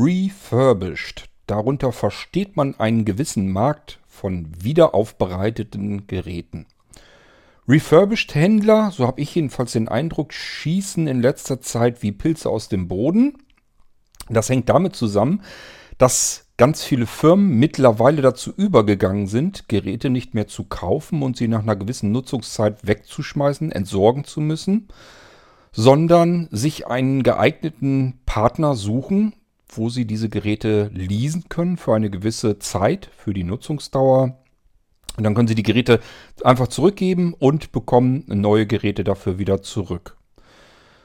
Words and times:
Refurbished. 0.00 1.28
Darunter 1.48 1.90
versteht 1.90 2.56
man 2.56 2.78
einen 2.78 3.04
gewissen 3.04 3.50
Markt 3.50 3.98
von 4.06 4.46
wiederaufbereiteten 4.62 6.06
Geräten. 6.06 6.66
Refurbished-Händler, 7.66 8.92
so 8.92 9.08
habe 9.08 9.20
ich 9.20 9.34
jedenfalls 9.34 9.72
den 9.72 9.88
Eindruck, 9.88 10.32
schießen 10.32 11.08
in 11.08 11.20
letzter 11.20 11.60
Zeit 11.60 12.02
wie 12.04 12.12
Pilze 12.12 12.48
aus 12.48 12.68
dem 12.68 12.86
Boden. 12.86 13.38
Das 14.28 14.48
hängt 14.48 14.68
damit 14.68 14.94
zusammen, 14.94 15.42
dass 15.98 16.46
ganz 16.58 16.84
viele 16.84 17.06
Firmen 17.06 17.58
mittlerweile 17.58 18.22
dazu 18.22 18.52
übergegangen 18.56 19.26
sind, 19.26 19.68
Geräte 19.68 20.10
nicht 20.10 20.32
mehr 20.32 20.46
zu 20.46 20.62
kaufen 20.62 21.22
und 21.22 21.36
sie 21.36 21.48
nach 21.48 21.62
einer 21.62 21.76
gewissen 21.76 22.12
Nutzungszeit 22.12 22.86
wegzuschmeißen, 22.86 23.72
entsorgen 23.72 24.22
zu 24.22 24.40
müssen, 24.40 24.88
sondern 25.72 26.48
sich 26.52 26.86
einen 26.86 27.24
geeigneten 27.24 28.20
Partner 28.26 28.76
suchen, 28.76 29.34
wo 29.68 29.88
sie 29.88 30.06
diese 30.06 30.28
Geräte 30.28 30.90
leasen 30.94 31.48
können 31.48 31.76
für 31.76 31.94
eine 31.94 32.10
gewisse 32.10 32.58
Zeit, 32.58 33.10
für 33.16 33.34
die 33.34 33.44
Nutzungsdauer 33.44 34.38
und 35.18 35.24
dann 35.24 35.34
können 35.34 35.48
Sie 35.48 35.56
die 35.56 35.64
Geräte 35.64 36.00
einfach 36.44 36.68
zurückgeben 36.68 37.34
und 37.34 37.72
bekommen 37.72 38.24
neue 38.28 38.66
Geräte 38.66 39.02
dafür 39.02 39.38
wieder 39.38 39.62
zurück. 39.62 40.16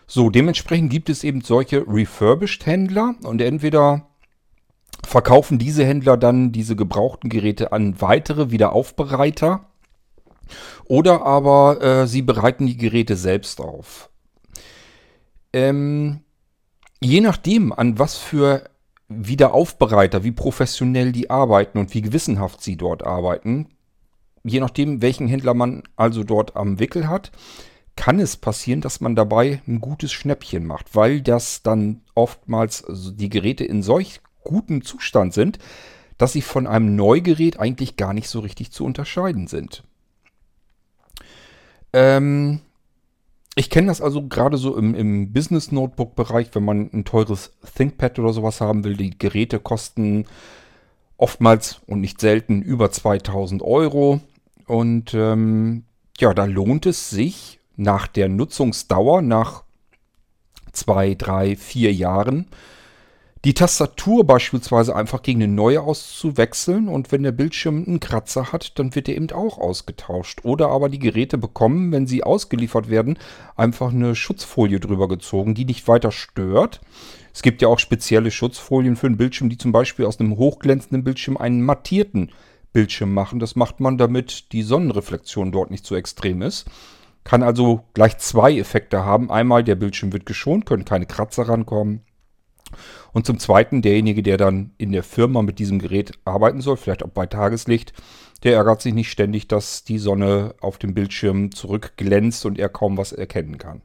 So, 0.05 0.29
dementsprechend 0.29 0.91
gibt 0.91 1.09
es 1.09 1.23
eben 1.23 1.41
solche 1.41 1.83
Refurbished-Händler 1.87 3.15
und 3.23 3.41
entweder 3.41 4.07
verkaufen 5.03 5.57
diese 5.57 5.83
Händler 5.83 6.15
dann 6.15 6.51
diese 6.51 6.75
gebrauchten 6.75 7.29
Geräte 7.29 7.71
an 7.71 7.99
weitere 7.99 8.51
Wiederaufbereiter 8.51 9.65
oder 10.85 11.25
aber 11.25 11.81
äh, 11.81 12.07
sie 12.07 12.21
bereiten 12.21 12.67
die 12.67 12.77
Geräte 12.77 13.15
selbst 13.15 13.59
auf. 13.59 14.09
Ähm, 15.51 16.19
je 17.03 17.21
nachdem, 17.21 17.73
an 17.73 17.99
was 17.99 18.17
für 18.17 18.69
Wiederaufbereiter, 19.09 20.23
wie 20.23 20.31
professionell 20.31 21.11
die 21.11 21.29
arbeiten 21.29 21.77
und 21.77 21.93
wie 21.93 22.01
gewissenhaft 22.01 22.61
sie 22.61 22.77
dort 22.77 23.05
arbeiten, 23.05 23.67
je 24.43 24.59
nachdem, 24.59 25.01
welchen 25.01 25.27
Händler 25.27 25.53
man 25.53 25.83
also 25.95 26.23
dort 26.23 26.55
am 26.55 26.79
Wickel 26.79 27.07
hat, 27.07 27.31
kann 27.95 28.19
es 28.19 28.37
passieren, 28.37 28.81
dass 28.81 29.01
man 29.01 29.15
dabei 29.15 29.61
ein 29.67 29.79
gutes 29.79 30.11
Schnäppchen 30.11 30.65
macht, 30.65 30.95
weil 30.95 31.21
das 31.21 31.61
dann 31.61 32.01
oftmals 32.15 32.85
die 32.89 33.29
Geräte 33.29 33.65
in 33.65 33.83
solch 33.83 34.21
gutem 34.43 34.83
Zustand 34.83 35.33
sind, 35.33 35.59
dass 36.17 36.33
sie 36.33 36.41
von 36.41 36.67
einem 36.67 36.95
Neugerät 36.95 37.59
eigentlich 37.59 37.95
gar 37.97 38.13
nicht 38.13 38.29
so 38.29 38.39
richtig 38.39 38.71
zu 38.71 38.83
unterscheiden 38.83 39.47
sind. 39.47 39.83
Ähm, 41.91 42.61
ich 43.55 43.69
kenne 43.69 43.87
das 43.87 44.01
also 44.01 44.27
gerade 44.27 44.57
so 44.57 44.75
im, 44.75 44.95
im 44.95 45.31
Business-Notebook-Bereich, 45.31 46.49
wenn 46.53 46.65
man 46.65 46.89
ein 46.91 47.05
teures 47.05 47.53
ThinkPad 47.75 48.19
oder 48.19 48.33
sowas 48.33 48.61
haben 48.61 48.83
will. 48.83 48.97
Die 48.97 49.17
Geräte 49.17 49.59
kosten 49.59 50.25
oftmals 51.17 51.79
und 51.85 52.01
nicht 52.01 52.19
selten 52.19 52.61
über 52.61 52.91
2000 52.91 53.61
Euro. 53.61 54.21
Und 54.65 55.13
ähm, 55.13 55.83
ja, 56.17 56.33
da 56.33 56.45
lohnt 56.45 56.85
es 56.85 57.09
sich 57.09 57.59
nach 57.75 58.07
der 58.07 58.29
Nutzungsdauer, 58.29 59.21
nach 59.21 59.63
zwei, 60.71 61.13
drei, 61.13 61.55
vier 61.55 61.93
Jahren, 61.93 62.47
die 63.45 63.53
Tastatur 63.53 64.25
beispielsweise 64.25 64.95
einfach 64.95 65.21
gegen 65.21 65.43
eine 65.43 65.51
neue 65.51 65.81
auszuwechseln 65.81 66.87
und 66.87 67.11
wenn 67.11 67.23
der 67.23 67.33
Bildschirm 67.33 67.83
einen 67.85 67.99
Kratzer 67.99 68.53
hat, 68.53 68.79
dann 68.79 68.95
wird 68.95 69.09
er 69.09 69.17
eben 69.17 69.29
auch 69.31 69.57
ausgetauscht. 69.57 70.45
Oder 70.45 70.69
aber 70.69 70.87
die 70.87 70.99
Geräte 70.99 71.37
bekommen, 71.37 71.91
wenn 71.91 72.07
sie 72.07 72.23
ausgeliefert 72.23 72.89
werden, 72.89 73.19
einfach 73.57 73.91
eine 73.91 74.15
Schutzfolie 74.15 74.79
drüber 74.79 75.09
gezogen, 75.09 75.55
die 75.55 75.65
nicht 75.65 75.89
weiter 75.89 76.13
stört. 76.13 76.79
Es 77.33 77.41
gibt 77.41 77.61
ja 77.61 77.67
auch 77.67 77.79
spezielle 77.79 78.31
Schutzfolien 78.31 78.95
für 78.95 79.07
einen 79.07 79.17
Bildschirm, 79.17 79.49
die 79.49 79.57
zum 79.57 79.73
Beispiel 79.73 80.05
aus 80.05 80.21
einem 80.21 80.37
hochglänzenden 80.37 81.03
Bildschirm 81.03 81.35
einen 81.35 81.63
mattierten 81.63 82.31
Bildschirm 82.71 83.13
machen. 83.13 83.39
Das 83.39 83.57
macht 83.57 83.81
man, 83.81 83.97
damit 83.97 84.53
die 84.53 84.63
Sonnenreflexion 84.63 85.51
dort 85.51 85.69
nicht 85.69 85.85
so 85.85 85.95
extrem 85.95 86.41
ist. 86.41 86.65
Kann 87.25 87.43
also 87.43 87.81
gleich 87.93 88.17
zwei 88.19 88.57
Effekte 88.57 89.03
haben. 89.03 89.29
Einmal, 89.29 89.65
der 89.65 89.75
Bildschirm 89.75 90.13
wird 90.13 90.25
geschont, 90.25 90.65
können 90.65 90.85
keine 90.85 91.05
Kratzer 91.05 91.49
rankommen. 91.49 92.03
Und 93.11 93.25
zum 93.25 93.39
Zweiten, 93.39 93.81
derjenige, 93.81 94.23
der 94.23 94.37
dann 94.37 94.71
in 94.77 94.91
der 94.91 95.03
Firma 95.03 95.41
mit 95.41 95.59
diesem 95.59 95.79
Gerät 95.79 96.11
arbeiten 96.25 96.61
soll, 96.61 96.77
vielleicht 96.77 97.03
auch 97.03 97.09
bei 97.09 97.25
Tageslicht, 97.25 97.93
der 98.43 98.55
ärgert 98.55 98.81
sich 98.81 98.93
nicht 98.93 99.09
ständig, 99.09 99.47
dass 99.47 99.83
die 99.83 99.97
Sonne 99.97 100.55
auf 100.59 100.77
dem 100.77 100.93
Bildschirm 100.93 101.51
zurückglänzt 101.51 102.45
und 102.45 102.59
er 102.59 102.69
kaum 102.69 102.97
was 102.97 103.13
erkennen 103.13 103.57
kann. 103.57 103.81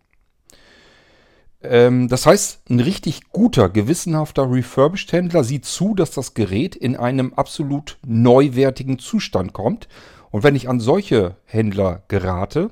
Ähm, 1.62 2.09
das 2.09 2.26
heißt, 2.26 2.71
ein 2.71 2.81
richtig 2.81 3.31
guter, 3.31 3.69
gewissenhafter 3.69 4.50
Refurbished-Händler 4.50 5.44
sieht 5.44 5.65
zu, 5.65 5.94
dass 5.94 6.10
das 6.10 6.34
Gerät 6.34 6.76
in 6.76 6.97
einem 6.97 7.34
absolut 7.34 7.99
neuwertigen 8.06 8.99
Zustand 8.99 9.53
kommt. 9.53 9.88
Und 10.31 10.43
wenn 10.43 10.56
ich 10.56 10.69
an 10.69 10.81
solche 10.81 11.37
Händler 11.44 12.03
gerate, 12.09 12.70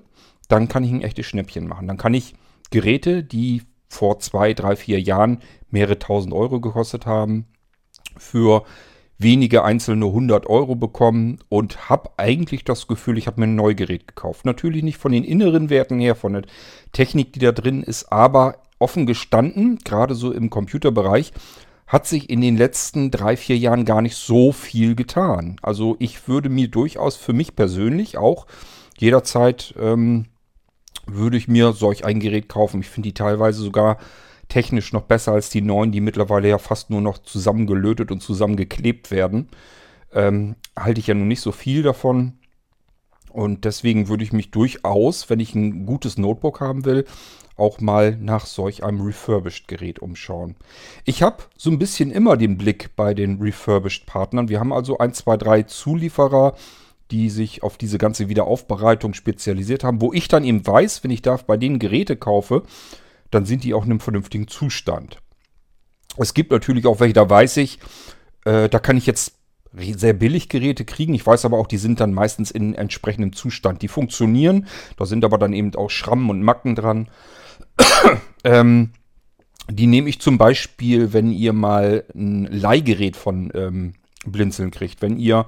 dann 0.49 0.69
kann 0.69 0.85
ich 0.85 0.93
ein 0.93 1.03
echtes 1.03 1.27
Schnäppchen 1.27 1.67
machen. 1.67 1.89
Dann 1.89 1.97
kann 1.97 2.15
ich 2.15 2.35
Geräte, 2.71 3.25
die 3.25 3.63
vor 3.97 4.19
zwei, 4.21 4.53
drei, 4.53 4.77
vier 4.77 5.01
Jahren 5.01 5.39
mehrere 5.71 5.99
tausend 5.99 6.35
Euro 6.35 6.61
gekostet 6.61 7.07
haben, 7.07 7.47
für 8.17 8.65
wenige 9.19 9.65
einzelne 9.65 10.07
100 10.07 10.47
Euro 10.47 10.75
bekommen 10.75 11.39
und 11.49 11.89
habe 11.89 12.11
eigentlich 12.19 12.65
das 12.65 12.87
Gefühl, 12.87 13.17
ich 13.17 13.27
habe 13.27 13.41
mir 13.41 13.47
ein 13.47 13.57
Neugerät 13.57 14.07
gekauft. 14.07 14.45
Natürlich 14.45 14.83
nicht 14.83 14.99
von 14.99 15.13
den 15.13 15.25
inneren 15.25 15.71
Werten 15.71 15.99
her, 15.99 16.15
von 16.15 16.35
der 16.35 16.43
Technik, 16.93 17.33
die 17.33 17.39
da 17.39 17.53
drin 17.53 17.83
ist, 17.83 18.13
aber 18.13 18.57
offen 18.79 19.07
gestanden, 19.07 19.79
gerade 19.85 20.15
so 20.15 20.33
im 20.33 20.51
Computerbereich, 20.51 21.33
hat 21.87 22.07
sich 22.07 22.29
in 22.29 22.41
den 22.41 22.57
letzten 22.57 23.11
drei, 23.11 23.37
vier 23.37 23.57
Jahren 23.57 23.85
gar 23.85 24.03
nicht 24.03 24.17
so 24.17 24.53
viel 24.53 24.95
getan. 24.95 25.57
Also 25.63 25.97
ich 25.99 26.29
würde 26.29 26.51
mir 26.51 26.69
durchaus 26.69 27.17
für 27.17 27.33
mich 27.33 27.57
persönlich 27.57 28.19
auch 28.19 28.47
jederzeit 28.99 29.75
ähm, 29.81 30.27
würde 31.07 31.37
ich 31.37 31.49
mir 31.49 31.73
solch 31.73 32.05
ein 32.05 32.21
Gerät 32.21 32.49
kaufen. 32.49 32.81
Ich 32.81 32.89
finde 32.89 33.09
die 33.09 33.15
teilweise 33.15 33.63
sogar 33.63 33.99
technisch 34.49 34.93
noch 34.93 35.03
besser 35.03 35.33
als 35.33 35.51
die 35.51 35.63
neuen, 35.63 35.93
die 35.93 36.01
mittlerweile 36.01 36.49
ja 36.49 36.59
fast 36.59 36.91
nur 36.91 37.01
noch 37.01 37.19
zusammengelötet 37.19 38.11
und 38.11 38.23
zusammengeklebt 38.23 39.11
werden. 39.11 39.49
Ähm, 40.13 40.57
halte 40.79 41.01
ich 41.01 41.09
ja 41.09 41.15
nun 41.15 41.29
nicht 41.29 41.41
so 41.41 41.53
viel 41.53 41.83
davon. 41.83 42.35
Und 43.31 43.65
deswegen 43.65 44.09
würde 44.09 44.25
ich 44.25 44.33
mich 44.33 44.51
durchaus, 44.51 45.29
wenn 45.29 45.41
ich 45.41 45.55
ein 45.55 45.85
gutes 45.85 46.17
Notebook 46.17 46.61
haben 46.61 46.85
will, 46.87 47.05
auch 47.57 47.81
mal 47.81 48.17
nach 48.17 48.47
solch 48.47 48.85
einem 48.85 49.01
Refurbished-Gerät 49.01 49.99
umschauen. 49.99 50.57
Ich 51.05 51.23
habe 51.23 51.45
so 51.57 51.71
ein 51.71 51.79
bisschen 51.79 52.11
immer 52.11 52.37
den 52.37 52.57
Blick 52.57 52.97
bei 52.97 53.15
den 53.15 53.41
Refurbished-Partnern. 53.41 54.49
Wir 54.49 54.61
haben 54.61 54.73
also 54.73 54.99
ein, 54.99 55.13
zwei, 55.13 55.37
drei 55.37 55.63
Zulieferer, 55.63 56.55
die 57.11 57.31
sich 57.31 57.63
auf 57.63 57.77
diese 57.79 57.99
ganze 57.99 58.29
Wiederaufbereitung 58.29 59.15
spezialisiert 59.15 59.85
haben, 59.85 60.01
wo 60.01 60.13
ich 60.13 60.29
dann 60.29 60.45
eben 60.45 60.67
weiß, 60.67 61.05
wenn 61.05 61.11
ich 61.11 61.23
da 61.23 61.37
bei 61.37 61.57
denen 61.57 61.79
Geräte 61.79 62.17
kaufe, 62.17 62.63
dann 63.31 63.47
sind 63.47 63.65
die 63.65 63.75
auch 63.75 63.85
in 63.85 63.93
einem 63.93 64.01
vernünftigen 64.01 64.49
Zustand. 64.49 65.19
Es 66.17 66.35
gibt 66.35 66.51
natürlich 66.51 66.87
auch 66.87 67.01
welche, 67.01 67.15
da 67.15 67.29
weiß 67.29 67.59
ich, 67.59 67.79
äh, 68.45 68.69
da 68.69 68.79
kann 68.79 68.97
ich 68.97 69.07
jetzt 69.07 69.35
sehr 69.79 70.15
billig 70.15 70.49
Geräte 70.49 70.85
kriegen. 70.85 71.15
Ich 71.15 71.27
weiß 71.27 71.45
aber 71.45 71.59
auch, 71.59 71.67
die 71.67 71.77
sind 71.77 72.01
dann 72.01 72.15
meistens 72.15 72.51
in 72.51 72.75
entsprechendem 72.75 73.35
Zustand. 73.35 73.83
Die 73.83 73.89
funktionieren, 73.89 74.67
da 74.97 75.05
sind 75.05 75.25
aber 75.25 75.39
dann 75.39 75.53
eben 75.53 75.75
auch 75.75 75.91
Schrammen 75.91 76.31
und 76.31 76.43
Macken 76.43 76.75
dran. 76.75 77.09
ähm, 78.45 78.91
die 79.69 79.87
nehme 79.87 80.09
ich 80.09 80.21
zum 80.21 80.39
Beispiel, 80.39 81.13
wenn 81.13 81.31
ihr 81.31 81.53
mal 81.53 82.05
ein 82.15 82.47
Leihgerät 82.47 83.17
von 83.17 83.51
ähm, 83.55 83.95
Blinzeln 84.25 84.71
kriegt. 84.71 85.03
Wenn 85.03 85.19
ihr 85.19 85.47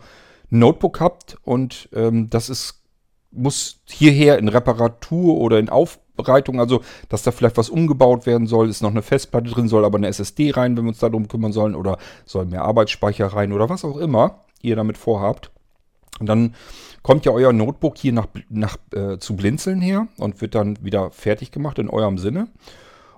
Notebook 0.50 1.00
habt 1.00 1.36
und 1.42 1.88
ähm, 1.92 2.30
das 2.30 2.48
ist, 2.48 2.82
muss 3.30 3.80
hierher 3.86 4.38
in 4.38 4.48
Reparatur 4.48 5.36
oder 5.36 5.58
in 5.58 5.68
Aufbereitung, 5.68 6.60
also 6.60 6.80
dass 7.08 7.22
da 7.22 7.30
vielleicht 7.30 7.56
was 7.56 7.68
umgebaut 7.68 8.26
werden 8.26 8.46
soll, 8.46 8.68
ist 8.68 8.82
noch 8.82 8.90
eine 8.90 9.02
Festplatte 9.02 9.50
drin, 9.50 9.68
soll 9.68 9.84
aber 9.84 9.98
eine 9.98 10.08
SSD 10.08 10.52
rein, 10.52 10.76
wenn 10.76 10.84
wir 10.84 10.90
uns 10.90 10.98
darum 10.98 11.28
kümmern 11.28 11.52
sollen, 11.52 11.74
oder 11.74 11.98
soll 12.24 12.46
mehr 12.46 12.62
Arbeitsspeicher 12.62 13.26
rein 13.26 13.52
oder 13.52 13.68
was 13.68 13.84
auch 13.84 13.96
immer 13.96 14.44
ihr 14.62 14.76
damit 14.76 14.98
vorhabt. 14.98 15.50
Und 16.18 16.26
dann 16.26 16.54
kommt 17.02 17.24
ja 17.24 17.32
euer 17.32 17.52
Notebook 17.52 17.96
hier 17.96 18.12
nach, 18.12 18.26
nach 18.48 18.76
äh, 18.92 19.18
zu 19.18 19.36
blinzeln 19.36 19.80
her 19.80 20.08
und 20.18 20.40
wird 20.40 20.54
dann 20.54 20.82
wieder 20.82 21.10
fertig 21.10 21.52
gemacht 21.52 21.78
in 21.78 21.88
eurem 21.88 22.18
Sinne. 22.18 22.48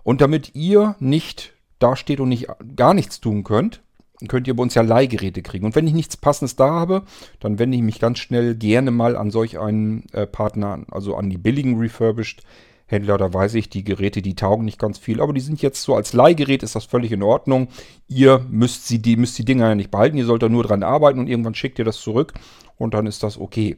Und 0.03 0.21
damit 0.21 0.55
ihr 0.55 0.97
nicht 0.99 1.55
dasteht 1.79 2.21
und 2.21 2.29
nicht 2.29 2.49
gar 2.77 2.95
nichts 2.95 3.21
tun 3.21 3.45
könnt, 3.45 3.83
könnt 4.29 4.47
ihr 4.49 4.55
bei 4.55 4.63
uns 4.63 4.75
ja 4.75 4.83
Leihgeräte 4.83 5.43
kriegen. 5.43 5.67
Und 5.67 5.75
wenn 5.75 5.87
ich 5.87 5.95
nichts 5.95 6.17
Passendes 6.17 6.57
da 6.57 6.71
habe, 6.71 7.03
dann 7.39 7.59
wende 7.59 7.77
ich 7.77 7.83
mich 7.83 7.99
ganz 7.99 8.19
schnell 8.19 8.55
gerne 8.55 8.91
mal 8.91 9.17
an 9.17 9.31
solch 9.31 9.59
einen 9.59 10.05
äh, 10.13 10.27
Partner, 10.27 10.85
also 10.91 11.17
an 11.17 11.31
die 11.31 11.39
billigen 11.39 11.79
Refurbished 11.79 12.43
Händler. 12.87 13.19
Da 13.19 13.33
weiß 13.33 13.55
ich, 13.55 13.71
die 13.71 13.85
Geräte, 13.85 14.23
die 14.23 14.35
taugen 14.35 14.65
nicht 14.65 14.79
ganz 14.79 14.99
viel, 14.99 15.21
aber 15.21 15.33
die 15.33 15.41
sind 15.41 15.63
jetzt 15.63 15.83
so 15.83 15.95
als 15.95 16.13
Leihgerät, 16.13 16.63
ist 16.63 16.75
das 16.75 16.85
völlig 16.85 17.13
in 17.13 17.23
Ordnung. 17.23 17.69
Ihr 18.09 18.45
müsst, 18.51 18.89
sie, 18.89 19.01
die, 19.01 19.17
müsst 19.17 19.39
die 19.39 19.45
Dinger 19.45 19.69
ja 19.69 19.75
nicht 19.75 19.91
behalten, 19.91 20.19
ihr 20.19 20.27
sollt 20.27 20.43
da 20.43 20.49
nur 20.49 20.65
dran 20.65 20.83
arbeiten 20.83 21.21
und 21.21 21.29
irgendwann 21.29 21.55
schickt 21.55 21.79
ihr 21.79 21.85
das 21.85 22.01
zurück 22.01 22.35
und 22.77 22.95
dann 22.95 23.07
ist 23.07 23.23
das 23.23 23.39
okay. 23.39 23.77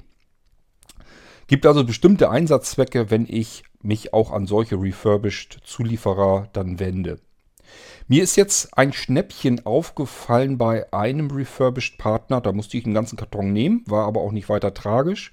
Gibt 1.47 1.67
also 1.67 1.85
bestimmte 1.85 2.31
Einsatzzwecke, 2.31 3.11
wenn 3.11 3.27
ich 3.29 3.65
mich 3.83 4.15
auch 4.15 4.31
an 4.31 4.47
solche 4.47 4.81
refurbished 4.81 5.59
Zulieferer 5.65 6.49
dann 6.53 6.79
wende. 6.79 7.19
Mir 8.12 8.23
ist 8.23 8.37
jetzt 8.37 8.76
ein 8.76 8.93
Schnäppchen 8.93 9.64
aufgefallen 9.64 10.59
bei 10.59 10.93
einem 10.93 11.31
Refurbished 11.31 11.97
Partner. 11.97 12.43
Da 12.43 12.53
musste 12.53 12.76
ich 12.76 12.85
einen 12.85 12.93
ganzen 12.93 13.17
Karton 13.17 13.55
nehmen, 13.55 13.85
war 13.87 14.06
aber 14.06 14.20
auch 14.20 14.32
nicht 14.32 14.50
weiter 14.50 14.75
tragisch. 14.75 15.32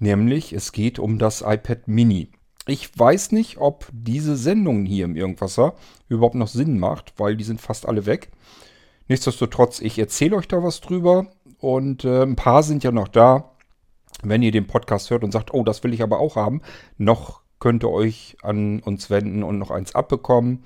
Nämlich, 0.00 0.54
es 0.54 0.72
geht 0.72 0.98
um 0.98 1.18
das 1.18 1.42
iPad 1.42 1.86
Mini. 1.86 2.30
Ich 2.66 2.98
weiß 2.98 3.32
nicht, 3.32 3.58
ob 3.58 3.90
diese 3.92 4.38
Sendung 4.38 4.86
hier 4.86 5.04
im 5.04 5.16
Irgendwasser 5.16 5.74
überhaupt 6.08 6.36
noch 6.36 6.48
Sinn 6.48 6.78
macht, 6.78 7.12
weil 7.18 7.36
die 7.36 7.44
sind 7.44 7.60
fast 7.60 7.86
alle 7.86 8.06
weg. 8.06 8.30
Nichtsdestotrotz, 9.08 9.82
ich 9.82 9.98
erzähle 9.98 10.36
euch 10.36 10.48
da 10.48 10.62
was 10.62 10.80
drüber 10.80 11.26
und 11.58 12.06
äh, 12.06 12.22
ein 12.22 12.36
paar 12.36 12.62
sind 12.62 12.84
ja 12.84 12.90
noch 12.90 13.08
da. 13.08 13.52
Wenn 14.22 14.42
ihr 14.42 14.50
den 14.50 14.66
Podcast 14.66 15.10
hört 15.10 15.24
und 15.24 15.32
sagt, 15.32 15.52
oh, 15.52 15.62
das 15.62 15.84
will 15.84 15.92
ich 15.92 16.02
aber 16.02 16.20
auch 16.20 16.36
haben, 16.36 16.62
noch 16.96 17.42
könnt 17.58 17.84
ihr 17.84 17.90
euch 17.90 18.38
an 18.40 18.80
uns 18.80 19.10
wenden 19.10 19.42
und 19.42 19.58
noch 19.58 19.70
eins 19.70 19.94
abbekommen. 19.94 20.64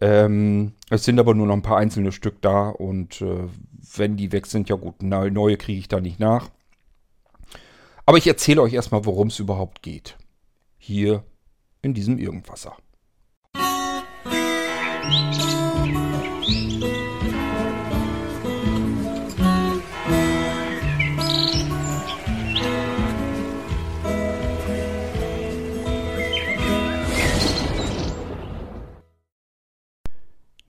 Ähm, 0.00 0.72
es 0.90 1.04
sind 1.04 1.18
aber 1.18 1.34
nur 1.34 1.46
noch 1.46 1.54
ein 1.54 1.62
paar 1.62 1.78
einzelne 1.78 2.12
Stück 2.12 2.42
da 2.42 2.68
und 2.68 3.20
äh, 3.22 3.44
wenn 3.96 4.16
die 4.16 4.32
weg 4.32 4.46
sind, 4.46 4.68
ja 4.68 4.76
gut, 4.76 5.02
neue 5.02 5.56
kriege 5.56 5.78
ich 5.78 5.88
da 5.88 6.00
nicht 6.00 6.20
nach. 6.20 6.50
Aber 8.06 8.18
ich 8.18 8.26
erzähle 8.26 8.62
euch 8.62 8.74
erstmal, 8.74 9.04
worum 9.06 9.28
es 9.28 9.38
überhaupt 9.38 9.82
geht. 9.82 10.16
Hier 10.76 11.24
in 11.80 11.94
diesem 11.94 12.18
Irgendwasser. 12.18 12.76
Musik 15.04 15.53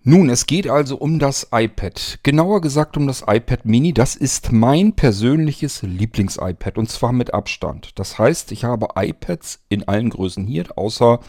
Nun, 0.07 0.29
es 0.29 0.45
geht 0.45 0.69
also 0.69 0.97
um 0.97 1.17
das 1.17 1.47
iPad. 1.51 2.19
Genauer 2.21 2.61
gesagt 2.61 2.95
um 2.95 3.07
das 3.07 3.23
iPad 3.25 3.65
Mini. 3.65 3.91
Das 3.91 4.15
ist 4.15 4.51
mein 4.51 4.93
persönliches 4.93 5.81
Lieblings-iPad 5.81 6.77
und 6.77 6.91
zwar 6.91 7.11
mit 7.11 7.33
Abstand. 7.33 7.97
Das 7.97 8.19
heißt, 8.19 8.51
ich 8.51 8.65
habe 8.65 8.89
iPads 8.95 9.61
in 9.67 9.87
allen 9.87 10.11
Größen 10.11 10.45
hier, 10.45 10.65
außer 10.75 11.21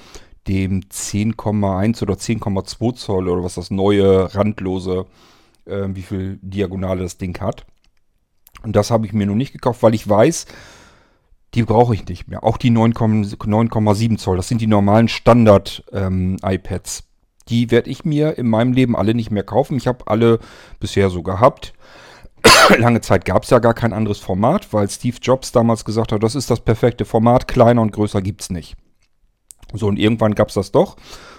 dem 0.46 0.82
10,1 0.82 2.02
oder 2.02 2.16
10,2 2.16 2.94
Zoll 2.96 3.30
oder 3.30 3.42
was 3.42 3.54
das 3.54 3.70
neue 3.70 4.34
randlose, 4.34 5.06
äh, 5.64 5.86
wie 5.88 6.02
viel 6.02 6.38
Diagonale 6.42 7.02
das 7.02 7.16
Ding 7.16 7.40
hat. 7.40 7.64
Und 8.62 8.76
das 8.76 8.90
habe 8.90 9.06
ich 9.06 9.14
mir 9.14 9.24
noch 9.24 9.36
nicht 9.36 9.54
gekauft, 9.54 9.82
weil 9.82 9.94
ich 9.94 10.06
weiß, 10.06 10.44
die 11.54 11.62
brauche 11.62 11.94
ich 11.94 12.06
nicht 12.06 12.28
mehr. 12.28 12.44
Auch 12.44 12.58
die 12.58 12.70
9,7 12.70 14.18
Zoll, 14.18 14.36
das 14.36 14.48
sind 14.48 14.60
die 14.60 14.66
normalen 14.66 15.08
Standard-iPads. 15.08 16.98
Ähm, 16.98 17.05
die 17.48 17.70
werde 17.70 17.90
ich 17.90 18.04
mir 18.04 18.38
in 18.38 18.48
meinem 18.48 18.72
Leben 18.72 18.96
alle 18.96 19.14
nicht 19.14 19.30
mehr 19.30 19.44
kaufen. 19.44 19.76
Ich 19.76 19.86
habe 19.86 20.06
alle 20.06 20.38
bisher 20.80 21.10
so 21.10 21.22
gehabt. 21.22 21.72
Lange 22.78 23.00
Zeit 23.00 23.24
gab 23.24 23.44
es 23.44 23.50
ja 23.50 23.58
gar 23.58 23.74
kein 23.74 23.92
anderes 23.92 24.18
Format, 24.18 24.72
weil 24.72 24.88
Steve 24.88 25.16
Jobs 25.20 25.52
damals 25.52 25.84
gesagt 25.84 26.12
hat, 26.12 26.22
das 26.22 26.34
ist 26.34 26.50
das 26.50 26.60
perfekte 26.60 27.04
Format, 27.04 27.48
kleiner 27.48 27.82
und 27.82 27.92
größer 27.92 28.22
gibt 28.22 28.42
es 28.42 28.50
nicht. 28.50 28.76
So, 29.72 29.86
und 29.88 29.98
irgendwann 29.98 30.34
gab 30.34 30.48
es 30.48 30.54
das 30.54 30.72
doch. 30.72 30.96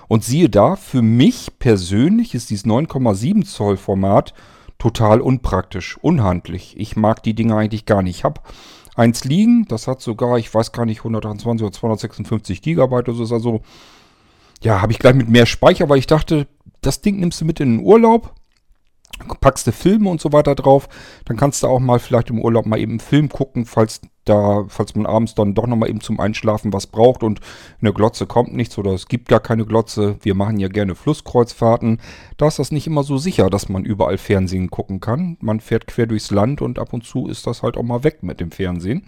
Und 0.07 0.23
siehe 0.23 0.49
da, 0.49 0.75
für 0.75 1.01
mich 1.01 1.59
persönlich 1.59 2.33
ist 2.33 2.49
dieses 2.49 2.65
9,7 2.65 3.45
Zoll 3.45 3.77
Format 3.77 4.33
total 4.77 5.21
unpraktisch, 5.21 5.97
unhandlich. 6.01 6.75
Ich 6.77 6.95
mag 6.95 7.23
die 7.23 7.33
Dinge 7.33 7.55
eigentlich 7.55 7.85
gar 7.85 8.01
nicht. 8.01 8.17
Ich 8.17 8.23
habe 8.23 8.41
eins 8.95 9.23
liegen, 9.23 9.65
das 9.67 9.87
hat 9.87 10.01
sogar, 10.01 10.37
ich 10.37 10.53
weiß 10.53 10.71
gar 10.71 10.85
nicht, 10.85 10.99
128 10.99 11.65
oder 11.65 11.73
256 11.73 12.61
Gigabyte. 12.61 13.07
Das 13.07 13.19
ist 13.19 13.31
also 13.31 13.61
ja, 14.61 14.81
habe 14.81 14.91
ich 14.91 14.99
gleich 14.99 15.15
mit 15.15 15.29
mehr 15.29 15.45
Speicher, 15.45 15.89
weil 15.89 15.99
ich 15.99 16.07
dachte, 16.07 16.47
das 16.81 17.01
Ding 17.01 17.19
nimmst 17.19 17.41
du 17.41 17.45
mit 17.45 17.59
in 17.59 17.77
den 17.77 17.85
Urlaub, 17.85 18.33
packst 19.41 19.67
du 19.67 19.71
Filme 19.71 20.09
und 20.09 20.21
so 20.21 20.31
weiter 20.31 20.55
drauf, 20.55 20.89
dann 21.25 21.37
kannst 21.37 21.63
du 21.63 21.67
auch 21.67 21.79
mal 21.79 21.99
vielleicht 21.99 22.29
im 22.29 22.39
Urlaub 22.39 22.65
mal 22.65 22.79
eben 22.79 22.93
einen 22.93 22.99
Film 22.99 23.29
gucken, 23.29 23.65
falls 23.65 24.01
da, 24.25 24.65
falls 24.67 24.95
man 24.95 25.05
abends 25.05 25.35
dann 25.35 25.53
doch 25.53 25.67
nochmal 25.67 25.89
eben 25.89 26.01
zum 26.01 26.19
Einschlafen 26.19 26.73
was 26.73 26.87
braucht 26.87 27.23
und 27.23 27.39
eine 27.81 27.93
Glotze 27.93 28.25
kommt 28.25 28.53
nichts 28.53 28.77
oder 28.77 28.91
es 28.91 29.07
gibt 29.07 29.29
gar 29.29 29.39
keine 29.39 29.65
Glotze. 29.65 30.17
Wir 30.21 30.35
machen 30.35 30.59
ja 30.59 30.67
gerne 30.67 30.95
Flusskreuzfahrten. 30.95 31.99
Da 32.35 32.47
ist 32.47 32.59
das 32.59 32.71
nicht 32.71 32.87
immer 32.87 33.03
so 33.03 33.17
sicher, 33.17 33.49
dass 33.49 33.69
man 33.69 33.85
überall 33.85 34.17
Fernsehen 34.17 34.69
gucken 34.69 34.99
kann. 34.99 35.37
Man 35.39 35.59
fährt 35.59 35.87
quer 35.87 36.07
durchs 36.07 36.31
Land 36.31 36.61
und 36.61 36.79
ab 36.79 36.93
und 36.93 37.05
zu 37.05 37.27
ist 37.27 37.47
das 37.47 37.63
halt 37.63 37.77
auch 37.77 37.83
mal 37.83 38.03
weg 38.03 38.21
mit 38.21 38.39
dem 38.39 38.51
Fernsehen. 38.51 39.05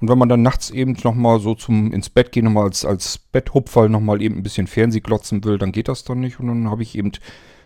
Und 0.00 0.08
wenn 0.08 0.18
man 0.18 0.28
dann 0.28 0.42
nachts 0.42 0.70
eben 0.70 0.96
nochmal 1.04 1.40
so 1.40 1.54
zum 1.54 1.92
ins 1.92 2.10
Bett 2.10 2.32
gehen, 2.32 2.44
nochmal 2.44 2.64
als, 2.64 2.84
als 2.84 3.18
Betthupferl 3.18 3.88
nochmal 3.88 4.20
eben 4.20 4.36
ein 4.36 4.42
bisschen 4.42 4.66
Fernseh 4.66 5.00
glotzen 5.00 5.44
will, 5.44 5.58
dann 5.58 5.72
geht 5.72 5.88
das 5.88 6.04
dann 6.04 6.20
nicht. 6.20 6.38
Und 6.38 6.48
dann 6.48 6.70
habe 6.70 6.82
ich 6.82 6.96
eben 6.96 7.12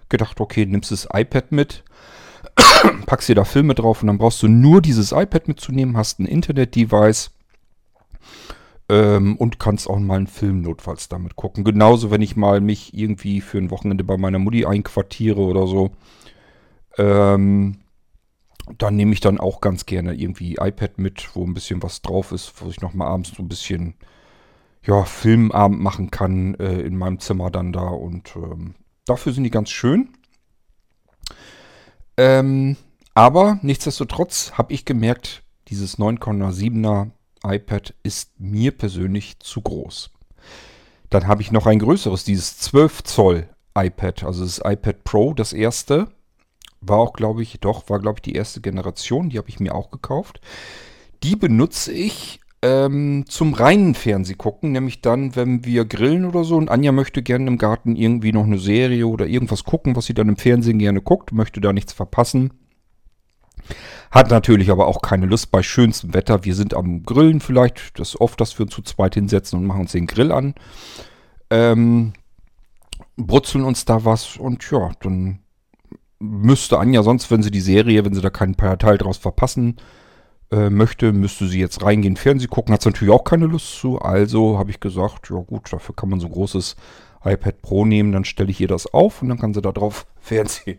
gedacht, 0.08 0.40
okay, 0.40 0.66
nimmst 0.66 0.90
das 0.90 1.08
iPad 1.12 1.52
mit, 1.52 1.84
packst 3.06 3.28
dir 3.28 3.34
da 3.34 3.44
Filme 3.44 3.74
drauf 3.74 4.02
und 4.02 4.08
dann 4.08 4.18
brauchst 4.18 4.42
du 4.42 4.48
nur 4.48 4.80
dieses 4.80 5.12
iPad 5.12 5.48
mitzunehmen, 5.48 5.96
hast 5.96 6.20
ein 6.20 6.26
Internet-Device 6.26 7.30
ähm, 8.88 9.36
und 9.36 9.58
kannst 9.58 9.88
auch 9.88 9.98
mal 9.98 10.16
einen 10.16 10.26
Film 10.26 10.62
notfalls 10.62 11.08
damit 11.08 11.36
gucken. 11.36 11.64
Genauso, 11.64 12.10
wenn 12.10 12.22
ich 12.22 12.36
mal 12.36 12.60
mich 12.60 12.92
irgendwie 12.92 13.40
für 13.40 13.58
ein 13.58 13.70
Wochenende 13.70 14.04
bei 14.04 14.16
meiner 14.16 14.38
Mutti 14.38 14.66
einquartiere 14.66 15.40
oder 15.40 15.66
so. 15.66 15.90
Ähm, 16.98 17.76
dann 18.78 18.96
nehme 18.96 19.12
ich 19.12 19.20
dann 19.20 19.38
auch 19.38 19.60
ganz 19.60 19.86
gerne 19.86 20.14
irgendwie 20.14 20.54
iPad 20.54 20.98
mit, 20.98 21.34
wo 21.34 21.44
ein 21.44 21.54
bisschen 21.54 21.82
was 21.82 22.02
drauf 22.02 22.32
ist, 22.32 22.52
wo 22.60 22.68
ich 22.68 22.80
nochmal 22.80 23.08
abends 23.08 23.32
so 23.36 23.42
ein 23.42 23.48
bisschen 23.48 23.94
ja, 24.84 25.04
Filmabend 25.04 25.80
machen 25.80 26.10
kann 26.10 26.54
äh, 26.54 26.80
in 26.80 26.96
meinem 26.96 27.18
Zimmer 27.18 27.50
dann 27.50 27.72
da. 27.72 27.88
Und 27.88 28.34
ähm, 28.36 28.74
dafür 29.04 29.32
sind 29.32 29.44
die 29.44 29.50
ganz 29.50 29.70
schön. 29.70 30.10
Ähm, 32.16 32.76
aber 33.14 33.58
nichtsdestotrotz 33.62 34.52
habe 34.52 34.72
ich 34.72 34.84
gemerkt, 34.84 35.42
dieses 35.68 35.98
9,7er 35.98 37.10
iPad 37.44 37.94
ist 38.02 38.38
mir 38.38 38.72
persönlich 38.72 39.38
zu 39.40 39.60
groß. 39.62 40.10
Dann 41.10 41.26
habe 41.26 41.42
ich 41.42 41.52
noch 41.52 41.66
ein 41.66 41.78
größeres, 41.78 42.24
dieses 42.24 42.58
12 42.58 43.02
Zoll 43.04 43.48
iPad, 43.76 44.24
also 44.24 44.44
das 44.44 44.60
iPad 44.64 45.04
Pro, 45.04 45.34
das 45.34 45.52
erste. 45.52 46.08
War 46.80 46.98
auch, 46.98 47.12
glaube 47.12 47.42
ich, 47.42 47.60
doch, 47.60 47.88
war, 47.88 47.98
glaube 47.98 48.18
ich, 48.18 48.22
die 48.22 48.34
erste 48.34 48.60
Generation. 48.60 49.30
Die 49.30 49.38
habe 49.38 49.48
ich 49.48 49.60
mir 49.60 49.74
auch 49.74 49.90
gekauft. 49.90 50.40
Die 51.22 51.36
benutze 51.36 51.92
ich 51.92 52.40
ähm, 52.62 53.24
zum 53.26 53.54
reinen 53.54 53.94
Fernseh 53.94 54.34
gucken, 54.34 54.72
nämlich 54.72 55.00
dann, 55.00 55.34
wenn 55.34 55.64
wir 55.64 55.84
grillen 55.84 56.24
oder 56.24 56.44
so 56.44 56.56
und 56.56 56.70
Anja 56.70 56.92
möchte 56.92 57.22
gerne 57.22 57.46
im 57.46 57.58
Garten 57.58 57.96
irgendwie 57.96 58.32
noch 58.32 58.44
eine 58.44 58.58
Serie 58.58 59.06
oder 59.06 59.26
irgendwas 59.26 59.64
gucken, 59.64 59.96
was 59.96 60.06
sie 60.06 60.14
dann 60.14 60.28
im 60.28 60.36
Fernsehen 60.36 60.78
gerne 60.78 61.00
guckt, 61.00 61.32
möchte 61.32 61.60
da 61.60 61.72
nichts 61.72 61.92
verpassen. 61.92 62.52
Hat 64.10 64.30
natürlich 64.30 64.70
aber 64.70 64.88
auch 64.88 65.02
keine 65.02 65.26
Lust 65.26 65.50
bei 65.50 65.62
schönstem 65.62 66.12
Wetter. 66.14 66.44
Wir 66.44 66.54
sind 66.54 66.74
am 66.74 67.04
Grillen 67.04 67.40
vielleicht, 67.40 67.98
das 67.98 68.10
ist 68.10 68.20
oft, 68.20 68.40
dass 68.40 68.58
wir 68.58 68.66
uns 68.66 68.74
zu 68.74 68.82
zweit 68.82 69.14
hinsetzen 69.14 69.58
und 69.58 69.66
machen 69.66 69.82
uns 69.82 69.92
den 69.92 70.06
Grill 70.06 70.32
an. 70.32 70.54
Ähm, 71.48 72.12
brutzeln 73.16 73.64
uns 73.64 73.84
da 73.84 74.04
was 74.04 74.36
und 74.36 74.68
ja, 74.70 74.90
dann 75.00 75.40
müsste 76.20 76.78
Anja 76.78 77.02
sonst, 77.02 77.30
wenn 77.30 77.42
sie 77.42 77.50
die 77.50 77.60
Serie, 77.60 78.04
wenn 78.04 78.14
sie 78.14 78.20
da 78.20 78.30
keinen 78.30 78.56
Teil 78.56 78.98
draus 78.98 79.16
verpassen 79.16 79.76
äh, 80.52 80.70
möchte, 80.70 81.12
müsste 81.12 81.48
sie 81.48 81.58
jetzt 81.58 81.82
reingehen, 81.82 82.16
Fernsehen 82.16 82.50
gucken. 82.50 82.74
Hat 82.74 82.82
sie 82.82 82.90
natürlich 82.90 83.12
auch 83.12 83.24
keine 83.24 83.46
Lust 83.46 83.78
zu. 83.78 83.98
Also 83.98 84.58
habe 84.58 84.70
ich 84.70 84.80
gesagt, 84.80 85.30
ja 85.30 85.36
gut, 85.36 85.72
dafür 85.72 85.96
kann 85.96 86.10
man 86.10 86.20
so 86.20 86.26
ein 86.26 86.32
großes 86.32 86.76
iPad 87.24 87.62
Pro 87.62 87.84
nehmen. 87.84 88.12
Dann 88.12 88.24
stelle 88.24 88.50
ich 88.50 88.60
ihr 88.60 88.68
das 88.68 88.92
auf 88.92 89.22
und 89.22 89.28
dann 89.28 89.38
kann 89.38 89.54
sie 89.54 89.62
da 89.62 89.72
drauf 89.72 90.06
Fernsehen, 90.20 90.78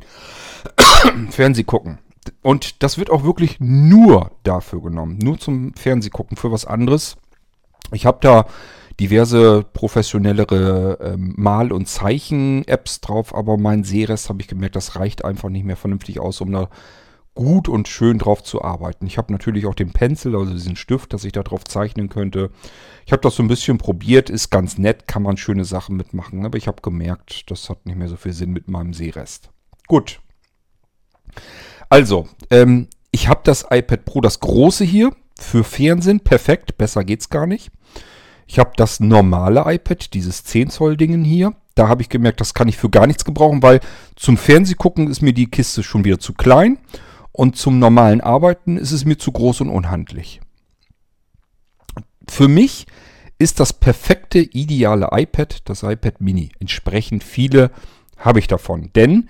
Fernsehen 1.30 1.66
gucken. 1.66 1.98
Und 2.44 2.84
das 2.84 3.00
wird 3.00 3.10
auch 3.10 3.24
wirklich 3.24 3.60
nur 3.60 4.32
dafür 4.44 4.82
genommen. 4.82 5.18
Nur 5.18 5.40
zum 5.40 5.74
Fernsehgucken. 5.74 6.38
Für 6.38 6.52
was 6.52 6.66
anderes. 6.66 7.18
Ich 7.92 8.06
habe 8.06 8.20
da 8.22 8.46
diverse 9.00 9.64
professionellere 9.74 10.98
ähm, 11.02 11.34
Mal- 11.38 11.72
und 11.72 11.88
Zeichen-Apps 11.88 13.02
drauf, 13.02 13.34
aber 13.34 13.58
mein 13.58 13.84
Sehrest 13.84 14.30
habe 14.30 14.42
ich 14.42 14.48
gemerkt, 14.48 14.76
das 14.76 14.96
reicht 14.96 15.26
einfach 15.26 15.50
nicht 15.50 15.66
mehr 15.66 15.78
vernünftig 15.78 16.20
aus, 16.20 16.42
um 16.42 16.52
da 16.52 16.70
gut 17.34 17.70
und 17.70 17.88
schön 17.88 18.18
drauf 18.18 18.44
zu 18.44 18.62
arbeiten. 18.62 19.08
Ich 19.08 19.18
habe 19.18 19.32
natürlich 19.32 19.66
auch 19.66 19.74
den 19.74 19.94
Pencil, 19.94 20.36
also 20.36 20.52
diesen 20.54 20.76
Stift, 20.76 21.14
dass 21.14 21.24
ich 21.24 21.32
da 21.32 21.44
drauf 21.44 21.64
zeichnen 21.64 22.10
könnte. 22.10 22.50
Ich 23.06 23.14
habe 23.14 23.22
das 23.22 23.36
so 23.36 23.44
ein 23.44 23.48
bisschen 23.48 23.78
probiert, 23.78 24.30
ist 24.30 24.50
ganz 24.50 24.78
nett, 24.78 25.08
kann 25.08 25.24
man 25.24 25.38
schöne 25.38 25.64
Sachen 25.66 25.96
mitmachen, 25.96 26.46
aber 26.46 26.58
ich 26.58 26.68
habe 26.68 26.82
gemerkt, 26.82 27.50
das 27.50 27.70
hat 27.70 27.86
nicht 27.86 27.98
mehr 27.98 28.10
so 28.10 28.18
viel 28.18 28.34
Sinn 28.34 28.52
mit 28.52 28.68
meinem 28.68 28.94
Sehrest. 28.94 29.50
Gut. 29.88 30.20
Also, 31.90 32.28
ähm, 32.50 32.88
ich 33.12 33.28
habe 33.28 33.42
das 33.44 33.66
iPad 33.70 34.06
Pro, 34.06 34.22
das 34.22 34.40
große 34.40 34.84
hier, 34.84 35.12
für 35.40 35.64
Fernsehen, 35.64 36.20
perfekt, 36.20 36.78
besser 36.78 37.04
geht's 37.04 37.30
gar 37.30 37.48
nicht. 37.48 37.72
Ich 38.52 38.60
habe 38.60 38.74
das 38.76 39.00
normale 39.00 39.64
iPad, 39.66 40.14
dieses 40.14 40.44
10 40.44 40.72
Zoll 40.72 40.98
Dingen 40.98 41.24
hier. 41.24 41.56
Da 41.74 41.88
habe 41.88 42.02
ich 42.02 42.10
gemerkt, 42.10 42.42
das 42.42 42.54
kann 42.54 42.68
ich 42.68 42.76
für 42.76 42.90
gar 42.90 43.08
nichts 43.08 43.24
gebrauchen, 43.24 43.64
weil 43.64 43.80
zum 44.18 44.36
Fernsehgucken 44.36 45.08
ist 45.10 45.22
mir 45.22 45.32
die 45.32 45.50
Kiste 45.50 45.84
schon 45.84 46.04
wieder 46.04 46.20
zu 46.20 46.34
klein 46.34 46.78
und 47.32 47.56
zum 47.56 47.80
normalen 47.80 48.20
Arbeiten 48.20 48.76
ist 48.76 48.92
es 48.92 49.06
mir 49.06 49.18
zu 49.18 49.32
groß 49.32 49.62
und 49.62 49.70
unhandlich. 49.70 50.42
Für 52.28 52.50
mich 52.50 52.88
ist 53.40 53.62
das 53.62 53.72
perfekte, 53.72 54.40
ideale 54.40 55.08
iPad 55.14 55.70
das 55.70 55.84
iPad 55.84 56.20
Mini. 56.20 56.52
Entsprechend 56.60 57.24
viele 57.24 57.72
habe 58.18 58.40
ich 58.40 58.48
davon. 58.48 58.92
Denn 58.96 59.30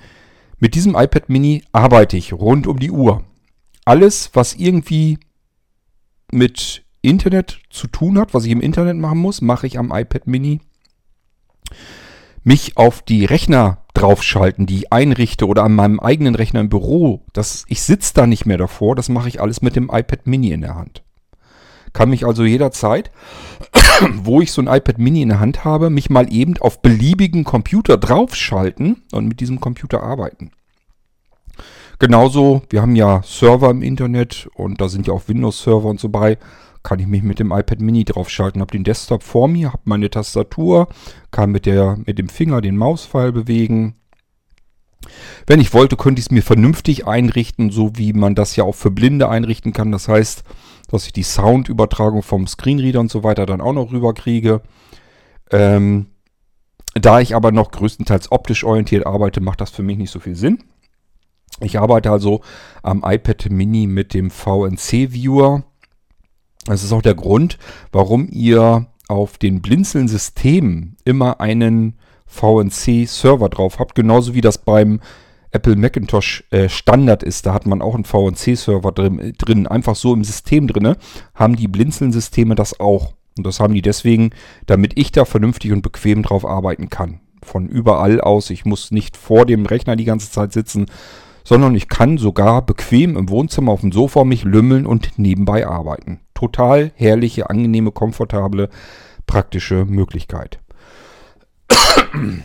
mit 0.57 0.73
diesem 0.73 0.95
iPad 0.95 1.29
Mini 1.29 1.63
arbeite 1.73 2.17
ich 2.17 2.33
rund 2.33 2.65
um 2.65 2.79
die 2.79 2.89
Uhr. 2.89 3.23
Alles, 3.85 4.31
was 4.33 4.55
irgendwie 4.55 5.19
mit 6.31 6.85
Internet 7.01 7.59
zu 7.69 7.87
tun 7.87 8.19
hat, 8.19 8.33
was 8.33 8.45
ich 8.45 8.51
im 8.51 8.61
Internet 8.61 8.97
machen 8.97 9.19
muss, 9.19 9.41
mache 9.41 9.67
ich 9.67 9.77
am 9.79 9.91
iPad 9.91 10.27
Mini. 10.27 10.61
Mich 12.43 12.77
auf 12.77 13.01
die 13.01 13.25
Rechner 13.25 13.79
draufschalten, 13.93 14.65
die 14.65 14.77
ich 14.77 14.93
einrichte 14.93 15.47
oder 15.47 15.63
an 15.63 15.75
meinem 15.75 15.99
eigenen 15.99 16.35
Rechner 16.35 16.61
im 16.61 16.69
Büro, 16.69 17.23
das, 17.33 17.65
ich 17.67 17.81
sitze 17.81 18.13
da 18.13 18.25
nicht 18.25 18.45
mehr 18.45 18.57
davor, 18.57 18.95
das 18.95 19.09
mache 19.09 19.27
ich 19.27 19.41
alles 19.41 19.61
mit 19.61 19.75
dem 19.75 19.89
iPad 19.91 20.25
Mini 20.27 20.51
in 20.51 20.61
der 20.61 20.75
Hand. 20.75 21.03
Kann 21.93 22.09
mich 22.09 22.25
also 22.25 22.43
jederzeit, 22.43 23.11
wo 24.13 24.41
ich 24.41 24.51
so 24.51 24.61
ein 24.61 24.67
iPad 24.67 24.97
Mini 24.97 25.21
in 25.21 25.29
der 25.29 25.39
Hand 25.39 25.65
habe, 25.65 25.89
mich 25.89 26.09
mal 26.09 26.31
eben 26.33 26.57
auf 26.57 26.81
beliebigen 26.81 27.43
Computer 27.43 27.97
draufschalten 27.97 29.03
und 29.11 29.27
mit 29.27 29.39
diesem 29.39 29.59
Computer 29.59 30.01
arbeiten. 30.01 30.51
Genauso, 31.99 32.63
wir 32.69 32.81
haben 32.81 32.95
ja 32.95 33.21
Server 33.23 33.69
im 33.69 33.83
Internet 33.83 34.49
und 34.55 34.81
da 34.81 34.89
sind 34.89 35.05
ja 35.05 35.13
auch 35.13 35.27
Windows-Server 35.27 35.87
und 35.87 35.99
so 35.99 36.09
bei. 36.09 36.37
Kann 36.83 36.99
ich 36.99 37.07
mich 37.07 37.21
mit 37.21 37.39
dem 37.39 37.51
iPad 37.51 37.79
Mini 37.79 38.05
draufschalten, 38.05 38.61
habe 38.61 38.71
den 38.71 38.83
Desktop 38.83 39.23
vor 39.23 39.47
mir, 39.47 39.73
habe 39.73 39.83
meine 39.85 40.09
Tastatur, 40.09 40.87
kann 41.29 41.51
mit, 41.51 41.65
der, 41.65 41.97
mit 42.05 42.17
dem 42.17 42.29
Finger 42.29 42.61
den 42.61 42.77
Mauspfeil 42.77 43.31
bewegen. 43.31 43.95
Wenn 45.47 45.59
ich 45.59 45.73
wollte, 45.73 45.97
könnte 45.97 46.19
ich 46.19 46.27
es 46.27 46.31
mir 46.31 46.43
vernünftig 46.43 47.07
einrichten, 47.07 47.71
so 47.71 47.97
wie 47.97 48.13
man 48.13 48.35
das 48.35 48.55
ja 48.55 48.63
auch 48.63 48.75
für 48.75 48.91
Blinde 48.91 49.29
einrichten 49.29 49.73
kann. 49.73 49.91
Das 49.91 50.07
heißt, 50.07 50.43
dass 50.89 51.05
ich 51.05 51.13
die 51.13 51.23
Soundübertragung 51.23 52.23
vom 52.23 52.47
Screenreader 52.47 52.99
und 52.99 53.11
so 53.11 53.23
weiter 53.23 53.45
dann 53.45 53.61
auch 53.61 53.73
noch 53.73 53.91
rüberkriege. 53.91 54.61
Ähm, 55.51 56.07
da 56.93 57.19
ich 57.19 57.35
aber 57.35 57.51
noch 57.51 57.71
größtenteils 57.71 58.31
optisch 58.31 58.63
orientiert 58.63 59.05
arbeite, 59.05 59.39
macht 59.39 59.61
das 59.61 59.71
für 59.71 59.83
mich 59.83 59.97
nicht 59.97 60.11
so 60.11 60.19
viel 60.19 60.35
Sinn. 60.35 60.63
Ich 61.59 61.79
arbeite 61.79 62.11
also 62.11 62.41
am 62.83 63.03
iPad 63.05 63.49
Mini 63.49 63.87
mit 63.87 64.13
dem 64.13 64.31
VNC-Viewer. 64.31 65.63
Das 66.65 66.83
ist 66.83 66.91
auch 66.91 67.01
der 67.01 67.15
Grund, 67.15 67.57
warum 67.91 68.27
ihr 68.31 68.85
auf 69.07 69.37
den 69.37 69.61
Blinzeln-Systemen 69.61 70.95
immer 71.03 71.41
einen 71.41 71.95
VNC-Server 72.27 73.49
drauf 73.49 73.79
habt. 73.79 73.95
Genauso 73.95 74.33
wie 74.33 74.41
das 74.41 74.57
beim 74.57 75.01
Apple 75.51 75.75
Macintosh 75.75 76.45
äh, 76.51 76.69
Standard 76.69 77.23
ist. 77.23 77.45
Da 77.45 77.53
hat 77.53 77.65
man 77.65 77.81
auch 77.81 77.95
einen 77.95 78.05
VNC-Server 78.05 78.91
drin, 78.91 79.33
drin, 79.37 79.67
einfach 79.67 79.95
so 79.95 80.13
im 80.13 80.23
System 80.23 80.67
drin. 80.67 80.95
Haben 81.35 81.55
die 81.57 81.67
Blinzeln-Systeme 81.67 82.55
das 82.55 82.79
auch. 82.79 83.13
Und 83.37 83.45
das 83.45 83.59
haben 83.59 83.73
die 83.73 83.81
deswegen, 83.81 84.31
damit 84.65 84.97
ich 84.97 85.11
da 85.11 85.25
vernünftig 85.25 85.71
und 85.71 85.81
bequem 85.81 86.23
drauf 86.23 86.45
arbeiten 86.45 86.89
kann. 86.89 87.19
Von 87.43 87.67
überall 87.67 88.21
aus. 88.21 88.49
Ich 88.49 88.65
muss 88.65 88.91
nicht 88.91 89.17
vor 89.17 89.45
dem 89.45 89.65
Rechner 89.65 89.95
die 89.95 90.05
ganze 90.05 90.31
Zeit 90.31 90.53
sitzen, 90.53 90.85
sondern 91.43 91.75
ich 91.75 91.89
kann 91.89 92.17
sogar 92.17 92.65
bequem 92.65 93.17
im 93.17 93.29
Wohnzimmer 93.29 93.71
auf 93.71 93.81
dem 93.81 93.91
Sofa 93.91 94.23
mich 94.23 94.43
lümmeln 94.43 94.85
und 94.85 95.17
nebenbei 95.17 95.67
arbeiten. 95.67 96.21
Total 96.33 96.91
herrliche, 96.95 97.49
angenehme, 97.49 97.91
komfortable, 97.91 98.69
praktische 99.27 99.85
Möglichkeit. 99.85 100.59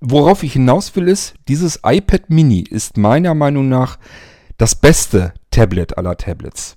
Worauf 0.00 0.42
ich 0.42 0.52
hinaus 0.52 0.94
will 0.94 1.08
ist, 1.08 1.34
dieses 1.48 1.80
iPad 1.84 2.30
Mini 2.30 2.60
ist 2.60 2.96
meiner 2.96 3.34
Meinung 3.34 3.68
nach 3.68 3.98
das 4.56 4.74
beste 4.74 5.34
Tablet 5.50 5.98
aller 5.98 6.16
Tablets. 6.16 6.76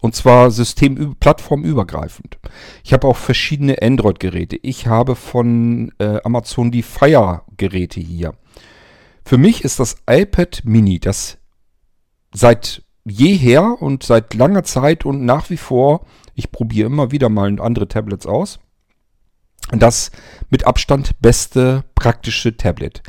Und 0.00 0.16
zwar 0.16 0.50
system 0.50 1.14
plattformübergreifend. 1.20 2.38
Ich 2.82 2.92
habe 2.92 3.06
auch 3.06 3.16
verschiedene 3.16 3.80
Android-Geräte. 3.80 4.56
Ich 4.62 4.88
habe 4.88 5.14
von 5.14 5.92
äh, 5.98 6.18
Amazon 6.24 6.72
die 6.72 6.82
Fire-Geräte 6.82 8.00
hier. 8.00 8.34
Für 9.24 9.38
mich 9.38 9.64
ist 9.64 9.78
das 9.80 9.96
iPad 10.08 10.62
Mini 10.64 10.98
das 10.98 11.38
seit 12.34 12.82
jeher 13.04 13.80
und 13.80 14.02
seit 14.02 14.34
langer 14.34 14.64
Zeit 14.64 15.04
und 15.04 15.24
nach 15.24 15.50
wie 15.50 15.56
vor, 15.56 16.06
ich 16.34 16.50
probiere 16.50 16.86
immer 16.86 17.10
wieder 17.10 17.28
mal 17.28 17.60
andere 17.60 17.88
Tablets 17.88 18.26
aus, 18.26 18.58
das 19.70 20.10
mit 20.50 20.66
Abstand 20.66 21.20
beste 21.20 21.84
praktische 21.94 22.56
Tablet. 22.56 23.02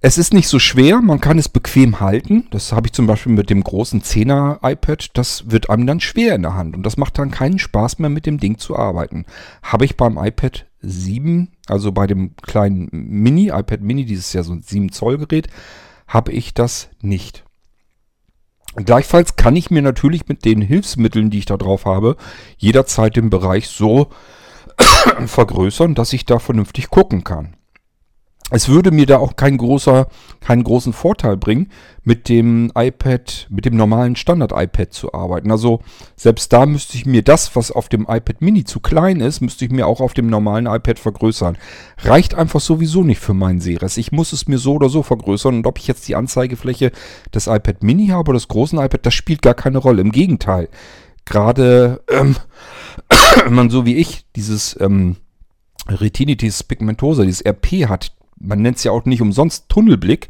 Es 0.00 0.18
ist 0.18 0.34
nicht 0.34 0.48
so 0.48 0.58
schwer, 0.58 1.00
man 1.00 1.22
kann 1.22 1.38
es 1.38 1.48
bequem 1.48 1.98
halten. 2.00 2.46
Das 2.50 2.72
habe 2.72 2.88
ich 2.88 2.92
zum 2.92 3.06
Beispiel 3.06 3.32
mit 3.32 3.48
dem 3.48 3.64
großen 3.64 4.02
10er 4.02 4.58
iPad. 4.62 5.16
Das 5.16 5.50
wird 5.50 5.70
einem 5.70 5.86
dann 5.86 6.00
schwer 6.00 6.34
in 6.34 6.42
der 6.42 6.52
Hand 6.52 6.76
und 6.76 6.82
das 6.82 6.98
macht 6.98 7.18
dann 7.18 7.30
keinen 7.30 7.58
Spaß 7.58 8.00
mehr 8.00 8.10
mit 8.10 8.26
dem 8.26 8.38
Ding 8.38 8.58
zu 8.58 8.76
arbeiten. 8.76 9.24
Habe 9.62 9.86
ich 9.86 9.96
beim 9.96 10.18
iPad 10.18 10.66
7, 10.80 11.53
also 11.66 11.92
bei 11.92 12.06
dem 12.06 12.36
kleinen 12.36 12.88
Mini, 12.92 13.48
iPad 13.48 13.80
Mini, 13.80 14.04
dieses 14.04 14.32
ja 14.32 14.42
so 14.42 14.52
ein 14.52 14.62
7 14.62 14.92
Zoll 14.92 15.18
Gerät, 15.18 15.48
habe 16.06 16.32
ich 16.32 16.54
das 16.54 16.88
nicht. 17.00 17.44
Gleichfalls 18.76 19.36
kann 19.36 19.56
ich 19.56 19.70
mir 19.70 19.82
natürlich 19.82 20.28
mit 20.28 20.44
den 20.44 20.60
Hilfsmitteln, 20.60 21.30
die 21.30 21.38
ich 21.38 21.46
da 21.46 21.56
drauf 21.56 21.84
habe, 21.84 22.16
jederzeit 22.58 23.16
den 23.16 23.30
Bereich 23.30 23.68
so 23.68 24.10
vergrößern, 25.26 25.94
dass 25.94 26.12
ich 26.12 26.24
da 26.26 26.38
vernünftig 26.38 26.90
gucken 26.90 27.24
kann 27.24 27.56
es 28.54 28.68
würde 28.68 28.90
mir 28.90 29.06
da 29.06 29.18
auch 29.18 29.36
kein 29.36 29.56
großer, 29.56 30.06
keinen 30.40 30.62
großen 30.62 30.92
Vorteil 30.92 31.36
bringen, 31.36 31.70
mit 32.04 32.28
dem 32.28 32.70
iPad, 32.74 33.48
mit 33.50 33.64
dem 33.64 33.76
normalen 33.76 34.14
Standard-iPad 34.14 34.92
zu 34.92 35.12
arbeiten. 35.12 35.50
Also 35.50 35.80
selbst 36.14 36.52
da 36.52 36.64
müsste 36.66 36.96
ich 36.96 37.06
mir 37.06 37.22
das, 37.22 37.56
was 37.56 37.72
auf 37.72 37.88
dem 37.88 38.02
iPad 38.02 38.42
Mini 38.42 38.64
zu 38.64 38.78
klein 38.80 39.20
ist, 39.20 39.40
müsste 39.40 39.64
ich 39.64 39.70
mir 39.70 39.86
auch 39.86 40.00
auf 40.00 40.14
dem 40.14 40.28
normalen 40.28 40.66
iPad 40.66 40.98
vergrößern. 40.98 41.56
Reicht 41.98 42.34
einfach 42.34 42.60
sowieso 42.60 43.02
nicht 43.02 43.20
für 43.20 43.34
meinen 43.34 43.60
Seres. 43.60 43.96
Ich 43.96 44.12
muss 44.12 44.32
es 44.32 44.46
mir 44.46 44.58
so 44.58 44.74
oder 44.74 44.88
so 44.88 45.02
vergrößern. 45.02 45.56
Und 45.56 45.66
ob 45.66 45.78
ich 45.78 45.88
jetzt 45.88 46.06
die 46.06 46.14
Anzeigefläche 46.14 46.92
des 47.34 47.48
iPad 47.48 47.82
Mini 47.82 48.08
habe 48.08 48.30
oder 48.30 48.38
des 48.38 48.48
großen 48.48 48.78
iPad, 48.78 49.04
das 49.04 49.14
spielt 49.14 49.42
gar 49.42 49.54
keine 49.54 49.78
Rolle. 49.78 50.02
Im 50.02 50.12
Gegenteil. 50.12 50.68
Gerade, 51.24 52.04
ähm, 52.08 52.36
man 53.50 53.70
so 53.70 53.86
wie 53.86 53.96
ich 53.96 54.26
dieses 54.36 54.78
ähm, 54.80 55.16
Retinitis 55.88 56.62
pigmentosa, 56.62 57.24
dieses 57.24 57.44
RP 57.44 57.88
hat, 57.88 58.12
man 58.38 58.62
nennt 58.62 58.78
es 58.78 58.84
ja 58.84 58.92
auch 58.92 59.04
nicht 59.04 59.22
umsonst 59.22 59.68
Tunnelblick, 59.68 60.28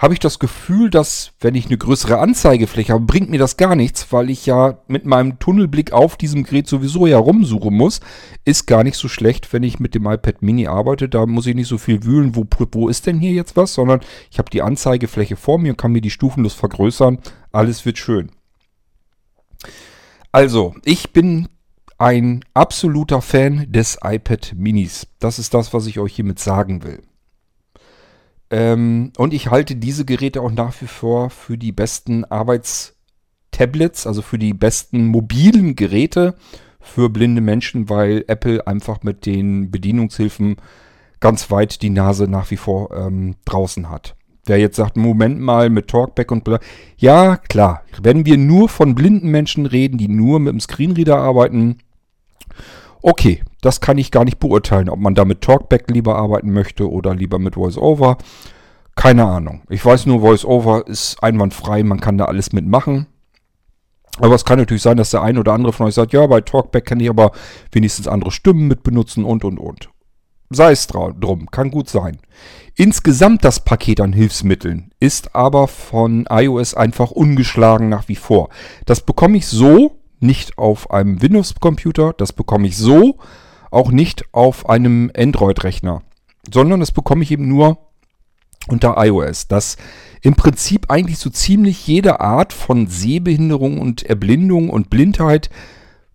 habe 0.00 0.14
ich 0.14 0.20
das 0.20 0.38
Gefühl, 0.38 0.88
dass 0.88 1.32
wenn 1.40 1.54
ich 1.54 1.66
eine 1.66 1.76
größere 1.76 2.18
Anzeigefläche 2.18 2.94
habe, 2.94 3.04
bringt 3.04 3.28
mir 3.28 3.38
das 3.38 3.58
gar 3.58 3.76
nichts, 3.76 4.10
weil 4.14 4.30
ich 4.30 4.46
ja 4.46 4.78
mit 4.88 5.04
meinem 5.04 5.38
Tunnelblick 5.38 5.92
auf 5.92 6.16
diesem 6.16 6.44
Gerät 6.44 6.68
sowieso 6.68 7.06
ja 7.06 7.18
rumsuchen 7.18 7.76
muss. 7.76 8.00
Ist 8.46 8.66
gar 8.66 8.82
nicht 8.82 8.96
so 8.96 9.08
schlecht, 9.08 9.52
wenn 9.52 9.62
ich 9.62 9.78
mit 9.78 9.94
dem 9.94 10.06
iPad 10.06 10.40
Mini 10.40 10.68
arbeite. 10.68 11.10
Da 11.10 11.26
muss 11.26 11.46
ich 11.46 11.54
nicht 11.54 11.68
so 11.68 11.76
viel 11.76 12.02
wühlen, 12.02 12.34
wo, 12.34 12.46
wo 12.72 12.88
ist 12.88 13.06
denn 13.06 13.18
hier 13.18 13.32
jetzt 13.32 13.58
was, 13.58 13.74
sondern 13.74 14.00
ich 14.30 14.38
habe 14.38 14.48
die 14.48 14.62
Anzeigefläche 14.62 15.36
vor 15.36 15.58
mir 15.58 15.72
und 15.72 15.76
kann 15.76 15.92
mir 15.92 16.00
die 16.00 16.08
stufenlos 16.08 16.54
vergrößern. 16.54 17.18
Alles 17.52 17.84
wird 17.84 17.98
schön. 17.98 18.30
Also, 20.32 20.74
ich 20.82 21.12
bin 21.12 21.48
ein 22.00 22.42
absoluter 22.54 23.20
Fan 23.20 23.70
des 23.70 23.98
iPad 24.02 24.54
Minis. 24.56 25.06
Das 25.18 25.38
ist 25.38 25.52
das, 25.52 25.74
was 25.74 25.86
ich 25.86 25.98
euch 25.98 26.14
hiermit 26.14 26.38
sagen 26.38 26.82
will. 26.82 27.02
Ähm, 28.50 29.12
und 29.18 29.34
ich 29.34 29.50
halte 29.50 29.76
diese 29.76 30.06
Geräte 30.06 30.40
auch 30.40 30.50
nach 30.50 30.80
wie 30.80 30.86
vor 30.86 31.28
für 31.28 31.58
die 31.58 31.72
besten 31.72 32.24
Arbeitstablets, 32.24 34.06
also 34.06 34.22
für 34.22 34.38
die 34.38 34.54
besten 34.54 35.08
mobilen 35.08 35.76
Geräte 35.76 36.36
für 36.80 37.10
blinde 37.10 37.42
Menschen, 37.42 37.90
weil 37.90 38.24
Apple 38.28 38.66
einfach 38.66 39.02
mit 39.02 39.26
den 39.26 39.70
Bedienungshilfen 39.70 40.56
ganz 41.20 41.50
weit 41.50 41.82
die 41.82 41.90
Nase 41.90 42.28
nach 42.28 42.50
wie 42.50 42.56
vor 42.56 42.96
ähm, 42.96 43.36
draußen 43.44 43.90
hat. 43.90 44.16
Wer 44.46 44.56
jetzt 44.56 44.76
sagt, 44.76 44.96
Moment 44.96 45.38
mal, 45.38 45.68
mit 45.68 45.88
Talkback 45.88 46.32
und 46.32 46.44
bla. 46.44 46.60
Ja, 46.96 47.36
klar. 47.36 47.82
Wenn 48.02 48.24
wir 48.24 48.38
nur 48.38 48.70
von 48.70 48.94
blinden 48.94 49.28
Menschen 49.28 49.66
reden, 49.66 49.98
die 49.98 50.08
nur 50.08 50.40
mit 50.40 50.54
dem 50.54 50.60
Screenreader 50.60 51.18
arbeiten, 51.18 51.76
Okay, 53.02 53.42
das 53.62 53.80
kann 53.80 53.98
ich 53.98 54.10
gar 54.10 54.24
nicht 54.24 54.38
beurteilen, 54.38 54.88
ob 54.88 54.98
man 54.98 55.14
da 55.14 55.24
mit 55.24 55.40
Talkback 55.40 55.90
lieber 55.90 56.16
arbeiten 56.16 56.52
möchte 56.52 56.90
oder 56.90 57.14
lieber 57.14 57.38
mit 57.38 57.56
VoiceOver. 57.56 58.18
Keine 58.94 59.24
Ahnung. 59.24 59.62
Ich 59.68 59.84
weiß 59.84 60.06
nur, 60.06 60.20
VoiceOver 60.20 60.86
ist 60.86 61.22
einwandfrei, 61.22 61.82
man 61.82 62.00
kann 62.00 62.18
da 62.18 62.26
alles 62.26 62.52
mitmachen. 62.52 63.06
Aber 64.18 64.34
es 64.34 64.44
kann 64.44 64.58
natürlich 64.58 64.82
sein, 64.82 64.98
dass 64.98 65.10
der 65.10 65.22
ein 65.22 65.38
oder 65.38 65.52
andere 65.52 65.72
von 65.72 65.86
euch 65.86 65.94
sagt, 65.94 66.12
ja, 66.12 66.26
bei 66.26 66.40
Talkback 66.40 66.84
kann 66.84 67.00
ich 67.00 67.08
aber 67.08 67.32
wenigstens 67.72 68.06
andere 68.06 68.30
Stimmen 68.30 68.68
mit 68.68 68.82
benutzen 68.82 69.24
und 69.24 69.44
und 69.44 69.58
und. 69.58 69.88
Sei 70.50 70.72
es 70.72 70.88
drum, 70.88 71.48
kann 71.50 71.70
gut 71.70 71.88
sein. 71.88 72.18
Insgesamt 72.74 73.44
das 73.44 73.64
Paket 73.64 74.00
an 74.00 74.12
Hilfsmitteln 74.12 74.90
ist 74.98 75.34
aber 75.34 75.68
von 75.68 76.26
iOS 76.28 76.74
einfach 76.74 77.12
ungeschlagen 77.12 77.88
nach 77.88 78.08
wie 78.08 78.16
vor. 78.16 78.48
Das 78.84 79.00
bekomme 79.00 79.36
ich 79.36 79.46
so 79.46 79.99
nicht 80.20 80.58
auf 80.58 80.90
einem 80.90 81.20
Windows-Computer, 81.22 82.12
das 82.16 82.32
bekomme 82.32 82.68
ich 82.68 82.76
so 82.76 83.18
auch 83.70 83.90
nicht 83.90 84.24
auf 84.32 84.68
einem 84.68 85.10
Android-Rechner, 85.16 86.02
sondern 86.52 86.80
das 86.80 86.92
bekomme 86.92 87.22
ich 87.22 87.30
eben 87.30 87.48
nur 87.48 87.78
unter 88.68 88.94
iOS, 88.98 89.48
das 89.48 89.76
im 90.22 90.34
Prinzip 90.34 90.90
eigentlich 90.90 91.18
so 91.18 91.30
ziemlich 91.30 91.86
jede 91.86 92.20
Art 92.20 92.52
von 92.52 92.86
Sehbehinderung 92.86 93.78
und 93.80 94.02
Erblindung 94.02 94.70
und 94.70 94.90
Blindheit 94.90 95.50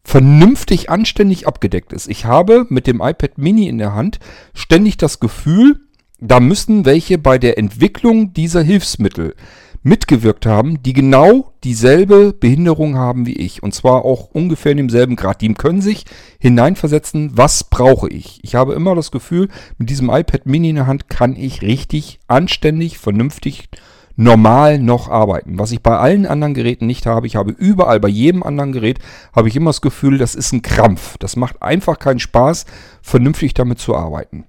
vernünftig 0.03 0.89
anständig 0.91 1.47
abgedeckt 1.47 1.91
ist. 1.91 2.07
Ich 2.07 2.25
habe 2.25 2.67
mit 2.69 2.85
dem 2.85 3.01
iPad 3.01 3.39
Mini 3.39 3.67
in 3.67 3.79
der 3.79 3.93
Hand 3.93 4.19
ständig 4.53 4.97
das 4.97 5.19
Gefühl, 5.19 5.79
da 6.19 6.39
müssen 6.39 6.85
welche 6.85 7.17
bei 7.17 7.39
der 7.39 7.57
Entwicklung 7.57 8.31
dieser 8.33 8.61
Hilfsmittel 8.61 9.35
mitgewirkt 9.81 10.45
haben, 10.45 10.81
die 10.83 10.93
genau 10.93 11.53
dieselbe 11.65 12.31
Behinderung 12.31 12.95
haben 12.95 13.25
wie 13.25 13.35
ich. 13.35 13.63
Und 13.63 13.73
zwar 13.73 14.05
auch 14.05 14.29
ungefähr 14.31 14.71
in 14.71 14.77
demselben 14.77 15.15
Grad. 15.15 15.41
Die 15.41 15.53
können 15.53 15.81
sich 15.81 16.05
hineinversetzen, 16.39 17.31
was 17.35 17.65
brauche 17.65 18.07
ich. 18.07 18.39
Ich 18.43 18.55
habe 18.55 18.73
immer 18.73 18.95
das 18.95 19.11
Gefühl, 19.11 19.49
mit 19.77 19.89
diesem 19.89 20.09
iPad 20.09 20.45
Mini 20.45 20.69
in 20.69 20.75
der 20.75 20.87
Hand 20.87 21.09
kann 21.09 21.35
ich 21.35 21.63
richtig 21.63 22.19
anständig, 22.27 22.99
vernünftig, 22.99 23.67
normal 24.15 24.77
noch 24.77 25.09
arbeiten. 25.09 25.57
Was 25.57 25.71
ich 25.71 25.81
bei 25.81 25.97
allen 25.97 26.27
anderen 26.27 26.53
Geräten 26.53 26.85
nicht 26.85 27.07
habe. 27.07 27.27
Ich 27.27 27.35
habe 27.35 27.51
überall, 27.51 27.99
bei 27.99 28.09
jedem 28.09 28.43
anderen 28.43 28.71
Gerät, 28.71 28.99
habe 29.35 29.47
ich 29.47 29.55
immer 29.55 29.69
das 29.69 29.81
Gefühl, 29.81 30.19
das 30.19 30.35
ist 30.35 30.53
ein 30.53 30.61
Krampf. 30.61 31.17
Das 31.17 31.35
macht 31.35 31.61
einfach 31.63 31.97
keinen 31.97 32.19
Spaß, 32.19 32.65
vernünftig 33.01 33.55
damit 33.55 33.79
zu 33.79 33.95
arbeiten. 33.95 34.45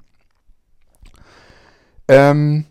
Ähm, 2.08 2.66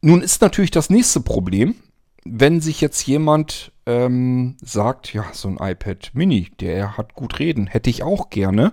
nun 0.00 0.22
ist 0.22 0.40
natürlich 0.40 0.70
das 0.70 0.90
nächste 0.90 1.20
Problem, 1.20 1.74
wenn 2.24 2.60
sich 2.60 2.80
jetzt 2.80 3.06
jemand 3.06 3.72
ähm, 3.86 4.56
sagt, 4.62 5.12
ja, 5.12 5.24
so 5.32 5.48
ein 5.48 5.58
iPad 5.60 6.10
Mini, 6.14 6.50
der 6.60 6.96
hat 6.96 7.14
gut 7.14 7.38
reden, 7.38 7.66
hätte 7.66 7.90
ich 7.90 8.02
auch 8.02 8.30
gerne. 8.30 8.72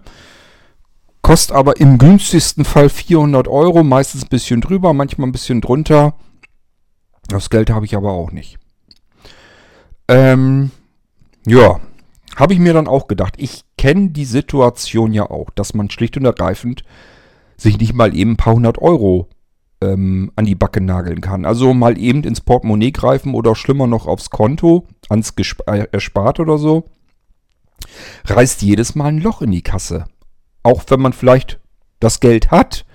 Kostet 1.22 1.56
aber 1.56 1.80
im 1.80 1.98
günstigsten 1.98 2.66
Fall 2.66 2.90
400 2.90 3.48
Euro, 3.48 3.84
meistens 3.84 4.24
ein 4.24 4.30
bisschen 4.30 4.62
drüber, 4.62 4.94
manchmal 4.94 5.28
ein 5.28 5.34
bisschen 5.34 5.62
drunter. 5.62 6.16
Das 7.28 7.50
Geld 7.50 7.70
habe 7.70 7.86
ich 7.86 7.96
aber 7.96 8.12
auch 8.12 8.32
nicht. 8.32 8.58
Ähm, 10.08 10.72
ja, 11.46 11.80
habe 12.36 12.54
ich 12.54 12.60
mir 12.60 12.74
dann 12.74 12.88
auch 12.88 13.08
gedacht. 13.08 13.36
Ich 13.38 13.64
kenne 13.78 14.10
die 14.10 14.26
Situation 14.26 15.14
ja 15.14 15.30
auch, 15.30 15.50
dass 15.52 15.74
man 15.74 15.90
schlicht 15.90 16.18
und 16.18 16.26
ergreifend 16.26 16.84
sich 17.58 17.78
nicht 17.78 17.94
mal 17.94 18.16
eben 18.16 18.32
ein 18.32 18.38
paar 18.38 18.54
hundert 18.54 18.80
Euro 18.80 19.28
ähm, 19.82 20.32
an 20.36 20.46
die 20.46 20.56
Backe 20.56 20.82
nageln 20.82 21.22
kann. 21.22 21.46
Also 21.46 21.74
mal 21.74 21.98
eben 21.98 22.24
ins 22.24 22.42
Portemonnaie 22.42 22.92
greifen 22.92 23.34
oder 23.34 23.56
schlimmer 23.56 23.88
noch 23.88 24.08
aufs 24.08 24.30
Konto, 24.30 24.86
ans 25.10 25.36
Gesp 25.36 25.62
äh, 25.68 25.88
Erspart 25.92 26.40
oder 26.40 26.58
so, 26.58 26.90
reißt 28.26 28.62
jedes 28.62 28.96
Mal 28.96 29.08
ein 29.08 29.20
Loch 29.20 29.42
in 29.42 29.52
die 29.52 29.62
Kasse. 29.62 30.06
Auch 30.64 30.84
wenn 30.88 31.02
man 31.02 31.14
vielleicht 31.14 31.60
das 32.00 32.20
Geld 32.20 32.52
hat. 32.52 32.86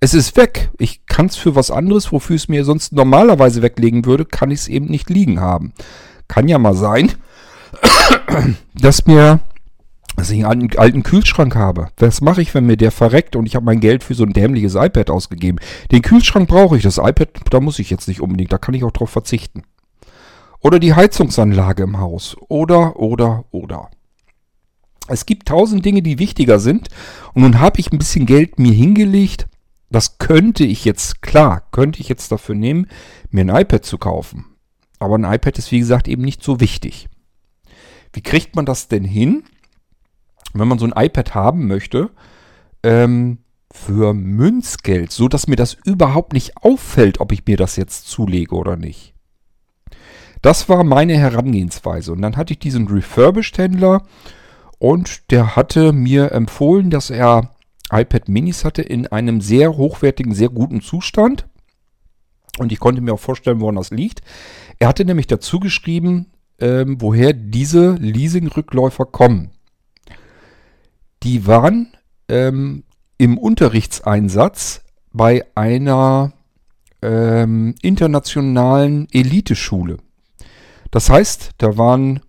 Es 0.00 0.14
ist 0.14 0.36
weg. 0.36 0.70
Ich 0.78 1.06
kann 1.06 1.26
es 1.26 1.36
für 1.36 1.54
was 1.54 1.70
anderes, 1.70 2.12
wofür 2.12 2.36
es 2.36 2.48
mir 2.48 2.64
sonst 2.64 2.92
normalerweise 2.92 3.62
weglegen 3.62 4.04
würde, 4.04 4.24
kann 4.24 4.50
ich 4.50 4.60
es 4.60 4.68
eben 4.68 4.86
nicht 4.86 5.08
liegen 5.08 5.40
haben. 5.40 5.72
Kann 6.28 6.48
ja 6.48 6.58
mal 6.58 6.74
sein, 6.74 7.12
dass 8.74 9.06
mir 9.06 9.40
dass 10.16 10.30
ich 10.30 10.46
einen 10.46 10.76
alten 10.76 11.02
Kühlschrank 11.02 11.54
habe. 11.54 11.88
Was 11.98 12.20
mache 12.20 12.42
ich, 12.42 12.54
wenn 12.54 12.66
mir 12.66 12.76
der 12.76 12.90
verreckt 12.90 13.36
und 13.36 13.46
ich 13.46 13.54
habe 13.54 13.66
mein 13.66 13.80
Geld 13.80 14.02
für 14.02 14.14
so 14.14 14.24
ein 14.24 14.32
dämliches 14.32 14.74
iPad 14.74 15.10
ausgegeben? 15.10 15.58
Den 15.92 16.02
Kühlschrank 16.02 16.48
brauche 16.48 16.76
ich, 16.76 16.82
das 16.82 16.98
iPad, 16.98 17.28
da 17.50 17.60
muss 17.60 17.78
ich 17.78 17.90
jetzt 17.90 18.08
nicht 18.08 18.20
unbedingt, 18.20 18.52
da 18.52 18.58
kann 18.58 18.74
ich 18.74 18.84
auch 18.84 18.92
drauf 18.92 19.10
verzichten. 19.10 19.62
Oder 20.60 20.80
die 20.80 20.94
Heizungsanlage 20.94 21.84
im 21.84 22.00
Haus. 22.00 22.36
Oder, 22.48 22.96
oder, 22.96 23.44
oder. 23.50 23.90
Es 25.06 25.26
gibt 25.26 25.48
tausend 25.48 25.84
Dinge, 25.84 26.02
die 26.02 26.18
wichtiger 26.18 26.58
sind. 26.58 26.88
Und 27.34 27.42
nun 27.42 27.60
habe 27.60 27.78
ich 27.78 27.92
ein 27.92 27.98
bisschen 27.98 28.26
Geld 28.26 28.58
mir 28.58 28.72
hingelegt. 28.72 29.46
Das 29.90 30.18
könnte 30.18 30.64
ich 30.64 30.84
jetzt, 30.84 31.22
klar, 31.22 31.62
könnte 31.70 32.00
ich 32.00 32.08
jetzt 32.08 32.32
dafür 32.32 32.54
nehmen, 32.54 32.88
mir 33.30 33.42
ein 33.42 33.62
iPad 33.62 33.84
zu 33.84 33.98
kaufen. 33.98 34.46
Aber 34.98 35.16
ein 35.16 35.24
iPad 35.24 35.58
ist, 35.58 35.70
wie 35.70 35.78
gesagt, 35.78 36.08
eben 36.08 36.22
nicht 36.22 36.42
so 36.42 36.58
wichtig. 36.58 37.08
Wie 38.12 38.22
kriegt 38.22 38.56
man 38.56 38.66
das 38.66 38.88
denn 38.88 39.04
hin? 39.04 39.44
Wenn 40.54 40.68
man 40.68 40.78
so 40.78 40.86
ein 40.86 40.94
iPad 40.96 41.34
haben 41.34 41.66
möchte, 41.66 42.10
ähm, 42.82 43.38
für 43.72 44.14
Münzgeld, 44.14 45.12
so 45.12 45.28
dass 45.28 45.46
mir 45.46 45.56
das 45.56 45.74
überhaupt 45.74 46.32
nicht 46.32 46.56
auffällt, 46.56 47.20
ob 47.20 47.32
ich 47.32 47.46
mir 47.46 47.56
das 47.56 47.76
jetzt 47.76 48.08
zulege 48.08 48.54
oder 48.54 48.76
nicht. 48.76 49.14
Das 50.42 50.68
war 50.68 50.84
meine 50.84 51.16
Herangehensweise. 51.16 52.12
Und 52.12 52.22
dann 52.22 52.36
hatte 52.36 52.52
ich 52.52 52.58
diesen 52.58 52.88
Refurbished-Händler 52.88 54.02
und 54.78 55.30
der 55.30 55.56
hatte 55.56 55.92
mir 55.92 56.32
empfohlen, 56.32 56.90
dass 56.90 57.10
er 57.10 57.50
iPad 57.90 58.28
Minis 58.28 58.64
hatte 58.64 58.82
in 58.82 59.06
einem 59.06 59.40
sehr 59.40 59.76
hochwertigen, 59.76 60.34
sehr 60.34 60.48
guten 60.48 60.80
Zustand. 60.80 61.46
Und 62.58 62.72
ich 62.72 62.80
konnte 62.80 63.00
mir 63.00 63.14
auch 63.14 63.20
vorstellen, 63.20 63.60
woran 63.60 63.76
das 63.76 63.90
liegt. 63.90 64.22
Er 64.78 64.88
hatte 64.88 65.04
nämlich 65.04 65.26
dazu 65.26 65.60
geschrieben, 65.60 66.32
ähm, 66.58 67.00
woher 67.00 67.32
diese 67.32 67.92
Leasing-Rückläufer 67.94 69.04
kommen 69.04 69.50
die 71.22 71.46
waren 71.46 71.88
ähm, 72.28 72.84
im 73.18 73.38
Unterrichtseinsatz 73.38 74.82
bei 75.12 75.44
einer 75.54 76.32
ähm, 77.02 77.74
internationalen 77.82 79.08
Eliteschule. 79.12 79.98
Das 80.90 81.10
heißt, 81.10 81.50
da 81.58 81.76
waren 81.78 82.20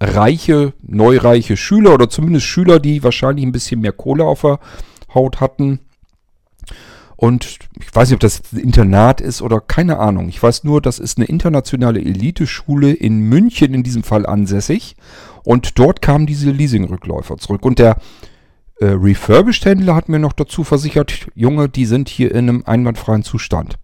reiche, 0.00 0.74
neureiche 0.82 1.56
Schüler 1.56 1.94
oder 1.94 2.08
zumindest 2.08 2.46
Schüler, 2.46 2.80
die 2.80 3.02
wahrscheinlich 3.02 3.44
ein 3.44 3.52
bisschen 3.52 3.80
mehr 3.80 3.92
Kohle 3.92 4.24
auf 4.24 4.42
der 4.42 4.60
Haut 5.14 5.40
hatten. 5.40 5.80
Und 7.16 7.58
ich 7.80 7.94
weiß 7.94 8.08
nicht, 8.08 8.16
ob 8.16 8.20
das 8.20 8.42
ein 8.52 8.58
Internat 8.58 9.20
ist 9.20 9.40
oder 9.40 9.60
keine 9.60 9.98
Ahnung. 9.98 10.28
Ich 10.28 10.42
weiß 10.42 10.64
nur, 10.64 10.82
das 10.82 10.98
ist 10.98 11.16
eine 11.16 11.26
internationale 11.26 12.00
Eliteschule 12.00 12.92
in 12.92 13.20
München 13.20 13.72
in 13.72 13.82
diesem 13.82 14.02
Fall 14.02 14.26
ansässig. 14.26 14.96
Und 15.44 15.78
dort 15.78 16.02
kamen 16.02 16.26
diese 16.26 16.50
Leasingrückläufer 16.50 17.38
zurück. 17.38 17.64
Und 17.64 17.78
der 17.78 17.96
äh, 18.80 18.86
Refurbished-Händler 18.86 19.94
hat 19.94 20.08
mir 20.08 20.18
noch 20.18 20.32
dazu 20.32 20.64
versichert, 20.64 21.28
Junge, 21.34 21.68
die 21.68 21.86
sind 21.86 22.08
hier 22.08 22.32
in 22.32 22.48
einem 22.48 22.62
einwandfreien 22.66 23.22
Zustand. 23.22 23.76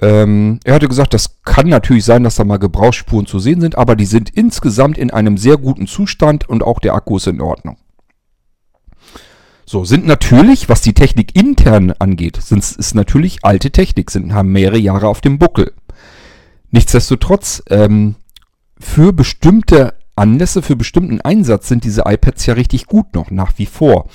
Ähm, 0.00 0.60
er 0.64 0.74
hatte 0.74 0.88
gesagt, 0.88 1.12
das 1.12 1.42
kann 1.42 1.68
natürlich 1.68 2.04
sein, 2.04 2.24
dass 2.24 2.36
da 2.36 2.44
mal 2.44 2.58
Gebrauchsspuren 2.58 3.26
zu 3.26 3.38
sehen 3.38 3.60
sind, 3.60 3.76
aber 3.76 3.96
die 3.96 4.06
sind 4.06 4.30
insgesamt 4.30 4.96
in 4.96 5.10
einem 5.10 5.36
sehr 5.36 5.58
guten 5.58 5.86
Zustand 5.86 6.48
und 6.48 6.62
auch 6.62 6.78
der 6.78 6.94
Akku 6.94 7.18
ist 7.18 7.26
in 7.26 7.40
Ordnung. 7.40 7.76
So, 9.66 9.84
sind 9.84 10.06
natürlich, 10.06 10.68
was 10.68 10.80
die 10.80 10.94
Technik 10.94 11.36
intern 11.36 11.92
angeht, 11.98 12.38
sind, 12.42 12.64
ist 12.64 12.94
natürlich 12.94 13.44
alte 13.44 13.70
Technik, 13.70 14.10
sind, 14.10 14.32
haben 14.32 14.50
mehrere 14.50 14.78
Jahre 14.78 15.06
auf 15.06 15.20
dem 15.20 15.38
Buckel. 15.38 15.74
Nichtsdestotrotz, 16.70 17.62
ähm, 17.68 18.16
für 18.78 19.12
bestimmte 19.12 19.94
Anlässe 20.20 20.62
für 20.62 20.76
bestimmten 20.76 21.20
Einsatz 21.20 21.68
sind 21.68 21.84
diese 21.84 22.02
iPads 22.06 22.46
ja 22.46 22.54
richtig 22.54 22.86
gut 22.86 23.14
noch, 23.14 23.30
nach 23.30 23.54
wie 23.56 23.66
vor. 23.66 24.08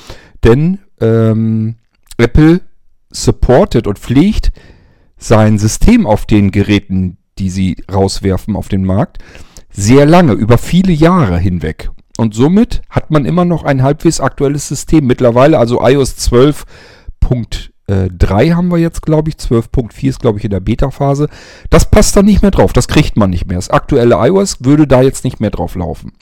Denn 0.43 0.79
ähm, 1.01 1.75
Apple 2.17 2.61
supportet 3.09 3.87
und 3.87 3.99
pflegt 3.99 4.51
sein 5.17 5.57
System 5.57 6.05
auf 6.05 6.25
den 6.25 6.51
Geräten, 6.51 7.17
die 7.37 7.49
sie 7.49 7.83
rauswerfen 7.91 8.55
auf 8.55 8.67
den 8.67 8.85
Markt, 8.85 9.17
sehr 9.71 10.05
lange, 10.05 10.33
über 10.33 10.57
viele 10.57 10.93
Jahre 10.93 11.37
hinweg. 11.37 11.89
Und 12.17 12.33
somit 12.33 12.81
hat 12.89 13.11
man 13.11 13.25
immer 13.25 13.43
noch 13.43 13.63
ein 13.63 13.83
halbwegs 13.83 14.21
aktuelles 14.21 14.67
System. 14.67 15.05
Mittlerweile, 15.05 15.59
also 15.59 15.81
iOS 15.81 16.15
12.1 16.31 17.71
äh, 17.87 18.09
3 18.09 18.51
haben 18.51 18.69
wir 18.69 18.77
jetzt, 18.77 19.01
glaube 19.01 19.29
ich. 19.29 19.35
12.4 19.35 20.09
ist, 20.09 20.19
glaube 20.19 20.39
ich, 20.39 20.45
in 20.45 20.51
der 20.51 20.59
Beta-Phase. 20.59 21.29
Das 21.69 21.89
passt 21.89 22.15
da 22.15 22.23
nicht 22.23 22.41
mehr 22.41 22.51
drauf. 22.51 22.73
Das 22.73 22.87
kriegt 22.87 23.17
man 23.17 23.29
nicht 23.29 23.47
mehr. 23.47 23.57
Das 23.57 23.69
aktuelle 23.69 24.15
iOS 24.15 24.63
würde 24.63 24.87
da 24.87 25.01
jetzt 25.01 25.23
nicht 25.23 25.39
mehr 25.39 25.51
drauf 25.51 25.75
laufen. 25.75 26.13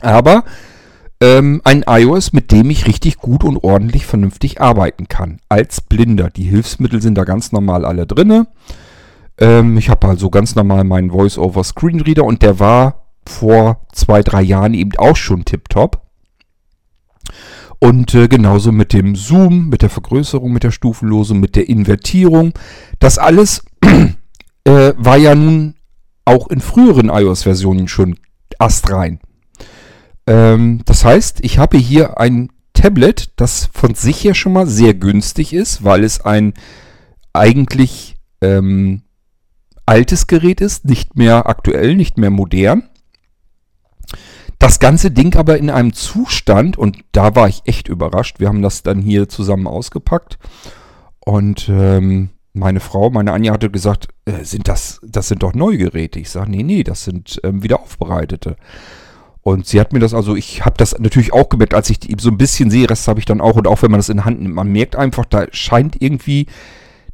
Aber 0.00 0.44
ähm, 1.20 1.60
ein 1.64 1.84
iOS, 1.86 2.32
mit 2.32 2.52
dem 2.52 2.70
ich 2.70 2.86
richtig 2.86 3.18
gut 3.18 3.44
und 3.44 3.56
ordentlich 3.58 4.06
vernünftig 4.06 4.60
arbeiten 4.60 5.08
kann. 5.08 5.40
Als 5.48 5.80
Blinder. 5.80 6.30
Die 6.30 6.44
Hilfsmittel 6.44 7.02
sind 7.02 7.16
da 7.16 7.24
ganz 7.24 7.52
normal 7.52 7.84
alle 7.84 8.06
drinne. 8.06 8.46
Ähm, 9.38 9.76
ich 9.78 9.90
habe 9.90 10.06
also 10.08 10.30
ganz 10.30 10.54
normal 10.54 10.84
meinen 10.84 11.10
Voice-over-Screenreader 11.10 12.24
und 12.24 12.42
der 12.42 12.60
war 12.60 13.06
vor 13.26 13.80
zwei, 13.92 14.22
drei 14.22 14.42
Jahren 14.42 14.74
eben 14.74 14.92
auch 14.96 15.16
schon 15.16 15.44
tiptop. 15.44 16.02
Und 17.80 18.14
äh, 18.14 18.28
genauso 18.28 18.72
mit 18.72 18.92
dem 18.92 19.14
Zoom, 19.14 19.68
mit 19.68 19.82
der 19.82 19.90
Vergrößerung, 19.90 20.52
mit 20.52 20.64
der 20.64 20.72
Stufenlose, 20.72 21.34
mit 21.34 21.54
der 21.54 21.68
Invertierung. 21.68 22.52
Das 22.98 23.18
alles 23.18 23.62
äh, 24.64 24.92
war 24.96 25.16
ja 25.16 25.34
nun 25.34 25.74
auch 26.24 26.48
in 26.48 26.60
früheren 26.60 27.08
iOS-Versionen 27.08 27.88
schon 27.88 28.18
astrein. 28.58 29.20
Ähm, 30.26 30.82
das 30.84 31.04
heißt, 31.04 31.38
ich 31.42 31.58
habe 31.58 31.78
hier 31.78 32.18
ein 32.18 32.50
Tablet, 32.74 33.32
das 33.36 33.68
von 33.72 33.94
sich 33.94 34.22
her 34.24 34.34
schon 34.34 34.52
mal 34.52 34.66
sehr 34.66 34.94
günstig 34.94 35.52
ist, 35.52 35.84
weil 35.84 36.04
es 36.04 36.20
ein 36.20 36.54
eigentlich 37.32 38.16
ähm, 38.40 39.02
altes 39.86 40.26
Gerät 40.26 40.60
ist, 40.60 40.84
nicht 40.84 41.16
mehr 41.16 41.48
aktuell, 41.48 41.96
nicht 41.96 42.18
mehr 42.18 42.30
modern. 42.30 42.88
Das 44.58 44.80
ganze 44.80 45.10
Ding 45.10 45.36
aber 45.36 45.58
in 45.58 45.70
einem 45.70 45.92
Zustand, 45.92 46.76
und 46.76 46.98
da 47.12 47.36
war 47.36 47.48
ich 47.48 47.62
echt 47.64 47.88
überrascht, 47.88 48.40
wir 48.40 48.48
haben 48.48 48.62
das 48.62 48.82
dann 48.82 49.00
hier 49.00 49.28
zusammen 49.28 49.66
ausgepackt 49.66 50.38
und 51.20 51.68
ähm, 51.68 52.30
meine 52.54 52.80
Frau, 52.80 53.10
meine 53.10 53.32
Anja 53.32 53.52
hatte 53.52 53.70
gesagt, 53.70 54.08
äh, 54.24 54.44
sind 54.44 54.68
das, 54.68 55.00
das 55.02 55.28
sind 55.28 55.42
doch 55.42 55.54
neue 55.54 55.78
Geräte. 55.78 56.18
Ich 56.18 56.30
sage, 56.30 56.50
nee, 56.50 56.62
nee, 56.62 56.82
das 56.82 57.04
sind 57.04 57.40
ähm, 57.44 57.62
wieder 57.62 57.80
aufbereitete. 57.80 58.56
Und 59.42 59.66
sie 59.66 59.80
hat 59.80 59.92
mir 59.92 60.00
das, 60.00 60.12
also 60.12 60.36
ich 60.36 60.64
habe 60.64 60.74
das 60.76 60.98
natürlich 60.98 61.32
auch 61.32 61.48
gemerkt, 61.48 61.74
als 61.74 61.88
ich 61.88 62.00
die 62.00 62.16
so 62.18 62.30
ein 62.30 62.36
bisschen 62.36 62.70
sehe, 62.70 62.90
Rest 62.90 63.08
habe 63.08 63.20
ich 63.20 63.26
dann 63.26 63.40
auch 63.40 63.56
und 63.56 63.66
auch 63.66 63.82
wenn 63.82 63.90
man 63.90 63.98
das 63.98 64.08
in 64.08 64.24
Hand 64.24 64.42
nimmt, 64.42 64.54
man 64.54 64.70
merkt 64.70 64.96
einfach, 64.96 65.24
da 65.24 65.46
scheint 65.52 66.02
irgendwie 66.02 66.46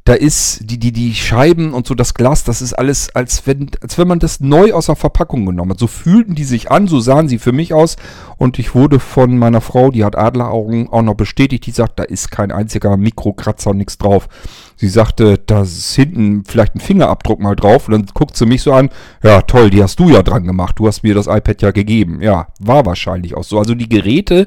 da 0.05 0.13
ist 0.13 0.69
die, 0.69 0.77
die, 0.77 0.91
die 0.91 1.15
Scheiben 1.15 1.73
und 1.73 1.87
so 1.87 1.95
das 1.95 2.13
Glas, 2.13 2.43
das 2.43 2.61
ist 2.61 2.73
alles, 2.73 3.13
als 3.15 3.47
wenn, 3.47 3.71
als 3.81 3.97
wenn 3.97 4.07
man 4.07 4.19
das 4.19 4.39
neu 4.39 4.71
aus 4.71 4.85
der 4.85 4.95
Verpackung 4.95 5.47
genommen 5.47 5.71
hat. 5.71 5.79
So 5.79 5.87
fühlten 5.87 6.35
die 6.35 6.43
sich 6.43 6.69
an, 6.69 6.87
so 6.87 6.99
sahen 6.99 7.27
sie 7.27 7.39
für 7.39 7.51
mich 7.51 7.73
aus. 7.73 7.95
Und 8.37 8.59
ich 8.59 8.75
wurde 8.75 8.99
von 8.99 9.35
meiner 9.39 9.61
Frau, 9.61 9.89
die 9.89 10.05
hat 10.05 10.15
Adleraugen, 10.15 10.89
auch 10.89 11.01
noch 11.01 11.15
bestätigt, 11.15 11.65
die 11.65 11.71
sagt, 11.71 11.97
da 11.97 12.03
ist 12.03 12.29
kein 12.29 12.51
einziger 12.51 12.95
Mikrokratzer 12.97 13.71
und 13.71 13.77
nichts 13.77 13.97
drauf. 13.97 14.29
Sie 14.75 14.89
sagte, 14.89 15.39
da 15.39 15.63
ist 15.63 15.95
hinten 15.95 16.43
vielleicht 16.45 16.75
ein 16.75 16.81
Fingerabdruck 16.81 17.39
mal 17.39 17.55
drauf. 17.55 17.87
Und 17.87 17.93
dann 17.93 18.05
guckt 18.13 18.37
sie 18.37 18.45
mich 18.45 18.61
so 18.61 18.73
an, 18.73 18.91
ja 19.23 19.41
toll, 19.41 19.71
die 19.71 19.81
hast 19.81 19.99
du 19.99 20.09
ja 20.09 20.21
dran 20.21 20.45
gemacht. 20.45 20.77
Du 20.77 20.85
hast 20.87 21.01
mir 21.01 21.15
das 21.15 21.25
iPad 21.25 21.63
ja 21.63 21.71
gegeben. 21.71 22.21
Ja, 22.21 22.49
war 22.59 22.85
wahrscheinlich 22.85 23.35
auch 23.35 23.43
so. 23.43 23.57
Also 23.57 23.73
die 23.73 23.89
Geräte 23.89 24.45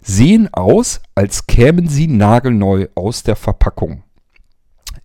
sehen 0.00 0.48
aus, 0.50 1.02
als 1.14 1.46
kämen 1.46 1.88
sie 1.88 2.06
nagelneu 2.06 2.86
aus 2.94 3.22
der 3.22 3.36
Verpackung 3.36 4.03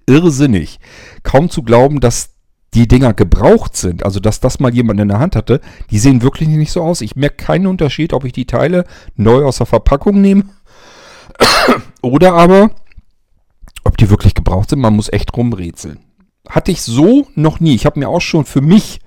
irrsinnig. 0.10 0.80
Kaum 1.24 1.50
zu 1.50 1.64
glauben, 1.64 2.00
dass 2.00 2.36
die 2.74 2.88
Dinger 2.88 3.14
gebraucht 3.14 3.76
sind, 3.76 4.04
also 4.04 4.20
dass 4.20 4.40
das 4.40 4.60
mal 4.60 4.74
jemand 4.74 5.00
in 5.00 5.08
der 5.08 5.20
Hand 5.20 5.36
hatte, 5.36 5.60
die 5.90 6.00
sehen 6.00 6.22
wirklich 6.22 6.50
nicht 6.50 6.72
so 6.72 6.84
aus. 6.84 7.02
Ich 7.02 7.16
merke 7.16 7.38
keinen 7.38 7.68
Unterschied, 7.68 8.14
ob 8.14 8.26
ich 8.26 8.34
die 8.34 8.46
Teile 8.46 8.86
neu 9.16 9.46
aus 9.46 9.58
der 9.58 9.66
Verpackung 9.66 10.22
nehme 10.22 10.44
oder 12.02 12.34
aber, 12.34 12.72
ob 13.84 13.98
die 13.98 14.10
wirklich 14.10 14.36
gebraucht 14.36 14.70
sind. 14.70 14.80
Man 14.80 14.96
muss 14.96 15.12
echt 15.12 15.36
rumrätseln. 15.36 16.00
Hatte 16.48 16.72
ich 16.72 16.82
so 16.82 17.28
noch 17.36 17.60
nie. 17.60 17.76
Ich 17.76 17.86
habe 17.86 18.00
mir 18.00 18.10
auch 18.10 18.22
schon 18.22 18.46
für 18.46 18.62
mich 18.62 19.00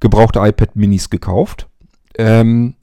gebrauchte 0.00 0.40
iPad 0.40 0.76
Minis 0.76 1.10
gekauft. 1.10 1.68
Ähm, 2.16 2.74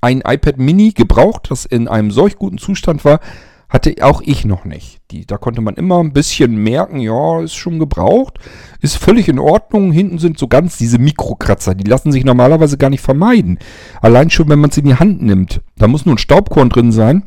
ein 0.00 0.22
iPad 0.24 0.58
Mini 0.58 0.92
gebraucht, 0.92 1.50
das 1.50 1.64
in 1.64 1.88
einem 1.88 2.10
solch 2.10 2.36
guten 2.36 2.58
Zustand 2.58 3.04
war, 3.04 3.20
hatte 3.68 3.94
auch 4.00 4.22
ich 4.22 4.44
noch 4.44 4.64
nicht. 4.64 4.98
Die, 5.10 5.26
da 5.26 5.36
konnte 5.36 5.60
man 5.60 5.74
immer 5.74 6.00
ein 6.00 6.12
bisschen 6.12 6.56
merken, 6.56 7.00
ja, 7.00 7.40
ist 7.42 7.54
schon 7.54 7.78
gebraucht, 7.78 8.38
ist 8.80 8.96
völlig 8.96 9.28
in 9.28 9.38
Ordnung. 9.38 9.92
Hinten 9.92 10.18
sind 10.18 10.38
so 10.38 10.48
ganz 10.48 10.78
diese 10.78 10.98
Mikrokratzer, 10.98 11.74
die 11.74 11.88
lassen 11.88 12.10
sich 12.10 12.24
normalerweise 12.24 12.78
gar 12.78 12.90
nicht 12.90 13.02
vermeiden. 13.02 13.58
Allein 14.00 14.30
schon, 14.30 14.48
wenn 14.48 14.58
man 14.58 14.70
es 14.70 14.78
in 14.78 14.86
die 14.86 14.94
Hand 14.94 15.22
nimmt. 15.22 15.60
Da 15.76 15.86
muss 15.86 16.06
nur 16.06 16.14
ein 16.14 16.18
Staubkorn 16.18 16.70
drin 16.70 16.92
sein. 16.92 17.24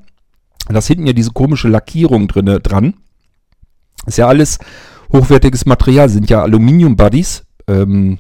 Da 0.67 0.80
ist 0.80 0.88
hinten 0.88 1.08
ja 1.08 1.13
diese 1.13 1.32
komische 1.32 1.67
Lackierung 1.67 2.27
drinne, 2.27 2.60
dran. 2.60 2.95
Ist 4.06 4.17
ja 4.17 4.27
alles 4.27 4.58
hochwertiges 5.12 5.65
Material, 5.65 6.10
sind 6.10 6.30
ja 6.30 6.41
Aluminium-Buddies. 6.41 7.43
Ähm, 7.67 8.19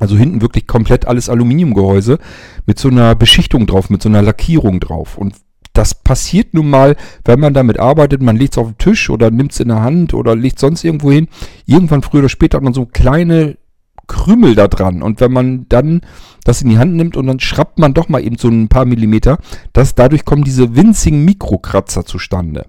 also 0.00 0.16
hinten 0.16 0.40
wirklich 0.40 0.66
komplett 0.66 1.06
alles 1.06 1.28
Aluminiumgehäuse 1.28 2.18
mit 2.66 2.78
so 2.78 2.88
einer 2.88 3.14
Beschichtung 3.14 3.66
drauf, 3.66 3.90
mit 3.90 4.02
so 4.02 4.08
einer 4.08 4.22
Lackierung 4.22 4.80
drauf. 4.80 5.16
Und 5.16 5.36
das 5.74 5.94
passiert 5.94 6.54
nun 6.54 6.70
mal, 6.70 6.96
wenn 7.24 7.40
man 7.40 7.52
damit 7.52 7.78
arbeitet, 7.78 8.22
man 8.22 8.36
legt 8.36 8.54
es 8.54 8.58
auf 8.58 8.68
den 8.68 8.78
Tisch 8.78 9.10
oder 9.10 9.30
nimmt 9.30 9.52
es 9.52 9.60
in 9.60 9.68
der 9.68 9.82
Hand 9.82 10.14
oder 10.14 10.34
legt 10.34 10.58
sonst 10.58 10.84
irgendwo 10.84 11.10
hin. 11.10 11.28
Irgendwann 11.66 12.02
früher 12.02 12.20
oder 12.20 12.28
später 12.28 12.56
hat 12.56 12.64
man 12.64 12.74
so 12.74 12.86
kleine 12.86 13.58
Krümel 14.06 14.54
da 14.54 14.68
dran. 14.68 15.02
Und 15.02 15.20
wenn 15.20 15.32
man 15.32 15.66
dann 15.68 16.02
das 16.44 16.62
in 16.62 16.68
die 16.68 16.78
Hand 16.78 16.94
nimmt 16.94 17.16
und 17.16 17.26
dann 17.26 17.40
schrappt 17.40 17.78
man 17.78 17.92
doch 17.92 18.08
mal 18.08 18.22
eben 18.22 18.38
so 18.38 18.48
ein 18.48 18.68
paar 18.68 18.84
Millimeter, 18.84 19.38
dass 19.72 19.96
dadurch 19.96 20.24
kommen 20.24 20.44
diese 20.44 20.76
winzigen 20.76 21.24
Mikrokratzer 21.24 22.04
zustande. 22.04 22.66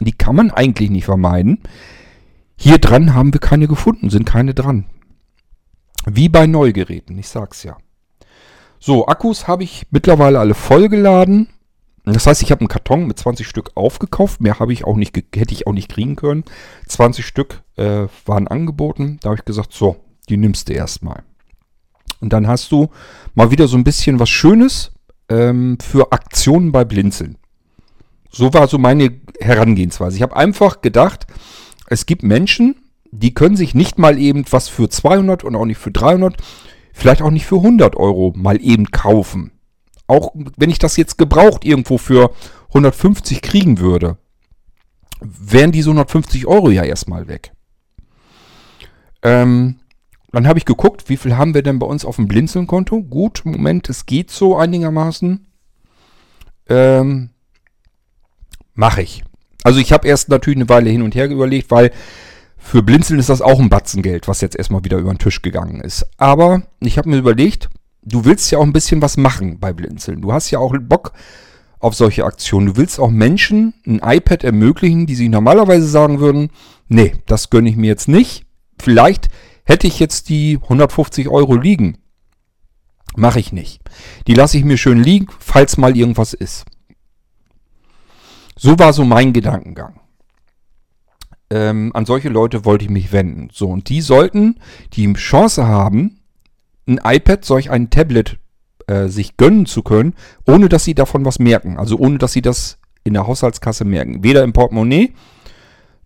Die 0.00 0.12
kann 0.12 0.36
man 0.36 0.52
eigentlich 0.52 0.90
nicht 0.90 1.06
vermeiden. 1.06 1.58
Hier 2.56 2.78
dran 2.78 3.14
haben 3.14 3.32
wir 3.32 3.40
keine 3.40 3.66
gefunden, 3.66 4.10
sind 4.10 4.26
keine 4.26 4.54
dran. 4.54 4.84
Wie 6.06 6.28
bei 6.28 6.46
Neugeräten, 6.46 7.18
ich 7.18 7.28
sag's 7.28 7.64
ja. 7.64 7.76
So, 8.78 9.08
Akkus 9.08 9.48
habe 9.48 9.64
ich 9.64 9.86
mittlerweile 9.90 10.38
alle 10.38 10.54
vollgeladen. 10.54 11.48
Das 12.12 12.26
heißt, 12.26 12.42
ich 12.42 12.50
habe 12.50 12.60
einen 12.60 12.68
Karton 12.68 13.06
mit 13.06 13.18
20 13.18 13.46
Stück 13.46 13.72
aufgekauft. 13.74 14.40
Mehr 14.40 14.58
habe 14.58 14.72
ich 14.72 14.84
auch 14.84 14.96
nicht, 14.96 15.16
hätte 15.16 15.54
ich 15.54 15.66
auch 15.66 15.72
nicht 15.72 15.90
kriegen 15.90 16.16
können. 16.16 16.44
20 16.86 17.26
Stück 17.26 17.62
äh, 17.76 18.06
waren 18.24 18.48
angeboten. 18.48 19.18
Da 19.20 19.30
habe 19.30 19.38
ich 19.38 19.44
gesagt, 19.44 19.72
so, 19.72 19.96
die 20.28 20.36
nimmst 20.36 20.68
du 20.68 20.74
erstmal. 20.74 21.22
Und 22.20 22.32
dann 22.32 22.46
hast 22.46 22.72
du 22.72 22.88
mal 23.34 23.50
wieder 23.50 23.68
so 23.68 23.76
ein 23.76 23.84
bisschen 23.84 24.18
was 24.18 24.28
Schönes 24.28 24.92
ähm, 25.28 25.78
für 25.80 26.12
Aktionen 26.12 26.72
bei 26.72 26.84
Blinzeln. 26.84 27.36
So 28.30 28.52
war 28.52 28.68
so 28.68 28.78
meine 28.78 29.20
Herangehensweise. 29.40 30.16
Ich 30.16 30.22
habe 30.22 30.36
einfach 30.36 30.82
gedacht, 30.82 31.26
es 31.88 32.06
gibt 32.06 32.22
Menschen, 32.22 32.76
die 33.10 33.34
können 33.34 33.56
sich 33.56 33.74
nicht 33.74 33.98
mal 33.98 34.18
eben 34.18 34.44
was 34.50 34.68
für 34.68 34.88
200 34.88 35.44
und 35.44 35.54
auch 35.54 35.64
nicht 35.64 35.78
für 35.78 35.90
300, 35.90 36.36
vielleicht 36.92 37.22
auch 37.22 37.30
nicht 37.30 37.46
für 37.46 37.56
100 37.56 37.96
Euro 37.96 38.32
mal 38.36 38.60
eben 38.60 38.90
kaufen 38.90 39.52
auch 40.08 40.32
wenn 40.56 40.70
ich 40.70 40.78
das 40.78 40.96
jetzt 40.96 41.18
gebraucht 41.18 41.64
irgendwo 41.64 41.98
für 41.98 42.32
150 42.68 43.40
kriegen 43.40 43.78
würde, 43.78 44.16
wären 45.20 45.70
diese 45.72 45.90
150 45.90 46.46
Euro 46.46 46.70
ja 46.70 46.82
erstmal 46.82 47.28
weg. 47.28 47.52
Ähm, 49.22 49.76
dann 50.32 50.46
habe 50.46 50.58
ich 50.58 50.64
geguckt, 50.64 51.08
wie 51.08 51.16
viel 51.16 51.36
haben 51.36 51.54
wir 51.54 51.62
denn 51.62 51.78
bei 51.78 51.86
uns 51.86 52.04
auf 52.04 52.16
dem 52.16 52.28
Blinzeln-Konto? 52.28 53.02
Gut, 53.02 53.42
Moment, 53.44 53.88
es 53.88 54.06
geht 54.06 54.30
so 54.30 54.56
einigermaßen. 54.56 55.46
Ähm, 56.68 57.30
Mache 58.74 59.02
ich. 59.02 59.24
Also 59.64 59.80
ich 59.80 59.92
habe 59.92 60.06
erst 60.06 60.28
natürlich 60.28 60.58
eine 60.58 60.68
Weile 60.68 60.88
hin 60.88 61.02
und 61.02 61.16
her 61.16 61.28
überlegt, 61.28 61.70
weil 61.72 61.90
für 62.56 62.82
Blinzeln 62.82 63.18
ist 63.18 63.28
das 63.28 63.42
auch 63.42 63.58
ein 63.58 63.70
Batzen 63.70 64.02
Geld, 64.02 64.28
was 64.28 64.40
jetzt 64.40 64.54
erstmal 64.54 64.84
wieder 64.84 64.98
über 64.98 65.12
den 65.12 65.18
Tisch 65.18 65.42
gegangen 65.42 65.80
ist. 65.80 66.06
Aber 66.16 66.62
ich 66.78 66.96
habe 66.96 67.08
mir 67.08 67.16
überlegt, 67.16 67.68
du 68.08 68.24
willst 68.24 68.50
ja 68.50 68.58
auch 68.58 68.64
ein 68.64 68.72
bisschen 68.72 69.02
was 69.02 69.16
machen 69.16 69.58
bei 69.58 69.72
Blinzeln. 69.72 70.20
Du 70.22 70.32
hast 70.32 70.50
ja 70.50 70.58
auch 70.58 70.74
Bock 70.80 71.12
auf 71.78 71.94
solche 71.94 72.24
Aktionen. 72.24 72.66
Du 72.66 72.76
willst 72.76 72.98
auch 72.98 73.10
Menschen 73.10 73.74
ein 73.86 74.00
iPad 74.02 74.44
ermöglichen, 74.44 75.06
die 75.06 75.14
sich 75.14 75.28
normalerweise 75.28 75.86
sagen 75.86 76.20
würden, 76.20 76.50
nee, 76.88 77.14
das 77.26 77.50
gönne 77.50 77.68
ich 77.68 77.76
mir 77.76 77.86
jetzt 77.86 78.08
nicht. 78.08 78.44
Vielleicht 78.80 79.28
hätte 79.64 79.86
ich 79.86 79.98
jetzt 80.00 80.28
die 80.28 80.58
150 80.62 81.28
Euro 81.28 81.54
liegen. 81.54 81.98
Mache 83.16 83.40
ich 83.40 83.52
nicht. 83.52 83.80
Die 84.26 84.34
lasse 84.34 84.58
ich 84.58 84.64
mir 84.64 84.76
schön 84.76 85.02
liegen, 85.02 85.26
falls 85.38 85.76
mal 85.76 85.96
irgendwas 85.96 86.34
ist. 86.34 86.64
So 88.56 88.78
war 88.78 88.92
so 88.92 89.04
mein 89.04 89.32
Gedankengang. 89.32 90.00
Ähm, 91.50 91.92
an 91.94 92.04
solche 92.04 92.28
Leute 92.28 92.64
wollte 92.64 92.84
ich 92.84 92.90
mich 92.90 93.12
wenden. 93.12 93.48
So, 93.52 93.68
und 93.68 93.88
die 93.88 94.02
sollten 94.02 94.60
die 94.92 95.10
Chance 95.14 95.66
haben, 95.66 96.17
ein 96.88 97.00
iPad, 97.04 97.44
solch 97.44 97.70
ein 97.70 97.90
Tablet 97.90 98.38
äh, 98.86 99.08
sich 99.08 99.36
gönnen 99.36 99.66
zu 99.66 99.82
können, 99.82 100.14
ohne 100.46 100.68
dass 100.68 100.84
sie 100.84 100.94
davon 100.94 101.24
was 101.24 101.38
merken. 101.38 101.78
Also 101.78 101.96
ohne 101.98 102.18
dass 102.18 102.32
sie 102.32 102.42
das 102.42 102.78
in 103.04 103.14
der 103.14 103.26
Haushaltskasse 103.26 103.84
merken. 103.84 104.22
Weder 104.24 104.42
im 104.42 104.52
Portemonnaie 104.52 105.12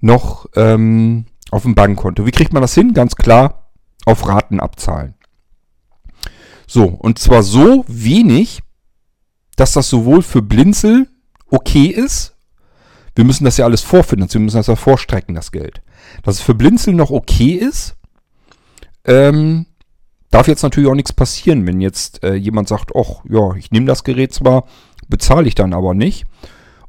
noch 0.01 0.47
ähm, 0.57 1.27
auf 1.51 1.63
dem 1.63 1.75
Bankkonto. 1.75 2.27
Wie 2.27 2.31
kriegt 2.33 2.53
man 2.53 2.63
das 2.63 2.75
hin? 2.75 2.93
Ganz 2.93 3.17
klar, 3.17 3.71
auf 4.05 4.27
Raten 4.27 4.61
abzahlen. 4.61 5.15
So, 6.67 6.85
und 6.85 7.19
zwar 7.19 7.43
so 7.43 7.85
wenig, 7.87 8.63
dass 9.57 9.73
das 9.73 9.89
sowohl 9.89 10.23
für 10.23 10.43
Blinzel 10.43 11.09
okay 11.51 11.87
ist. 11.87 12.35
Wir 13.15 13.25
müssen 13.25 13.45
das 13.45 13.59
ja 13.59 13.67
alles 13.67 13.83
vorfinden, 13.83 14.33
wir 14.33 14.41
müssen 14.41 14.57
das 14.57 14.69
ja 14.69 14.77
vorstrecken, 14.77 15.35
das 15.35 15.53
Geld. 15.53 15.83
Dass 16.23 16.37
es 16.37 16.41
für 16.41 16.55
Blinzel 16.55 16.95
noch 16.95 17.11
okay 17.11 17.53
ist, 17.53 17.97
ähm, 19.05 19.67
Darf 20.33 20.49
jetzt 20.49 20.63
natürlich 20.63 20.89
auch 20.89 20.95
nichts 20.95 21.13
passieren, 21.13 21.67
wenn 21.67 21.83
jetzt 21.83 22.25
äh, 22.25 22.35
jemand 22.35 22.67
sagt, 22.67 22.93
ach 22.97 23.23
ja, 23.29 23.55
ich 23.55 23.71
nehme 23.71 23.85
das 23.85 24.03
Gerät 24.03 24.33
zwar, 24.33 24.65
bezahle 25.07 25.47
ich 25.47 25.55
dann 25.55 25.75
aber 25.75 25.93
nicht. 25.93 26.25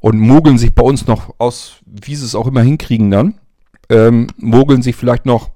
Und 0.00 0.18
mogeln 0.18 0.56
sich 0.56 0.74
bei 0.74 0.82
uns 0.82 1.06
noch 1.06 1.34
aus, 1.36 1.76
wie 1.84 2.16
sie 2.16 2.24
es 2.24 2.34
auch 2.34 2.46
immer 2.46 2.62
hinkriegen 2.62 3.10
dann, 3.10 3.34
ähm, 3.90 4.28
mogeln 4.38 4.80
sich 4.80 4.96
vielleicht 4.96 5.26
noch 5.26 5.50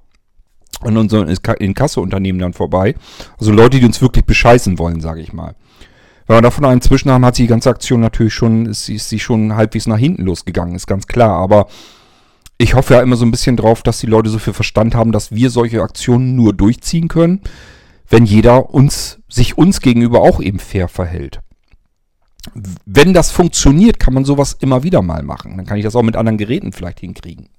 an 0.81 0.97
unseren 0.97 1.27
Inkasseunternehmen 1.27 2.39
dann 2.39 2.53
vorbei. 2.53 2.93
Also 3.39 3.51
Leute, 3.51 3.79
die 3.79 3.85
uns 3.87 4.01
wirklich 4.03 4.23
bescheißen 4.23 4.77
wollen, 4.77 5.01
sage 5.01 5.21
ich 5.21 5.33
mal. 5.33 5.55
Wenn 6.27 6.37
wir 6.37 6.41
davon 6.43 6.65
einen 6.65 6.81
zwischen 6.81 7.09
haben, 7.09 7.25
hat 7.25 7.35
sich 7.35 7.45
die 7.45 7.49
ganze 7.49 7.71
Aktion 7.71 8.01
natürlich 8.01 8.35
schon, 8.35 8.67
ist, 8.67 8.87
ist 8.87 9.09
sie 9.09 9.19
schon 9.19 9.55
halbwegs 9.55 9.87
nach 9.87 9.97
hinten 9.97 10.25
losgegangen, 10.25 10.75
ist 10.75 10.85
ganz 10.85 11.07
klar. 11.07 11.39
Aber 11.39 11.67
ich 12.59 12.75
hoffe 12.75 12.93
ja 12.93 13.01
immer 13.01 13.15
so 13.15 13.25
ein 13.25 13.31
bisschen 13.31 13.57
drauf, 13.57 13.81
dass 13.81 13.99
die 13.99 14.05
Leute 14.05 14.29
so 14.29 14.37
viel 14.37 14.53
Verstand 14.53 14.93
haben, 14.93 15.11
dass 15.11 15.31
wir 15.31 15.49
solche 15.49 15.81
Aktionen 15.81 16.35
nur 16.35 16.53
durchziehen 16.53 17.07
können 17.07 17.41
wenn 18.09 18.25
jeder 18.25 18.73
uns, 18.73 19.19
sich 19.29 19.57
uns 19.57 19.81
gegenüber 19.81 20.21
auch 20.21 20.41
eben 20.41 20.59
fair 20.59 20.87
verhält. 20.87 21.41
Wenn 22.85 23.13
das 23.13 23.31
funktioniert, 23.31 23.99
kann 23.99 24.13
man 24.13 24.25
sowas 24.25 24.57
immer 24.59 24.83
wieder 24.83 25.01
mal 25.01 25.23
machen. 25.23 25.57
Dann 25.57 25.65
kann 25.65 25.77
ich 25.77 25.83
das 25.83 25.95
auch 25.95 26.03
mit 26.03 26.15
anderen 26.15 26.37
Geräten 26.37 26.71
vielleicht 26.71 26.99
hinkriegen. 26.99 27.49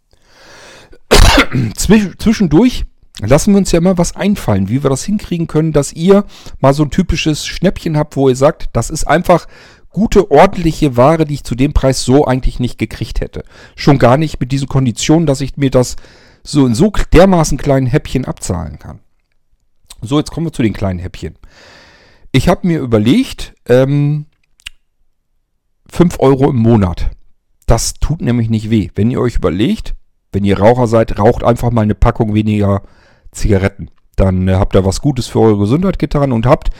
Zwischendurch 1.76 2.84
lassen 3.20 3.52
wir 3.52 3.58
uns 3.58 3.72
ja 3.72 3.78
immer 3.78 3.98
was 3.98 4.16
einfallen, 4.16 4.68
wie 4.68 4.82
wir 4.82 4.90
das 4.90 5.04
hinkriegen 5.04 5.46
können, 5.46 5.72
dass 5.72 5.92
ihr 5.92 6.24
mal 6.60 6.74
so 6.74 6.84
ein 6.84 6.90
typisches 6.90 7.46
Schnäppchen 7.46 7.96
habt, 7.96 8.16
wo 8.16 8.28
ihr 8.28 8.36
sagt, 8.36 8.70
das 8.72 8.90
ist 8.90 9.04
einfach 9.04 9.46
gute, 9.90 10.30
ordentliche 10.30 10.96
Ware, 10.96 11.24
die 11.24 11.34
ich 11.34 11.44
zu 11.44 11.54
dem 11.54 11.72
Preis 11.72 12.04
so 12.04 12.24
eigentlich 12.24 12.60
nicht 12.60 12.78
gekriegt 12.78 13.20
hätte. 13.20 13.44
Schon 13.76 13.98
gar 13.98 14.16
nicht 14.16 14.40
mit 14.40 14.52
diesen 14.52 14.68
Konditionen, 14.68 15.26
dass 15.26 15.40
ich 15.40 15.56
mir 15.56 15.70
das 15.70 15.96
so 16.42 16.66
in 16.66 16.74
so 16.74 16.90
dermaßen 17.12 17.58
kleinen 17.58 17.86
Häppchen 17.86 18.24
abzahlen 18.24 18.78
kann. 18.78 19.00
So, 20.02 20.18
jetzt 20.18 20.30
kommen 20.30 20.46
wir 20.46 20.52
zu 20.52 20.62
den 20.62 20.72
kleinen 20.72 20.98
Häppchen. 20.98 21.36
Ich 22.32 22.48
habe 22.48 22.66
mir 22.66 22.80
überlegt, 22.80 23.54
ähm, 23.68 24.26
5 25.88 26.20
Euro 26.20 26.50
im 26.50 26.56
Monat. 26.56 27.10
Das 27.66 27.94
tut 27.94 28.20
nämlich 28.20 28.48
nicht 28.48 28.70
weh. 28.70 28.90
Wenn 28.94 29.10
ihr 29.10 29.20
euch 29.20 29.36
überlegt, 29.36 29.94
wenn 30.32 30.44
ihr 30.44 30.58
Raucher 30.58 30.86
seid, 30.86 31.18
raucht 31.18 31.44
einfach 31.44 31.70
mal 31.70 31.82
eine 31.82 31.94
Packung 31.94 32.34
weniger 32.34 32.82
Zigaretten. 33.32 33.90
Dann 34.16 34.48
äh, 34.48 34.54
habt 34.54 34.74
ihr 34.74 34.84
was 34.84 35.00
Gutes 35.00 35.26
für 35.26 35.40
eure 35.40 35.58
Gesundheit 35.58 35.98
getan 35.98 36.32
und 36.32 36.46
habt, 36.46 36.70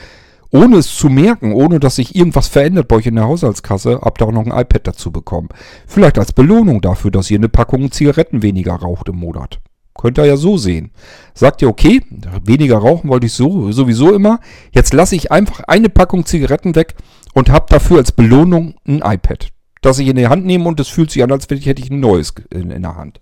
ohne 0.51 0.77
es 0.77 0.95
zu 0.95 1.09
merken, 1.09 1.53
ohne 1.53 1.79
dass 1.79 1.95
sich 1.95 2.15
irgendwas 2.15 2.47
verändert 2.47 2.87
bei 2.87 2.97
euch 2.97 3.05
in 3.05 3.15
der 3.15 3.25
Haushaltskasse, 3.25 4.01
habt 4.01 4.21
ihr 4.21 4.27
auch 4.27 4.33
noch 4.33 4.45
ein 4.45 4.59
iPad 4.59 4.87
dazu 4.87 5.11
bekommen. 5.11 5.49
Vielleicht 5.87 6.19
als 6.19 6.33
Belohnung 6.33 6.81
dafür, 6.81 7.11
dass 7.11 7.31
ihr 7.31 7.37
eine 7.37 7.49
Packung 7.49 7.91
Zigaretten 7.91 8.41
weniger 8.41 8.73
raucht 8.73 9.07
im 9.09 9.15
Monat. 9.15 9.59
Könnt 10.01 10.17
ihr 10.17 10.25
ja 10.25 10.35
so 10.35 10.57
sehen. 10.57 10.89
Sagt 11.35 11.61
ihr, 11.61 11.69
okay, 11.69 12.01
weniger 12.43 12.77
rauchen 12.77 13.07
wollte 13.09 13.27
ich 13.27 13.33
so, 13.33 13.71
sowieso 13.71 14.13
immer. 14.13 14.39
Jetzt 14.71 14.93
lasse 14.93 15.15
ich 15.15 15.31
einfach 15.31 15.59
eine 15.67 15.89
Packung 15.89 16.25
Zigaretten 16.25 16.73
weg 16.73 16.95
und 17.35 17.51
habe 17.51 17.67
dafür 17.69 17.97
als 17.97 18.11
Belohnung 18.11 18.73
ein 18.87 19.03
iPad. 19.03 19.49
Das 19.81 19.99
ich 19.99 20.07
in 20.07 20.15
die 20.15 20.27
Hand 20.27 20.45
nehme 20.45 20.67
und 20.67 20.79
es 20.79 20.87
fühlt 20.87 21.11
sich 21.11 21.21
an, 21.23 21.31
als 21.31 21.47
hätte 21.47 21.81
ich 21.81 21.91
ein 21.91 21.99
neues 21.99 22.33
in, 22.49 22.71
in 22.71 22.81
der 22.81 22.95
Hand. 22.95 23.21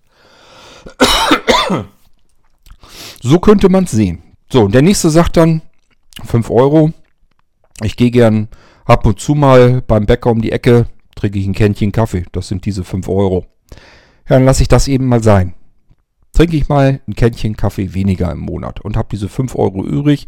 So 3.22 3.40
könnte 3.40 3.68
man 3.68 3.84
es 3.84 3.92
sehen. 3.92 4.24
So, 4.50 4.64
und 4.64 4.74
der 4.74 4.82
nächste 4.82 5.10
sagt 5.10 5.36
dann 5.36 5.62
5 6.24 6.50
Euro. 6.50 6.94
Ich 7.84 7.98
gehe 7.98 8.12
gern 8.12 8.48
ab 8.86 9.06
und 9.06 9.20
zu 9.20 9.36
mal 9.36 9.82
beim 9.82 10.06
Bäcker 10.06 10.32
um 10.32 10.42
die 10.42 10.54
Ecke, 10.54 10.86
trinke 11.16 11.40
ich 11.40 11.46
ein 11.46 11.54
Kännchen 11.54 11.92
Kaffee. 11.92 12.26
Das 12.32 12.48
sind 12.48 12.66
diese 12.66 12.86
5 12.86 13.10
Euro. 13.10 13.46
Ja, 14.30 14.38
dann 14.38 14.46
lasse 14.46 14.62
ich 14.62 14.70
das 14.70 14.88
eben 14.88 15.08
mal 15.08 15.22
sein. 15.22 15.54
Trinke 16.34 16.58
ich 16.58 16.70
mal 16.70 17.02
ein 17.08 17.16
Kännchen 17.16 17.58
Kaffee 17.58 17.94
weniger 17.94 18.32
im 18.32 18.40
Monat 18.40 18.80
und 18.82 18.96
habe 18.96 19.10
diese 19.12 19.30
5 19.30 19.56
Euro 19.56 19.84
übrig. 19.84 20.28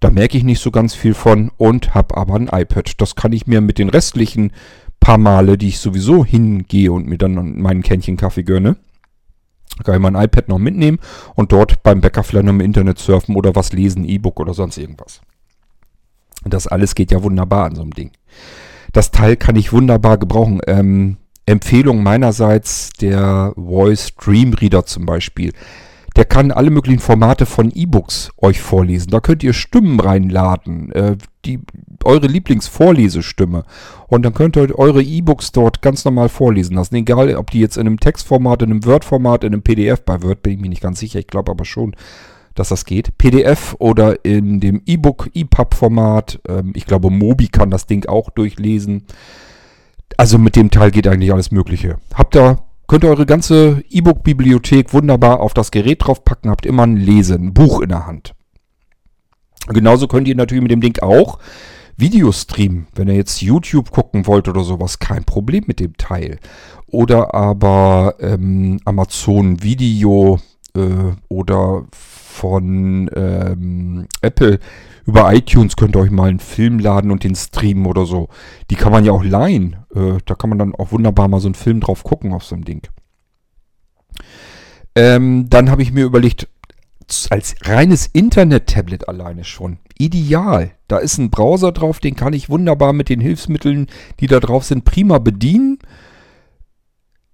Da 0.00 0.10
merke 0.10 0.36
ich 0.36 0.44
nicht 0.44 0.62
so 0.62 0.70
ganz 0.70 0.94
viel 0.94 1.14
von 1.14 1.50
und 1.56 1.94
habe 1.94 2.16
aber 2.16 2.34
ein 2.34 2.48
iPad. 2.48 3.00
Das 3.00 3.16
kann 3.16 3.32
ich 3.32 3.46
mir 3.46 3.60
mit 3.60 3.78
den 3.78 3.88
restlichen 3.88 4.52
paar 5.00 5.18
Male, 5.18 5.58
die 5.58 5.68
ich 5.68 5.78
sowieso 5.78 6.24
hingehe 6.24 6.92
und 6.92 7.06
mir 7.06 7.18
dann 7.18 7.60
meinen 7.60 7.82
Kännchen 7.82 8.16
Kaffee 8.16 8.42
gönne, 8.42 8.76
kann 9.84 9.94
ich 9.94 10.00
mein 10.00 10.14
iPad 10.14 10.48
noch 10.48 10.58
mitnehmen 10.58 10.98
und 11.34 11.52
dort 11.52 11.82
beim 11.82 12.00
Bäcker 12.00 12.24
vielleicht 12.24 12.46
noch 12.46 12.52
im 12.52 12.60
Internet 12.60 12.98
surfen 12.98 13.36
oder 13.36 13.54
was 13.54 13.72
lesen, 13.72 14.04
E-Book 14.04 14.40
oder 14.40 14.54
sonst 14.54 14.78
irgendwas. 14.78 15.20
Das 16.44 16.66
alles 16.66 16.94
geht 16.94 17.10
ja 17.10 17.22
wunderbar 17.22 17.66
an 17.66 17.74
so 17.74 17.82
einem 17.82 17.94
Ding. 17.94 18.12
Das 18.92 19.10
Teil 19.10 19.36
kann 19.36 19.56
ich 19.56 19.72
wunderbar 19.72 20.18
gebrauchen. 20.18 20.60
Ähm, 20.66 21.16
Empfehlung 21.48 22.02
meinerseits 22.02 22.90
der 22.90 23.54
Voice 23.56 24.14
Dream 24.16 24.52
Reader 24.52 24.84
zum 24.84 25.06
Beispiel. 25.06 25.52
Der 26.14 26.24
kann 26.24 26.50
alle 26.50 26.70
möglichen 26.70 26.98
Formate 26.98 27.46
von 27.46 27.70
E-Books 27.74 28.32
euch 28.38 28.60
vorlesen. 28.60 29.10
Da 29.10 29.20
könnt 29.20 29.42
ihr 29.42 29.52
Stimmen 29.52 30.00
reinladen, 30.00 30.90
äh, 30.92 31.16
die, 31.44 31.60
eure 32.04 32.26
Lieblingsvorlesestimme. 32.26 33.64
Und 34.08 34.24
dann 34.24 34.34
könnt 34.34 34.56
ihr 34.56 34.78
eure 34.78 35.02
E-Books 35.02 35.52
dort 35.52 35.80
ganz 35.80 36.04
normal 36.04 36.28
vorlesen 36.28 36.74
lassen. 36.74 36.96
Egal, 36.96 37.34
ob 37.36 37.50
die 37.50 37.60
jetzt 37.60 37.76
in 37.76 37.86
einem 37.86 38.00
Textformat, 38.00 38.62
in 38.62 38.70
einem 38.70 38.84
Word-Format, 38.84 39.44
in 39.44 39.52
einem 39.52 39.62
PDF, 39.62 40.02
bei 40.02 40.22
Word 40.22 40.42
bin 40.42 40.54
ich 40.54 40.60
mir 40.60 40.68
nicht 40.68 40.82
ganz 40.82 40.98
sicher, 40.98 41.20
ich 41.20 41.28
glaube 41.28 41.52
aber 41.52 41.64
schon, 41.64 41.94
dass 42.54 42.70
das 42.70 42.84
geht. 42.84 43.16
PDF 43.16 43.76
oder 43.78 44.24
in 44.24 44.60
dem 44.60 44.82
E-Book, 44.84 45.30
EPUB-Format. 45.34 46.40
Ähm, 46.48 46.72
ich 46.74 46.84
glaube, 46.84 47.10
Mobi 47.10 47.48
kann 47.48 47.70
das 47.70 47.86
Ding 47.86 48.06
auch 48.06 48.30
durchlesen. 48.30 49.04
Also 50.16 50.38
mit 50.38 50.56
dem 50.56 50.70
Teil 50.70 50.90
geht 50.90 51.06
eigentlich 51.06 51.32
alles 51.32 51.50
Mögliche. 51.50 51.98
Habt 52.14 52.36
ihr 52.36 52.58
Könnt 52.88 53.04
ihr 53.04 53.10
eure 53.10 53.26
ganze 53.26 53.84
E-Book-Bibliothek 53.90 54.94
wunderbar 54.94 55.40
auf 55.40 55.52
das 55.52 55.70
Gerät 55.70 56.06
draufpacken, 56.06 56.50
habt 56.50 56.64
immer 56.64 56.84
ein 56.84 56.96
Lesen, 56.96 57.48
ein 57.48 57.52
Buch 57.52 57.82
in 57.82 57.90
der 57.90 58.06
Hand. 58.06 58.34
Genauso 59.66 60.08
könnt 60.08 60.26
ihr 60.26 60.34
natürlich 60.34 60.62
mit 60.62 60.70
dem 60.70 60.80
Ding 60.80 60.98
auch 61.02 61.38
Videos 61.98 62.42
streamen. 62.42 62.86
Wenn 62.94 63.08
ihr 63.08 63.14
jetzt 63.14 63.42
YouTube 63.42 63.90
gucken 63.90 64.26
wollt 64.26 64.48
oder 64.48 64.64
sowas, 64.64 64.98
kein 64.98 65.24
Problem 65.24 65.64
mit 65.66 65.80
dem 65.80 65.98
Teil. 65.98 66.38
Oder 66.86 67.34
aber 67.34 68.14
ähm, 68.20 68.80
Amazon 68.86 69.62
Video 69.62 70.40
äh, 70.74 71.12
oder 71.28 71.84
von 72.38 73.10
ähm, 73.14 74.06
Apple 74.22 74.60
über 75.04 75.32
iTunes 75.32 75.76
könnt 75.76 75.96
ihr 75.96 76.00
euch 76.00 76.10
mal 76.10 76.28
einen 76.28 76.38
Film 76.38 76.78
laden 76.78 77.10
und 77.10 77.24
den 77.24 77.34
streamen 77.34 77.86
oder 77.86 78.06
so. 78.06 78.28
Die 78.70 78.76
kann 78.76 78.92
man 78.92 79.04
ja 79.04 79.12
auch 79.12 79.24
leihen. 79.24 79.76
Äh, 79.94 80.18
da 80.24 80.34
kann 80.34 80.50
man 80.50 80.58
dann 80.58 80.74
auch 80.74 80.92
wunderbar 80.92 81.28
mal 81.28 81.40
so 81.40 81.48
einen 81.48 81.54
Film 81.54 81.80
drauf 81.80 82.04
gucken 82.04 82.32
auf 82.32 82.44
so 82.44 82.54
einem 82.54 82.64
Ding. 82.64 82.82
Ähm, 84.94 85.48
dann 85.48 85.70
habe 85.70 85.82
ich 85.82 85.92
mir 85.92 86.04
überlegt, 86.04 86.48
als 87.30 87.56
reines 87.62 88.06
Internet-Tablet 88.06 89.08
alleine 89.08 89.44
schon. 89.44 89.78
Ideal. 89.96 90.72
Da 90.88 90.98
ist 90.98 91.18
ein 91.18 91.30
Browser 91.30 91.72
drauf, 91.72 92.00
den 92.00 92.14
kann 92.14 92.34
ich 92.34 92.50
wunderbar 92.50 92.92
mit 92.92 93.08
den 93.08 93.20
Hilfsmitteln, 93.20 93.86
die 94.20 94.26
da 94.26 94.40
drauf 94.40 94.64
sind, 94.64 94.84
prima 94.84 95.18
bedienen. 95.18 95.78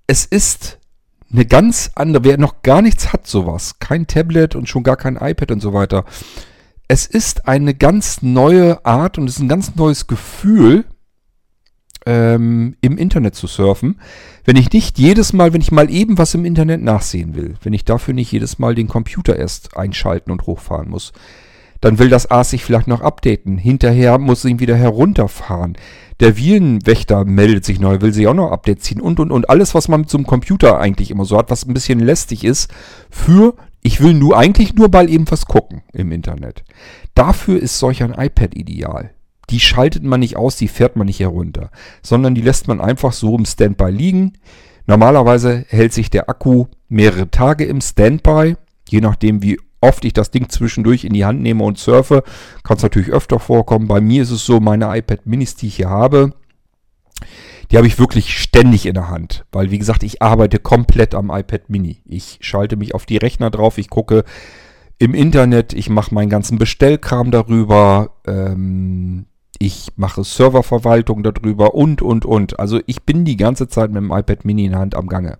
Es 0.06 0.24
ist 0.24 0.78
eine 1.34 1.46
ganz 1.46 1.90
andere, 1.94 2.24
wer 2.24 2.38
noch 2.38 2.62
gar 2.62 2.80
nichts 2.80 3.12
hat, 3.12 3.26
sowas, 3.26 3.78
kein 3.80 4.06
Tablet 4.06 4.54
und 4.54 4.68
schon 4.68 4.84
gar 4.84 4.96
kein 4.96 5.16
iPad 5.16 5.50
und 5.50 5.60
so 5.60 5.72
weiter, 5.72 6.04
es 6.86 7.06
ist 7.06 7.48
eine 7.48 7.74
ganz 7.74 8.22
neue 8.22 8.84
Art 8.84 9.18
und 9.18 9.28
es 9.28 9.36
ist 9.36 9.42
ein 9.42 9.48
ganz 9.48 9.74
neues 9.74 10.06
Gefühl, 10.06 10.84
ähm, 12.06 12.76
im 12.82 12.98
Internet 12.98 13.34
zu 13.34 13.46
surfen, 13.46 14.00
wenn 14.44 14.56
ich 14.56 14.70
nicht 14.72 14.98
jedes 14.98 15.32
Mal, 15.32 15.52
wenn 15.52 15.62
ich 15.62 15.72
mal 15.72 15.90
eben 15.90 16.18
was 16.18 16.34
im 16.34 16.44
Internet 16.44 16.82
nachsehen 16.82 17.34
will, 17.34 17.54
wenn 17.62 17.72
ich 17.72 17.84
dafür 17.84 18.14
nicht 18.14 18.30
jedes 18.30 18.58
Mal 18.58 18.74
den 18.74 18.88
Computer 18.88 19.36
erst 19.36 19.76
einschalten 19.76 20.30
und 20.30 20.46
hochfahren 20.46 20.90
muss, 20.90 21.12
dann 21.80 21.98
will 21.98 22.08
das 22.08 22.30
AS 22.30 22.50
sich 22.50 22.64
vielleicht 22.64 22.88
noch 22.88 23.00
updaten. 23.00 23.58
Hinterher 23.58 24.18
muss 24.18 24.44
ich 24.44 24.52
ihn 24.52 24.60
wieder 24.60 24.76
herunterfahren. 24.76 25.76
Der 26.20 26.36
Virenwächter 26.36 27.24
meldet 27.24 27.64
sich 27.64 27.80
neu, 27.80 28.00
will 28.00 28.12
sich 28.12 28.26
auch 28.26 28.34
noch 28.34 28.52
Update 28.52 28.82
ziehen 28.82 29.00
und 29.00 29.18
und 29.20 29.32
und. 29.32 29.50
Alles, 29.50 29.74
was 29.74 29.88
man 29.88 30.00
mit 30.00 30.10
so 30.10 30.18
einem 30.18 30.26
Computer 30.26 30.78
eigentlich 30.78 31.10
immer 31.10 31.24
so 31.24 31.36
hat, 31.36 31.50
was 31.50 31.66
ein 31.66 31.74
bisschen 31.74 31.98
lästig 31.98 32.44
ist, 32.44 32.70
für 33.10 33.54
ich 33.82 34.00
will 34.00 34.14
nur 34.14 34.36
eigentlich 34.38 34.74
nur 34.74 34.88
mal 34.88 35.10
eben 35.10 35.30
was 35.30 35.46
gucken 35.46 35.82
im 35.92 36.12
Internet. 36.12 36.64
Dafür 37.14 37.60
ist 37.60 37.78
solch 37.78 38.02
ein 38.02 38.14
iPad 38.14 38.54
ideal. 38.54 39.10
Die 39.50 39.60
schaltet 39.60 40.02
man 40.02 40.20
nicht 40.20 40.36
aus, 40.36 40.56
die 40.56 40.68
fährt 40.68 40.96
man 40.96 41.06
nicht 41.06 41.20
herunter, 41.20 41.70
sondern 42.02 42.34
die 42.34 42.40
lässt 42.40 42.66
man 42.66 42.80
einfach 42.80 43.12
so 43.12 43.36
im 43.36 43.44
Standby 43.44 43.90
liegen. 43.90 44.32
Normalerweise 44.86 45.64
hält 45.68 45.92
sich 45.92 46.10
der 46.10 46.30
Akku 46.30 46.66
mehrere 46.88 47.30
Tage 47.30 47.64
im 47.64 47.80
Standby, 47.80 48.56
je 48.88 49.00
nachdem 49.00 49.42
wie 49.42 49.58
oft 49.84 50.04
ich 50.04 50.12
das 50.12 50.30
Ding 50.30 50.48
zwischendurch 50.48 51.04
in 51.04 51.12
die 51.12 51.24
Hand 51.24 51.40
nehme 51.40 51.62
und 51.64 51.78
surfe. 51.78 52.24
Kann 52.62 52.76
es 52.76 52.82
natürlich 52.82 53.10
öfter 53.10 53.38
vorkommen. 53.38 53.86
Bei 53.86 54.00
mir 54.00 54.22
ist 54.22 54.30
es 54.30 54.44
so, 54.44 54.60
meine 54.60 54.96
iPad 54.96 55.26
Minis, 55.26 55.54
die 55.56 55.68
ich 55.68 55.76
hier 55.76 55.90
habe, 55.90 56.32
die 57.70 57.76
habe 57.76 57.86
ich 57.86 57.98
wirklich 57.98 58.38
ständig 58.38 58.86
in 58.86 58.94
der 58.94 59.08
Hand. 59.08 59.44
Weil, 59.52 59.70
wie 59.70 59.78
gesagt, 59.78 60.02
ich 60.02 60.22
arbeite 60.22 60.58
komplett 60.58 61.14
am 61.14 61.30
iPad 61.30 61.70
Mini. 61.70 62.02
Ich 62.04 62.38
schalte 62.40 62.76
mich 62.76 62.94
auf 62.94 63.06
die 63.06 63.16
Rechner 63.16 63.50
drauf, 63.50 63.78
ich 63.78 63.90
gucke 63.90 64.24
im 64.98 65.14
Internet, 65.14 65.72
ich 65.72 65.90
mache 65.90 66.14
meinen 66.14 66.30
ganzen 66.30 66.58
Bestellkram 66.58 67.30
darüber, 67.30 68.12
ähm, 68.26 69.26
ich 69.58 69.88
mache 69.96 70.24
Serververwaltung 70.24 71.22
darüber 71.22 71.74
und, 71.74 72.02
und, 72.02 72.24
und. 72.24 72.58
Also 72.58 72.80
ich 72.86 73.02
bin 73.04 73.24
die 73.24 73.36
ganze 73.36 73.68
Zeit 73.68 73.90
mit 73.90 74.02
dem 74.02 74.12
iPad 74.12 74.44
Mini 74.44 74.66
in 74.66 74.72
der 74.72 74.80
Hand 74.80 74.94
am 74.94 75.08
Gange. 75.08 75.38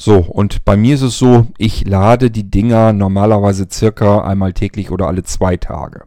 So, 0.00 0.18
und 0.18 0.64
bei 0.64 0.76
mir 0.76 0.94
ist 0.94 1.02
es 1.02 1.18
so, 1.18 1.48
ich 1.58 1.84
lade 1.84 2.30
die 2.30 2.48
Dinger 2.48 2.92
normalerweise 2.92 3.66
circa 3.68 4.20
einmal 4.20 4.52
täglich 4.52 4.92
oder 4.92 5.08
alle 5.08 5.24
zwei 5.24 5.56
Tage. 5.56 6.04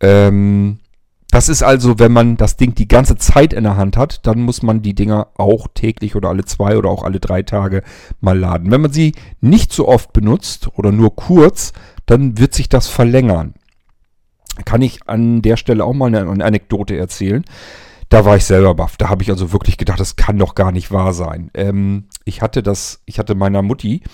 Ähm, 0.00 0.78
das 1.30 1.50
ist 1.50 1.62
also, 1.62 1.98
wenn 1.98 2.12
man 2.12 2.38
das 2.38 2.56
Ding 2.56 2.74
die 2.74 2.88
ganze 2.88 3.16
Zeit 3.16 3.52
in 3.52 3.64
der 3.64 3.76
Hand 3.76 3.98
hat, 3.98 4.26
dann 4.26 4.40
muss 4.40 4.62
man 4.62 4.80
die 4.80 4.94
Dinger 4.94 5.26
auch 5.36 5.68
täglich 5.74 6.16
oder 6.16 6.30
alle 6.30 6.46
zwei 6.46 6.78
oder 6.78 6.88
auch 6.88 7.04
alle 7.04 7.20
drei 7.20 7.42
Tage 7.42 7.82
mal 8.22 8.38
laden. 8.38 8.70
Wenn 8.70 8.80
man 8.80 8.92
sie 8.92 9.12
nicht 9.42 9.70
so 9.70 9.86
oft 9.86 10.14
benutzt 10.14 10.70
oder 10.74 10.90
nur 10.90 11.14
kurz, 11.14 11.74
dann 12.06 12.38
wird 12.38 12.54
sich 12.54 12.70
das 12.70 12.88
verlängern. 12.88 13.52
Kann 14.64 14.80
ich 14.80 15.06
an 15.06 15.42
der 15.42 15.58
Stelle 15.58 15.84
auch 15.84 15.92
mal 15.92 16.06
eine, 16.06 16.30
eine 16.30 16.44
Anekdote 16.44 16.96
erzählen. 16.96 17.44
Da 18.14 18.24
war 18.24 18.36
ich 18.36 18.44
selber 18.44 18.76
baff. 18.76 18.96
Da 18.96 19.08
habe 19.08 19.24
ich 19.24 19.30
also 19.30 19.50
wirklich 19.50 19.76
gedacht, 19.76 19.98
das 19.98 20.14
kann 20.14 20.38
doch 20.38 20.54
gar 20.54 20.70
nicht 20.70 20.92
wahr 20.92 21.12
sein. 21.12 21.50
Ähm, 21.52 22.04
ich 22.24 22.42
hatte 22.42 22.62
das, 22.62 23.02
ich 23.06 23.18
hatte 23.18 23.34
meiner 23.34 23.60
Mutti 23.60 24.04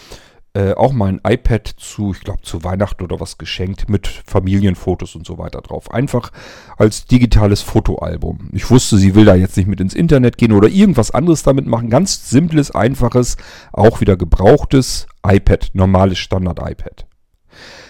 äh, 0.55 0.73
auch 0.73 0.95
mal 0.95 1.11
ein 1.11 1.21
iPad 1.23 1.69
zu, 1.77 2.13
ich 2.13 2.21
glaube, 2.21 2.41
zu 2.41 2.65
Weihnachten 2.65 3.05
oder 3.05 3.21
was 3.21 3.37
geschenkt 3.37 3.91
mit 3.91 4.07
Familienfotos 4.07 5.17
und 5.17 5.27
so 5.27 5.37
weiter 5.37 5.61
drauf. 5.61 5.91
Einfach 5.93 6.33
als 6.79 7.05
digitales 7.05 7.61
Fotoalbum. 7.61 8.49
Ich 8.53 8.71
wusste, 8.71 8.97
sie 8.97 9.15
will 9.15 9.27
da 9.27 9.35
jetzt 9.35 9.59
nicht 9.59 9.67
mit 9.67 9.83
ins 9.83 9.93
Internet 9.93 10.39
gehen 10.39 10.53
oder 10.53 10.69
irgendwas 10.69 11.11
anderes 11.11 11.43
damit 11.43 11.67
machen. 11.67 11.91
Ganz 11.91 12.31
simples, 12.31 12.71
einfaches, 12.71 13.37
auch 13.71 14.01
wieder 14.01 14.17
gebrauchtes 14.17 15.09
iPad, 15.23 15.73
normales 15.75 16.17
Standard-iPad. 16.17 17.05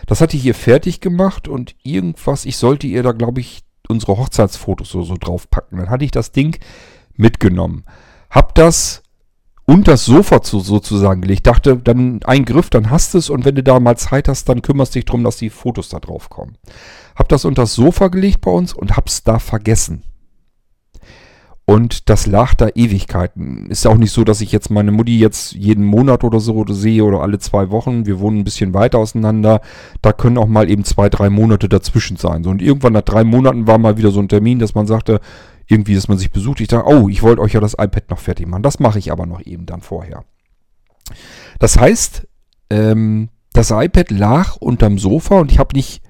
Das 0.07 0.21
hatte 0.21 0.37
ich 0.37 0.45
ihr 0.45 0.57
fertig 0.57 1.01
gemacht 1.01 1.47
und 1.47 1.77
irgendwas, 1.85 2.47
ich 2.47 2.57
sollte 2.57 2.89
ihr 2.89 3.05
da, 3.05 3.13
glaube 3.13 3.39
ich, 3.39 3.63
unsere 3.91 4.17
Hochzeitsfotos 4.17 4.91
so, 4.91 5.03
so 5.03 5.17
draufpacken. 5.19 5.79
Dann 5.79 5.91
hatte 5.91 6.05
ich 6.05 6.11
das 6.11 6.33
Ding 6.33 6.59
mitgenommen. 7.17 7.85
Hab 8.31 8.55
das 8.55 9.03
unter 9.67 9.93
das 9.93 10.05
Sofa 10.05 10.43
zu, 10.43 10.61
sozusagen 10.61 11.21
gelegt. 11.21 11.47
Dachte, 11.47 11.77
dann 11.77 12.21
ein 12.25 12.45
Griff, 12.45 12.71
dann 12.71 12.91
hast 12.91 13.15
es 13.15 13.31
und 13.31 13.45
wenn 13.45 13.55
du 13.55 13.63
da 13.63 13.79
mal 13.79 13.97
Zeit 13.97 14.29
hast, 14.29 14.49
dann 14.49 14.63
kümmerst 14.63 14.95
dich 14.95 15.05
drum, 15.05 15.23
dass 15.23 15.37
die 15.37 15.51
Fotos 15.51 15.89
da 15.89 16.01
drauf 16.01 16.29
kommen. 16.29 16.57
Hab 17.15 17.29
das 17.29 17.45
unter 17.45 17.63
das 17.63 17.75
Sofa 17.75 18.09
gelegt 18.09 18.41
bei 18.41 18.51
uns 18.51 18.73
und 18.73 18.97
hab's 18.97 19.23
da 19.23 19.39
vergessen. 19.39 20.03
Und 21.67 22.09
das 22.11 22.27
lag 22.27 22.55
da 22.55 22.69
Ewigkeiten. 22.75 23.71
Ist 23.71 23.87
auch 23.87 23.97
nicht 23.97 24.11
so, 24.11 24.25
dass 24.25 24.41
ich 24.41 24.51
jetzt 24.51 24.71
meine 24.71 24.91
Mutti 24.91 25.19
jetzt 25.19 25.53
jeden 25.53 25.85
Monat 25.85 26.25
oder 26.25 26.41
so 26.41 26.65
sehe 26.69 27.05
oder 27.05 27.21
alle 27.21 27.39
zwei 27.39 27.71
Wochen. 27.71 28.07
Wir 28.07 28.19
wohnen 28.19 28.39
ein 28.39 28.45
bisschen 28.45 28.75
weiter 28.75 28.99
auseinander. 28.99 29.61
Da 30.03 30.13
können 30.13 30.39
auch 30.39 30.49
mal 30.49 30.69
eben 30.69 30.85
zwei, 30.85 31.09
drei 31.09 31.31
Monate 31.31 31.69
dazwischen 31.69 32.17
sein. 32.17 32.43
So, 32.43 32.51
und 32.51 32.61
irgendwann 32.61 32.95
nach 32.95 33.03
drei 33.03 33.23
Monaten 33.23 33.69
war 33.69 33.79
mal 33.79 33.97
wieder 33.97 34.11
so 34.11 34.19
ein 34.19 34.29
Termin, 34.29 34.59
dass 34.59 34.75
man 34.75 34.89
sagte, 34.89 35.21
irgendwie, 35.69 35.95
dass 35.95 36.09
man 36.09 36.19
sich 36.19 36.33
besucht. 36.33 36.61
Ich 36.61 36.69
dachte, 36.69 36.89
oh, 36.89 37.09
ich 37.09 37.23
wollte 37.23 37.41
euch 37.41 37.53
ja 37.53 37.61
das 37.61 37.75
iPad 37.75 38.11
noch 38.11 38.19
fertig 38.19 38.49
machen. 38.49 38.65
Das 38.65 38.81
mache 38.81 38.99
ich 38.99 39.13
aber 39.13 39.27
noch 39.27 39.41
eben 39.41 39.67
dann 39.67 39.81
vorher. 39.81 40.25
Das 41.61 41.79
heißt, 41.79 42.27
ähm, 42.71 43.29
das 43.53 43.71
iPad 43.71 44.11
lag 44.11 44.57
unterm 44.57 44.99
Sofa 44.99 45.39
und 45.39 45.53
ich 45.53 45.59
habe 45.59 45.77
nicht 45.77 46.03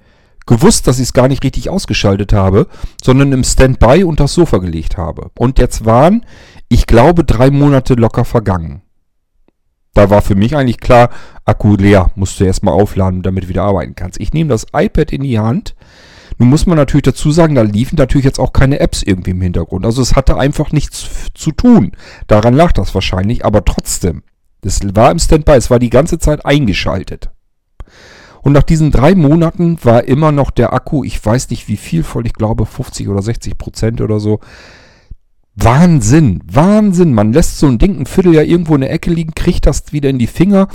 gewusst, 0.45 0.87
dass 0.87 0.97
ich 0.97 1.05
es 1.05 1.13
gar 1.13 1.27
nicht 1.27 1.43
richtig 1.43 1.69
ausgeschaltet 1.69 2.33
habe, 2.33 2.67
sondern 3.03 3.31
im 3.31 3.43
Standby 3.43 4.03
unter 4.03 4.25
das 4.25 4.33
Sofa 4.33 4.57
gelegt 4.57 4.97
habe. 4.97 5.31
Und 5.37 5.59
jetzt 5.59 5.85
waren, 5.85 6.25
ich 6.69 6.87
glaube, 6.87 7.23
drei 7.23 7.51
Monate 7.51 7.95
locker 7.95 8.25
vergangen. 8.25 8.81
Da 9.93 10.09
war 10.09 10.21
für 10.21 10.35
mich 10.35 10.55
eigentlich 10.55 10.79
klar, 10.79 11.09
Akku 11.43 11.75
leer, 11.75 12.11
musst 12.15 12.39
du 12.39 12.45
erstmal 12.45 12.73
aufladen, 12.73 13.23
damit 13.23 13.43
du 13.43 13.47
wieder 13.49 13.63
arbeiten 13.63 13.95
kannst. 13.95 14.19
Ich 14.19 14.33
nehme 14.33 14.49
das 14.49 14.67
iPad 14.73 15.11
in 15.11 15.23
die 15.23 15.39
Hand. 15.39 15.75
Nun 16.37 16.49
muss 16.49 16.65
man 16.65 16.77
natürlich 16.77 17.03
dazu 17.03 17.31
sagen, 17.31 17.55
da 17.55 17.61
liefen 17.61 17.97
natürlich 17.97 18.25
jetzt 18.25 18.39
auch 18.39 18.53
keine 18.53 18.79
Apps 18.79 19.03
irgendwie 19.03 19.31
im 19.31 19.41
Hintergrund. 19.41 19.85
Also 19.85 20.01
es 20.01 20.15
hatte 20.15 20.37
einfach 20.37 20.71
nichts 20.71 21.09
zu 21.33 21.51
tun. 21.51 21.91
Daran 22.27 22.53
lag 22.53 22.71
das 22.71 22.95
wahrscheinlich, 22.95 23.45
aber 23.45 23.65
trotzdem. 23.65 24.23
Das 24.61 24.79
war 24.95 25.11
im 25.11 25.19
Standby, 25.19 25.53
es 25.53 25.69
war 25.69 25.79
die 25.79 25.89
ganze 25.89 26.19
Zeit 26.19 26.45
eingeschaltet. 26.45 27.31
Und 28.41 28.53
nach 28.53 28.63
diesen 28.63 28.91
drei 28.91 29.15
Monaten 29.15 29.77
war 29.83 30.05
immer 30.05 30.31
noch 30.31 30.51
der 30.51 30.73
Akku, 30.73 31.03
ich 31.03 31.23
weiß 31.23 31.49
nicht 31.49 31.67
wie 31.67 31.77
viel 31.77 32.03
voll, 32.03 32.25
ich 32.25 32.33
glaube 32.33 32.65
50 32.65 33.07
oder 33.07 33.21
60 33.21 33.57
Prozent 33.57 34.01
oder 34.01 34.19
so. 34.19 34.39
Wahnsinn, 35.55 36.41
Wahnsinn. 36.51 37.13
Man 37.13 37.33
lässt 37.33 37.59
so 37.59 37.67
ein 37.67 37.77
Ding 37.77 37.99
ein 37.99 38.05
Vierteljahr 38.05 38.43
irgendwo 38.43 38.75
in 38.75 38.81
der 38.81 38.91
Ecke 38.91 39.11
liegen, 39.11 39.35
kriegt 39.35 39.65
das 39.65 39.91
wieder 39.91 40.09
in 40.09 40.17
die 40.17 40.27
Finger 40.27 40.67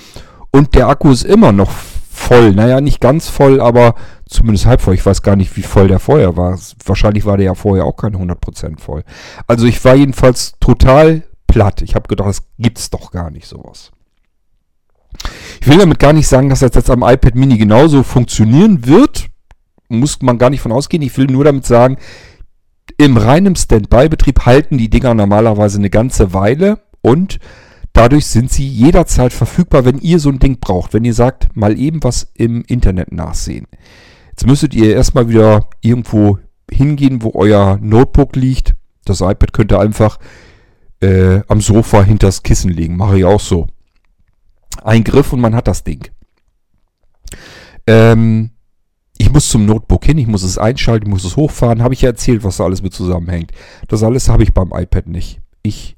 und 0.51 0.75
der 0.75 0.89
Akku 0.89 1.11
ist 1.11 1.25
immer 1.25 1.53
noch 1.53 1.71
voll. 2.17 2.53
Naja, 2.53 2.81
nicht 2.81 3.01
ganz 3.01 3.29
voll, 3.29 3.61
aber 3.61 3.95
zumindest 4.27 4.67
halb 4.67 4.81
voll. 4.81 4.95
Ich 4.95 5.05
weiß 5.05 5.23
gar 5.23 5.37
nicht, 5.37 5.57
wie 5.57 5.63
voll 5.63 5.89
der 5.89 5.99
vorher 5.99 6.37
war. 6.37 6.59
Wahrscheinlich 6.85 7.25
war 7.25 7.37
der 7.37 7.47
ja 7.47 7.55
vorher 7.55 7.85
auch 7.85 7.97
keine 7.97 8.19
100% 8.19 8.81
voll. 8.81 9.03
Also 9.47 9.67
ich 9.67 9.85
war 9.85 9.95
jedenfalls 9.95 10.55
total 10.61 11.23
platt. 11.47 11.83
Ich 11.83 11.95
habe 11.95 12.09
gedacht, 12.09 12.29
das 12.29 12.43
gibt's 12.59 12.91
doch 12.91 13.11
gar 13.11 13.31
nicht 13.31 13.47
sowas. 13.47 13.93
Ich 15.61 15.67
will 15.67 15.79
damit 15.79 15.99
gar 15.99 16.13
nicht 16.13 16.29
sagen, 16.29 16.49
dass 16.49 16.61
das 16.61 16.75
jetzt 16.75 16.91
am 16.91 17.03
iPad 17.03 17.35
Mini 17.35 17.59
genauso 17.59 18.03
funktionieren 18.03 18.87
wird. 18.87 19.29
Muss 19.89 20.21
man 20.23 20.39
gar 20.39 20.51
nicht 20.51 20.61
von 20.61 20.73
ausgehen. 20.73 21.03
Ich 21.03 21.17
will 21.17 21.27
nur 21.27 21.45
damit 21.45 21.67
sagen, 21.67 21.97
im 22.99 23.17
reinen 23.17 23.57
Standby-Betrieb 23.57 24.47
halten 24.47 24.79
die 24.79 24.89
Dinger 24.89 25.15
normalerweise 25.15 25.79
eine 25.79 25.91
ganze 25.91 26.33
Weile 26.33 26.81
und 27.03 27.39
dadurch 27.93 28.27
sind 28.27 28.51
sie 28.51 28.67
jederzeit 28.67 29.33
verfügbar, 29.33 29.85
wenn 29.85 29.99
ihr 29.99 30.19
so 30.19 30.31
ein 30.31 30.39
Ding 30.39 30.59
braucht. 30.61 30.95
Wenn 30.95 31.05
ihr 31.05 31.15
sagt, 31.15 31.55
mal 31.55 31.79
eben 31.79 32.03
was 32.03 32.31
im 32.35 32.63
Internet 32.67 33.13
nachsehen. 33.13 33.67
Jetzt 34.31 34.47
müsstet 34.47 34.75
ihr 34.75 34.95
erstmal 34.95 35.29
wieder 35.29 35.69
irgendwo 35.81 36.39
hingehen, 36.71 37.23
wo 37.23 37.33
euer 37.35 37.79
Notebook 37.81 38.37
liegt. 38.37 38.75
Das 39.05 39.21
iPad 39.21 39.53
könnt 39.53 39.73
ihr 39.73 39.81
einfach 39.81 40.19
äh, 41.01 41.41
am 41.49 41.61
Sofa 41.61 42.03
hinters 42.03 42.43
Kissen 42.43 42.71
legen. 42.71 42.97
Mache 42.97 43.19
ich 43.19 43.25
auch 43.25 43.41
so 43.41 43.67
ein 44.85 45.05
Griff 45.05 45.33
und 45.33 45.41
man 45.41 45.55
hat 45.55 45.69
das 45.69 45.85
Ding. 45.85 46.09
Ähm, 47.87 48.51
ich 49.19 49.33
muss 49.33 49.49
zum 49.49 49.65
Notebook 49.65 50.05
hin, 50.05 50.19
ich 50.19 50.27
muss 50.27 50.43
es 50.43 50.59
einschalten, 50.59 51.07
ich 51.07 51.13
muss 51.13 51.25
es 51.25 51.37
hochfahren. 51.37 51.83
Habe 51.83 51.95
ich 51.95 52.03
ja 52.03 52.11
erzählt, 52.11 52.45
was 52.45 52.59
da 52.59 52.65
alles 52.65 52.83
mit 52.83 52.93
zusammenhängt. 52.93 53.53
Das 53.89 54.03
alles 54.03 54.29
habe 54.29 54.43
ich 54.43 54.53
beim 54.53 54.73
iPad 54.75 55.07
nicht. 55.07 55.41
Ich 55.63 55.97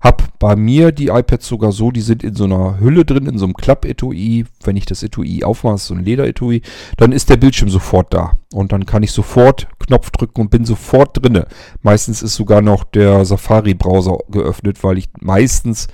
habe 0.00 0.24
bei 0.38 0.54
mir 0.54 0.92
die 0.92 1.08
iPads 1.08 1.46
sogar 1.46 1.72
so, 1.72 1.90
die 1.90 2.00
sind 2.00 2.22
in 2.22 2.34
so 2.34 2.44
einer 2.44 2.78
Hülle 2.78 3.04
drin, 3.04 3.26
in 3.26 3.38
so 3.38 3.44
einem 3.44 3.54
Klapp-Etui. 3.54 4.44
Wenn 4.62 4.76
ich 4.76 4.86
das 4.86 5.02
Etui 5.02 5.42
aufmache, 5.42 5.78
so 5.78 5.94
ein 5.94 6.04
Leder-Etui, 6.04 6.62
dann 6.96 7.12
ist 7.12 7.30
der 7.30 7.36
Bildschirm 7.36 7.68
sofort 7.68 8.14
da. 8.14 8.32
Und 8.52 8.72
dann 8.72 8.86
kann 8.86 9.02
ich 9.02 9.12
sofort 9.12 9.68
Knopf 9.80 10.10
drücken 10.10 10.40
und 10.40 10.50
bin 10.50 10.64
sofort 10.64 11.20
drinne. 11.20 11.46
Meistens 11.82 12.22
ist 12.22 12.34
sogar 12.34 12.62
noch 12.62 12.84
der 12.84 13.24
Safari-Browser 13.24 14.18
geöffnet, 14.30 14.84
weil 14.84 14.98
ich 14.98 15.08
meistens 15.20 15.88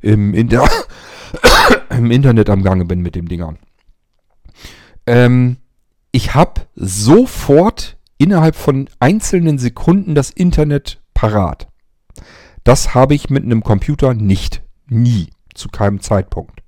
im, 0.00 0.32
in 0.32 0.48
der 0.48 0.62
im 1.90 2.10
Internet 2.10 2.50
am 2.50 2.62
Gange 2.62 2.84
bin 2.84 3.00
mit 3.00 3.14
dem 3.14 3.28
Dingern. 3.28 3.58
Ähm, 5.06 5.56
ich 6.12 6.34
habe 6.34 6.62
sofort 6.74 7.96
innerhalb 8.18 8.56
von 8.56 8.88
einzelnen 8.98 9.58
Sekunden 9.58 10.14
das 10.14 10.30
Internet 10.30 11.00
parat. 11.14 11.68
Das 12.64 12.94
habe 12.94 13.14
ich 13.14 13.30
mit 13.30 13.44
einem 13.44 13.62
Computer 13.62 14.14
nicht. 14.14 14.62
Nie. 14.88 15.30
Zu 15.54 15.68
keinem 15.68 16.00
Zeitpunkt. 16.00 16.62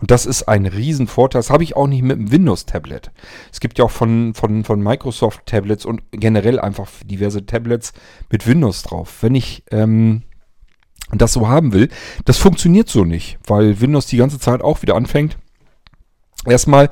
Und 0.00 0.10
das 0.10 0.26
ist 0.26 0.44
ein 0.44 0.66
Riesenvorteil. 0.66 1.40
Das 1.40 1.50
habe 1.50 1.64
ich 1.64 1.76
auch 1.76 1.88
nicht 1.88 2.02
mit 2.02 2.18
einem 2.18 2.30
Windows-Tablet. 2.30 3.10
Es 3.52 3.60
gibt 3.60 3.78
ja 3.78 3.84
auch 3.84 3.90
von, 3.90 4.32
von, 4.34 4.64
von 4.64 4.80
Microsoft 4.80 5.44
Tablets 5.46 5.84
und 5.84 6.02
generell 6.12 6.60
einfach 6.60 6.88
diverse 7.04 7.44
Tablets 7.44 7.92
mit 8.30 8.46
Windows 8.46 8.82
drauf. 8.82 9.22
Wenn 9.22 9.34
ich 9.34 9.64
ähm, 9.72 10.22
das 11.12 11.32
so 11.32 11.48
haben 11.48 11.72
will, 11.72 11.88
das 12.24 12.38
funktioniert 12.38 12.88
so 12.88 13.04
nicht, 13.04 13.38
weil 13.46 13.80
Windows 13.80 14.06
die 14.06 14.18
ganze 14.18 14.38
Zeit 14.38 14.60
auch 14.60 14.82
wieder 14.82 14.94
anfängt. 14.94 15.38
Erstmal, 16.44 16.90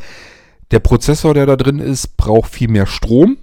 der 0.71 0.81
Prozessor, 0.81 1.35
der 1.35 1.47
da 1.47 1.57
drin 1.57 1.79
ist, 1.79 2.17
braucht 2.17 2.51
viel 2.51 2.69
mehr 2.69 2.87
Strom. 2.87 3.37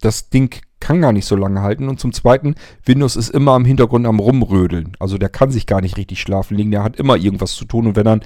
Das 0.00 0.30
Ding 0.30 0.54
kann 0.80 1.00
gar 1.00 1.12
nicht 1.12 1.26
so 1.26 1.36
lange 1.36 1.62
halten. 1.62 1.88
Und 1.88 2.00
zum 2.00 2.12
Zweiten, 2.12 2.54
Windows 2.84 3.16
ist 3.16 3.30
immer 3.30 3.52
am 3.52 3.64
Hintergrund 3.64 4.06
am 4.06 4.20
Rumrödeln. 4.20 4.96
Also 4.98 5.18
der 5.18 5.28
kann 5.28 5.50
sich 5.50 5.66
gar 5.66 5.80
nicht 5.80 5.96
richtig 5.96 6.20
schlafen 6.20 6.56
legen. 6.56 6.70
Der 6.70 6.82
hat 6.82 6.96
immer 6.96 7.16
irgendwas 7.16 7.54
zu 7.54 7.64
tun. 7.64 7.86
Und 7.86 7.96
wenn 7.96 8.06
er 8.06 8.20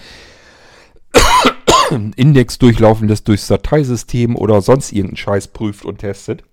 einen 1.91 2.13
Index 2.17 2.59
durchlaufen 2.59 3.09
lässt 3.09 3.29
durchs 3.29 3.47
Dateisystem 3.47 4.37
oder 4.37 4.61
sonst 4.61 4.93
irgendeinen 4.93 5.17
Scheiß 5.17 5.49
prüft 5.49 5.85
und 5.85 5.99
testet, 5.99 6.45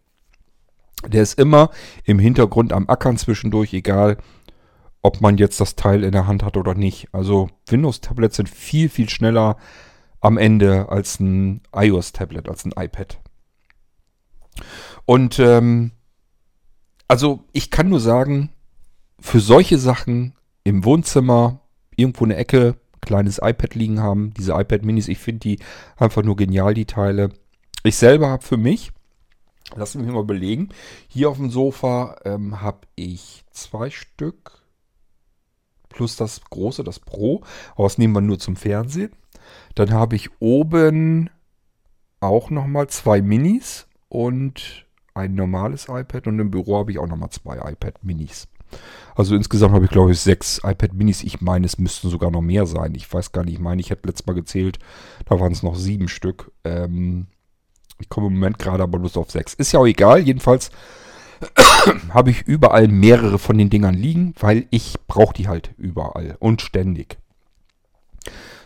der 1.08 1.24
ist 1.24 1.38
immer 1.38 1.70
im 2.04 2.20
Hintergrund 2.20 2.74
am 2.74 2.90
Ackern 2.90 3.18
zwischendurch, 3.18 3.74
egal 3.74 4.18
ob 5.06 5.22
man 5.22 5.38
jetzt 5.38 5.62
das 5.62 5.76
Teil 5.76 6.04
in 6.04 6.14
der 6.14 6.26
Hand 6.26 6.42
hat 6.42 6.58
oder 6.58 6.74
nicht. 6.74 7.10
Also 7.12 7.48
Windows-Tablets 7.68 8.38
sind 8.38 8.50
viel, 8.50 8.90
viel 8.90 9.08
schneller 9.08 9.56
am 10.20 10.40
Ende 10.40 10.90
als 10.90 11.20
ein 11.20 11.62
iOS-Tablet, 11.76 12.50
als 12.50 12.66
ein 12.66 12.74
iPad. 12.76 13.20
Und 15.06 15.38
ähm, 15.38 15.92
also 17.08 17.44
ich 17.52 17.70
kann 17.70 17.90
nur 17.90 18.00
sagen, 18.00 18.50
für 19.20 19.40
solche 19.40 19.78
Sachen 19.78 20.34
im 20.64 20.84
Wohnzimmer, 20.84 21.60
irgendwo 21.96 22.24
eine 22.24 22.38
Ecke, 22.38 22.76
kleines 23.02 23.38
iPad 23.38 23.76
liegen 23.76 24.02
haben, 24.02 24.34
diese 24.34 24.54
iPad 24.54 24.84
Minis, 24.84 25.08
ich 25.08 25.20
finde 25.20 25.42
die 25.42 25.60
einfach 25.98 26.24
nur 26.24 26.36
genial, 26.36 26.74
die 26.74 26.86
Teile. 26.88 27.30
Ich 27.84 27.98
selber 27.98 28.30
habe 28.30 28.42
für 28.42 28.58
mich, 28.58 28.92
lassen 29.76 30.04
wir 30.04 30.12
mal 30.12 30.24
belegen, 30.24 30.70
hier 31.08 31.30
auf 31.30 31.38
dem 31.38 31.52
Sofa 31.52 32.18
ähm, 32.26 32.62
habe 32.62 32.88
ich 32.96 33.46
zwei 33.52 33.92
Stück, 33.92 34.65
plus 35.96 36.16
das 36.16 36.42
große, 36.50 36.84
das 36.84 37.00
Pro. 37.00 37.42
Aber 37.74 37.86
das 37.86 37.98
nehmen 37.98 38.14
wir 38.14 38.22
nur 38.22 38.38
zum 38.38 38.56
Fernsehen. 38.56 39.12
Dann 39.74 39.92
habe 39.92 40.16
ich 40.16 40.30
oben 40.40 41.30
auch 42.20 42.50
nochmal 42.50 42.88
zwei 42.88 43.22
Minis 43.22 43.88
und 44.10 44.86
ein 45.14 45.34
normales 45.34 45.88
iPad. 45.90 46.28
Und 46.28 46.40
im 46.40 46.52
Büro 46.52 46.78
habe 46.78 46.92
ich 46.92 47.00
auch 47.00 47.08
nochmal 47.08 47.32
zwei 47.32 47.56
iPad 47.72 48.04
Minis. 48.04 48.48
Also 49.16 49.36
insgesamt 49.36 49.74
habe 49.74 49.86
ich, 49.86 49.92
glaube 49.92 50.12
ich, 50.12 50.20
sechs 50.20 50.60
iPad 50.64 50.94
Minis. 50.94 51.24
Ich 51.24 51.42
meine, 51.42 51.66
es 51.66 51.78
müssten 51.78 52.10
sogar 52.10 52.32
noch 52.32 52.42
mehr 52.42 52.66
sein. 52.66 52.94
Ich 52.96 53.12
weiß 53.12 53.32
gar 53.32 53.44
nicht. 53.44 53.56
Ich 53.56 53.60
meine, 53.60 53.82
ich 53.82 53.90
hätte 53.90 54.08
letztes 54.08 54.26
Mal 54.26 54.34
gezählt. 54.34 54.80
Da 55.26 55.40
waren 55.40 55.54
es 55.54 55.64
noch 55.64 55.76
sieben 55.76 56.08
Stück. 56.08 56.52
Ähm, 56.64 57.28
ich 58.00 58.10
komme 58.10 58.28
im 58.28 58.34
Moment 58.34 58.60
gerade 58.60 58.84
aber 58.84 59.00
bloß 59.00 59.16
auf 59.18 59.32
sechs. 59.32 59.54
Ist 59.54 59.72
ja 59.72 59.80
auch 59.80 59.88
egal. 59.88 60.20
Jedenfalls 60.20 60.72
habe 62.10 62.32
ich 62.32 62.44
überall 62.44 62.88
mehrere 62.88 63.40
von 63.40 63.58
den 63.58 63.70
Dingern 63.70 63.96
liegen, 63.96 64.34
weil 64.40 64.66
ich 64.70 64.96
brauche 65.08 65.34
die 65.34 65.48
halt 65.48 65.72
überall 65.78 66.36
und 66.40 66.62
ständig. 66.62 67.18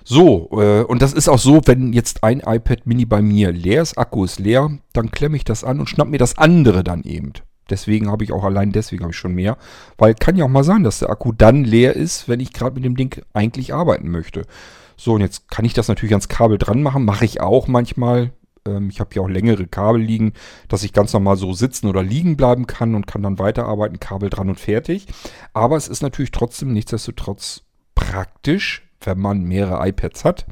So, 0.03 0.49
äh, 0.53 0.83
und 0.83 1.01
das 1.01 1.13
ist 1.13 1.29
auch 1.29 1.37
so, 1.37 1.61
wenn 1.65 1.93
jetzt 1.93 2.23
ein 2.23 2.39
iPad 2.39 2.87
Mini 2.87 3.05
bei 3.05 3.21
mir 3.21 3.51
leer 3.51 3.81
ist, 3.81 3.97
Akku 3.97 4.23
ist 4.23 4.39
leer, 4.39 4.71
dann 4.93 5.11
klemme 5.11 5.37
ich 5.37 5.43
das 5.43 5.63
an 5.63 5.79
und 5.79 5.87
schnapp 5.87 6.07
mir 6.07 6.17
das 6.17 6.37
andere 6.37 6.83
dann 6.83 7.03
eben. 7.03 7.33
Deswegen 7.69 8.09
habe 8.09 8.23
ich 8.23 8.31
auch 8.31 8.43
allein 8.43 8.71
deswegen 8.71 9.03
habe 9.03 9.11
ich 9.11 9.17
schon 9.17 9.35
mehr, 9.35 9.57
weil 9.97 10.15
kann 10.15 10.35
ja 10.35 10.45
auch 10.45 10.49
mal 10.49 10.63
sein, 10.63 10.83
dass 10.83 10.99
der 10.99 11.11
Akku 11.11 11.31
dann 11.31 11.63
leer 11.63 11.95
ist, 11.95 12.27
wenn 12.27 12.39
ich 12.39 12.53
gerade 12.53 12.73
mit 12.73 12.85
dem 12.85 12.95
Ding 12.95 13.21
eigentlich 13.33 13.73
arbeiten 13.73 14.09
möchte. 14.09 14.47
So, 14.97 15.13
und 15.13 15.21
jetzt 15.21 15.49
kann 15.49 15.65
ich 15.65 15.73
das 15.73 15.87
natürlich 15.87 16.13
ans 16.13 16.27
Kabel 16.27 16.57
dran 16.57 16.81
machen, 16.81 17.05
mache 17.05 17.25
ich 17.25 17.39
auch 17.39 17.67
manchmal. 17.67 18.31
Ähm, 18.65 18.89
ich 18.89 18.99
habe 18.99 19.09
hier 19.13 19.21
auch 19.21 19.29
längere 19.29 19.67
Kabel 19.67 20.01
liegen, 20.01 20.33
dass 20.67 20.83
ich 20.83 20.93
ganz 20.93 21.13
normal 21.13 21.37
so 21.37 21.53
sitzen 21.53 21.87
oder 21.87 22.03
liegen 22.03 22.37
bleiben 22.37 22.67
kann 22.67 22.95
und 22.95 23.07
kann 23.07 23.23
dann 23.23 23.39
weiterarbeiten, 23.39 23.99
Kabel 23.99 24.29
dran 24.29 24.49
und 24.49 24.59
fertig. 24.59 25.07
Aber 25.53 25.77
es 25.77 25.87
ist 25.87 26.01
natürlich 26.01 26.31
trotzdem 26.31 26.73
nichtsdestotrotz 26.73 27.63
praktisch, 27.95 28.87
wenn 29.01 29.19
man 29.19 29.43
mehrere 29.43 29.87
iPads 29.87 30.25
hat 30.25 30.45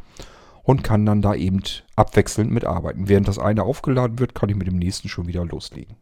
und 0.64 0.84
kann 0.84 1.06
dann 1.06 1.22
da 1.22 1.34
eben 1.34 1.62
abwechselnd 1.96 2.52
mitarbeiten. 2.52 3.08
Während 3.08 3.28
das 3.28 3.40
eine 3.40 3.64
aufgeladen 3.64 4.20
wird, 4.20 4.36
kann 4.36 4.50
ich 4.50 4.56
mit 4.56 4.68
dem 4.68 4.78
nächsten 4.78 5.10
schon 5.10 5.28
wieder 5.28 5.46
loslegen. 5.46 5.96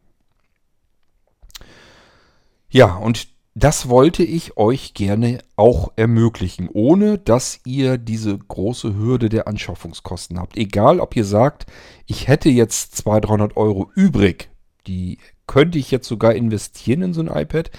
Ja, 2.68 2.96
und 2.96 3.28
das 3.58 3.88
wollte 3.88 4.22
ich 4.22 4.58
euch 4.58 4.92
gerne 4.92 5.38
auch 5.56 5.90
ermöglichen, 5.96 6.68
ohne 6.70 7.16
dass 7.16 7.60
ihr 7.64 7.96
diese 7.96 8.36
große 8.36 8.94
Hürde 8.94 9.30
der 9.30 9.48
Anschaffungskosten 9.48 10.38
habt. 10.38 10.58
Egal, 10.58 11.00
ob 11.00 11.16
ihr 11.16 11.24
sagt, 11.24 11.64
ich 12.04 12.28
hätte 12.28 12.50
jetzt 12.50 12.96
200, 12.96 13.30
300 13.30 13.56
Euro 13.56 13.90
übrig, 13.94 14.50
die 14.86 15.16
könnte 15.46 15.78
ich 15.78 15.90
jetzt 15.90 16.06
sogar 16.06 16.34
investieren 16.34 17.00
in 17.00 17.14
so 17.14 17.22
ein 17.22 17.28
iPad, 17.28 17.70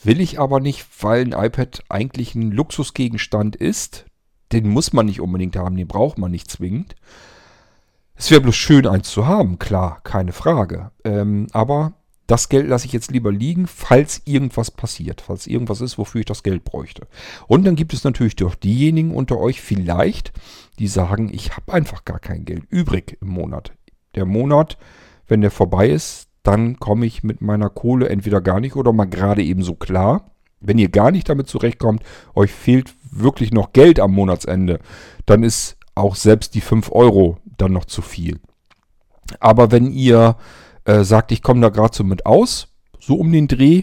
will 0.00 0.20
ich 0.20 0.38
aber 0.38 0.60
nicht, 0.60 0.86
weil 1.00 1.22
ein 1.22 1.46
iPad 1.46 1.82
eigentlich 1.88 2.36
ein 2.36 2.52
Luxusgegenstand 2.52 3.56
ist. 3.56 4.06
Den 4.52 4.68
muss 4.68 4.92
man 4.92 5.06
nicht 5.06 5.20
unbedingt 5.20 5.56
haben, 5.56 5.76
den 5.76 5.88
braucht 5.88 6.18
man 6.18 6.30
nicht 6.30 6.48
zwingend. 6.48 6.94
Es 8.14 8.30
wäre 8.30 8.42
bloß 8.42 8.54
schön, 8.54 8.86
eins 8.86 9.10
zu 9.10 9.26
haben, 9.26 9.58
klar, 9.58 10.02
keine 10.04 10.32
Frage. 10.32 10.92
Ähm, 11.02 11.48
aber 11.50 11.94
das 12.26 12.48
Geld 12.48 12.68
lasse 12.68 12.86
ich 12.86 12.92
jetzt 12.92 13.10
lieber 13.10 13.30
liegen, 13.30 13.66
falls 13.66 14.22
irgendwas 14.24 14.70
passiert, 14.70 15.20
falls 15.20 15.46
irgendwas 15.46 15.80
ist, 15.80 15.96
wofür 15.96 16.20
ich 16.20 16.26
das 16.26 16.42
Geld 16.42 16.64
bräuchte. 16.64 17.06
Und 17.46 17.64
dann 17.64 17.76
gibt 17.76 17.92
es 17.92 18.04
natürlich 18.04 18.36
doch 18.36 18.54
diejenigen 18.54 19.14
unter 19.14 19.38
euch 19.38 19.60
vielleicht, 19.60 20.32
die 20.78 20.88
sagen, 20.88 21.30
ich 21.32 21.56
habe 21.56 21.72
einfach 21.72 22.04
gar 22.04 22.18
kein 22.18 22.44
Geld 22.44 22.64
übrig 22.68 23.18
im 23.20 23.28
Monat. 23.28 23.72
Der 24.14 24.24
Monat, 24.24 24.76
wenn 25.28 25.40
der 25.40 25.50
vorbei 25.50 25.88
ist, 25.88 26.28
dann 26.42 26.78
komme 26.78 27.06
ich 27.06 27.22
mit 27.22 27.40
meiner 27.40 27.70
Kohle 27.70 28.08
entweder 28.08 28.40
gar 28.40 28.60
nicht 28.60 28.76
oder 28.76 28.92
mal 28.92 29.06
gerade 29.06 29.42
eben 29.42 29.62
so 29.62 29.74
klar. 29.74 30.30
Wenn 30.60 30.78
ihr 30.78 30.88
gar 30.88 31.10
nicht 31.10 31.28
damit 31.28 31.48
zurechtkommt, 31.48 32.02
euch 32.34 32.50
fehlt 32.50 32.94
wirklich 33.10 33.52
noch 33.52 33.72
Geld 33.72 34.00
am 34.00 34.12
Monatsende, 34.12 34.80
dann 35.26 35.42
ist 35.42 35.76
auch 35.94 36.14
selbst 36.16 36.54
die 36.54 36.60
5 36.60 36.90
Euro 36.92 37.38
dann 37.56 37.72
noch 37.72 37.84
zu 37.84 38.02
viel. 38.02 38.38
Aber 39.40 39.72
wenn 39.72 39.90
ihr 39.90 40.36
äh, 40.86 41.04
sagt, 41.04 41.32
ich 41.32 41.42
komme 41.42 41.60
da 41.60 41.68
gerade 41.68 41.94
so 41.94 42.04
mit 42.04 42.26
aus, 42.26 42.68
so 42.98 43.16
um 43.16 43.30
den 43.32 43.48
Dreh, 43.48 43.82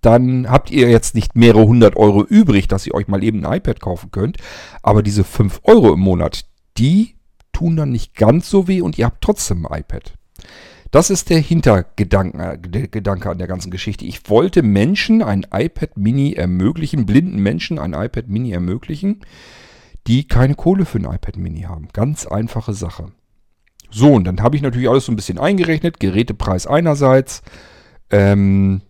dann 0.00 0.48
habt 0.48 0.70
ihr 0.70 0.88
jetzt 0.88 1.14
nicht 1.14 1.36
mehrere 1.36 1.66
hundert 1.66 1.96
Euro 1.96 2.24
übrig, 2.24 2.68
dass 2.68 2.86
ihr 2.86 2.94
euch 2.94 3.08
mal 3.08 3.24
eben 3.24 3.44
ein 3.44 3.58
iPad 3.58 3.80
kaufen 3.80 4.10
könnt. 4.10 4.38
Aber 4.82 5.02
diese 5.02 5.24
5 5.24 5.60
Euro 5.64 5.92
im 5.92 6.00
Monat, 6.00 6.44
die 6.76 7.16
tun 7.52 7.76
dann 7.76 7.90
nicht 7.90 8.14
ganz 8.14 8.48
so 8.48 8.68
weh 8.68 8.80
und 8.80 8.98
ihr 8.98 9.06
habt 9.06 9.22
trotzdem 9.22 9.66
ein 9.66 9.80
iPad. 9.80 10.14
Das 10.90 11.10
ist 11.10 11.28
der 11.28 11.40
Hintergedanke 11.40 12.38
äh, 12.38 12.58
der 12.58 12.88
Gedanke 12.88 13.28
an 13.28 13.38
der 13.38 13.48
ganzen 13.48 13.70
Geschichte. 13.70 14.06
Ich 14.06 14.30
wollte 14.30 14.62
Menschen 14.62 15.22
ein 15.22 15.46
iPad 15.52 15.96
Mini 15.96 16.32
ermöglichen, 16.32 17.04
blinden 17.04 17.42
Menschen 17.42 17.78
ein 17.78 17.92
iPad 17.92 18.28
Mini 18.28 18.52
ermöglichen, 18.52 19.20
die 20.06 20.26
keine 20.26 20.54
Kohle 20.54 20.86
für 20.86 20.98
ein 20.98 21.04
iPad 21.04 21.36
Mini 21.36 21.62
haben. 21.62 21.88
Ganz 21.92 22.26
einfache 22.26 22.72
Sache. 22.72 23.12
So, 23.90 24.12
und 24.12 24.24
dann 24.24 24.42
habe 24.42 24.56
ich 24.56 24.62
natürlich 24.62 24.88
alles 24.88 25.06
so 25.06 25.12
ein 25.12 25.16
bisschen 25.16 25.38
eingerechnet. 25.38 26.00
Gerätepreis 26.00 26.66
einerseits. 26.66 27.42
Ähm, 28.10 28.82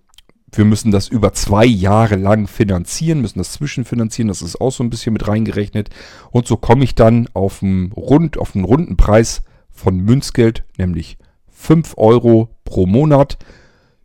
wir 0.53 0.65
müssen 0.65 0.91
das 0.91 1.09
über 1.09 1.33
zwei 1.33 1.65
Jahre 1.67 2.17
lang 2.17 2.49
finanzieren, 2.49 3.21
müssen 3.21 3.39
das 3.39 3.53
zwischenfinanzieren. 3.53 4.29
Das 4.29 4.43
ist 4.43 4.61
auch 4.61 4.73
so 4.73 4.83
ein 4.83 4.91
bisschen 4.91 5.13
mit 5.13 5.29
reingerechnet. 5.29 5.91
Und 6.31 6.47
so 6.47 6.57
komme 6.57 6.85
ich 6.85 6.95
dann 6.95 7.29
auf 7.35 7.63
einen, 7.63 7.93
rund, 7.93 8.39
auf 8.39 8.55
einen 8.55 8.65
runden 8.65 8.97
Preis 8.97 9.43
von 9.71 9.99
Münzgeld, 9.99 10.65
nämlich 10.79 11.19
5 11.51 11.95
Euro 11.97 12.49
pro 12.65 12.87
Monat. 12.87 13.39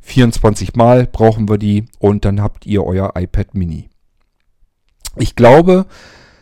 24 0.01 0.75
Mal 0.75 1.07
brauchen 1.07 1.47
wir 1.47 1.57
die 1.57 1.85
und 1.99 2.25
dann 2.25 2.41
habt 2.41 2.65
ihr 2.65 2.83
euer 2.83 3.13
iPad 3.15 3.55
Mini. 3.55 3.89
Ich 5.15 5.35
glaube, 5.35 5.85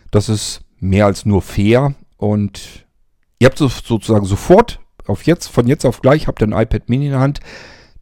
das 0.10 0.30
ist 0.30 0.62
mehr 0.80 1.06
als 1.06 1.26
nur 1.26 1.44
fair 1.44 1.94
und 2.18 2.88
Ihr 3.42 3.48
habt 3.48 3.58
sozusagen 3.58 4.26
sofort, 4.26 4.80
auf 5.08 5.24
jetzt, 5.24 5.48
von 5.48 5.66
jetzt 5.66 5.84
auf 5.84 6.04
gleich, 6.04 6.28
habt 6.28 6.44
ihr 6.44 6.48
ein 6.48 6.62
iPad 6.62 6.90
Mini 6.90 7.08
in 7.08 7.14
der 7.14 7.22
Hand, 7.22 7.40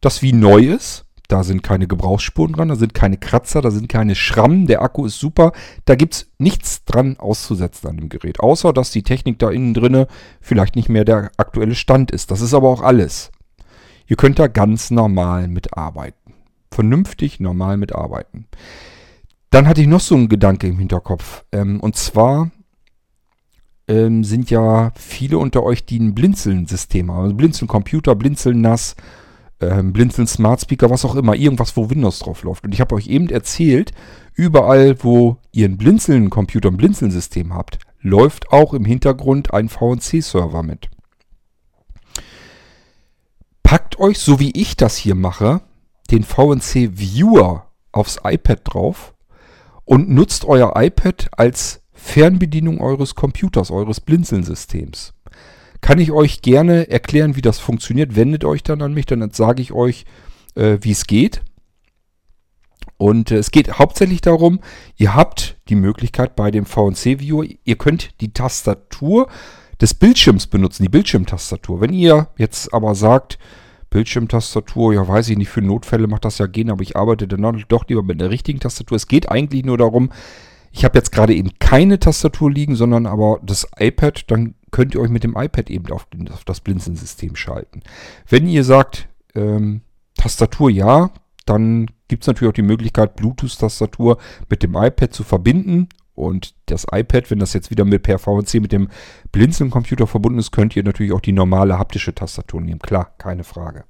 das 0.02 0.20
wie 0.20 0.34
neu 0.34 0.66
ist. 0.66 1.06
Da 1.28 1.44
sind 1.44 1.62
keine 1.62 1.86
Gebrauchsspuren 1.86 2.52
dran, 2.52 2.68
da 2.68 2.76
sind 2.76 2.92
keine 2.92 3.16
Kratzer, 3.16 3.62
da 3.62 3.70
sind 3.70 3.88
keine 3.88 4.14
Schrammen. 4.14 4.66
Der 4.66 4.82
Akku 4.82 5.06
ist 5.06 5.18
super. 5.18 5.52
Da 5.86 5.94
gibt 5.94 6.12
es 6.12 6.30
nichts 6.36 6.84
dran 6.84 7.16
auszusetzen 7.18 7.88
an 7.88 7.96
dem 7.96 8.10
Gerät. 8.10 8.38
Außer, 8.38 8.74
dass 8.74 8.90
die 8.90 9.02
Technik 9.02 9.38
da 9.38 9.48
innen 9.48 9.72
drinne 9.72 10.08
vielleicht 10.42 10.76
nicht 10.76 10.90
mehr 10.90 11.06
der 11.06 11.30
aktuelle 11.38 11.74
Stand 11.74 12.10
ist. 12.10 12.30
Das 12.30 12.42
ist 12.42 12.52
aber 12.52 12.68
auch 12.68 12.82
alles. 12.82 13.30
Ihr 14.08 14.16
könnt 14.16 14.38
da 14.38 14.46
ganz 14.46 14.90
normal 14.90 15.48
mitarbeiten. 15.48 16.34
Vernünftig 16.70 17.40
normal 17.40 17.78
mitarbeiten. 17.78 18.46
Dann 19.48 19.66
hatte 19.66 19.80
ich 19.80 19.86
noch 19.86 20.00
so 20.00 20.16
einen 20.16 20.28
Gedanke 20.28 20.66
im 20.66 20.78
Hinterkopf. 20.78 21.44
Ähm, 21.50 21.80
und 21.80 21.96
zwar 21.96 22.50
ähm, 23.90 24.22
sind 24.22 24.50
ja 24.50 24.92
viele 24.94 25.38
unter 25.38 25.64
euch, 25.64 25.84
die 25.84 25.98
ein 25.98 26.14
Blinzeln-System 26.14 27.10
haben. 27.10 27.24
Also 27.24 27.34
Blinzeln-Computer, 27.34 28.14
Blinzeln-NAS, 28.14 28.94
ähm, 29.60 29.92
Blinzeln-Smart 29.92 30.60
Speaker, 30.60 30.90
was 30.90 31.04
auch 31.04 31.16
immer. 31.16 31.34
Irgendwas, 31.34 31.76
wo 31.76 31.90
Windows 31.90 32.20
drauf 32.20 32.44
läuft. 32.44 32.64
Und 32.64 32.72
ich 32.72 32.80
habe 32.80 32.94
euch 32.94 33.08
eben 33.08 33.28
erzählt, 33.28 33.92
überall, 34.34 35.02
wo 35.02 35.38
ihr 35.50 35.68
ein 35.68 35.76
Blinzeln-Computer, 35.76 36.70
ein 36.70 36.76
Blinzeln-System 36.76 37.52
habt, 37.52 37.80
läuft 38.00 38.52
auch 38.52 38.74
im 38.74 38.84
Hintergrund 38.84 39.52
ein 39.52 39.68
VNC-Server 39.68 40.62
mit. 40.62 40.88
Packt 43.64 43.98
euch, 43.98 44.20
so 44.20 44.38
wie 44.38 44.52
ich 44.52 44.76
das 44.76 44.96
hier 44.96 45.16
mache, 45.16 45.62
den 46.12 46.22
VNC-Viewer 46.22 47.66
aufs 47.90 48.20
iPad 48.22 48.60
drauf 48.64 49.14
und 49.84 50.08
nutzt 50.08 50.44
euer 50.44 50.74
iPad 50.76 51.28
als 51.32 51.79
Fernbedienung 52.02 52.80
eures 52.80 53.14
Computers, 53.14 53.70
eures 53.70 54.00
Blinzeln-Systems. 54.00 55.12
Kann 55.80 55.98
ich 55.98 56.12
euch 56.12 56.42
gerne 56.42 56.90
erklären, 56.90 57.36
wie 57.36 57.42
das 57.42 57.58
funktioniert. 57.58 58.16
Wendet 58.16 58.44
euch 58.44 58.62
dann 58.62 58.82
an 58.82 58.92
mich, 58.92 59.06
dann 59.06 59.30
sage 59.30 59.62
ich 59.62 59.72
euch, 59.72 60.06
äh, 60.54 60.78
wie 60.80 60.90
es 60.90 61.06
geht. 61.06 61.42
Und 62.96 63.30
äh, 63.30 63.36
es 63.36 63.50
geht 63.50 63.78
hauptsächlich 63.78 64.20
darum, 64.20 64.60
ihr 64.96 65.14
habt 65.14 65.56
die 65.68 65.76
Möglichkeit 65.76 66.36
bei 66.36 66.50
dem 66.50 66.66
VNC-Viewer, 66.66 67.44
ihr 67.64 67.76
könnt 67.76 68.20
die 68.20 68.32
Tastatur 68.32 69.28
des 69.80 69.94
Bildschirms 69.94 70.48
benutzen, 70.48 70.82
die 70.82 70.88
Bildschirmtastatur. 70.88 71.80
Wenn 71.80 71.92
ihr 71.92 72.28
jetzt 72.36 72.74
aber 72.74 72.94
sagt, 72.94 73.38
Bildschirmtastatur, 73.90 74.94
ja 74.94 75.06
weiß 75.06 75.28
ich 75.28 75.38
nicht, 75.38 75.48
für 75.48 75.62
Notfälle 75.62 76.06
macht 76.06 76.24
das 76.24 76.38
ja 76.38 76.46
gehen, 76.46 76.70
aber 76.70 76.82
ich 76.82 76.96
arbeite 76.96 77.28
dann 77.28 77.64
doch 77.68 77.86
lieber 77.88 78.02
mit 78.02 78.20
der 78.20 78.30
richtigen 78.30 78.60
Tastatur. 78.60 78.96
Es 78.96 79.06
geht 79.06 79.30
eigentlich 79.30 79.64
nur 79.64 79.78
darum, 79.78 80.10
ich 80.70 80.84
habe 80.84 80.98
jetzt 80.98 81.12
gerade 81.12 81.34
eben 81.34 81.50
keine 81.58 81.98
Tastatur 81.98 82.50
liegen, 82.50 82.76
sondern 82.76 83.06
aber 83.06 83.40
das 83.42 83.66
iPad, 83.78 84.30
dann 84.30 84.54
könnt 84.70 84.94
ihr 84.94 85.00
euch 85.00 85.10
mit 85.10 85.24
dem 85.24 85.36
iPad 85.36 85.68
eben 85.68 85.90
auf, 85.92 86.06
den, 86.06 86.30
auf 86.30 86.44
das 86.44 86.60
Blinzeln-System 86.60 87.34
schalten. 87.36 87.82
Wenn 88.28 88.46
ihr 88.46 88.64
sagt, 88.64 89.08
ähm, 89.34 89.82
Tastatur 90.14 90.70
ja, 90.70 91.10
dann 91.46 91.90
gibt 92.08 92.22
es 92.22 92.26
natürlich 92.26 92.50
auch 92.50 92.54
die 92.54 92.62
Möglichkeit, 92.62 93.16
Bluetooth-Tastatur 93.16 94.18
mit 94.48 94.62
dem 94.62 94.76
iPad 94.76 95.12
zu 95.12 95.24
verbinden. 95.24 95.88
Und 96.14 96.54
das 96.66 96.86
iPad, 96.92 97.30
wenn 97.30 97.38
das 97.38 97.54
jetzt 97.54 97.70
wieder 97.70 97.84
mit 97.84 98.02
per 98.02 98.18
VNC 98.18 98.54
mit 98.54 98.72
dem 98.72 98.88
Blinzeln-Computer 99.32 100.06
verbunden 100.06 100.38
ist, 100.38 100.50
könnt 100.50 100.76
ihr 100.76 100.84
natürlich 100.84 101.12
auch 101.12 101.20
die 101.20 101.32
normale 101.32 101.78
haptische 101.78 102.14
Tastatur 102.14 102.60
nehmen. 102.60 102.80
Klar, 102.80 103.14
keine 103.16 103.42
Frage. 103.42 103.84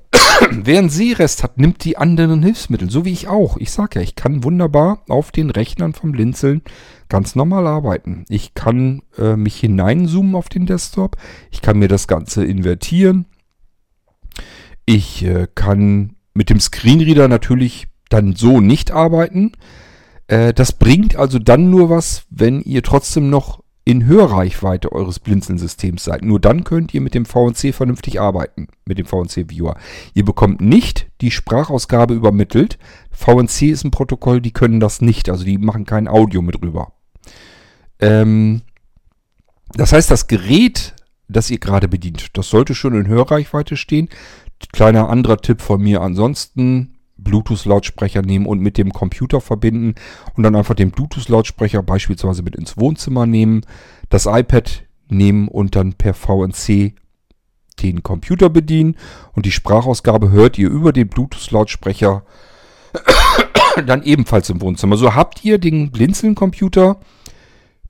Wer 0.50 0.78
einen 0.78 0.88
Sehrest 0.88 1.42
hat, 1.42 1.58
nimmt 1.58 1.84
die 1.84 1.96
anderen 1.96 2.42
Hilfsmittel, 2.42 2.90
so 2.90 3.04
wie 3.04 3.12
ich 3.12 3.28
auch. 3.28 3.56
Ich 3.56 3.70
sage 3.70 3.98
ja, 3.98 4.02
ich 4.02 4.16
kann 4.16 4.44
wunderbar 4.44 5.02
auf 5.08 5.30
den 5.32 5.50
Rechnern 5.50 5.92
vom 5.92 6.12
Blinzeln 6.12 6.62
ganz 7.08 7.34
normal 7.34 7.66
arbeiten. 7.66 8.24
Ich 8.28 8.54
kann 8.54 9.02
äh, 9.18 9.36
mich 9.36 9.56
hineinzoomen 9.60 10.34
auf 10.34 10.48
den 10.48 10.66
Desktop. 10.66 11.16
Ich 11.50 11.60
kann 11.62 11.78
mir 11.78 11.88
das 11.88 12.08
Ganze 12.08 12.44
invertieren. 12.44 13.26
Ich 14.86 15.24
äh, 15.24 15.46
kann 15.54 16.16
mit 16.34 16.50
dem 16.50 16.60
Screenreader 16.60 17.28
natürlich 17.28 17.88
dann 18.08 18.34
so 18.34 18.60
nicht 18.60 18.90
arbeiten. 18.90 19.52
Äh, 20.26 20.54
das 20.54 20.72
bringt 20.72 21.16
also 21.16 21.38
dann 21.38 21.70
nur 21.70 21.90
was, 21.90 22.24
wenn 22.30 22.60
ihr 22.62 22.82
trotzdem 22.82 23.30
noch 23.30 23.61
in 23.84 24.06
Hörreichweite 24.06 24.92
eures 24.92 25.18
Blinzeln-Systems 25.18 26.04
seid. 26.04 26.24
Nur 26.24 26.38
dann 26.38 26.64
könnt 26.64 26.94
ihr 26.94 27.00
mit 27.00 27.14
dem 27.14 27.24
VNC 27.24 27.74
vernünftig 27.74 28.20
arbeiten, 28.20 28.68
mit 28.84 28.98
dem 28.98 29.06
VNC-Viewer. 29.06 29.76
Ihr 30.14 30.24
bekommt 30.24 30.60
nicht 30.60 31.08
die 31.20 31.32
Sprachausgabe 31.32 32.14
übermittelt. 32.14 32.78
VNC 33.10 33.62
ist 33.62 33.84
ein 33.84 33.90
Protokoll, 33.90 34.40
die 34.40 34.52
können 34.52 34.78
das 34.78 35.00
nicht, 35.00 35.28
also 35.28 35.44
die 35.44 35.58
machen 35.58 35.84
kein 35.84 36.06
Audio 36.06 36.42
mit 36.42 36.62
rüber. 36.62 36.92
Ähm, 37.98 38.62
das 39.74 39.92
heißt, 39.92 40.10
das 40.10 40.28
Gerät, 40.28 40.94
das 41.28 41.50
ihr 41.50 41.58
gerade 41.58 41.88
bedient, 41.88 42.36
das 42.36 42.50
sollte 42.50 42.74
schon 42.74 42.94
in 42.94 43.08
Hörreichweite 43.08 43.76
stehen. 43.76 44.08
Kleiner 44.72 45.10
anderer 45.10 45.38
Tipp 45.38 45.60
von 45.60 45.80
mir. 45.80 46.02
Ansonsten 46.02 46.98
Bluetooth-Lautsprecher 47.22 48.22
nehmen 48.22 48.46
und 48.46 48.60
mit 48.60 48.78
dem 48.78 48.92
Computer 48.92 49.40
verbinden 49.40 49.94
und 50.34 50.42
dann 50.42 50.56
einfach 50.56 50.74
den 50.74 50.90
Bluetooth-Lautsprecher 50.90 51.82
beispielsweise 51.82 52.42
mit 52.42 52.56
ins 52.56 52.76
Wohnzimmer 52.76 53.26
nehmen, 53.26 53.62
das 54.08 54.26
iPad 54.26 54.84
nehmen 55.08 55.48
und 55.48 55.76
dann 55.76 55.94
per 55.94 56.14
VNC 56.14 56.94
den 57.82 58.02
Computer 58.02 58.50
bedienen 58.50 58.96
und 59.32 59.46
die 59.46 59.52
Sprachausgabe 59.52 60.30
hört 60.30 60.58
ihr 60.58 60.68
über 60.68 60.92
den 60.92 61.08
Bluetooth-Lautsprecher 61.08 62.24
dann 63.86 64.02
ebenfalls 64.02 64.50
im 64.50 64.60
Wohnzimmer. 64.60 64.96
So 64.96 65.14
habt 65.14 65.44
ihr 65.44 65.58
den 65.58 65.90
Blinzeln-Computer 65.90 67.00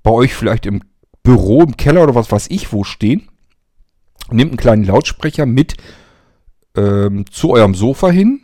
bei 0.03 0.11
euch 0.11 0.35
vielleicht 0.35 0.67
im 0.67 0.83
Büro, 1.23 1.63
im 1.63 1.77
Keller 1.77 2.03
oder 2.03 2.15
was 2.15 2.33
weiß 2.33 2.49
ich 2.51 2.73
wo 2.73 2.85
stehen. 2.85 3.29
Nehmt 4.31 4.53
einen 4.53 4.59
kleinen 4.59 4.85
Lautsprecher 4.85 5.47
mit 5.47 5.77
ähm, 6.77 7.25
zu 7.31 7.51
eurem 7.51 7.75
Sofa 7.75 8.11
hin, 8.11 8.41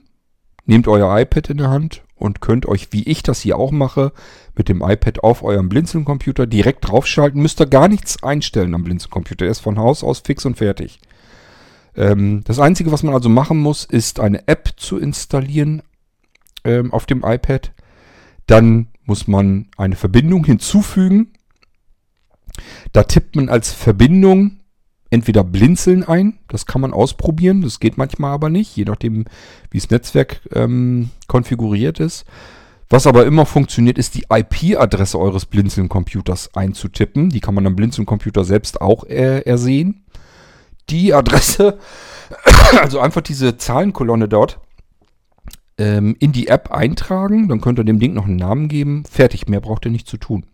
nehmt 0.68 0.86
euer 0.86 1.18
iPad 1.18 1.50
in 1.50 1.56
der 1.56 1.70
Hand 1.70 2.02
und 2.14 2.40
könnt 2.40 2.66
euch, 2.66 2.92
wie 2.92 3.02
ich 3.04 3.22
das 3.22 3.40
hier 3.40 3.58
auch 3.58 3.70
mache, 3.70 4.12
mit 4.54 4.68
dem 4.68 4.82
iPad 4.82 5.24
auf 5.24 5.42
eurem 5.42 5.68
Blinzeln-Computer 5.68 6.46
direkt 6.46 6.86
draufschalten. 6.86 7.40
Müsst 7.40 7.60
ihr 7.60 7.66
gar 7.66 7.88
nichts 7.88 8.22
einstellen 8.22 8.74
am 8.74 8.84
Blinzeln-Computer. 8.84 9.46
Der 9.46 9.52
ist 9.52 9.60
von 9.60 9.78
Haus 9.78 10.04
aus 10.04 10.20
fix 10.20 10.44
und 10.44 10.58
fertig. 10.58 11.00
Ähm, 11.96 12.42
das 12.44 12.58
Einzige, 12.58 12.92
was 12.92 13.02
man 13.02 13.14
also 13.14 13.30
machen 13.30 13.58
muss, 13.58 13.84
ist 13.84 14.20
eine 14.20 14.46
App 14.46 14.74
zu 14.76 14.98
installieren 14.98 15.82
ähm, 16.64 16.92
auf 16.92 17.06
dem 17.06 17.24
iPad. 17.24 17.72
Dann 18.46 18.88
muss 19.04 19.26
man 19.26 19.68
eine 19.78 19.96
Verbindung 19.96 20.44
hinzufügen. 20.44 21.32
Da 22.92 23.04
tippt 23.04 23.36
man 23.36 23.48
als 23.48 23.72
Verbindung 23.72 24.57
entweder 25.10 25.44
Blinzeln 25.44 26.04
ein, 26.04 26.38
das 26.48 26.66
kann 26.66 26.80
man 26.80 26.92
ausprobieren, 26.92 27.62
das 27.62 27.80
geht 27.80 27.98
manchmal 27.98 28.32
aber 28.32 28.50
nicht, 28.50 28.76
je 28.76 28.84
nachdem, 28.84 29.24
wie 29.70 29.78
das 29.78 29.90
Netzwerk 29.90 30.40
ähm, 30.52 31.10
konfiguriert 31.26 32.00
ist. 32.00 32.24
Was 32.90 33.06
aber 33.06 33.26
immer 33.26 33.44
funktioniert, 33.44 33.98
ist 33.98 34.14
die 34.14 34.24
IP-Adresse 34.30 35.18
eures 35.18 35.44
Blinzeln-Computers 35.44 36.54
einzutippen. 36.54 37.28
Die 37.28 37.40
kann 37.40 37.54
man 37.54 37.66
am 37.66 37.76
Blinzeln-Computer 37.76 38.44
selbst 38.44 38.80
auch 38.80 39.04
äh, 39.04 39.40
ersehen. 39.40 40.04
Die 40.88 41.12
Adresse, 41.12 41.78
also 42.80 42.98
einfach 43.00 43.20
diese 43.20 43.58
Zahlenkolonne 43.58 44.26
dort, 44.26 44.58
ähm, 45.76 46.16
in 46.18 46.32
die 46.32 46.48
App 46.48 46.70
eintragen. 46.72 47.48
Dann 47.48 47.60
könnt 47.60 47.78
ihr 47.78 47.84
dem 47.84 48.00
Ding 48.00 48.14
noch 48.14 48.24
einen 48.24 48.36
Namen 48.36 48.68
geben. 48.68 49.04
Fertig, 49.04 49.48
mehr 49.48 49.60
braucht 49.60 49.84
ihr 49.84 49.90
nicht 49.90 50.08
zu 50.08 50.16
tun. 50.16 50.46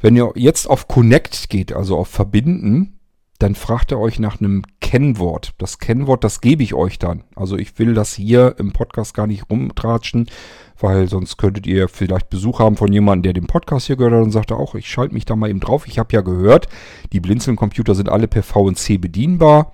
Wenn 0.00 0.16
ihr 0.16 0.32
jetzt 0.34 0.68
auf 0.68 0.88
Connect 0.88 1.48
geht, 1.50 1.72
also 1.72 1.96
auf 1.96 2.08
Verbinden, 2.08 2.98
dann 3.42 3.56
fragt 3.56 3.90
er 3.90 3.98
euch 3.98 4.20
nach 4.20 4.40
einem 4.40 4.62
Kennwort. 4.80 5.54
Das 5.58 5.80
Kennwort, 5.80 6.22
das 6.22 6.40
gebe 6.40 6.62
ich 6.62 6.74
euch 6.74 7.00
dann. 7.00 7.24
Also 7.34 7.56
ich 7.56 7.76
will 7.78 7.92
das 7.92 8.14
hier 8.14 8.54
im 8.58 8.72
Podcast 8.72 9.14
gar 9.14 9.26
nicht 9.26 9.50
rumtratschen, 9.50 10.30
weil 10.78 11.08
sonst 11.08 11.38
könntet 11.38 11.66
ihr 11.66 11.88
vielleicht 11.88 12.30
Besuch 12.30 12.60
haben 12.60 12.76
von 12.76 12.92
jemandem, 12.92 13.24
der 13.24 13.32
den 13.32 13.48
Podcast 13.48 13.88
hier 13.88 13.96
gehört 13.96 14.14
hat 14.14 14.22
und 14.22 14.30
sagt 14.30 14.52
auch, 14.52 14.76
ich 14.76 14.88
schalte 14.88 15.14
mich 15.14 15.24
da 15.24 15.34
mal 15.34 15.50
eben 15.50 15.58
drauf. 15.58 15.88
Ich 15.88 15.98
habe 15.98 16.12
ja 16.12 16.20
gehört, 16.20 16.68
die 17.12 17.18
Blinzeln-Computer 17.18 17.96
sind 17.96 18.08
alle 18.08 18.28
per 18.28 18.44
VNC 18.44 19.00
bedienbar. 19.00 19.72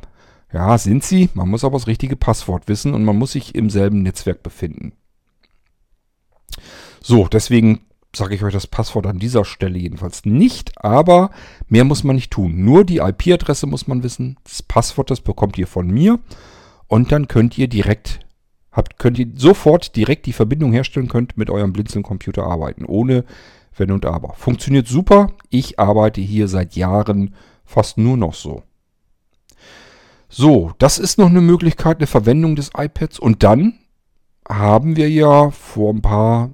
Ja, 0.50 0.78
sind 0.78 1.04
sie. 1.04 1.28
Man 1.34 1.50
muss 1.50 1.62
aber 1.62 1.76
das 1.76 1.88
richtige 1.88 2.16
Passwort 2.16 2.68
wissen 2.68 2.94
und 2.94 3.04
man 3.04 3.18
muss 3.18 3.32
sich 3.32 3.54
im 3.54 3.68
selben 3.68 4.02
Netzwerk 4.02 4.42
befinden. 4.42 4.92
So, 7.02 7.28
deswegen 7.28 7.82
sage 8.14 8.34
ich 8.34 8.42
euch 8.42 8.52
das 8.52 8.66
Passwort 8.66 9.06
an 9.06 9.18
dieser 9.18 9.44
Stelle 9.44 9.78
jedenfalls 9.78 10.24
nicht, 10.24 10.84
aber 10.84 11.30
mehr 11.68 11.84
muss 11.84 12.04
man 12.04 12.16
nicht 12.16 12.30
tun. 12.30 12.64
Nur 12.64 12.84
die 12.84 12.98
IP-Adresse 12.98 13.66
muss 13.66 13.86
man 13.86 14.02
wissen. 14.02 14.38
Das 14.44 14.62
Passwort, 14.62 15.10
das 15.10 15.20
bekommt 15.20 15.58
ihr 15.58 15.66
von 15.66 15.88
mir 15.88 16.18
und 16.86 17.12
dann 17.12 17.28
könnt 17.28 17.58
ihr 17.58 17.68
direkt 17.68 18.20
habt, 18.72 18.98
könnt 18.98 19.18
ihr 19.18 19.28
sofort 19.34 19.96
direkt 19.96 20.26
die 20.26 20.32
Verbindung 20.32 20.72
herstellen 20.72 21.08
könnt 21.08 21.36
mit 21.36 21.50
eurem 21.50 21.72
Blinzeln-Computer 21.72 22.44
arbeiten, 22.44 22.84
ohne 22.84 23.24
Wenn 23.76 23.90
und 23.90 24.06
Aber. 24.06 24.34
Funktioniert 24.34 24.88
super. 24.88 25.32
Ich 25.50 25.78
arbeite 25.78 26.20
hier 26.20 26.48
seit 26.48 26.74
Jahren 26.74 27.34
fast 27.64 27.98
nur 27.98 28.16
noch 28.16 28.34
so. 28.34 28.62
So, 30.28 30.72
das 30.78 30.98
ist 30.98 31.18
noch 31.18 31.28
eine 31.28 31.40
Möglichkeit, 31.40 31.98
eine 31.98 32.06
Verwendung 32.06 32.56
des 32.56 32.70
iPads. 32.76 33.18
Und 33.18 33.42
dann 33.42 33.78
haben 34.48 34.96
wir 34.96 35.10
ja 35.10 35.50
vor 35.50 35.92
ein 35.92 36.02
paar 36.02 36.50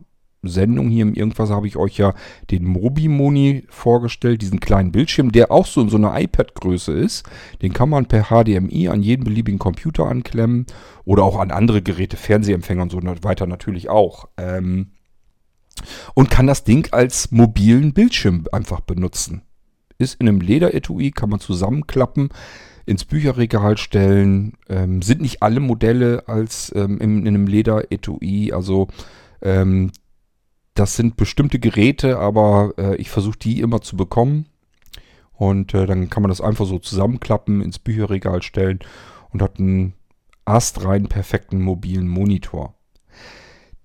Sendung 0.48 0.88
hier 0.88 1.02
im 1.02 1.14
Irgendwas 1.14 1.50
habe 1.50 1.66
ich 1.66 1.76
euch 1.76 1.98
ja 1.98 2.14
den 2.50 2.64
Mobimoni 2.64 3.64
vorgestellt, 3.68 4.42
diesen 4.42 4.60
kleinen 4.60 4.92
Bildschirm, 4.92 5.32
der 5.32 5.50
auch 5.50 5.66
so 5.66 5.80
in 5.80 5.88
so 5.88 5.96
einer 5.96 6.18
iPad-Größe 6.20 6.92
ist. 6.92 7.24
Den 7.62 7.72
kann 7.72 7.88
man 7.88 8.06
per 8.06 8.24
HDMI 8.24 8.88
an 8.88 9.02
jeden 9.02 9.24
beliebigen 9.24 9.58
Computer 9.58 10.06
anklemmen 10.06 10.66
oder 11.04 11.24
auch 11.24 11.38
an 11.38 11.50
andere 11.50 11.82
Geräte, 11.82 12.16
Fernsehempfänger 12.16 12.82
und 12.82 12.92
so 12.92 13.00
weiter 13.02 13.46
natürlich 13.46 13.88
auch. 13.88 14.28
Ähm, 14.36 14.92
und 16.14 16.30
kann 16.30 16.46
das 16.46 16.64
Ding 16.64 16.88
als 16.92 17.30
mobilen 17.30 17.92
Bildschirm 17.92 18.44
einfach 18.52 18.80
benutzen. 18.80 19.42
Ist 19.98 20.20
in 20.20 20.28
einem 20.28 20.40
Lederetui, 20.40 21.10
kann 21.10 21.30
man 21.30 21.40
zusammenklappen 21.40 22.30
ins 22.86 23.04
Bücherregal 23.04 23.78
stellen. 23.78 24.54
Ähm, 24.68 25.02
sind 25.02 25.20
nicht 25.20 25.42
alle 25.42 25.60
Modelle 25.60 26.24
als 26.26 26.72
ähm, 26.74 26.98
in, 26.98 27.20
in 27.20 27.28
einem 27.28 27.46
Lederetui. 27.46 28.52
Also 28.52 28.88
ähm, 29.42 29.92
das 30.74 30.96
sind 30.96 31.16
bestimmte 31.16 31.58
Geräte, 31.58 32.18
aber 32.18 32.74
äh, 32.78 32.96
ich 32.96 33.10
versuche 33.10 33.38
die 33.38 33.60
immer 33.60 33.80
zu 33.80 33.96
bekommen. 33.96 34.46
Und 35.32 35.74
äh, 35.74 35.86
dann 35.86 36.10
kann 36.10 36.22
man 36.22 36.30
das 36.30 36.40
einfach 36.40 36.66
so 36.66 36.78
zusammenklappen, 36.78 37.60
ins 37.60 37.78
Bücherregal 37.78 38.42
stellen 38.42 38.80
und 39.30 39.42
hat 39.42 39.58
einen 39.58 39.94
astrein 40.44 41.08
perfekten 41.08 41.60
mobilen 41.60 42.08
Monitor. 42.08 42.74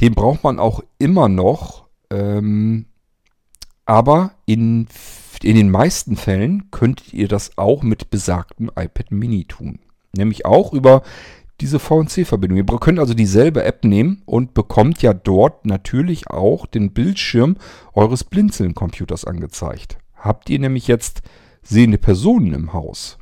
Den 0.01 0.13
braucht 0.13 0.43
man 0.43 0.59
auch 0.59 0.81
immer 0.97 1.27
noch, 1.27 1.85
ähm, 2.09 2.85
aber 3.85 4.31
in, 4.45 4.87
in 5.41 5.55
den 5.55 5.71
meisten 5.71 6.15
Fällen 6.15 6.69
könntet 6.71 7.13
ihr 7.13 7.27
das 7.27 7.57
auch 7.57 7.81
mit 7.81 8.09
besagtem 8.09 8.69
iPad 8.75 9.11
Mini 9.11 9.45
tun. 9.45 9.79
Nämlich 10.15 10.45
auch 10.45 10.73
über 10.73 11.03
diese 11.62 11.80
VNC-Verbindung. 11.80 12.57
Ihr 12.57 12.80
könnt 12.80 12.99
also 12.99 13.14
dieselbe 13.14 13.64
App 13.64 13.84
nehmen 13.84 14.22
und 14.26 14.53
bekommt 14.53 15.01
ja 15.01 15.14
dort 15.14 15.66
natürlich 15.66 16.30
auch 16.30 16.66
den 16.66 16.93
Bildschirm 16.93 17.57
eures 17.93 18.24
Blinzeln-Computers 18.24 19.26
angezeigt. 19.26 19.97
Habt 20.16 20.49
ihr 20.49 20.60
nämlich 20.60 20.88
jetzt 20.88 21.22
sehende 21.62 21.97
Personen 21.97 22.53
im 22.53 22.74
Haus, 22.74 23.18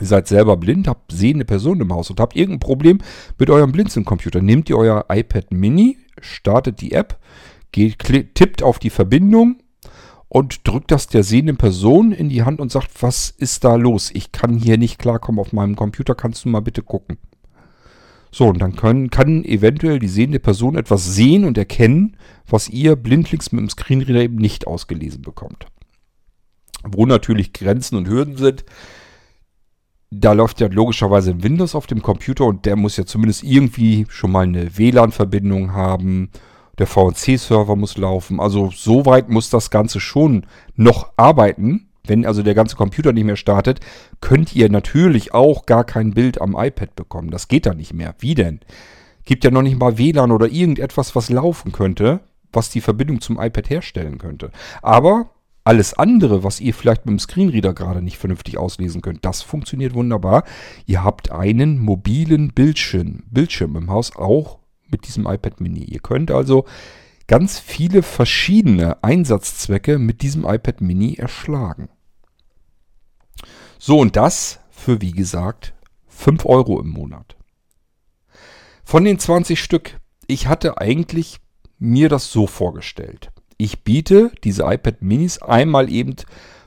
ihr 0.00 0.06
seid 0.06 0.28
selber 0.28 0.56
blind, 0.56 0.88
habt 0.88 1.12
sehende 1.12 1.44
Personen 1.44 1.82
im 1.82 1.92
Haus 1.92 2.10
und 2.10 2.20
habt 2.20 2.36
irgendein 2.36 2.60
Problem 2.60 2.98
mit 3.38 3.50
eurem 3.50 3.72
Blinzeln-Computer, 3.72 4.40
nehmt 4.40 4.68
ihr 4.70 4.78
euer 4.78 5.06
iPad 5.08 5.52
Mini, 5.52 5.98
startet 6.20 6.80
die 6.80 6.92
App, 6.92 7.18
geht, 7.72 7.98
tippt 8.34 8.62
auf 8.62 8.78
die 8.78 8.90
Verbindung 8.90 9.62
und 10.30 10.66
drückt 10.66 10.92
das 10.92 11.08
der 11.08 11.24
sehenden 11.24 11.56
Person 11.56 12.12
in 12.12 12.28
die 12.28 12.44
Hand 12.44 12.60
und 12.60 12.70
sagt, 12.70 13.02
was 13.02 13.30
ist 13.30 13.64
da 13.64 13.74
los? 13.74 14.12
Ich 14.14 14.30
kann 14.30 14.56
hier 14.56 14.78
nicht 14.78 15.00
klarkommen 15.00 15.40
auf 15.40 15.52
meinem 15.52 15.74
Computer, 15.74 16.14
kannst 16.14 16.44
du 16.44 16.48
mal 16.48 16.60
bitte 16.60 16.82
gucken. 16.82 17.18
So, 18.30 18.46
und 18.46 18.60
dann 18.60 18.76
können, 18.76 19.10
kann 19.10 19.44
eventuell 19.44 19.98
die 19.98 20.06
sehende 20.06 20.38
Person 20.38 20.76
etwas 20.76 21.16
sehen 21.16 21.44
und 21.44 21.58
erkennen, 21.58 22.16
was 22.46 22.68
ihr 22.68 22.94
blindlings 22.94 23.50
mit 23.50 23.60
dem 23.60 23.70
Screenreader 23.70 24.22
eben 24.22 24.36
nicht 24.36 24.68
ausgelesen 24.68 25.22
bekommt. 25.22 25.66
Wo 26.84 27.06
natürlich 27.06 27.52
Grenzen 27.52 27.96
und 27.96 28.06
Hürden 28.06 28.36
sind. 28.36 28.64
Da 30.12 30.32
läuft 30.32 30.60
ja 30.60 30.68
logischerweise 30.68 31.32
ein 31.32 31.42
Windows 31.42 31.74
auf 31.74 31.88
dem 31.88 32.02
Computer 32.02 32.44
und 32.44 32.66
der 32.66 32.76
muss 32.76 32.96
ja 32.96 33.04
zumindest 33.04 33.42
irgendwie 33.42 34.06
schon 34.08 34.30
mal 34.30 34.44
eine 34.44 34.78
WLAN-Verbindung 34.78 35.72
haben 35.72 36.30
der 36.80 36.86
VNC-Server 36.86 37.76
muss 37.76 37.98
laufen. 37.98 38.40
Also 38.40 38.70
so 38.74 39.06
weit 39.06 39.28
muss 39.28 39.50
das 39.50 39.70
Ganze 39.70 40.00
schon 40.00 40.46
noch 40.76 41.12
arbeiten. 41.16 41.88
Wenn 42.04 42.24
also 42.24 42.42
der 42.42 42.54
ganze 42.54 42.74
Computer 42.74 43.12
nicht 43.12 43.24
mehr 43.24 43.36
startet, 43.36 43.80
könnt 44.20 44.56
ihr 44.56 44.70
natürlich 44.70 45.34
auch 45.34 45.66
gar 45.66 45.84
kein 45.84 46.14
Bild 46.14 46.40
am 46.40 46.56
iPad 46.58 46.96
bekommen. 46.96 47.30
Das 47.30 47.48
geht 47.48 47.66
da 47.66 47.74
nicht 47.74 47.92
mehr. 47.92 48.14
Wie 48.18 48.34
denn? 48.34 48.60
Gibt 49.26 49.44
ja 49.44 49.50
noch 49.50 49.62
nicht 49.62 49.78
mal 49.78 49.98
WLAN 49.98 50.32
oder 50.32 50.48
irgendetwas, 50.48 51.14
was 51.14 51.28
laufen 51.28 51.70
könnte, 51.70 52.20
was 52.52 52.70
die 52.70 52.80
Verbindung 52.80 53.20
zum 53.20 53.38
iPad 53.38 53.68
herstellen 53.68 54.16
könnte. 54.16 54.50
Aber 54.80 55.28
alles 55.64 55.92
andere, 55.92 56.42
was 56.42 56.60
ihr 56.60 56.72
vielleicht 56.72 57.04
mit 57.04 57.12
dem 57.12 57.18
Screenreader 57.18 57.74
gerade 57.74 58.00
nicht 58.00 58.16
vernünftig 58.16 58.56
auslesen 58.56 59.02
könnt, 59.02 59.26
das 59.26 59.42
funktioniert 59.42 59.92
wunderbar. 59.92 60.44
Ihr 60.86 61.04
habt 61.04 61.30
einen 61.30 61.78
mobilen 61.78 62.54
Bildschirm, 62.54 63.24
Bildschirm 63.30 63.76
im 63.76 63.90
Haus, 63.90 64.16
auch 64.16 64.59
mit 64.90 65.06
diesem 65.06 65.26
iPad 65.26 65.60
Mini. 65.60 65.84
Ihr 65.84 66.00
könnt 66.00 66.30
also 66.30 66.64
ganz 67.26 67.58
viele 67.58 68.02
verschiedene 68.02 69.02
Einsatzzwecke 69.04 69.98
mit 69.98 70.22
diesem 70.22 70.44
iPad 70.44 70.80
Mini 70.80 71.14
erschlagen. 71.14 71.88
So, 73.78 73.98
und 73.98 74.16
das 74.16 74.60
für, 74.70 75.00
wie 75.00 75.12
gesagt, 75.12 75.74
5 76.08 76.44
Euro 76.44 76.80
im 76.80 76.88
Monat. 76.88 77.36
Von 78.84 79.04
den 79.04 79.18
20 79.18 79.60
Stück, 79.60 80.00
ich 80.26 80.48
hatte 80.48 80.78
eigentlich 80.78 81.38
mir 81.78 82.08
das 82.08 82.30
so 82.30 82.46
vorgestellt. 82.46 83.30
Ich 83.56 83.84
biete 83.84 84.32
diese 84.44 84.64
iPad 84.64 85.02
Minis 85.02 85.40
einmal 85.40 85.90
eben 85.90 86.16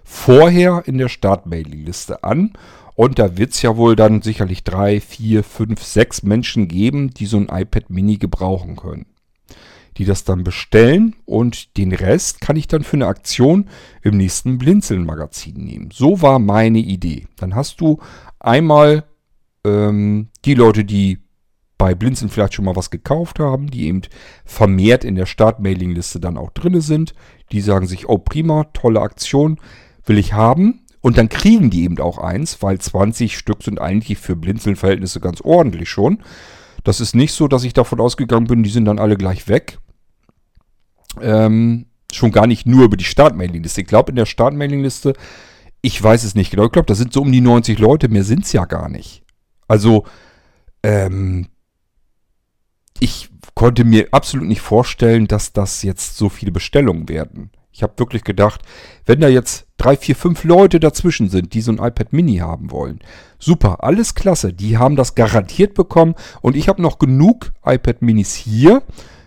vorher 0.04 0.84
in 0.86 0.98
der 0.98 1.10
Startmailingliste 1.10 2.24
an 2.24 2.54
und 2.96 3.20
da 3.20 3.38
wird 3.38 3.52
es 3.52 3.62
ja 3.62 3.76
wohl 3.78 3.96
dann 3.96 4.22
sicherlich 4.22 4.64
drei, 4.64 5.00
vier, 5.00 5.44
fünf, 5.44 5.84
sechs 5.84 6.24
Menschen 6.24 6.68
geben, 6.68 7.10
die 7.12 7.26
so 7.26 7.38
ein 7.38 7.50
iPad 7.50 7.90
Mini 7.90 8.18
gebrauchen 8.18 8.76
können. 8.76 9.06
Die 9.98 10.06
das 10.06 10.24
dann 10.24 10.44
bestellen 10.44 11.16
und 11.26 11.78
den 11.78 11.94
Rest 11.94 12.42
kann 12.42 12.56
ich 12.56 12.68
dann 12.68 12.84
für 12.84 12.98
eine 12.98 13.08
Aktion 13.08 13.70
im 14.02 14.18
nächsten 14.18 14.58
Blinzeln-Magazin 14.58 15.56
nehmen. 15.56 15.90
So 15.92 16.22
war 16.22 16.40
meine 16.40 16.80
Idee. 16.80 17.28
Dann 17.38 17.54
hast 17.54 17.80
du 17.80 18.00
einmal 18.40 19.04
ähm, 19.64 20.30
die 20.46 20.56
Leute, 20.56 20.84
die 20.84 21.20
bei 21.78 21.96
Blinzeln 21.96 22.30
vielleicht 22.30 22.54
schon 22.54 22.66
mal 22.66 22.76
was 22.76 22.92
gekauft 22.92 23.40
haben, 23.40 23.70
die 23.70 23.88
eben 23.88 24.02
vermehrt 24.46 25.04
in 25.04 25.16
der 25.16 25.26
Startmailingliste 25.26 26.20
dann 26.20 26.38
auch 26.38 26.52
drinne 26.52 26.82
sind. 26.82 27.14
Die 27.52 27.62
sagen 27.62 27.88
sich, 27.88 28.08
oh 28.08 28.18
prima, 28.18 28.66
tolle 28.74 29.02
Aktion, 29.02 29.60
will 30.06 30.18
ich 30.18 30.34
haben. 30.34 30.83
Und 31.04 31.18
dann 31.18 31.28
kriegen 31.28 31.70
die 31.70 31.84
eben 31.84 32.00
auch 32.00 32.18
eins, 32.18 32.64
weil 32.64 32.80
20 32.80 33.38
Stück 33.38 33.62
sind 33.62 33.80
eigentlich 33.80 34.18
für 34.18 34.38
Blinzeln-Verhältnisse 34.38 35.20
ganz 35.20 35.42
ordentlich 35.42 35.90
schon. 35.90 36.24
Das 36.86 37.02
ist 37.02 37.14
nicht 37.14 37.34
so, 37.34 37.50
dass 37.50 37.66
ich 37.66 37.74
davon 37.74 38.00
ausgegangen 38.00 38.48
bin, 38.48 38.64
die 38.64 38.70
sind 38.70 38.86
dann 38.86 39.00
alle 39.00 39.18
gleich 39.18 39.50
weg. 39.50 39.80
Ähm, 41.22 41.88
schon 42.10 42.32
gar 42.32 42.48
nicht 42.48 42.66
nur 42.66 42.86
über 42.86 42.96
die 42.96 43.04
Startmailingliste. 43.04 43.82
Ich 43.82 43.88
glaube, 43.88 44.12
in 44.12 44.16
der 44.16 44.26
Startmailingliste, 44.26 45.14
ich 45.82 46.02
weiß 46.02 46.24
es 46.24 46.36
nicht 46.36 46.52
genau, 46.52 46.68
ich 46.68 46.72
glaube, 46.72 46.86
da 46.86 46.96
sind 46.96 47.12
so 47.12 47.22
um 47.22 47.34
die 47.34 47.42
90 47.42 47.80
Leute, 47.80 48.08
mehr 48.08 48.24
sind 48.24 48.46
es 48.46 48.54
ja 48.54 48.64
gar 48.64 48.88
nicht. 48.88 49.24
Also, 49.68 50.06
ähm, 50.84 51.48
ich 53.02 53.30
konnte 53.56 53.84
mir 53.84 54.08
absolut 54.12 54.48
nicht 54.48 54.62
vorstellen, 54.62 55.28
dass 55.28 55.52
das 55.52 55.84
jetzt 55.84 56.16
so 56.16 56.30
viele 56.30 56.54
Bestellungen 56.54 57.10
werden. 57.10 57.52
Ich 57.74 57.82
habe 57.82 57.98
wirklich 57.98 58.24
gedacht, 58.24 58.62
wenn 59.06 59.20
da 59.20 59.28
jetzt 59.28 59.66
drei, 59.78 59.98
vier, 59.98 60.16
fünf 60.16 60.44
Leute 60.44 60.80
dazwischen 60.80 61.28
sind, 61.30 61.56
die 61.56 61.62
so 61.62 61.72
ein 61.72 61.80
iPad 61.80 62.14
Mini 62.14 62.38
haben 62.38 62.70
wollen, 62.70 63.00
super, 63.40 63.84
alles 63.84 64.14
klasse, 64.14 64.54
die 64.54 64.78
haben 64.78 64.96
das 64.96 65.16
garantiert 65.16 65.74
bekommen 65.74 66.14
und 66.42 66.56
ich 66.56 66.70
habe 66.70 66.84
noch 66.84 67.00
genug 67.00 67.52
iPad 67.66 68.04
Minis 68.04 68.36
hier, 68.36 68.84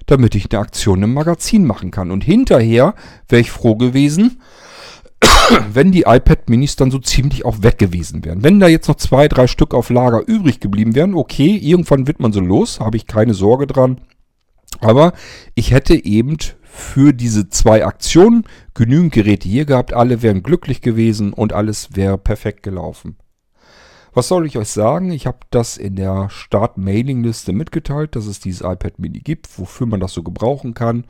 damit 0.07 0.37
ich 0.37 0.51
eine 0.51 0.61
Aktion 0.61 1.03
im 1.03 1.13
Magazin 1.13 1.67
machen 1.67 1.91
kann. 1.91 2.13
Und 2.13 2.23
hinterher 2.23 2.95
wäre 3.29 3.41
ich 3.41 3.51
froh 3.51 3.75
gewesen, 3.75 4.41
wenn 5.73 5.91
die 5.91 6.03
iPad 6.03 6.49
Minis 6.49 6.77
dann 6.77 6.93
so 6.93 7.01
ziemlich 7.01 7.45
auch 7.45 7.63
weg 7.65 7.79
gewesen 7.79 8.25
wären. 8.25 8.45
Wenn 8.45 8.61
da 8.61 8.69
jetzt 8.69 8.87
noch 8.87 8.97
zwei, 8.97 9.27
drei 9.27 9.49
Stück 9.49 9.75
auf 9.75 9.91
Lager 9.91 10.23
übrig 10.25 10.61
geblieben 10.61 10.95
wären, 10.95 11.15
okay, 11.15 11.57
irgendwann 11.57 12.07
wird 12.07 12.21
man 12.21 12.33
so 12.33 12.41
los, 12.41 12.79
habe 12.79 12.97
ich 12.97 13.09
keine 13.09 13.35
Sorge 13.35 13.67
dran. 13.67 14.01
Aber 14.81 15.15
ich 15.55 15.73
hätte 15.73 15.95
eben 16.05 16.37
für 16.77 17.13
diese 17.13 17.49
zwei 17.49 17.87
Aktionen 17.87 18.45
genügend 18.75 19.13
Geräte 19.13 19.49
hier 19.49 19.65
gehabt. 19.65 19.95
Alle 19.95 20.21
wären 20.21 20.43
glücklich 20.43 20.83
gewesen 20.83 21.33
und 21.33 21.53
alles 21.53 21.97
wäre 21.97 22.19
perfekt 22.19 22.63
gelaufen. 22.63 23.17
Was 24.13 24.29
soll 24.29 24.47
ich 24.47 24.59
euch 24.59 24.69
sagen? 24.69 25.11
Ich 25.11 25.27
habe 25.27 25.39
das 25.51 25.77
in 25.77 25.97
der 25.97 26.29
Start-Mailing-Liste 26.31 27.53
mitgeteilt, 27.53 28.15
dass 28.15 28.27
es 28.27 28.41
dieses 28.41 28.61
iPad 28.61 28.99
Mini 28.99 29.21
gibt, 29.21 29.59
wofür 29.59 29.87
man 29.87 30.01
das 30.01 30.13
so 30.13 30.23
gebrauchen 30.23 30.75
kann. 30.75 31.05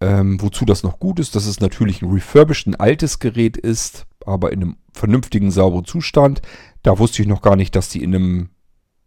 Ähm, 0.00 0.40
wozu 0.40 0.64
das 0.64 0.82
noch 0.82 0.98
gut 0.98 1.20
ist, 1.20 1.34
dass 1.34 1.46
es 1.46 1.60
natürlich 1.60 2.02
ein 2.02 2.10
refurbished, 2.10 2.66
ein 2.66 2.76
altes 2.76 3.18
Gerät 3.18 3.56
ist, 3.56 4.06
aber 4.24 4.52
in 4.52 4.62
einem 4.62 4.76
vernünftigen, 4.92 5.50
sauberen 5.50 5.84
Zustand. 5.84 6.40
Da 6.82 6.98
wusste 6.98 7.20
ich 7.22 7.28
noch 7.28 7.42
gar 7.42 7.56
nicht, 7.56 7.74
dass 7.76 7.88
die 7.88 8.02
in 8.02 8.14
einem 8.14 8.50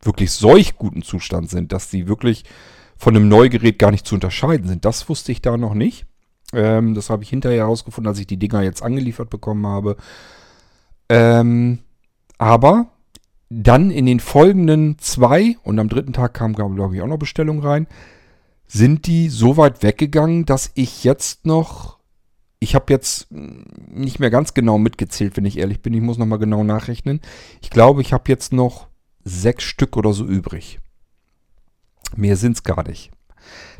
wirklich 0.02 0.32
solch 0.32 0.76
guten 0.76 1.02
Zustand 1.02 1.50
sind, 1.50 1.72
dass 1.72 1.90
die 1.90 2.08
wirklich 2.08 2.44
von 3.02 3.16
einem 3.16 3.30
Neugerät 3.30 3.80
gar 3.80 3.89
nicht 3.89 4.06
zu 4.06 4.14
unterscheiden 4.14 4.68
sind. 4.68 4.86
Das 4.86 5.10
wusste 5.10 5.32
ich 5.32 5.41
da 5.41 5.58
noch 5.58 5.74
nicht. 5.74 6.06
Ähm, 6.54 6.93
das 6.93 7.10
habe 7.10 7.24
ich 7.24 7.32
hinterher 7.32 7.62
herausgefunden, 7.62 8.08
als 8.08 8.20
ich 8.20 8.28
die 8.28 8.38
Dinger 8.38 8.62
jetzt 8.62 8.84
angeliefert 8.84 9.32
bekommen 9.32 9.66
habe. 9.66 9.97
Ähm, 11.10 11.80
aber 12.38 12.91
dann 13.49 13.89
in 13.89 14.06
den 14.06 14.20
folgenden 14.20 14.99
zwei 14.99 15.58
und 15.64 15.80
am 15.80 15.89
dritten 15.89 16.14
Tag 16.14 16.36
kam, 16.36 16.54
glaube 16.54 16.95
ich, 16.95 17.02
auch 17.02 17.08
noch 17.08 17.18
Bestellung 17.18 17.62
rein, 17.62 17.88
sind 18.68 19.08
die 19.08 19.30
so 19.30 19.58
weit 19.58 19.82
weggegangen, 19.82 20.45
dass 20.45 20.70
ich 20.76 21.04
jetzt 21.04 21.47
noch, 21.47 21.97
ich 22.60 22.76
habe 22.76 22.93
jetzt 22.93 23.32
nicht 23.32 24.20
mehr 24.20 24.30
ganz 24.30 24.54
genau 24.54 24.78
mitgezählt, 24.78 25.38
wenn 25.38 25.45
ich 25.45 25.58
ehrlich 25.58 25.82
bin, 25.82 25.95
ich 25.95 26.02
muss 26.02 26.20
nochmal 26.20 26.38
genau 26.38 26.64
nachrechnen. 26.64 27.20
Ich 27.64 27.72
glaube, 27.72 28.02
ich 28.02 28.14
habe 28.14 28.26
jetzt 28.28 28.54
noch 28.54 28.89
sechs 29.24 29.64
Stück 29.64 29.97
oder 29.97 30.14
so 30.14 30.24
übrig. 30.24 30.81
Mehr 32.16 32.36
sind 32.38 32.57
es 32.57 32.64
gar 32.64 32.88
nicht. 32.88 33.12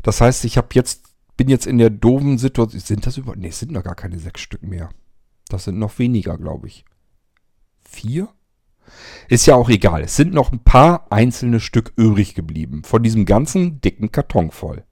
Das 0.02 0.20
heißt, 0.20 0.44
ich 0.44 0.56
habe 0.56 0.68
jetzt, 0.72 1.04
bin 1.36 1.48
jetzt 1.48 1.66
in 1.66 1.78
der 1.78 1.90
doofen 1.90 2.38
Situation. 2.38 2.80
Sind 2.80 3.06
das 3.06 3.16
über. 3.16 3.36
Ne, 3.36 3.48
es 3.48 3.58
sind 3.58 3.72
noch 3.72 3.84
gar 3.84 3.94
keine 3.94 4.18
sechs 4.18 4.40
Stück 4.40 4.62
mehr. 4.62 4.90
Das 5.48 5.64
sind 5.64 5.78
noch 5.78 5.98
weniger, 5.98 6.38
glaube 6.38 6.66
ich. 6.66 6.84
Vier? 7.80 8.28
Ist 9.28 9.46
ja 9.46 9.54
auch 9.54 9.68
egal. 9.68 10.02
Es 10.02 10.16
sind 10.16 10.34
noch 10.34 10.52
ein 10.52 10.64
paar 10.64 11.06
einzelne 11.10 11.60
Stück 11.60 11.92
übrig 11.96 12.34
geblieben. 12.34 12.82
Von 12.84 13.02
diesem 13.02 13.24
ganzen 13.24 13.80
dicken 13.80 14.12
Karton 14.12 14.50
voll. 14.50 14.84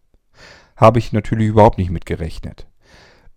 Habe 0.76 0.98
ich 0.98 1.12
natürlich 1.12 1.48
überhaupt 1.48 1.78
nicht 1.78 1.90
mitgerechnet. 1.90 2.66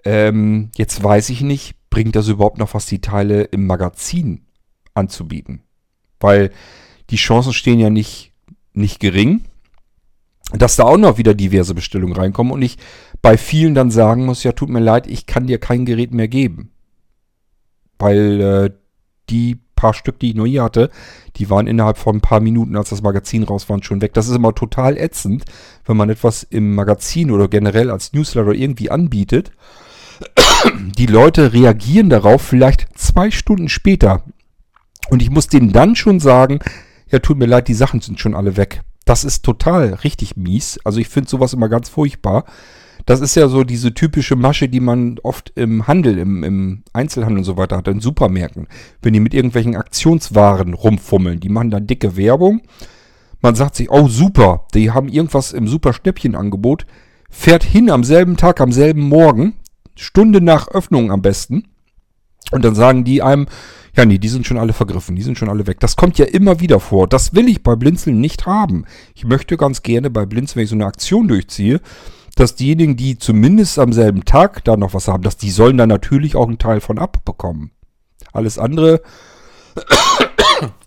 Ähm, 0.05 0.69
jetzt 0.75 1.01
weiß 1.01 1.29
ich 1.29 1.41
nicht, 1.41 1.75
bringt 1.89 2.15
das 2.15 2.27
überhaupt 2.27 2.57
noch 2.57 2.73
was, 2.73 2.85
die 2.85 3.01
Teile 3.01 3.43
im 3.43 3.65
Magazin 3.65 4.45
anzubieten? 4.93 5.63
Weil 6.19 6.51
die 7.09 7.15
Chancen 7.17 7.53
stehen 7.53 7.79
ja 7.79 7.89
nicht, 7.89 8.33
nicht 8.73 8.99
gering 8.99 9.43
dass 10.53 10.75
da 10.75 10.83
auch 10.83 10.97
noch 10.97 11.17
wieder 11.17 11.33
diverse 11.33 11.73
Bestellungen 11.73 12.15
reinkommen 12.15 12.53
und 12.53 12.61
ich 12.61 12.77
bei 13.21 13.37
vielen 13.37 13.75
dann 13.75 13.91
sagen 13.91 14.25
muss, 14.25 14.43
ja, 14.43 14.51
tut 14.51 14.69
mir 14.69 14.79
leid, 14.79 15.07
ich 15.07 15.25
kann 15.25 15.47
dir 15.47 15.57
kein 15.57 15.85
Gerät 15.85 16.13
mehr 16.13 16.27
geben. 16.27 16.71
Weil 17.97 18.41
äh, 18.41 18.69
die 19.29 19.59
paar 19.83 19.93
Stück, 19.93 20.17
die 20.19 20.29
ich 20.29 20.35
nur 20.35 20.47
hier 20.47 20.63
hatte, 20.63 20.89
die 21.35 21.49
waren 21.49 21.67
innerhalb 21.67 21.97
von 21.97 22.15
ein 22.15 22.21
paar 22.21 22.39
Minuten, 22.39 22.77
als 22.77 22.89
das 22.89 23.01
Magazin 23.01 23.43
raus 23.43 23.67
war, 23.67 23.83
schon 23.83 24.01
weg. 24.01 24.13
Das 24.13 24.29
ist 24.29 24.35
immer 24.35 24.55
total 24.55 24.97
ätzend, 24.97 25.43
wenn 25.85 25.97
man 25.97 26.09
etwas 26.09 26.43
im 26.43 26.73
Magazin 26.73 27.31
oder 27.31 27.49
generell 27.49 27.91
als 27.91 28.13
Newsletter 28.13 28.53
irgendwie 28.53 28.89
anbietet. 28.89 29.51
Die 30.97 31.05
Leute 31.05 31.51
reagieren 31.51 32.09
darauf 32.09 32.41
vielleicht 32.41 32.97
zwei 32.97 33.29
Stunden 33.29 33.67
später. 33.67 34.23
Und 35.09 35.21
ich 35.21 35.29
muss 35.29 35.47
denen 35.47 35.73
dann 35.73 35.97
schon 35.97 36.21
sagen, 36.21 36.59
ja, 37.09 37.19
tut 37.19 37.37
mir 37.37 37.45
leid, 37.45 37.67
die 37.67 37.73
Sachen 37.73 37.99
sind 37.99 38.21
schon 38.21 38.35
alle 38.35 38.55
weg. 38.55 38.83
Das 39.05 39.23
ist 39.23 39.43
total 39.43 39.93
richtig 40.03 40.37
mies. 40.37 40.79
Also 40.83 40.99
ich 40.99 41.09
finde 41.09 41.29
sowas 41.29 41.53
immer 41.53 41.69
ganz 41.69 41.89
furchtbar. 41.89 42.45
Das 43.05 43.19
ist 43.19 43.35
ja 43.35 43.49
so 43.49 43.63
diese 43.63 43.93
typische 43.93 44.37
Masche, 44.37 44.69
die 44.69 44.79
man 44.79 45.19
oft 45.23 45.51
im 45.55 45.87
Handel, 45.87 46.17
im, 46.17 46.43
im 46.43 46.83
Einzelhandel 46.93 47.39
und 47.39 47.43
so 47.43 47.57
weiter 47.57 47.77
hat, 47.77 47.87
in 47.89 47.99
Supermärkten. 47.99 48.67
Wenn 49.01 49.13
die 49.13 49.19
mit 49.19 49.33
irgendwelchen 49.33 49.75
Aktionswaren 49.75 50.73
rumfummeln, 50.73 51.41
die 51.41 51.49
machen 51.49 51.69
dann 51.69 51.87
dicke 51.87 52.15
Werbung. 52.15 52.61
Man 53.41 53.55
sagt 53.55 53.75
sich, 53.75 53.91
oh 53.91 54.07
super, 54.07 54.67
die 54.73 54.91
haben 54.91 55.09
irgendwas 55.09 55.51
im 55.51 55.67
super 55.67 55.91
Schnäppchenangebot, 55.91 56.85
fährt 57.29 57.63
hin 57.63 57.89
am 57.89 58.05
selben 58.05 58.37
Tag, 58.37 58.61
am 58.61 58.71
selben 58.71 59.01
Morgen, 59.01 59.55
Stunde 59.95 60.39
nach 60.39 60.69
Öffnung 60.69 61.11
am 61.11 61.21
besten. 61.21 61.65
Und 62.51 62.63
dann 62.63 62.75
sagen 62.75 63.03
die 63.03 63.21
einem, 63.21 63.47
ja, 63.95 64.05
nee, 64.05 64.17
die 64.17 64.29
sind 64.29 64.47
schon 64.47 64.57
alle 64.57 64.73
vergriffen, 64.73 65.15
die 65.15 65.21
sind 65.21 65.37
schon 65.37 65.49
alle 65.49 65.67
weg. 65.67 65.79
Das 65.79 65.95
kommt 65.95 66.17
ja 66.17 66.25
immer 66.25 66.59
wieder 66.59 66.79
vor. 66.79 67.07
Das 67.07 67.33
will 67.33 67.47
ich 67.47 67.63
bei 67.63 67.75
Blinzeln 67.75 68.19
nicht 68.19 68.45
haben. 68.45 68.85
Ich 69.13 69.25
möchte 69.25 69.57
ganz 69.57 69.83
gerne 69.83 70.09
bei 70.09 70.25
Blinzeln, 70.25 70.57
wenn 70.57 70.63
ich 70.63 70.69
so 70.69 70.75
eine 70.75 70.85
Aktion 70.85 71.27
durchziehe, 71.27 71.79
dass 72.35 72.55
diejenigen, 72.55 72.97
die 72.97 73.17
zumindest 73.17 73.77
am 73.77 73.93
selben 73.93 74.25
Tag 74.25 74.63
da 74.63 74.77
noch 74.77 74.93
was 74.93 75.07
haben, 75.07 75.23
dass 75.23 75.37
die 75.37 75.51
sollen 75.51 75.77
dann 75.77 75.89
natürlich 75.89 76.35
auch 76.35 76.47
einen 76.47 76.57
Teil 76.57 76.81
von 76.81 76.97
abbekommen. 76.97 77.71
Alles 78.31 78.57
andere 78.57 79.01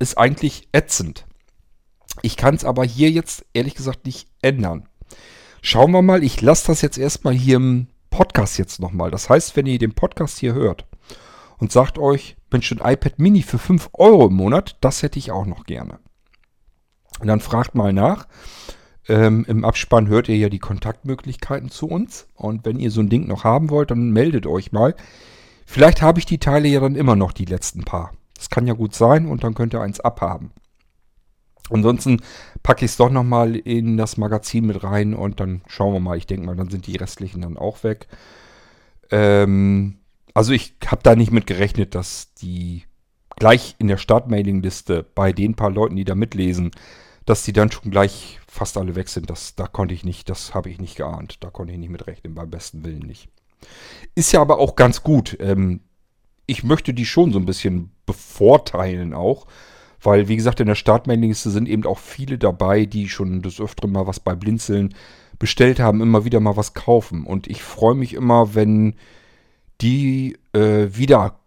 ist 0.01 0.19
eigentlich 0.19 0.69
ätzend. 0.73 1.27
Ich 2.23 2.37
kann 2.37 2.55
es 2.55 2.65
aber 2.65 2.85
hier 2.85 3.11
jetzt 3.11 3.45
ehrlich 3.53 3.75
gesagt 3.75 4.07
nicht 4.07 4.29
ändern. 4.43 4.89
Schauen 5.63 5.93
wir 5.93 6.03
mal, 6.03 6.25
ich 6.25 6.41
lasse 6.41 6.69
das 6.69 6.83
jetzt 6.83 6.99
erstmal 6.99 7.35
hier 7.35 7.57
im 7.57 7.87
Podcast 8.11 8.59
jetzt 8.59 8.81
nochmal. 8.81 9.11
Das 9.11 9.29
heißt, 9.29 9.57
wenn 9.57 9.67
ihr 9.67 9.79
den 9.79 9.95
Podcast 9.95 10.39
hier 10.39 10.55
hört, 10.55 10.87
und 11.59 11.73
sagt 11.73 11.99
euch, 11.99 12.36
Mensch, 12.51 12.71
ein 12.73 12.81
iPad 12.83 13.19
Mini 13.19 13.43
für 13.43 13.59
5 13.59 13.91
Euro 13.95 14.29
im 14.29 14.35
Monat, 14.35 14.77
das 14.81 15.03
hätte 15.03 15.19
ich 15.19 15.31
auch 15.31 15.47
noch 15.47 15.65
gerne. 15.65 15.99
Und 17.21 17.27
dann 17.29 17.41
fragt 17.41 17.75
mal 17.75 17.93
nach. 17.93 18.27
Ähm, 19.09 19.45
Im 19.49 19.65
Abspann 19.65 20.09
hört 20.09 20.29
ihr 20.29 20.37
ja 20.37 20.49
die 20.49 20.59
Kontaktmöglichkeiten 20.59 21.71
zu 21.71 21.87
uns. 21.87 22.29
Und 22.35 22.65
wenn 22.65 22.79
ihr 22.79 22.91
so 22.91 23.01
ein 23.01 23.09
Ding 23.09 23.27
noch 23.27 23.45
haben 23.45 23.71
wollt, 23.71 23.91
dann 23.91 24.11
meldet 24.11 24.47
euch 24.47 24.73
mal. 24.73 24.95
Vielleicht 25.65 26.03
habe 26.03 26.19
ich 26.19 26.27
die 26.27 26.39
Teile 26.39 26.69
ja 26.69 26.81
dann 26.81 26.97
immer 26.97 27.17
noch, 27.17 27.33
die 27.33 27.45
letzten 27.45 27.85
paar. 27.85 28.13
Das 28.37 28.51
kann 28.51 28.67
ja 28.67 28.75
gut 28.75 28.95
sein 28.95 29.27
und 29.27 29.45
dann 29.45 29.55
könnt 29.55 29.75
ihr 29.75 29.81
eins 29.81 30.01
abhaben. 30.01 30.53
Ansonsten 31.71 32.23
packe 32.63 32.85
ich 32.85 32.93
es 32.93 32.97
doch 32.97 33.11
nochmal 33.11 33.57
in 33.57 33.97
das 33.97 34.17
Magazin 34.17 34.67
mit 34.67 34.85
rein 34.85 35.15
und 35.15 35.41
dann 35.41 35.63
schauen 35.67 35.95
wir 35.95 36.01
mal. 36.01 36.17
Ich 36.17 36.27
denke 36.27 36.47
mal, 36.47 36.55
dann 36.55 36.71
sind 36.71 36.87
die 36.87 36.97
restlichen 36.97 37.43
dann 37.43 37.57
auch 37.57 37.83
weg. 37.83 38.07
Ähm, 39.11 39.99
also 40.37 40.53
ich 40.53 40.75
habe 40.85 41.03
da 41.03 41.17
nicht 41.17 41.33
mit 41.33 41.47
gerechnet, 41.47 41.95
dass 41.95 42.35
die 42.35 42.83
gleich 43.37 43.75
in 43.79 43.89
der 43.89 43.97
Startmailingliste 43.97 45.03
bei 45.03 45.33
den 45.33 45.55
paar 45.55 45.71
Leuten, 45.71 45.97
die 45.97 46.05
da 46.05 46.15
mitlesen, 46.15 46.73
dass 47.25 47.43
die 47.43 47.55
dann 47.55 47.73
schon 47.73 47.91
gleich 47.91 48.39
fast 48.47 48.77
alle 48.77 48.97
weg 48.97 49.09
sind. 49.09 49.31
Das, 49.31 49.55
da 49.55 49.67
konnte 49.67 49.95
ich 49.95 50.05
nicht, 50.05 50.29
das 50.29 50.53
habe 50.53 50.69
ich 50.69 50.79
nicht 50.79 50.95
geahnt. 50.95 51.39
Da 51.41 51.49
konnte 51.49 51.73
ich 51.73 51.79
nicht 51.79 51.89
mit 51.89 52.07
rechnen, 52.07 52.35
beim 52.35 52.51
besten 52.51 52.85
Willen 52.85 52.99
nicht. 52.99 53.31
Ist 54.15 54.31
ja 54.33 54.43
aber 54.43 54.59
auch 54.59 54.77
ganz 54.77 55.03
gut. 55.03 55.39
Ähm, 55.41 55.81
ich 56.45 56.63
möchte 56.63 56.93
die 56.93 57.07
schon 57.07 57.33
so 57.33 57.39
ein 57.39 57.47
bisschen 57.47 57.93
bevorteilen 58.05 59.15
auch. 59.15 59.47
Weil, 60.03 60.29
wie 60.29 60.37
gesagt, 60.37 60.61
in 60.61 60.67
der 60.67 60.75
Startmailingliste 60.75 61.49
sind 61.49 61.67
eben 61.67 61.87
auch 61.87 61.99
viele 61.99 62.37
dabei, 62.37 62.85
die 62.85 63.09
schon 63.09 63.41
des 63.41 63.59
Öfteren 63.59 63.93
mal 63.93 64.07
was 64.07 64.21
bei 64.21 64.35
Blinzeln 64.35 64.95
bestellt 65.39 65.81
haben, 65.81 66.03
immer 66.03 66.27
wieder 66.27 66.41
mal 66.41 66.59
was 66.59 66.75
kaufen. 66.75 67.25
Und 67.25 67.47
ich 67.47 67.63
freue 67.63 67.95
mich 67.95 68.13
immer, 68.13 68.55
wenn 68.55 68.97
die 69.81 70.39
äh, 70.53 70.89
wieder 70.91 71.39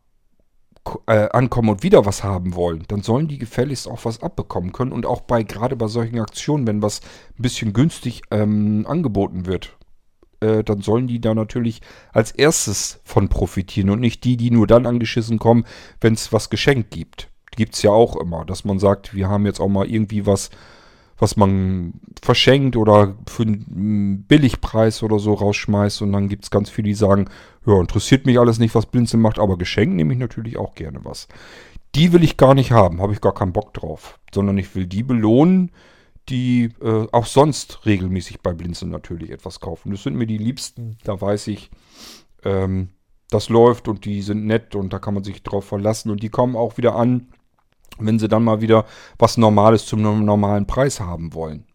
äh, 1.08 1.30
ankommen 1.30 1.70
und 1.70 1.84
wieder 1.84 2.06
was 2.06 2.24
haben 2.24 2.56
wollen, 2.56 2.84
dann 2.88 3.02
sollen 3.02 3.28
die 3.28 3.38
gefälligst 3.38 3.88
auch 3.88 4.06
was 4.06 4.22
abbekommen 4.22 4.72
können. 4.72 4.92
Und 4.92 5.06
auch 5.06 5.22
bei, 5.22 5.44
gerade 5.44 5.76
bei 5.76 5.88
solchen 5.88 6.20
Aktionen, 6.20 6.68
wenn 6.68 6.82
was 6.82 7.02
ein 7.38 7.42
bisschen 7.42 7.74
günstig 7.74 8.22
ähm, 8.32 8.86
angeboten 8.88 9.46
wird, 9.46 9.78
äh, 10.40 10.64
dann 10.64 10.82
sollen 10.82 11.08
die 11.08 11.22
da 11.22 11.34
natürlich 11.34 11.82
als 12.14 12.32
erstes 12.32 13.02
von 13.04 13.30
profitieren 13.30 13.90
und 13.90 14.00
nicht 14.00 14.24
die, 14.24 14.38
die 14.38 14.52
nur 14.52 14.68
dann 14.68 14.86
angeschissen 14.86 15.40
kommen, 15.40 15.66
wenn 16.02 16.14
es 16.14 16.32
was 16.32 16.50
geschenkt 16.50 16.92
gibt. 16.92 17.30
Gibt 17.56 17.76
es 17.76 17.82
ja 17.82 17.92
auch 17.92 18.16
immer, 18.16 18.46
dass 18.46 18.64
man 18.64 18.80
sagt, 18.80 19.14
wir 19.14 19.28
haben 19.28 19.46
jetzt 19.46 19.60
auch 19.60 19.68
mal 19.68 19.90
irgendwie 19.90 20.26
was, 20.26 20.50
was 21.20 21.36
man 21.36 21.94
verschenkt 22.22 22.78
oder 22.78 23.18
für 23.28 23.44
einen 23.44 24.24
Billigpreis 24.24 25.04
oder 25.04 25.20
so 25.20 25.34
rausschmeißt 25.34 26.02
und 26.02 26.14
dann 26.14 26.30
gibt 26.30 26.46
es 26.46 26.52
ganz 26.52 26.70
viele, 26.70 26.88
die 26.88 26.94
sagen, 26.94 27.30
ja, 27.66 27.80
interessiert 27.80 28.26
mich 28.26 28.40
alles 28.40 28.58
nicht, 28.58 28.74
was 28.74 28.86
Blinzeln 28.86 29.22
macht, 29.22 29.38
aber 29.38 29.58
geschenkt 29.58 29.96
nehme 29.96 30.14
ich 30.14 30.20
natürlich 30.20 30.58
auch 30.58 30.76
gerne 30.76 31.00
was. 31.04 31.28
Die 31.96 32.14
will 32.14 32.24
ich 32.24 32.38
gar 32.38 32.54
nicht 32.54 32.72
haben, 32.72 33.02
habe 33.02 33.14
ich 33.14 33.22
gar 33.22 33.34
keinen 33.34 33.54
Bock 33.54 33.74
drauf, 33.74 34.20
sondern 34.34 34.58
ich 34.58 34.74
will 34.76 34.86
die 34.86 35.04
belohnen, 35.04 35.72
die 36.30 36.70
äh, 36.82 37.08
auch 37.12 37.26
sonst 37.26 37.86
regelmäßig 37.86 38.42
bei 38.42 38.54
Blinzeln 38.54 38.92
natürlich 38.92 39.32
etwas 39.32 39.60
kaufen. 39.60 39.92
Das 39.92 40.04
sind 40.04 40.16
mir 40.16 40.28
die 40.28 40.38
Liebsten, 40.38 40.98
da 41.04 41.20
weiß 41.20 41.48
ich, 41.48 41.70
ähm, 42.44 42.90
das 43.30 43.50
läuft 43.50 43.88
und 43.88 44.06
die 44.06 44.22
sind 44.22 44.46
nett 44.46 44.76
und 44.76 44.94
da 44.94 45.00
kann 45.00 45.16
man 45.16 45.24
sich 45.24 45.44
drauf 45.44 45.66
verlassen 45.66 46.12
und 46.12 46.24
die 46.24 46.30
kommen 46.30 46.56
auch 46.56 46.78
wieder 46.78 46.96
an, 46.96 47.28
wenn 48.06 48.20
sie 48.20 48.28
dann 48.28 48.44
mal 48.44 48.62
wieder 48.62 48.86
was 49.18 49.38
Normales 49.38 49.86
zum 49.86 50.02
normalen 50.02 50.68
Preis 50.68 51.00
haben 51.00 51.34
wollen. 51.34 51.66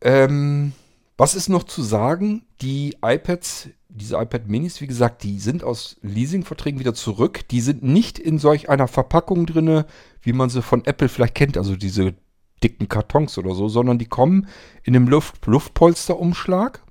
Ähm, 0.00 0.72
was 1.16 1.34
ist 1.34 1.48
noch 1.48 1.64
zu 1.64 1.82
sagen? 1.82 2.46
Die 2.62 2.96
iPads, 3.02 3.68
diese 3.88 4.16
iPad 4.16 4.48
Minis, 4.48 4.80
wie 4.80 4.86
gesagt, 4.86 5.22
die 5.22 5.38
sind 5.38 5.62
aus 5.62 5.96
Leasingverträgen 6.00 6.80
wieder 6.80 6.94
zurück. 6.94 7.46
Die 7.48 7.60
sind 7.60 7.82
nicht 7.82 8.18
in 8.18 8.38
solch 8.38 8.70
einer 8.70 8.88
Verpackung 8.88 9.46
drin, 9.46 9.84
wie 10.22 10.32
man 10.32 10.48
sie 10.48 10.62
von 10.62 10.84
Apple 10.84 11.08
vielleicht 11.08 11.34
kennt, 11.34 11.58
also 11.58 11.76
diese 11.76 12.14
dicken 12.62 12.88
Kartons 12.88 13.38
oder 13.38 13.54
so, 13.54 13.68
sondern 13.68 13.98
die 13.98 14.06
kommen 14.06 14.46
in 14.82 14.96
einem 14.96 15.08
Luft 15.08 15.46
Luftpolsterumschlag. 15.46 16.82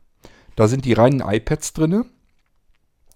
Da 0.56 0.68
sind 0.68 0.86
die 0.86 0.94
reinen 0.94 1.22
iPads 1.22 1.74
drin. 1.74 2.06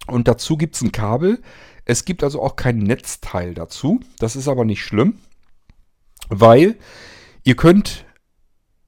Und 0.06 0.28
dazu 0.28 0.56
gibt 0.56 0.74
es 0.76 0.82
ein 0.82 0.92
Kabel. 0.92 1.40
Es 1.84 2.04
gibt 2.04 2.24
also 2.24 2.42
auch 2.42 2.56
kein 2.56 2.78
Netzteil 2.78 3.54
dazu. 3.54 4.00
Das 4.18 4.36
ist 4.36 4.48
aber 4.48 4.64
nicht 4.64 4.82
schlimm, 4.82 5.18
weil 6.28 6.76
ihr 7.42 7.56
könnt 7.56 8.06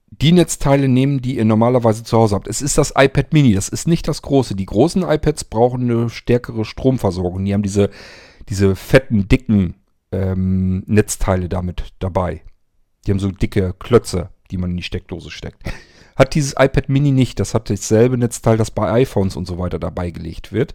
die 0.09 0.31
Netzteile 0.31 0.87
nehmen, 0.87 1.21
die 1.21 1.37
ihr 1.37 1.45
normalerweise 1.45 2.03
zu 2.03 2.17
Hause 2.17 2.35
habt. 2.35 2.47
Es 2.47 2.61
ist 2.61 2.77
das 2.77 2.93
iPad 2.95 3.33
Mini, 3.33 3.53
das 3.53 3.69
ist 3.69 3.87
nicht 3.87 4.07
das 4.07 4.21
große. 4.21 4.55
Die 4.55 4.65
großen 4.65 5.03
iPads 5.03 5.43
brauchen 5.45 5.81
eine 5.81 6.09
stärkere 6.09 6.65
Stromversorgung. 6.65 7.45
Die 7.45 7.53
haben 7.53 7.61
diese, 7.61 7.89
diese 8.49 8.75
fetten, 8.75 9.27
dicken 9.27 9.75
ähm, 10.11 10.83
Netzteile 10.87 11.49
damit 11.49 11.93
dabei. 11.99 12.41
Die 13.05 13.11
haben 13.11 13.19
so 13.19 13.31
dicke 13.31 13.75
Klötze, 13.77 14.29
die 14.49 14.57
man 14.57 14.71
in 14.71 14.77
die 14.77 14.83
Steckdose 14.83 15.29
steckt. 15.29 15.61
Hat 16.15 16.33
dieses 16.33 16.53
iPad 16.57 16.89
Mini 16.89 17.11
nicht. 17.11 17.39
Das 17.39 17.53
hat 17.53 17.69
dasselbe 17.69 18.17
Netzteil, 18.17 18.57
das 18.57 18.71
bei 18.71 18.91
iPhones 18.91 19.35
und 19.35 19.45
so 19.45 19.59
weiter 19.59 19.77
dabei 19.77 20.09
gelegt 20.09 20.51
wird. 20.51 20.73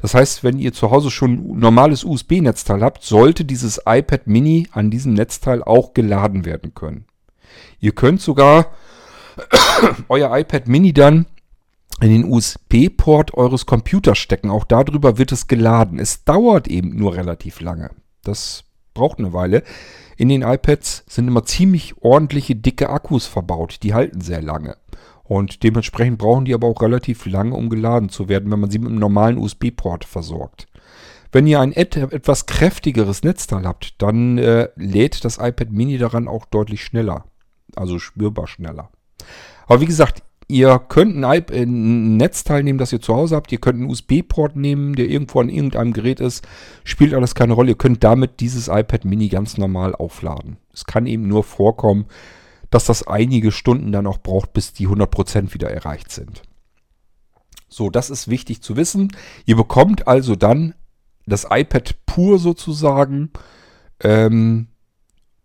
Das 0.00 0.14
heißt, 0.14 0.42
wenn 0.44 0.58
ihr 0.58 0.72
zu 0.72 0.90
Hause 0.90 1.10
schon 1.10 1.32
ein 1.32 1.58
normales 1.58 2.04
USB-Netzteil 2.04 2.82
habt, 2.82 3.04
sollte 3.04 3.44
dieses 3.44 3.82
iPad 3.86 4.26
Mini 4.26 4.68
an 4.72 4.90
diesem 4.90 5.14
Netzteil 5.14 5.62
auch 5.62 5.94
geladen 5.94 6.44
werden 6.44 6.74
können. 6.74 7.04
Ihr 7.80 7.92
könnt 7.92 8.20
sogar 8.20 8.72
euer 10.08 10.36
iPad 10.36 10.68
Mini 10.68 10.92
dann 10.92 11.26
in 12.00 12.10
den 12.10 12.24
USB-Port 12.24 13.34
eures 13.34 13.66
Computers 13.66 14.18
stecken. 14.18 14.50
Auch 14.50 14.64
darüber 14.64 15.18
wird 15.18 15.32
es 15.32 15.48
geladen. 15.48 15.98
Es 15.98 16.24
dauert 16.24 16.66
eben 16.68 16.96
nur 16.96 17.14
relativ 17.14 17.60
lange. 17.60 17.90
Das 18.22 18.64
braucht 18.94 19.18
eine 19.18 19.32
Weile. 19.32 19.62
In 20.16 20.28
den 20.28 20.42
iPads 20.42 21.04
sind 21.06 21.28
immer 21.28 21.44
ziemlich 21.44 22.02
ordentliche, 22.02 22.56
dicke 22.56 22.90
Akkus 22.90 23.26
verbaut. 23.26 23.82
Die 23.82 23.94
halten 23.94 24.20
sehr 24.20 24.42
lange. 24.42 24.76
Und 25.30 25.62
dementsprechend 25.62 26.18
brauchen 26.18 26.44
die 26.44 26.54
aber 26.54 26.66
auch 26.66 26.82
relativ 26.82 27.24
lange, 27.24 27.54
um 27.54 27.70
geladen 27.70 28.08
zu 28.08 28.28
werden, 28.28 28.50
wenn 28.50 28.58
man 28.58 28.68
sie 28.68 28.80
mit 28.80 28.88
einem 28.88 28.98
normalen 28.98 29.38
USB-Port 29.38 30.04
versorgt. 30.04 30.66
Wenn 31.30 31.46
ihr 31.46 31.60
ein 31.60 31.72
et 31.72 31.96
etwas 31.96 32.46
kräftigeres 32.46 33.22
Netzteil 33.22 33.64
habt, 33.64 33.94
dann 34.02 34.38
äh, 34.38 34.70
lädt 34.74 35.24
das 35.24 35.38
iPad 35.38 35.70
Mini 35.70 35.98
daran 35.98 36.26
auch 36.26 36.46
deutlich 36.46 36.82
schneller. 36.82 37.26
Also 37.76 38.00
spürbar 38.00 38.48
schneller. 38.48 38.90
Aber 39.68 39.80
wie 39.80 39.86
gesagt, 39.86 40.24
Ihr 40.48 40.80
könnt 40.88 41.24
ein, 41.24 41.44
ein, 41.52 42.16
Netzteil 42.16 42.64
nehmen, 42.64 42.80
das 42.80 42.92
ihr 42.92 43.00
zu 43.00 43.14
Hause 43.14 43.36
habt. 43.36 43.52
Ihr 43.52 43.60
könnt 43.60 43.78
einen 43.78 43.88
USB-Port 43.88 44.56
nehmen, 44.56 44.96
der 44.96 45.08
irgendwo 45.08 45.38
an 45.38 45.48
irgendeinem 45.48 45.92
Gerät 45.92 46.18
ist. 46.18 46.44
Spielt 46.82 47.14
alles 47.14 47.36
keine 47.36 47.52
Rolle. 47.52 47.68
Ihr 47.68 47.78
könnt 47.78 48.02
damit 48.02 48.40
dieses 48.40 48.66
iPad 48.66 49.04
Mini 49.04 49.28
ganz 49.28 49.58
normal 49.58 49.94
aufladen. 49.94 50.56
Es 50.74 50.86
kann 50.86 51.06
eben 51.06 51.28
nur 51.28 51.44
vorkommen, 51.44 52.06
dass 52.70 52.84
das 52.84 53.06
einige 53.06 53.52
Stunden 53.52 53.92
dann 53.92 54.06
auch 54.06 54.18
braucht, 54.18 54.52
bis 54.52 54.72
die 54.72 54.88
100% 54.88 55.54
wieder 55.54 55.70
erreicht 55.70 56.10
sind. 56.12 56.42
So, 57.68 57.90
das 57.90 58.10
ist 58.10 58.28
wichtig 58.28 58.62
zu 58.62 58.76
wissen. 58.76 59.12
Ihr 59.46 59.56
bekommt 59.56 60.08
also 60.08 60.36
dann 60.36 60.74
das 61.26 61.46
iPad 61.48 61.94
pur 62.06 62.38
sozusagen 62.38 63.30
ähm, 64.02 64.68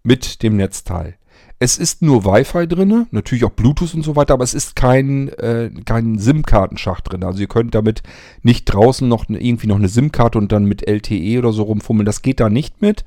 mit 0.04 0.42
dem 0.42 0.58
Netzteil. 0.58 1.18
Es 1.58 1.78
ist 1.78 2.02
nur 2.02 2.26
Wi-Fi 2.26 2.68
drin, 2.68 3.08
natürlich 3.12 3.46
auch 3.46 3.52
Bluetooth 3.52 3.94
und 3.94 4.04
so 4.04 4.16
weiter, 4.16 4.34
aber 4.34 4.44
es 4.44 4.54
ist 4.54 4.76
kein, 4.76 5.30
äh, 5.30 5.72
kein 5.86 6.20
SIM-Kartenschacht 6.20 7.12
drin. 7.12 7.24
Also 7.24 7.40
ihr 7.40 7.48
könnt 7.48 7.74
damit 7.76 8.04
nicht 8.42 8.66
draußen 8.66 9.08
noch 9.08 9.26
irgendwie 9.30 9.68
noch 9.68 9.78
eine 9.78 9.88
SIM-Karte 9.88 10.38
und 10.38 10.52
dann 10.52 10.66
mit 10.66 10.86
LTE 10.86 11.40
oder 11.40 11.54
so 11.54 11.64
rumfummeln. 11.64 12.06
Das 12.06 12.22
geht 12.22 12.42
da 12.42 12.50
nicht 12.50 12.82
mit, 12.82 13.06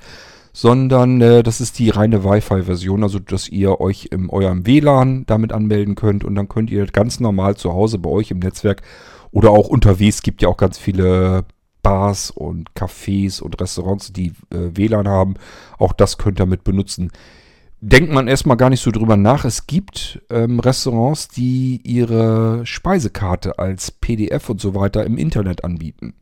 sondern 0.53 1.21
äh, 1.21 1.43
das 1.43 1.61
ist 1.61 1.79
die 1.79 1.91
reine 1.91 2.25
Wi-Fi-Version, 2.25 3.03
also 3.03 3.19
dass 3.19 3.49
ihr 3.49 3.81
euch 3.81 4.09
in 4.11 4.31
eurem 4.31 4.67
WLAN 4.67 5.25
damit 5.27 5.53
anmelden 5.53 5.95
könnt 5.95 6.25
und 6.25 6.35
dann 6.35 6.49
könnt 6.49 6.71
ihr 6.71 6.87
ganz 6.87 7.21
normal 7.21 7.57
zu 7.57 7.73
Hause 7.73 7.99
bei 7.99 8.11
euch 8.11 8.31
im 8.31 8.39
Netzwerk 8.39 8.83
oder 9.31 9.51
auch 9.51 9.69
unterwegs, 9.69 10.23
gibt 10.23 10.43
ja 10.43 10.49
auch 10.49 10.57
ganz 10.57 10.79
viele 10.79 11.45
Bars 11.83 12.31
und 12.31 12.71
Cafés 12.75 13.41
und 13.41 13.61
Restaurants, 13.61 14.13
die 14.13 14.33
äh, 14.51 14.71
WLAN 14.75 15.07
haben. 15.07 15.35
Auch 15.79 15.93
das 15.93 16.19
könnt 16.19 16.41
ihr 16.41 16.47
mit 16.47 16.65
benutzen 16.65 17.11
denkt 17.81 18.13
man 18.13 18.29
erstmal 18.29 18.57
gar 18.57 18.71
nicht 18.71 18.83
so 18.83 18.91
drüber 18.91 19.17
nach. 19.17 19.45
Es 19.45 19.67
gibt 19.67 20.23
ähm, 20.31 20.61
Restaurants, 20.61 21.29
die 21.29 21.81
ihre 21.85 22.67
Speisekarte 22.67 23.59
als 23.59 23.91
PDF 23.91 24.49
und 24.51 24.61
so 24.61 24.75
weiter 24.75 25.05
im 25.05 25.17
Internet 25.17 25.65
anbieten. 25.65 26.15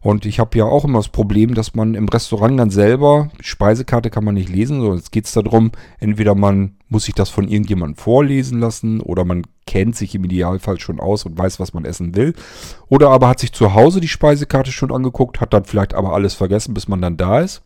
Und 0.00 0.26
ich 0.26 0.38
habe 0.38 0.56
ja 0.56 0.64
auch 0.64 0.84
immer 0.84 0.98
das 0.98 1.08
Problem, 1.08 1.54
dass 1.54 1.74
man 1.74 1.94
im 1.94 2.08
Restaurant 2.08 2.58
dann 2.58 2.70
selber, 2.70 3.30
Speisekarte 3.40 4.10
kann 4.10 4.24
man 4.24 4.34
nicht 4.34 4.48
lesen, 4.48 4.80
sondern 4.80 4.98
jetzt 4.98 5.12
geht 5.12 5.26
es 5.26 5.32
darum, 5.32 5.72
entweder 5.98 6.34
man 6.34 6.76
muss 6.88 7.04
sich 7.04 7.14
das 7.14 7.30
von 7.30 7.48
irgendjemandem 7.48 7.96
vorlesen 7.96 8.60
lassen 8.60 9.00
oder 9.00 9.24
man 9.24 9.44
kennt 9.66 9.96
sich 9.96 10.14
im 10.14 10.24
Idealfall 10.24 10.78
schon 10.80 11.00
aus 11.00 11.26
und 11.26 11.36
weiß, 11.36 11.60
was 11.60 11.74
man 11.74 11.84
essen 11.84 12.14
will. 12.14 12.34
Oder 12.88 13.10
aber 13.10 13.28
hat 13.28 13.40
sich 13.40 13.52
zu 13.52 13.74
Hause 13.74 14.00
die 14.00 14.08
Speisekarte 14.08 14.72
schon 14.72 14.92
angeguckt, 14.92 15.40
hat 15.40 15.52
dann 15.52 15.64
vielleicht 15.64 15.94
aber 15.94 16.12
alles 16.14 16.34
vergessen, 16.34 16.74
bis 16.74 16.88
man 16.88 17.02
dann 17.02 17.16
da 17.16 17.40
ist. 17.40 17.62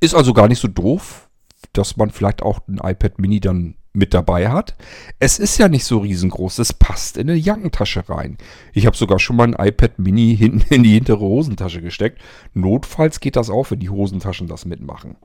Ist 0.00 0.14
also 0.14 0.34
gar 0.34 0.48
nicht 0.48 0.60
so 0.60 0.68
doof, 0.68 1.28
dass 1.72 1.96
man 1.96 2.10
vielleicht 2.10 2.42
auch 2.42 2.60
ein 2.68 2.80
iPad 2.82 3.18
Mini 3.18 3.40
dann 3.40 3.76
mit 3.98 4.14
dabei 4.14 4.48
hat. 4.48 4.76
Es 5.18 5.38
ist 5.38 5.58
ja 5.58 5.68
nicht 5.68 5.84
so 5.84 5.98
riesengroß, 5.98 6.58
es 6.60 6.72
passt 6.72 7.16
in 7.16 7.28
eine 7.28 7.38
Jackentasche 7.38 8.08
rein. 8.08 8.38
Ich 8.72 8.86
habe 8.86 8.96
sogar 8.96 9.18
schon 9.18 9.36
mal 9.36 9.52
ein 9.52 9.66
iPad 9.68 9.98
Mini 9.98 10.36
hinten 10.36 10.72
in 10.72 10.82
die 10.82 10.94
hintere 10.94 11.20
Hosentasche 11.20 11.82
gesteckt. 11.82 12.20
Notfalls 12.54 13.20
geht 13.20 13.36
das 13.36 13.50
auch, 13.50 13.70
wenn 13.70 13.80
die 13.80 13.90
Hosentaschen 13.90 14.46
das 14.46 14.64
mitmachen. 14.64 15.16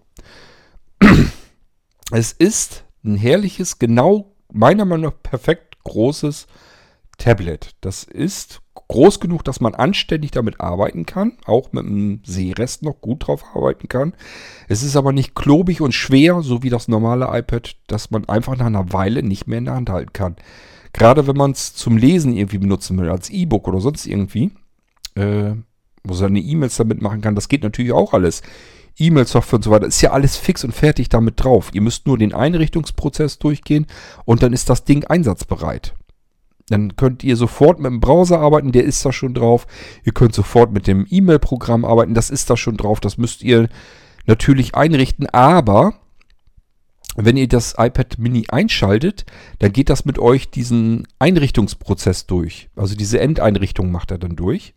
Es 2.11 2.33
ist 2.33 2.83
ein 3.03 3.15
herrliches, 3.15 3.79
genau 3.79 4.35
meiner 4.51 4.85
Meinung 4.85 5.05
nach 5.05 5.23
perfekt 5.23 5.77
großes 5.83 6.47
Tablet. 7.17 7.71
Das 7.81 8.03
ist 8.03 8.61
groß 8.87 9.19
genug, 9.19 9.43
dass 9.43 9.59
man 9.59 9.75
anständig 9.75 10.31
damit 10.31 10.59
arbeiten 10.59 11.05
kann, 11.05 11.33
auch 11.45 11.71
mit 11.71 11.85
einem 11.85 12.21
Seerest 12.23 12.83
noch 12.83 13.01
gut 13.01 13.27
drauf 13.27 13.43
arbeiten 13.55 13.87
kann. 13.87 14.13
Es 14.67 14.83
ist 14.83 14.95
aber 14.95 15.13
nicht 15.13 15.35
klobig 15.35 15.81
und 15.81 15.93
schwer, 15.93 16.41
so 16.41 16.63
wie 16.63 16.69
das 16.69 16.87
normale 16.87 17.27
iPad, 17.31 17.75
dass 17.87 18.11
man 18.11 18.25
einfach 18.25 18.57
nach 18.57 18.65
einer 18.65 18.93
Weile 18.93 19.23
nicht 19.23 19.47
mehr 19.47 19.57
in 19.57 19.65
der 19.65 19.75
Hand 19.75 19.89
halten 19.89 20.13
kann. 20.13 20.35
Gerade 20.93 21.27
wenn 21.27 21.37
man 21.37 21.51
es 21.51 21.73
zum 21.73 21.97
Lesen 21.97 22.35
irgendwie 22.35 22.59
benutzen 22.59 22.97
will, 22.99 23.09
als 23.09 23.29
E-Book 23.29 23.67
oder 23.67 23.81
sonst 23.81 24.05
irgendwie, 24.05 24.51
äh, 25.15 25.53
wo 26.03 26.13
seine 26.13 26.39
E-Mails 26.39 26.77
damit 26.77 27.01
machen 27.01 27.21
kann, 27.21 27.35
das 27.35 27.49
geht 27.49 27.63
natürlich 27.63 27.91
auch 27.91 28.13
alles. 28.13 28.43
E-Mail-Software 28.99 29.57
und 29.57 29.63
so 29.63 29.71
weiter, 29.71 29.87
ist 29.87 30.01
ja 30.01 30.11
alles 30.11 30.37
fix 30.37 30.63
und 30.63 30.71
fertig 30.71 31.09
damit 31.09 31.43
drauf. 31.43 31.71
Ihr 31.73 31.81
müsst 31.81 32.05
nur 32.05 32.17
den 32.19 32.33
Einrichtungsprozess 32.33 33.39
durchgehen 33.39 33.87
und 34.25 34.43
dann 34.43 34.53
ist 34.53 34.69
das 34.69 34.83
Ding 34.83 35.03
einsatzbereit. 35.05 35.95
Dann 36.69 36.95
könnt 36.95 37.23
ihr 37.23 37.35
sofort 37.35 37.79
mit 37.79 37.91
dem 37.91 37.99
Browser 37.99 38.39
arbeiten, 38.39 38.71
der 38.71 38.85
ist 38.85 39.05
da 39.05 39.11
schon 39.11 39.33
drauf. 39.33 39.67
Ihr 40.03 40.13
könnt 40.13 40.33
sofort 40.33 40.71
mit 40.71 40.87
dem 40.87 41.05
E-Mail-Programm 41.09 41.85
arbeiten, 41.85 42.13
das 42.13 42.29
ist 42.29 42.49
da 42.49 42.57
schon 42.57 42.77
drauf. 42.77 42.99
Das 42.99 43.17
müsst 43.17 43.43
ihr 43.43 43.69
natürlich 44.25 44.75
einrichten, 44.75 45.27
aber 45.27 45.95
wenn 47.15 47.37
ihr 47.37 47.47
das 47.47 47.75
iPad 47.77 48.17
Mini 48.17 48.45
einschaltet, 48.49 49.25
dann 49.59 49.71
geht 49.71 49.89
das 49.89 50.05
mit 50.05 50.17
euch 50.17 50.49
diesen 50.49 51.07
Einrichtungsprozess 51.19 52.25
durch. 52.25 52.69
Also 52.75 52.95
diese 52.95 53.19
Endeinrichtung 53.19 53.91
macht 53.91 54.11
er 54.11 54.17
dann 54.17 54.35
durch. 54.35 54.73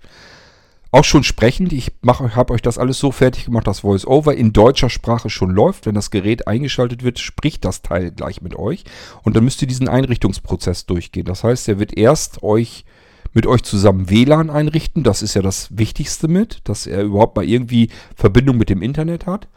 Auch 0.97 1.05
schon 1.05 1.25
sprechend. 1.25 1.73
Ich 1.73 1.93
habe 2.07 2.55
euch 2.55 2.63
das 2.63 2.79
alles 2.79 2.99
so 2.99 3.13
fertig 3.13 3.45
gemacht, 3.45 3.67
dass 3.67 3.85
VoiceOver 3.85 4.35
in 4.35 4.53
deutscher 4.53 4.89
Sprache 4.89 5.29
schon 5.29 5.51
läuft. 5.51 5.85
Wenn 5.85 5.95
das 5.95 6.11
Gerät 6.11 6.49
eingeschaltet 6.49 7.03
wird, 7.03 7.19
spricht 7.19 7.65
das 7.67 7.83
Teil 7.83 8.11
gleich 8.11 8.41
mit 8.41 8.57
euch. 8.57 8.85
Und 9.23 9.37
dann 9.37 9.45
müsst 9.45 9.61
ihr 9.61 9.69
diesen 9.69 9.89
Einrichtungsprozess 9.89 10.87
durchgehen. 10.87 11.27
Das 11.27 11.45
heißt, 11.45 11.69
er 11.69 11.79
wird 11.79 11.97
erst 11.97 12.43
euch 12.43 12.85
mit 13.35 13.47
euch 13.47 13.63
zusammen 13.63 14.09
WLAN 14.09 14.49
einrichten. 14.49 15.03
Das 15.03 15.21
ist 15.21 15.35
ja 15.35 15.43
das 15.43 15.69
Wichtigste 15.77 16.29
mit, 16.29 16.61
dass 16.65 16.87
er 16.87 17.03
überhaupt 17.03 17.37
mal 17.37 17.45
irgendwie 17.45 17.91
Verbindung 18.15 18.57
mit 18.57 18.71
dem 18.71 18.81
Internet 18.81 19.27
hat. 19.27 19.49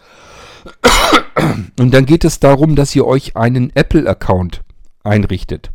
Und 1.80 1.94
dann 1.94 2.06
geht 2.06 2.26
es 2.26 2.42
darum, 2.42 2.76
dass 2.76 2.94
ihr 2.94 3.08
euch 3.08 3.38
einen 3.38 3.74
Apple-Account 3.74 4.62
einrichtet. 5.04 5.72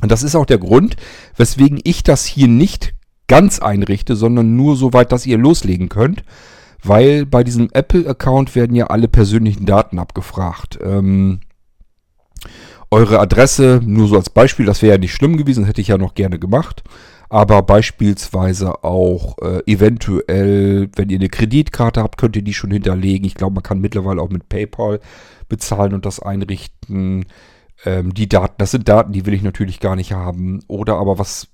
Und 0.00 0.10
das 0.10 0.22
ist 0.22 0.34
auch 0.34 0.46
der 0.46 0.58
Grund, 0.58 0.96
weswegen 1.36 1.80
ich 1.84 2.02
das 2.02 2.24
hier 2.24 2.48
nicht 2.48 2.94
ganz 3.28 3.58
einrichte, 3.58 4.16
sondern 4.16 4.56
nur 4.56 4.76
so 4.76 4.92
weit, 4.92 5.12
dass 5.12 5.26
ihr 5.26 5.38
loslegen 5.38 5.88
könnt. 5.88 6.24
Weil 6.82 7.26
bei 7.26 7.42
diesem 7.42 7.68
Apple-Account 7.72 8.54
werden 8.54 8.76
ja 8.76 8.86
alle 8.86 9.08
persönlichen 9.08 9.66
Daten 9.66 9.98
abgefragt. 9.98 10.78
Ähm, 10.82 11.40
eure 12.90 13.18
Adresse, 13.18 13.80
nur 13.84 14.06
so 14.08 14.16
als 14.16 14.30
Beispiel, 14.30 14.66
das 14.66 14.82
wäre 14.82 14.94
ja 14.94 14.98
nicht 14.98 15.12
schlimm 15.12 15.36
gewesen, 15.36 15.64
hätte 15.64 15.80
ich 15.80 15.88
ja 15.88 15.98
noch 15.98 16.14
gerne 16.14 16.38
gemacht. 16.38 16.84
Aber 17.28 17.62
beispielsweise 17.62 18.84
auch 18.84 19.36
äh, 19.38 19.60
eventuell, 19.66 20.88
wenn 20.94 21.08
ihr 21.08 21.18
eine 21.18 21.28
Kreditkarte 21.28 22.02
habt, 22.02 22.18
könnt 22.18 22.36
ihr 22.36 22.42
die 22.42 22.54
schon 22.54 22.70
hinterlegen. 22.70 23.26
Ich 23.26 23.34
glaube, 23.34 23.54
man 23.54 23.64
kann 23.64 23.80
mittlerweile 23.80 24.22
auch 24.22 24.30
mit 24.30 24.48
PayPal 24.48 25.00
bezahlen 25.48 25.92
und 25.92 26.06
das 26.06 26.20
einrichten. 26.20 27.24
Ähm, 27.84 28.14
die 28.14 28.28
Daten, 28.28 28.54
das 28.58 28.70
sind 28.70 28.88
Daten, 28.88 29.12
die 29.12 29.26
will 29.26 29.34
ich 29.34 29.42
natürlich 29.42 29.80
gar 29.80 29.96
nicht 29.96 30.12
haben. 30.12 30.60
Oder 30.68 30.98
aber 30.98 31.18
was 31.18 31.48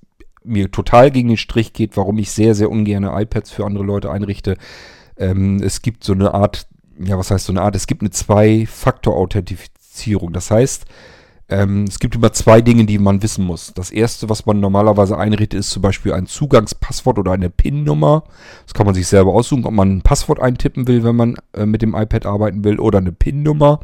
mir 0.45 0.71
total 0.71 1.11
gegen 1.11 1.29
den 1.29 1.37
Strich 1.37 1.73
geht, 1.73 1.97
warum 1.97 2.19
ich 2.19 2.31
sehr, 2.31 2.55
sehr 2.55 2.71
ungern 2.71 3.05
iPads 3.05 3.51
für 3.51 3.65
andere 3.65 3.85
Leute 3.85 4.11
einrichte. 4.11 4.57
Ähm, 5.17 5.63
es 5.63 5.83
gibt 5.83 6.05
so 6.05 6.13
eine 6.13 6.35
Art, 6.35 6.67
ja, 7.03 7.19
was 7.19 7.31
heißt 7.31 7.47
so 7.47 7.53
eine 7.53 7.63
Art? 7.63 7.77
Es 7.77 7.87
gibt 7.87 8.03
eine 8.03 8.11
Zwei-Faktor-Authentifizierung. 8.11 10.33
Das 10.33 10.51
heißt, 10.51 10.87
ähm, 11.53 11.85
es 11.85 11.99
gibt 11.99 12.15
immer 12.15 12.33
zwei 12.33 12.63
Dinge, 12.63 12.87
die 12.87 12.99
man 12.99 13.23
wissen 13.23 13.45
muss. 13.45 13.75
Das 13.75 13.91
erste, 13.91 14.31
was 14.31 14.47
man 14.47 14.61
normalerweise 14.61 15.19
einrichtet, 15.19 15.61
ist 15.61 15.71
zum 15.71 15.83
Beispiel 15.83 16.15
ein 16.15 16.27
Zugangspasswort 16.27 17.19
oder 17.19 17.33
eine 17.33 17.51
PIN-Nummer. 17.51 18.25
Das 18.65 18.73
kann 18.73 18.87
man 18.87 18.95
sich 18.95 19.07
selber 19.07 19.35
aussuchen, 19.35 19.67
ob 19.67 19.73
man 19.73 19.97
ein 19.97 20.03
Passwort 20.03 20.41
eintippen 20.41 20.89
will, 20.89 21.05
wenn 21.05 21.17
man 21.17 21.37
äh, 21.53 21.67
mit 21.67 21.83
dem 21.83 21.95
iPad 21.95 22.25
arbeiten 22.25 22.65
will, 22.65 22.79
oder 22.79 22.99
eine 22.99 23.13
PIN-Nummer. 23.13 23.81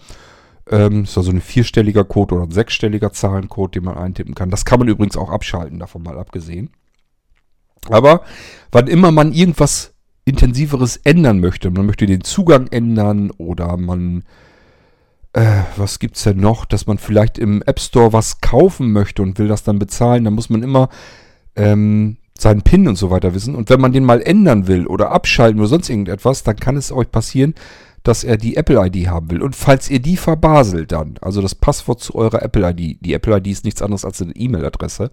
Ähm, 0.71 1.05
ist 1.05 1.17
also 1.17 1.31
ein 1.31 1.41
vierstelliger 1.41 2.05
Code 2.05 2.35
oder 2.35 2.45
ein 2.45 2.51
sechsstelliger 2.51 3.13
Zahlencode, 3.13 3.77
den 3.77 3.85
man 3.85 3.97
eintippen 3.97 4.35
kann. 4.35 4.51
Das 4.51 4.65
kann 4.65 4.79
man 4.79 4.89
übrigens 4.89 5.17
auch 5.17 5.31
abschalten, 5.31 5.79
davon 5.79 6.03
mal 6.03 6.19
abgesehen. 6.19 6.71
Aber 7.89 8.23
wann 8.71 8.87
immer 8.87 9.11
man 9.11 9.33
irgendwas 9.33 9.95
Intensiveres 10.25 10.99
ändern 10.99 11.41
möchte, 11.41 11.71
man 11.71 11.87
möchte 11.87 12.07
den 12.07 12.23
Zugang 12.23 12.67
ändern 12.67 13.31
oder 13.39 13.79
man, 13.79 14.25
äh, 15.33 15.63
was 15.77 15.99
gibt's 15.99 16.25
denn 16.25 16.39
noch, 16.39 16.67
dass 16.67 16.87
man 16.87 16.99
vielleicht 16.99 17.39
im 17.39 17.63
App 17.63 17.81
Store 17.81 18.13
was 18.13 18.43
kaufen 18.43 18.93
möchte 18.93 19.23
und 19.23 19.39
will 19.39 19.49
das 19.49 19.63
dann 19.63 19.79
bezahlen, 19.79 20.25
dann 20.25 20.35
muss 20.35 20.51
man 20.51 20.63
immer 20.63 20.91
ähm, 21.57 22.19
seinen 22.39 22.63
PIN 22.63 22.89
und 22.89 22.97
so 22.97 23.11
weiter 23.11 23.35
wissen. 23.35 23.55
Und 23.55 23.71
wenn 23.71 23.81
man 23.81 23.93
den 23.93 24.05
mal 24.05 24.21
ändern 24.21 24.67
will 24.67 24.87
oder 24.87 25.13
abschalten 25.13 25.61
oder 25.61 25.69
sonst 25.69 25.89
irgendetwas, 25.89 26.43
dann 26.43 26.57
kann 26.57 26.77
es 26.77 26.93
euch 26.93 27.11
passieren, 27.11 27.55
dass 28.03 28.25
er 28.25 28.37
die 28.37 28.57
Apple-ID 28.57 29.09
haben 29.09 29.31
will. 29.31 29.43
Und 29.43 29.57
falls 29.57 29.91
ihr 29.91 30.01
die 30.01 30.17
verbaselt 30.17 30.93
dann, 30.93 31.17
also 31.21 31.43
das 31.43 31.55
Passwort 31.55 32.01
zu 32.01 32.15
eurer 32.15 32.43
Apple-ID, 32.43 32.99
die 33.01 33.13
Apple-ID 33.13 33.47
ist 33.49 33.65
nichts 33.65 33.83
anderes 33.83 34.05
als 34.05 34.23
eine 34.23 34.35
E-Mail-Adresse, 34.35 35.11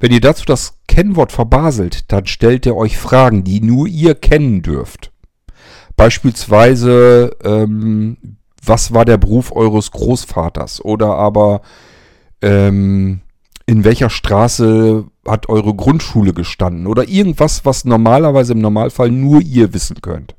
wenn 0.00 0.12
ihr 0.12 0.20
dazu 0.20 0.44
das 0.44 0.78
Kennwort 0.86 1.32
verbaselt, 1.32 2.12
dann 2.12 2.26
stellt 2.26 2.66
er 2.66 2.76
euch 2.76 2.96
Fragen, 2.96 3.44
die 3.44 3.60
nur 3.60 3.88
ihr 3.88 4.14
kennen 4.14 4.62
dürft. 4.62 5.10
Beispielsweise, 5.96 7.36
ähm, 7.42 8.16
was 8.64 8.94
war 8.94 9.04
der 9.04 9.16
Beruf 9.16 9.50
eures 9.50 9.90
Großvaters? 9.90 10.84
Oder 10.84 11.16
aber, 11.16 11.62
ähm, 12.42 13.20
in 13.66 13.84
welcher 13.84 14.08
Straße 14.08 15.04
hat 15.26 15.48
eure 15.48 15.74
Grundschule 15.74 16.32
gestanden? 16.32 16.86
Oder 16.86 17.08
irgendwas, 17.08 17.64
was 17.64 17.84
normalerweise 17.84 18.52
im 18.52 18.60
Normalfall 18.60 19.10
nur 19.10 19.40
ihr 19.40 19.74
wissen 19.74 20.00
könnt 20.00 20.37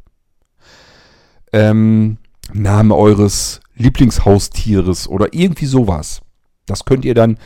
ähm, 1.54 2.18
Name 2.54 2.96
eures 2.96 3.62
Lieblingshaustieres 3.76 5.08
oder 5.08 5.34
irgendwie 5.34 5.66
sowas. 5.66 6.22
Das 6.66 6.86
könnt 6.86 7.06
ihr 7.06 7.14
dann 7.14 7.38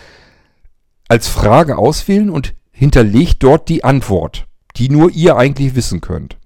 als 1.07 1.27
Frage 1.27 1.77
auswählen 1.77 2.29
und 2.29 2.55
hinterlegt 2.71 3.43
dort 3.43 3.69
die 3.69 3.83
Antwort, 3.83 4.47
die 4.77 4.89
nur 4.89 5.11
ihr 5.11 5.37
eigentlich 5.37 5.75
wissen 5.75 6.01
könnt. 6.01 6.37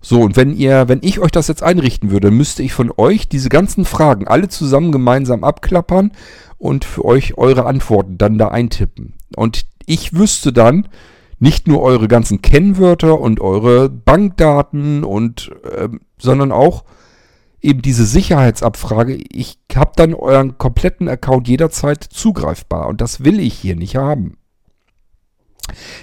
So, 0.00 0.20
und 0.20 0.36
wenn 0.36 0.56
ihr, 0.56 0.88
wenn 0.88 0.98
ich 1.02 1.20
euch 1.20 1.30
das 1.30 1.48
jetzt 1.48 1.62
einrichten 1.62 2.10
würde, 2.10 2.30
müsste 2.30 2.62
ich 2.62 2.72
von 2.72 2.92
euch 2.96 3.28
diese 3.28 3.48
ganzen 3.48 3.84
Fragen 3.84 4.26
alle 4.26 4.48
zusammen 4.48 4.90
gemeinsam 4.90 5.44
abklappern 5.44 6.12
und 6.58 6.84
für 6.84 7.04
euch 7.04 7.38
eure 7.38 7.66
Antworten 7.66 8.18
dann 8.18 8.36
da 8.36 8.48
eintippen. 8.48 9.14
Und 9.36 9.66
ich 9.86 10.12
wüsste 10.14 10.52
dann 10.52 10.88
nicht 11.42 11.66
nur 11.66 11.82
eure 11.82 12.06
ganzen 12.06 12.40
Kennwörter 12.40 13.18
und 13.18 13.40
eure 13.40 13.88
Bankdaten 13.88 15.02
und 15.02 15.50
ähm, 15.76 16.00
sondern 16.16 16.52
auch 16.52 16.84
eben 17.60 17.82
diese 17.82 18.06
Sicherheitsabfrage. 18.06 19.16
Ich 19.28 19.58
habe 19.74 19.90
dann 19.96 20.14
euren 20.14 20.56
kompletten 20.56 21.08
Account 21.08 21.48
jederzeit 21.48 22.04
zugreifbar 22.04 22.86
und 22.86 23.00
das 23.00 23.24
will 23.24 23.40
ich 23.40 23.54
hier 23.54 23.74
nicht 23.74 23.96
haben. 23.96 24.36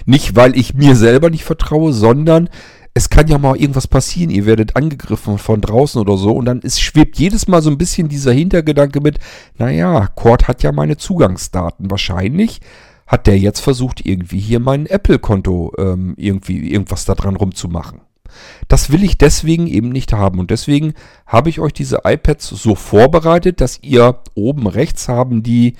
Nicht, 0.04 0.36
weil 0.36 0.58
ich 0.58 0.74
mir 0.74 0.94
selber 0.94 1.30
nicht 1.30 1.44
vertraue, 1.44 1.94
sondern 1.94 2.50
es 2.92 3.08
kann 3.08 3.26
ja 3.26 3.38
mal 3.38 3.56
irgendwas 3.56 3.86
passieren. 3.86 4.28
Ihr 4.28 4.44
werdet 4.44 4.76
angegriffen 4.76 5.38
von 5.38 5.62
draußen 5.62 5.98
oder 5.98 6.18
so 6.18 6.32
und 6.32 6.44
dann 6.44 6.60
ist, 6.60 6.82
schwebt 6.82 7.18
jedes 7.18 7.48
Mal 7.48 7.62
so 7.62 7.70
ein 7.70 7.78
bisschen 7.78 8.08
dieser 8.10 8.32
Hintergedanke 8.32 9.00
mit, 9.00 9.18
naja, 9.56 10.06
Cord 10.08 10.48
hat 10.48 10.62
ja 10.62 10.70
meine 10.70 10.98
Zugangsdaten. 10.98 11.90
Wahrscheinlich 11.90 12.60
hat 13.10 13.26
der 13.26 13.36
jetzt 13.36 13.58
versucht, 13.58 14.06
irgendwie 14.06 14.38
hier 14.38 14.60
mein 14.60 14.86
Apple-Konto 14.86 15.72
ähm, 15.78 16.14
irgendwie 16.16 16.70
irgendwas 16.70 17.06
da 17.06 17.16
dran 17.16 17.34
rumzumachen. 17.34 18.02
Das 18.68 18.92
will 18.92 19.02
ich 19.02 19.18
deswegen 19.18 19.66
eben 19.66 19.88
nicht 19.88 20.12
haben. 20.12 20.38
Und 20.38 20.52
deswegen 20.52 20.94
habe 21.26 21.48
ich 21.48 21.58
euch 21.58 21.72
diese 21.72 22.02
iPads 22.04 22.46
so 22.46 22.76
vorbereitet, 22.76 23.60
dass 23.60 23.80
ihr 23.82 24.20
oben 24.36 24.68
rechts 24.68 25.08
haben 25.08 25.42
die 25.42 25.74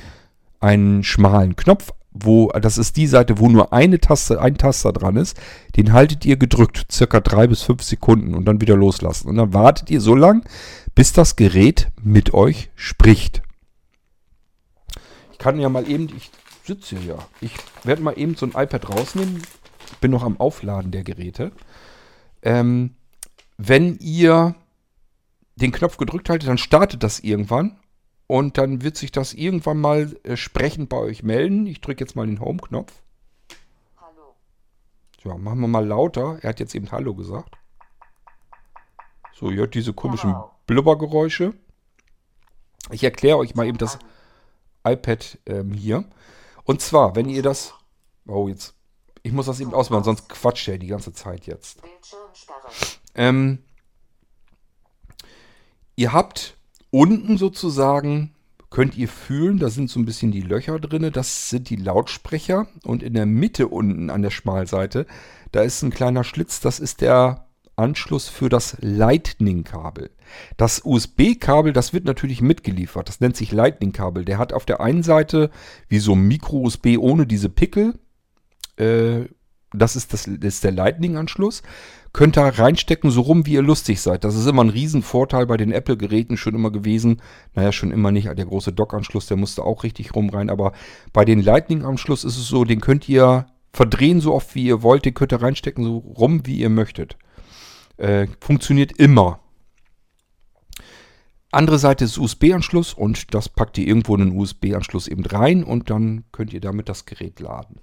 einen 0.59 1.05
schmalen 1.05 1.55
Knopf, 1.55 1.93
wo, 2.11 2.49
das 2.49 2.79
ist 2.79 2.97
die 2.97 3.07
Seite, 3.07 3.39
wo 3.39 3.49
nur 3.49 3.73
eine 3.73 4.01
Taste, 4.01 4.41
ein 4.43 4.59
Taster 4.59 4.93
dran 4.93 5.15
ist. 5.15 5.41
Den 5.77 5.93
haltet 5.93 6.27
ihr 6.27 6.37
gedrückt, 6.37 6.87
circa 6.91 7.21
drei 7.21 7.47
bis 7.47 7.63
fünf 7.63 7.85
Sekunden 7.85 8.35
und 8.35 8.45
dann 8.47 8.61
wieder 8.61 8.75
loslassen. 8.77 9.29
Und 9.29 9.37
dann 9.37 9.55
wartet 9.55 9.89
ihr 9.89 10.01
so 10.01 10.17
lang, 10.17 10.43
bis 10.97 11.13
das 11.13 11.37
Gerät 11.37 11.93
mit 12.03 12.35
euch 12.35 12.71
spricht. 12.75 13.43
Ich 15.31 15.39
kann 15.39 15.61
ja 15.61 15.69
mal 15.69 15.89
eben, 15.89 16.09
ich 16.17 16.33
sitze 16.65 16.97
hier 16.99 17.17
ja. 17.17 17.29
Ich 17.41 17.55
werde 17.85 18.03
mal 18.03 18.19
eben 18.19 18.35
so 18.37 18.47
ein 18.47 18.51
iPad 18.51 18.89
rausnehmen. 18.89 19.43
Ich 19.91 19.99
bin 19.99 20.11
noch 20.11 20.23
am 20.23 20.39
Aufladen 20.39 20.91
der 20.93 21.05
Geräte. 21.05 21.53
Ähm, 22.43 22.95
wenn 23.59 23.99
ihr 23.99 24.55
den 25.57 25.73
Knopf 25.73 25.97
gedrückt 25.97 26.29
haltet, 26.29 26.49
dann 26.49 26.59
startet 26.59 27.03
das 27.03 27.21
irgendwann. 27.21 27.79
Und 28.27 28.59
dann 28.59 28.83
wird 28.83 28.97
sich 28.97 29.11
das 29.11 29.35
irgendwann 29.35 29.81
mal 29.81 30.17
äh, 30.23 30.37
sprechend 30.37 30.89
bei 30.89 30.97
euch 30.97 31.23
melden. 31.23 31.67
Ich 31.67 31.81
drücke 31.81 32.05
jetzt 32.05 32.15
mal 32.15 32.27
den 32.27 32.41
Home-Knopf. 32.41 32.93
Hallo. 33.97 34.37
Ja, 35.25 35.37
machen 35.37 35.61
wir 35.61 35.67
mal 35.67 35.85
lauter. 35.85 36.39
Er 36.41 36.51
hat 36.51 36.61
jetzt 36.61 36.75
eben 36.75 36.91
Hallo 36.93 37.15
gesagt. 37.15 37.57
So, 39.35 39.51
ihr 39.51 39.57
hört 39.57 39.75
diese 39.75 39.93
komischen 39.93 40.33
wow. 40.33 40.53
Blubbergeräusche. 40.67 41.55
Ich 42.93 43.03
erkläre 43.03 43.39
euch 43.39 43.55
mal 43.57 43.67
eben 43.67 43.79
das 43.79 43.99
iPad 44.85 45.39
ähm, 45.47 45.73
hier. 45.73 46.05
Und 46.71 46.81
zwar, 46.81 47.17
wenn 47.17 47.29
ihr 47.29 47.43
das... 47.43 47.75
Oh, 48.29 48.47
jetzt 48.47 48.75
ich 49.25 49.33
muss 49.33 49.47
das 49.47 49.59
eben 49.59 49.75
ausmachen, 49.75 50.05
sonst 50.05 50.29
quatscht 50.29 50.69
er 50.69 50.79
die 50.79 50.87
ganze 50.87 51.13
Zeit 51.13 51.49
jetzt. 51.49 51.83
Ähm, 53.17 53.59
ihr 55.97 56.13
habt 56.13 56.57
unten 56.91 57.39
sozusagen, 57.39 58.37
könnt 58.71 58.97
ihr 58.97 59.09
fühlen, 59.09 59.59
da 59.59 59.69
sind 59.69 59.91
so 59.91 59.99
ein 59.99 60.07
bisschen 60.07 60.31
die 60.31 60.43
Löcher 60.43 60.79
drin, 60.79 61.11
das 61.13 61.51
sind 61.51 61.71
die 61.71 61.77
Lautsprecher. 61.77 62.69
Und 62.85 63.03
in 63.03 63.15
der 63.15 63.27
Mitte 63.27 63.67
unten 63.67 64.09
an 64.09 64.23
der 64.23 64.31
Schmalseite, 64.31 65.09
da 65.51 65.63
ist 65.63 65.83
ein 65.83 65.91
kleiner 65.91 66.23
Schlitz, 66.23 66.61
das 66.61 66.79
ist 66.79 67.01
der 67.01 67.49
Anschluss 67.81 68.29
für 68.29 68.49
das 68.49 68.77
Lightning-Kabel. 68.81 70.11
Das 70.57 70.83
USB-Kabel, 70.85 71.73
das 71.73 71.93
wird 71.93 72.05
natürlich 72.05 72.43
mitgeliefert. 72.43 73.09
Das 73.09 73.21
nennt 73.21 73.37
sich 73.37 73.51
Lightning-Kabel. 73.51 74.25
Der 74.25 74.39
hat 74.39 74.53
auf 74.53 74.67
der 74.67 74.81
einen 74.81 75.03
Seite 75.03 75.51
wie 75.89 75.99
so 75.99 76.13
ein 76.13 76.29
Micro-USB 76.29 76.99
ohne 76.99 77.27
diese 77.27 77.49
Pickel 77.49 77.95
äh, 78.77 79.27
das 79.73 79.95
ist, 79.95 80.13
das, 80.13 80.25
das 80.25 80.55
ist 80.55 80.65
der 80.65 80.73
Lightning-Anschluss. 80.73 81.63
Könnt 82.13 82.37
ihr 82.37 82.43
reinstecken, 82.43 83.13
so 83.13 83.21
rum, 83.21 83.47
wie 83.47 83.53
ihr 83.53 83.63
lustig 83.63 84.01
seid. 84.01 84.25
Das 84.25 84.35
ist 84.35 84.47
immer 84.47 84.65
ein 84.65 84.69
Riesenvorteil 84.69 85.47
bei 85.47 85.57
den 85.57 85.71
Apple-Geräten 85.71 86.37
schon 86.37 86.57
immer 86.57 86.73
gewesen. 86.73 87.23
Naja, 87.55 87.71
schon 87.71 87.93
immer 87.93 88.11
nicht. 88.11 88.27
Der 88.27 88.47
große 88.47 88.73
Dock-Anschluss, 88.73 89.27
der 89.27 89.37
musste 89.37 89.63
auch 89.63 89.85
richtig 89.85 90.17
rum 90.17 90.29
rein. 90.31 90.51
Aber 90.51 90.73
bei 91.13 91.25
den 91.25 91.41
Lightning-Anschluss 91.41 92.25
ist 92.25 92.37
es 92.37 92.49
so, 92.49 92.65
den 92.65 92.81
könnt 92.81 93.09
ihr 93.09 93.47
verdrehen 93.73 94.21
so 94.21 94.35
oft 94.35 94.57
wie 94.57 94.65
ihr 94.65 94.83
wollt, 94.83 95.05
den 95.05 95.15
könnt 95.15 95.33
ihr 95.33 95.41
reinstecken, 95.41 95.85
so 95.85 95.99
rum 95.99 96.45
wie 96.47 96.57
ihr 96.57 96.71
möchtet. 96.71 97.17
Äh, 98.01 98.29
funktioniert 98.41 98.93
immer. 98.93 99.41
Andere 101.53 101.79
Seite 101.79 102.07
ist 102.07 102.17
USB-Anschluss 102.17 102.95
und 102.95 103.35
das 103.35 103.51
packt 103.51 103.77
ihr 103.77 103.87
irgendwo 103.87 104.15
in 104.15 104.21
den 104.31 104.39
USB-Anschluss 104.39 105.07
eben 105.07 105.25
rein 105.27 105.65
und 105.65 105.91
dann 105.91 106.25
könnt 106.33 106.55
ihr 106.55 106.61
damit 106.61 106.89
das 106.89 107.05
Gerät 107.05 107.41
laden. 107.41 107.81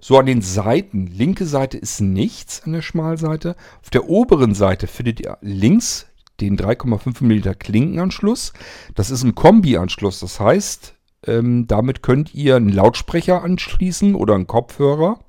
So 0.00 0.18
an 0.18 0.26
den 0.26 0.42
Seiten, 0.42 1.06
linke 1.06 1.46
Seite 1.46 1.78
ist 1.78 2.00
nichts 2.00 2.62
an 2.64 2.72
der 2.72 2.82
Schmalseite. 2.82 3.54
Auf 3.82 3.90
der 3.90 4.08
oberen 4.08 4.54
Seite 4.54 4.88
findet 4.88 5.20
ihr 5.20 5.38
links 5.42 6.06
den 6.40 6.58
3,5 6.58 7.22
mm 7.22 7.58
Klinkenanschluss. 7.58 8.52
Das 8.96 9.10
ist 9.10 9.22
ein 9.22 9.36
Kombi-Anschluss, 9.36 10.18
das 10.18 10.40
heißt, 10.40 10.94
ähm, 11.26 11.68
damit 11.68 12.02
könnt 12.02 12.34
ihr 12.34 12.56
einen 12.56 12.72
Lautsprecher 12.72 13.44
anschließen 13.44 14.16
oder 14.16 14.34
einen 14.34 14.48
Kopfhörer. 14.48 15.20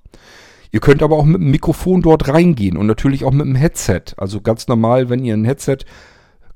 Ihr 0.72 0.80
könnt 0.80 1.02
aber 1.02 1.18
auch 1.18 1.26
mit 1.26 1.42
dem 1.42 1.52
Mikrofon 1.52 2.02
dort 2.02 2.28
reingehen 2.28 2.78
und 2.78 2.88
natürlich 2.88 3.24
auch 3.24 3.32
mit 3.32 3.46
dem 3.46 3.56
Headset. 3.56 4.02
Also 4.18 4.42
ganz 4.42 4.68
normal, 4.68 5.10
wenn 5.10 5.24
ihr 5.24 5.34
ein 5.34 5.46
Headset 5.46 5.80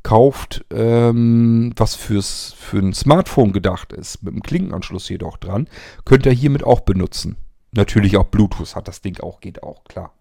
kauft, 0.03 0.65
ähm, 0.71 1.73
was 1.75 1.95
fürs, 1.95 2.53
für 2.57 2.79
ein 2.79 2.93
Smartphone 2.93 3.53
gedacht 3.53 3.93
ist, 3.93 4.23
mit 4.23 4.33
dem 4.33 4.43
Klinkenanschluss 4.43 5.09
jedoch 5.09 5.37
dran, 5.37 5.67
könnt 6.05 6.25
ihr 6.25 6.31
hiermit 6.31 6.63
auch 6.63 6.81
benutzen. 6.81 7.37
Natürlich 7.71 8.17
auch 8.17 8.25
Bluetooth 8.25 8.75
hat 8.75 8.87
das 8.87 9.01
Ding 9.01 9.19
auch, 9.21 9.39
geht 9.39 9.63
auch, 9.63 9.83
klar. 9.85 10.13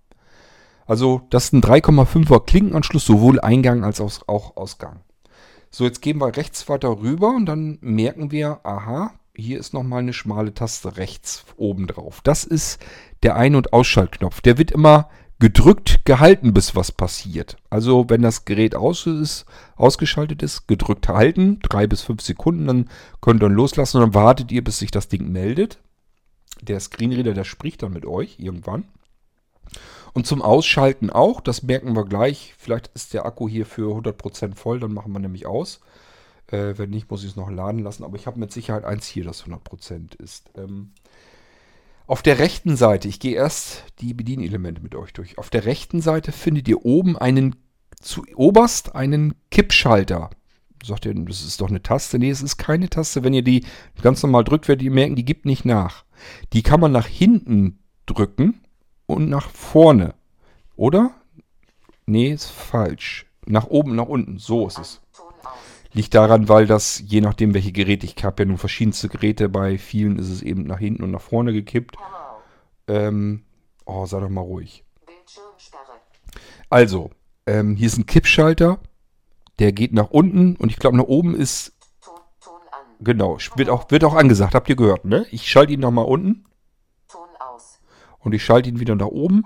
Also 0.86 1.22
das 1.30 1.45
ist 1.45 1.53
ein 1.53 1.62
3,5er 1.62 2.45
Klinkenanschluss, 2.45 3.07
sowohl 3.07 3.41
Eingang 3.41 3.84
als 3.84 4.01
auch 4.01 4.57
Ausgang. 4.57 5.01
So, 5.70 5.84
jetzt 5.84 6.03
gehen 6.03 6.18
wir 6.18 6.36
rechts 6.36 6.68
weiter 6.68 7.01
rüber 7.01 7.28
und 7.28 7.47
dann 7.47 7.78
merken 7.80 8.32
wir, 8.32 8.61
aha, 8.64 9.12
hier 9.41 9.59
ist 9.59 9.74
nochmal 9.74 10.01
eine 10.01 10.12
schmale 10.12 10.55
Taste 10.55 10.97
rechts 10.97 11.45
oben 11.57 11.86
drauf. 11.86 12.20
Das 12.22 12.45
ist 12.45 12.80
der 13.22 13.36
Ein- 13.36 13.57
und 13.57 13.72
Ausschaltknopf. 13.72 14.41
Der 14.41 14.59
wird 14.59 14.70
immer 14.70 15.09
gedrückt 15.41 16.05
gehalten, 16.05 16.53
bis 16.53 16.76
was 16.76 16.93
passiert. 16.93 17.57
Also 17.70 18.09
wenn 18.09 18.22
das 18.22 18.45
Gerät 18.45 18.74
aus 18.74 19.07
ist, 19.07 19.47
ausgeschaltet 19.74 20.43
ist, 20.43 20.68
gedrückt 20.68 21.09
halten, 21.09 21.59
drei 21.61 21.86
bis 21.86 22.03
fünf 22.03 22.20
Sekunden, 22.20 22.66
dann 22.66 22.91
könnt 23.22 23.43
ihr 23.43 23.47
dann 23.49 23.55
loslassen 23.55 23.97
und 23.97 24.03
dann 24.03 24.14
wartet 24.14 24.53
ihr, 24.53 24.62
bis 24.62 24.78
sich 24.78 24.91
das 24.91 25.09
Ding 25.09 25.32
meldet. 25.32 25.78
Der 26.61 26.78
Screenreader, 26.78 27.32
der 27.32 27.45
spricht 27.45 27.82
dann 27.82 27.95
mit 27.95 28.05
euch 28.05 28.38
irgendwann. 28.38 28.84
Und 30.12 30.26
zum 30.26 30.43
Ausschalten 30.43 31.09
auch, 31.09 31.41
das 31.41 31.62
merken 31.62 31.95
wir 31.95 32.05
gleich. 32.05 32.55
Vielleicht 32.59 32.88
ist 32.88 33.14
der 33.14 33.24
Akku 33.24 33.49
hier 33.49 33.64
für 33.64 33.97
100% 33.97 34.57
voll, 34.57 34.78
dann 34.78 34.93
machen 34.93 35.12
wir 35.12 35.20
nämlich 35.20 35.47
aus. 35.47 35.80
Äh, 36.51 36.78
wenn 36.78 36.90
nicht, 36.90 37.11
muss 37.11 37.22
ich 37.22 37.30
es 37.30 37.36
noch 37.36 37.51
laden 37.51 37.80
lassen. 37.80 38.05
Aber 38.05 38.16
ich 38.16 38.26
habe 38.26 38.38
mit 38.38 38.53
Sicherheit 38.53 38.84
eins 38.84 39.07
hier, 39.07 39.24
das 39.24 39.44
100% 39.44 40.20
ist. 40.20 40.51
Ähm, 40.57 40.92
auf 42.07 42.22
der 42.22 42.40
rechten 42.40 42.76
Seite, 42.76 43.07
ich 43.07 43.20
gehe 43.20 43.36
erst 43.36 43.84
die 44.01 44.14
Bedienelemente 44.14 44.82
mit 44.82 44.96
euch 44.96 45.12
durch. 45.12 45.38
Auf 45.38 45.48
der 45.48 45.64
rechten 45.64 46.01
Seite 46.01 46.32
findet 46.32 46.66
ihr 46.66 46.84
oben 46.84 47.16
einen, 47.16 47.55
zu 48.01 48.24
oberst 48.34 48.96
einen 48.96 49.34
Kippschalter. 49.51 50.30
Sagt 50.82 51.07
ihr, 51.07 51.14
das 51.14 51.44
ist 51.44 51.61
doch 51.61 51.68
eine 51.68 51.82
Taste? 51.82 52.18
Nee, 52.18 52.30
es 52.30 52.42
ist 52.42 52.57
keine 52.57 52.88
Taste. 52.88 53.22
Wenn 53.22 53.34
ihr 53.34 53.42
die 53.44 53.64
ganz 54.03 54.22
normal 54.22 54.44
drückt, 54.44 54.66
werdet 54.66 54.82
ihr 54.82 54.90
merken, 54.90 55.14
die 55.14 55.24
gibt 55.24 55.44
nicht 55.44 55.64
nach. 55.64 56.05
Die 56.53 56.62
kann 56.62 56.80
man 56.80 56.90
nach 56.90 57.07
hinten 57.07 57.78
drücken 58.07 58.61
und 59.07 59.28
nach 59.28 59.48
vorne. 59.51 60.14
Oder? 60.74 61.12
Nee, 62.07 62.32
ist 62.32 62.51
falsch. 62.51 63.26
Nach 63.46 63.66
oben, 63.66 63.94
nach 63.94 64.07
unten. 64.07 64.38
So 64.38 64.66
ist 64.66 64.78
es. 64.78 65.01
Liegt 65.93 66.14
daran, 66.14 66.49
weil 66.49 66.66
das, 66.66 67.03
je 67.05 67.20
nachdem, 67.20 67.53
welche 67.53 67.72
Geräte 67.72 68.07
ich 68.07 68.22
habe, 68.24 68.43
ja 68.43 68.47
nun 68.47 68.59
verschiedenste 68.59 69.09
Geräte, 69.09 69.49
bei 69.49 69.76
vielen 69.76 70.18
ist 70.18 70.28
es 70.28 70.43
eben 70.43 70.62
nach 70.62 70.78
hinten 70.78 71.03
und 71.03 71.11
nach 71.11 71.20
vorne 71.20 71.53
gekippt. 71.53 71.97
Ähm, 72.86 73.45
oh, 73.86 74.07
sei 74.07 74.20
doch 74.20 74.28
mal 74.28 74.43
ruhig. 74.43 74.84
Also, 76.68 77.11
ähm, 77.47 77.74
hier 77.74 77.88
ist 77.88 77.99
ein 77.99 78.07
Kippschalter. 78.07 78.78
Der 79.59 79.72
geht 79.72 79.93
nach 79.93 80.11
unten 80.11 80.57
und 80.57 80.70
ich 80.70 80.78
glaube 80.78 80.97
nach 80.97 81.05
oben 81.05 81.34
ist... 81.34 81.76
Genau, 83.01 83.38
wird 83.57 83.70
auch, 83.70 83.91
wird 83.91 84.05
auch 84.05 84.14
angesagt, 84.14 84.55
habt 84.55 84.68
ihr 84.68 84.76
gehört, 84.76 85.05
ne? 85.07 85.26
Ich 85.30 85.51
schalte 85.51 85.72
ihn 85.72 85.80
nochmal 85.80 86.05
unten. 86.05 86.45
Und 88.18 88.34
ich 88.34 88.45
schalte 88.45 88.68
ihn 88.68 88.78
wieder 88.78 88.95
nach 88.95 89.07
oben. 89.07 89.45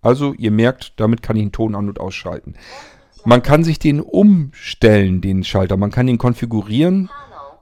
Also, 0.00 0.32
ihr 0.32 0.50
merkt, 0.50 0.98
damit 0.98 1.22
kann 1.22 1.36
ich 1.36 1.44
den 1.44 1.52
Ton 1.52 1.74
an- 1.74 1.88
und 1.88 2.00
ausschalten. 2.00 2.54
Man 3.24 3.42
kann 3.42 3.62
sich 3.62 3.78
den 3.78 4.00
umstellen, 4.00 5.20
den 5.20 5.44
Schalter. 5.44 5.76
Man 5.76 5.92
kann 5.92 6.08
ihn 6.08 6.18
konfigurieren, 6.18 7.08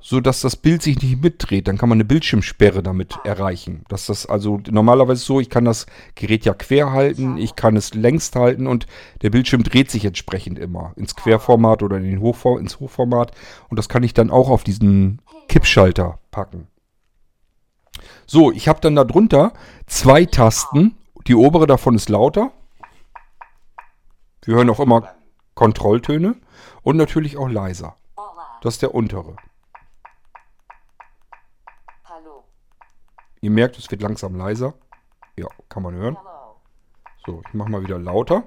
so 0.00 0.20
dass 0.20 0.40
das 0.40 0.56
Bild 0.56 0.82
sich 0.82 1.00
nicht 1.02 1.22
mitdreht. 1.22 1.68
Dann 1.68 1.76
kann 1.76 1.90
man 1.90 1.96
eine 1.96 2.06
Bildschirmsperre 2.06 2.82
damit 2.82 3.14
erreichen. 3.24 3.84
Dass 3.88 4.06
das 4.06 4.24
also 4.24 4.60
normalerweise 4.70 5.22
so, 5.22 5.38
ich 5.38 5.50
kann 5.50 5.66
das 5.66 5.84
Gerät 6.14 6.46
ja 6.46 6.54
quer 6.54 6.92
halten, 6.92 7.36
ich 7.36 7.56
kann 7.56 7.76
es 7.76 7.92
längst 7.92 8.36
halten 8.36 8.66
und 8.66 8.86
der 9.20 9.30
Bildschirm 9.30 9.62
dreht 9.62 9.90
sich 9.90 10.06
entsprechend 10.06 10.58
immer 10.58 10.94
ins 10.96 11.14
Querformat 11.14 11.82
oder 11.82 11.98
in 11.98 12.04
den 12.04 12.20
Hochfor 12.20 12.58
ins 12.58 12.80
Hochformat. 12.80 13.32
Und 13.68 13.78
das 13.78 13.90
kann 13.90 14.02
ich 14.02 14.14
dann 14.14 14.30
auch 14.30 14.48
auf 14.48 14.64
diesen 14.64 15.20
Kippschalter 15.48 16.18
packen. 16.30 16.68
So, 18.26 18.50
ich 18.50 18.66
habe 18.66 18.80
dann 18.80 18.96
darunter 18.96 19.52
zwei 19.86 20.24
Tasten. 20.24 20.96
Die 21.26 21.34
obere 21.34 21.66
davon 21.66 21.94
ist 21.94 22.08
lauter. 22.08 22.50
Wir 24.42 24.54
hören 24.54 24.70
auch 24.70 24.80
immer 24.80 25.19
Kontrolltöne 25.60 26.36
und 26.80 26.96
natürlich 26.96 27.36
auch 27.36 27.46
leiser. 27.46 27.94
Das 28.62 28.74
ist 28.74 28.82
der 28.82 28.94
untere. 28.94 29.36
Hallo. 32.04 32.44
Ihr 33.42 33.50
merkt, 33.50 33.76
es 33.76 33.90
wird 33.90 34.00
langsam 34.00 34.36
leiser. 34.36 34.72
Ja, 35.36 35.48
kann 35.68 35.82
man 35.82 35.92
hören. 35.92 36.16
So, 37.26 37.42
ich 37.46 37.52
mache 37.52 37.68
mal 37.68 37.82
wieder 37.82 37.98
lauter. 37.98 38.44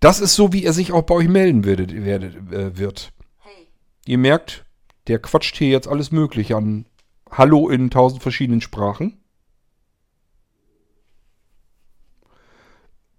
Das 0.00 0.18
ist 0.18 0.34
so, 0.34 0.52
wie 0.52 0.64
er 0.64 0.72
sich 0.72 0.92
auch 0.92 1.02
bei 1.02 1.14
euch 1.14 1.28
melden 1.28 1.64
werdet, 1.64 1.94
werdet, 1.94 2.34
äh, 2.52 2.76
wird. 2.76 3.12
Hey. 3.38 3.68
Ihr 4.04 4.18
merkt, 4.18 4.64
der 5.06 5.20
quatscht 5.20 5.54
hier 5.58 5.68
jetzt 5.68 5.86
alles 5.86 6.10
Mögliche 6.10 6.56
an 6.56 6.86
Hallo 7.30 7.68
in 7.68 7.88
tausend 7.88 8.20
verschiedenen 8.20 8.60
Sprachen. 8.60 9.22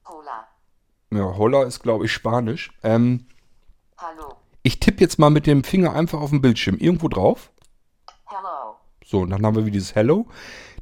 Hola. 0.05 0.51
Ja, 1.13 1.35
Hola 1.35 1.63
ist, 1.63 1.81
glaube 1.81 2.05
ich, 2.05 2.13
Spanisch. 2.13 2.71
Ähm, 2.83 3.25
Hallo. 3.97 4.35
Ich 4.63 4.79
tippe 4.79 5.01
jetzt 5.01 5.19
mal 5.19 5.29
mit 5.29 5.45
dem 5.45 5.65
Finger 5.65 5.93
einfach 5.93 6.21
auf 6.21 6.29
den 6.29 6.41
Bildschirm 6.41 6.77
irgendwo 6.77 7.09
drauf. 7.09 7.51
Hello. 8.25 8.75
So, 9.05 9.19
und 9.19 9.31
dann 9.31 9.45
haben 9.45 9.55
wir 9.55 9.65
wieder 9.65 9.73
dieses 9.73 9.93
Hello. 9.93 10.27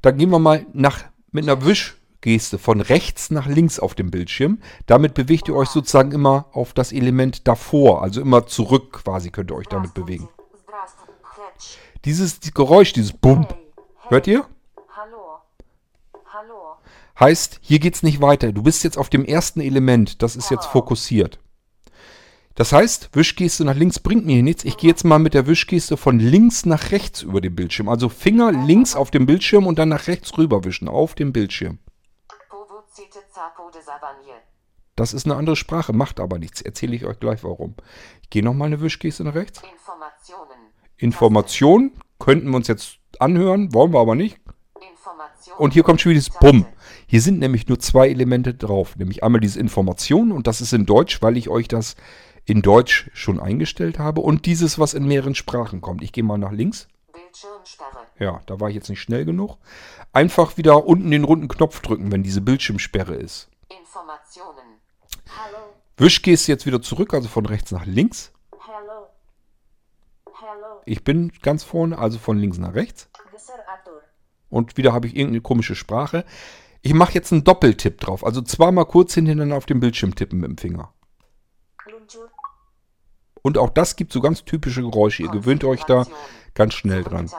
Dann 0.03 0.19
gehen 0.19 0.29
wir 0.29 0.37
mal 0.37 0.67
nach, 0.71 1.03
mit 1.31 1.49
einer 1.49 1.65
Wischgeste 1.65 2.59
von 2.59 2.79
rechts 2.79 3.31
nach 3.31 3.47
links 3.47 3.79
auf 3.79 3.95
dem 3.95 4.11
Bildschirm. 4.11 4.59
Damit 4.85 5.15
bewegt 5.15 5.47
ihr 5.47 5.55
euch 5.55 5.69
sozusagen 5.69 6.11
immer 6.11 6.45
auf 6.51 6.73
das 6.73 6.91
Element 6.91 7.47
davor, 7.47 8.03
also 8.03 8.21
immer 8.21 8.45
zurück 8.45 9.03
quasi 9.03 9.31
könnt 9.31 9.49
ihr 9.49 9.55
euch 9.55 9.67
damit 9.67 9.95
bewegen. 9.95 10.29
Dieses 12.05 12.39
Geräusch, 12.53 12.93
dieses 12.93 13.13
Bump, 13.13 13.55
hört 14.09 14.27
ihr? 14.27 14.45
Heißt, 17.19 17.59
hier 17.61 17.79
geht's 17.79 18.01
nicht 18.01 18.21
weiter. 18.21 18.53
Du 18.53 18.63
bist 18.63 18.83
jetzt 18.83 18.97
auf 18.97 19.09
dem 19.09 19.25
ersten 19.25 19.59
Element. 19.59 20.21
Das 20.21 20.35
ist 20.35 20.49
jetzt 20.49 20.67
fokussiert. 20.67 21.39
Das 22.55 22.71
heißt, 22.71 23.09
Wischgeste 23.13 23.65
nach 23.65 23.75
links 23.75 23.99
bringt 23.99 24.25
mir 24.25 24.33
hier 24.33 24.43
nichts. 24.43 24.63
Ich 24.65 24.77
gehe 24.77 24.89
jetzt 24.89 25.03
mal 25.03 25.19
mit 25.19 25.33
der 25.33 25.47
Wischgeste 25.47 25.97
von 25.97 26.19
links 26.19 26.65
nach 26.65 26.91
rechts 26.91 27.21
über 27.21 27.41
den 27.41 27.55
Bildschirm. 27.55 27.89
Also 27.89 28.09
Finger 28.09 28.51
links 28.51 28.95
auf 28.95 29.11
dem 29.11 29.25
Bildschirm 29.25 29.67
und 29.67 29.79
dann 29.79 29.89
nach 29.89 30.07
rechts 30.07 30.37
rüber 30.37 30.63
wischen 30.63 30.87
auf 30.87 31.15
dem 31.15 31.33
Bildschirm. 31.33 31.79
Das 34.95 35.13
ist 35.13 35.25
eine 35.25 35.35
andere 35.35 35.55
Sprache, 35.55 35.93
macht 35.93 36.19
aber 36.19 36.39
nichts. 36.39 36.61
Erzähle 36.61 36.95
ich 36.95 37.05
euch 37.05 37.19
gleich 37.19 37.43
warum. 37.43 37.75
Ich 38.21 38.29
gehe 38.29 38.43
nochmal 38.43 38.67
eine 38.67 38.81
Wischgeste 38.81 39.23
nach 39.23 39.35
rechts. 39.35 39.61
Informationen. 39.61 40.59
Information 40.97 41.91
könnten 42.19 42.49
wir 42.49 42.57
uns 42.57 42.67
jetzt 42.67 42.99
anhören, 43.19 43.73
wollen 43.73 43.93
wir 43.93 43.99
aber 44.01 44.15
nicht. 44.15 44.37
Und 45.57 45.73
hier 45.73 45.83
kommt 45.83 46.01
schon 46.01 46.11
wieder 46.11 46.19
dieses 46.19 46.37
Bumm. 46.37 46.65
Hier 47.11 47.21
sind 47.23 47.39
nämlich 47.39 47.67
nur 47.67 47.79
zwei 47.79 48.07
Elemente 48.07 48.53
drauf. 48.53 48.95
Nämlich 48.95 49.23
einmal 49.23 49.41
diese 49.41 49.59
Information 49.59 50.31
und 50.31 50.45
das 50.45 50.61
ist 50.61 50.73
in 50.73 50.85
Deutsch, 50.85 51.23
weil 51.23 51.37
ich 51.37 51.49
euch 51.49 51.67
das 51.67 51.95
in 52.45 52.61
Deutsch 52.61 53.09
schon 53.15 53.39
eingestellt 53.39 53.97
habe. 53.97 54.21
Und 54.21 54.45
dieses, 54.45 54.77
was 54.77 54.93
in 54.93 55.07
mehreren 55.07 55.33
Sprachen 55.33 55.81
kommt. 55.81 56.03
Ich 56.03 56.11
gehe 56.11 56.23
mal 56.23 56.37
nach 56.37 56.51
links. 56.51 56.87
Bildschirmsperre. 57.11 58.05
Ja, 58.19 58.41
da 58.45 58.59
war 58.59 58.69
ich 58.69 58.75
jetzt 58.75 58.89
nicht 58.89 59.01
schnell 59.01 59.25
genug. 59.25 59.57
Einfach 60.13 60.57
wieder 60.57 60.85
unten 60.85 61.09
den 61.09 61.23
runden 61.23 61.47
Knopf 61.47 61.79
drücken, 61.79 62.11
wenn 62.11 62.21
diese 62.21 62.41
Bildschirmsperre 62.41 63.15
ist. 63.15 63.49
Informationen. 63.69 64.77
Hallo. 65.35 65.57
Wischgeste 65.97 66.51
jetzt 66.51 66.67
wieder 66.67 66.79
zurück, 66.79 67.15
also 67.15 67.27
von 67.27 67.47
rechts 67.47 67.71
nach 67.71 67.87
links. 67.87 68.33
Hello. 68.51 69.07
Hello. 70.27 70.81
Ich 70.85 71.03
bin 71.03 71.31
ganz 71.41 71.63
vorne, 71.63 71.97
also 71.97 72.19
von 72.19 72.37
links 72.37 72.59
nach 72.59 72.75
rechts. 72.75 73.09
Und 74.51 74.77
wieder 74.77 74.93
habe 74.93 75.07
ich 75.07 75.15
irgendeine 75.15 75.41
komische 75.41 75.73
Sprache. 75.73 76.23
Ich 76.81 76.93
mache 76.93 77.13
jetzt 77.13 77.31
einen 77.31 77.43
Doppeltipp 77.43 77.99
drauf. 77.99 78.25
Also 78.25 78.41
zweimal 78.41 78.85
kurz 78.85 79.13
hintereinander 79.13 79.57
auf 79.57 79.65
den 79.65 79.79
Bildschirm 79.79 80.15
tippen 80.15 80.39
mit 80.39 80.49
dem 80.49 80.57
Finger. 80.57 80.93
Und 83.41 83.57
auch 83.57 83.69
das 83.69 83.95
gibt 83.95 84.11
so 84.11 84.21
ganz 84.21 84.43
typische 84.45 84.81
Geräusche. 84.81 85.23
Ihr 85.23 85.29
gewöhnt 85.29 85.63
euch 85.63 85.83
da 85.83 86.05
ganz 86.53 86.73
schnell 86.73 87.03
dran. 87.03 87.29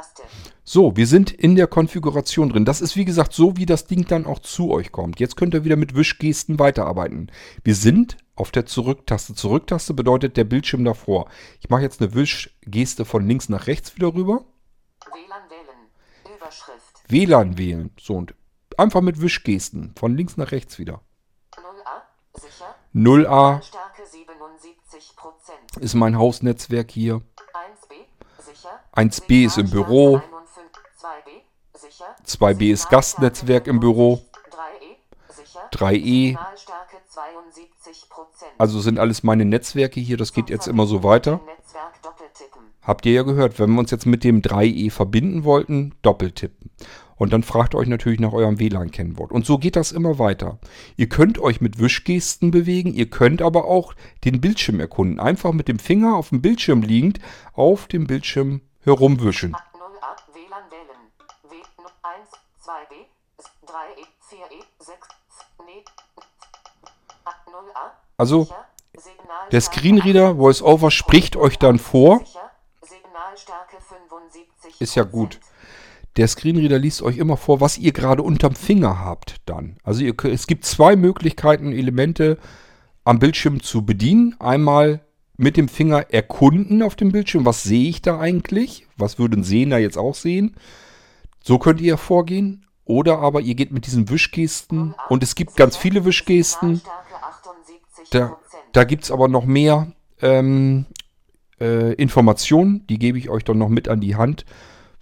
So, 0.64 0.96
wir 0.96 1.06
sind 1.06 1.30
in 1.30 1.56
der 1.56 1.66
Konfiguration 1.66 2.48
drin. 2.50 2.64
Das 2.64 2.80
ist 2.80 2.96
wie 2.96 3.04
gesagt 3.04 3.32
so, 3.32 3.56
wie 3.56 3.66
das 3.66 3.86
Ding 3.86 4.06
dann 4.06 4.26
auch 4.26 4.38
zu 4.38 4.70
euch 4.70 4.92
kommt. 4.92 5.20
Jetzt 5.20 5.36
könnt 5.36 5.54
ihr 5.54 5.64
wieder 5.64 5.76
mit 5.76 5.94
Wischgesten 5.94 6.58
weiterarbeiten. 6.58 7.30
Wir 7.64 7.74
sind 7.74 8.16
auf 8.34 8.50
der 8.50 8.66
Zurücktaste. 8.66 9.34
Zurücktaste 9.34 9.94
bedeutet 9.94 10.36
der 10.36 10.44
Bildschirm 10.44 10.84
davor. 10.84 11.28
Ich 11.60 11.68
mache 11.68 11.82
jetzt 11.82 12.00
eine 12.00 12.14
Wischgeste 12.14 13.04
von 13.04 13.26
links 13.26 13.48
nach 13.48 13.66
rechts 13.66 13.96
wieder 13.96 14.14
rüber. 14.14 14.44
WLAN 15.12 15.50
wählen. 15.50 16.36
Überschrift. 16.36 17.02
WLAN 17.08 17.58
wählen. 17.58 17.90
So, 18.00 18.14
und 18.14 18.34
einfach 18.80 19.00
mit 19.02 19.20
Wischgesten 19.20 19.92
von 19.96 20.16
links 20.16 20.36
nach 20.36 20.52
rechts 20.52 20.78
wieder. 20.78 21.00
0A. 21.54 22.40
Sicher. 22.40 22.74
0A 22.94 23.62
Stärke 23.62 24.06
77 24.10 25.16
Prozent. 25.16 25.76
ist 25.80 25.94
mein 25.94 26.18
Hausnetzwerk 26.18 26.90
hier. 26.90 27.22
1B. 27.52 28.42
Sicher. 28.42 28.80
1B 28.94 29.46
ist 29.46 29.58
im 29.58 29.70
Büro. 29.70 30.16
2B. 30.16 30.22
Sicher. 31.74 32.16
2B 32.26 32.72
ist 32.72 32.88
Gastnetzwerk 32.88 33.66
im 33.66 33.80
Büro. 33.80 34.22
3E. 34.50 35.32
Sicher. 35.32 35.70
3E, 35.72 36.28
Signalstärke 36.28 36.96
72 37.08 38.08
Prozent. 38.08 38.52
also 38.58 38.80
sind 38.80 38.98
alles 38.98 39.22
meine 39.22 39.44
Netzwerke 39.44 40.00
hier. 40.00 40.16
Das 40.16 40.32
geht 40.32 40.50
jetzt 40.50 40.66
immer 40.66 40.86
so 40.86 41.04
weiter. 41.04 41.40
Habt 42.82 43.04
ihr 43.04 43.12
ja 43.12 43.22
gehört, 43.22 43.58
wenn 43.58 43.70
wir 43.72 43.78
uns 43.80 43.90
jetzt 43.90 44.06
mit 44.06 44.24
dem 44.24 44.40
3E 44.40 44.90
verbinden 44.90 45.44
wollten, 45.44 45.94
doppeltippen. 46.02 46.70
Und 47.20 47.34
dann 47.34 47.42
fragt 47.42 47.74
euch 47.74 47.86
natürlich 47.86 48.18
nach 48.18 48.32
eurem 48.32 48.58
WLAN-Kennwort. 48.58 49.30
Und 49.30 49.44
so 49.44 49.58
geht 49.58 49.76
das 49.76 49.92
immer 49.92 50.18
weiter. 50.18 50.58
Ihr 50.96 51.10
könnt 51.10 51.38
euch 51.38 51.60
mit 51.60 51.78
Wischgesten 51.78 52.50
bewegen, 52.50 52.94
ihr 52.94 53.10
könnt 53.10 53.42
aber 53.42 53.66
auch 53.66 53.92
den 54.24 54.40
Bildschirm 54.40 54.80
erkunden. 54.80 55.20
Einfach 55.20 55.52
mit 55.52 55.68
dem 55.68 55.78
Finger 55.78 56.16
auf 56.16 56.30
dem 56.30 56.40
Bildschirm 56.40 56.80
liegend 56.80 57.20
auf 57.52 57.88
dem 57.88 58.06
Bildschirm 58.06 58.62
herumwischen. 58.80 59.52
0A. 59.52 59.60
WLAN 60.32 60.64
wählen. 60.70 60.96
W 61.50 61.56
1, 62.02 62.30
2B. 62.64 63.04
3E. 63.66 64.06
4E. 64.30 64.64
6. 64.78 64.98
Nee. 65.66 65.84
0A. 67.52 67.90
Also 68.16 68.48
der 69.52 69.60
Screenreader 69.60 70.38
VoiceOver 70.38 70.90
spricht 70.90 71.36
euch 71.36 71.58
dann 71.58 71.78
vor. 71.78 72.20
Sicher. 72.20 72.50
Signalstärke 72.80 73.76
75 73.78 74.80
Ist 74.80 74.94
ja 74.94 75.02
gut. 75.02 75.38
Der 76.16 76.26
Screenreader 76.28 76.78
liest 76.78 77.02
euch 77.02 77.18
immer 77.18 77.36
vor, 77.36 77.60
was 77.60 77.78
ihr 77.78 77.92
gerade 77.92 78.22
unterm 78.22 78.54
Finger 78.54 78.98
habt 78.98 79.36
dann. 79.46 79.76
Also 79.82 80.02
ihr, 80.02 80.14
es 80.24 80.46
gibt 80.46 80.64
zwei 80.64 80.96
Möglichkeiten, 80.96 81.72
Elemente 81.72 82.38
am 83.04 83.18
Bildschirm 83.18 83.62
zu 83.62 83.84
bedienen. 83.84 84.34
Einmal 84.40 85.00
mit 85.36 85.56
dem 85.56 85.68
Finger 85.68 86.06
erkunden 86.10 86.82
auf 86.82 86.96
dem 86.96 87.12
Bildschirm. 87.12 87.46
Was 87.46 87.62
sehe 87.62 87.88
ich 87.88 88.02
da 88.02 88.18
eigentlich? 88.18 88.86
Was 88.96 89.18
würde 89.18 89.38
ein 89.38 89.44
Sehender 89.44 89.78
jetzt 89.78 89.96
auch 89.96 90.14
sehen? 90.14 90.56
So 91.42 91.58
könnt 91.58 91.80
ihr 91.80 91.96
vorgehen. 91.96 92.66
Oder 92.84 93.20
aber 93.20 93.40
ihr 93.40 93.54
geht 93.54 93.70
mit 93.70 93.86
diesen 93.86 94.10
Wischgesten 94.10 94.96
und 95.08 95.22
es 95.22 95.36
gibt 95.36 95.54
ganz 95.54 95.76
viele 95.76 96.04
Wischgesten. 96.04 96.76
Signalstärke 96.76 97.24
78 97.24 98.10
Da, 98.10 98.36
da 98.72 98.84
gibt 98.84 99.04
es 99.04 99.12
aber 99.12 99.28
noch 99.28 99.44
mehr 99.44 99.92
ähm, 100.20 100.86
äh, 101.60 101.92
Informationen, 101.94 102.84
die 102.88 102.98
gebe 102.98 103.16
ich 103.16 103.30
euch 103.30 103.44
dann 103.44 103.58
noch 103.58 103.68
mit 103.68 103.88
an 103.88 104.00
die 104.00 104.16
Hand. 104.16 104.44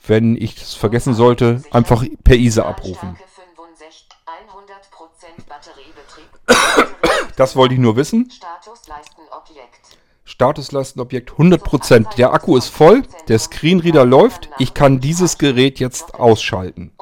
Wenn 0.07 0.36
ich 0.36 0.57
es 0.57 0.74
vergessen 0.74 1.14
sollte, 1.14 1.62
einfach 1.70 2.05
per 2.24 2.36
ISA 2.36 2.64
abrufen. 2.64 3.16
Signalstärke 3.16 3.49
65, 3.57 4.09
100% 4.26 5.49
Batteriebetrieb. 5.49 7.36
Das 7.36 7.57
wollte 7.57 7.74
ich 7.74 7.80
nur 7.80 7.96
wissen. 7.96 8.30
Statusleistenobjekt. 8.30 9.99
Statusleistenobjekt 10.24 11.30
100%. 11.32 12.16
Der 12.16 12.32
Akku 12.32 12.57
ist 12.57 12.68
voll, 12.68 13.03
der 13.28 13.38
Screenreader 13.38 14.05
läuft. 14.05 14.51
Ich 14.59 14.74
kann 14.74 15.01
dieses 15.01 15.38
Gerät 15.38 15.78
jetzt 15.78 16.14
ausschalten. 16.14 16.92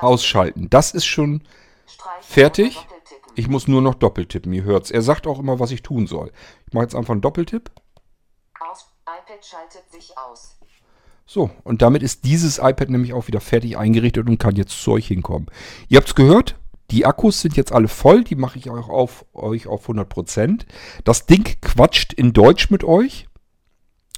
Ausschalten. 0.00 0.68
Das 0.70 0.92
ist 0.92 1.06
schon 1.06 1.42
fertig. 2.20 2.86
Ich 3.38 3.48
muss 3.48 3.68
nur 3.68 3.82
noch 3.82 3.94
doppeltippen, 3.94 4.52
ihr 4.54 4.64
hört's. 4.64 4.90
Er 4.90 5.02
sagt 5.02 5.26
auch 5.26 5.38
immer, 5.38 5.60
was 5.60 5.70
ich 5.70 5.82
tun 5.82 6.06
soll. 6.06 6.32
Ich 6.66 6.72
mache 6.72 6.84
jetzt 6.84 6.94
einfach 6.94 7.12
einen 7.12 7.20
Doppeltipp. 7.20 7.70
Aus. 8.58 8.86
iPad 9.06 9.44
schaltet 9.44 9.90
sich 9.92 10.16
aus. 10.16 10.56
So, 11.26 11.50
und 11.62 11.82
damit 11.82 12.02
ist 12.02 12.24
dieses 12.24 12.58
iPad 12.58 12.88
nämlich 12.88 13.12
auch 13.12 13.26
wieder 13.28 13.40
fertig 13.40 13.76
eingerichtet 13.76 14.26
und 14.26 14.38
kann 14.38 14.56
jetzt 14.56 14.82
zu 14.82 14.92
euch 14.92 15.08
hinkommen. 15.08 15.48
Ihr 15.88 15.98
habt's 15.98 16.14
gehört, 16.14 16.56
die 16.90 17.04
Akkus 17.04 17.42
sind 17.42 17.56
jetzt 17.56 17.72
alle 17.72 17.88
voll, 17.88 18.24
die 18.24 18.36
mache 18.36 18.58
ich 18.58 18.70
auch 18.70 18.88
auf 18.88 19.26
euch 19.34 19.66
auf 19.66 19.88
100%. 19.88 20.64
Das 21.04 21.26
Ding 21.26 21.44
quatscht 21.60 22.14
in 22.14 22.32
Deutsch 22.32 22.70
mit 22.70 22.84
euch. 22.84 23.26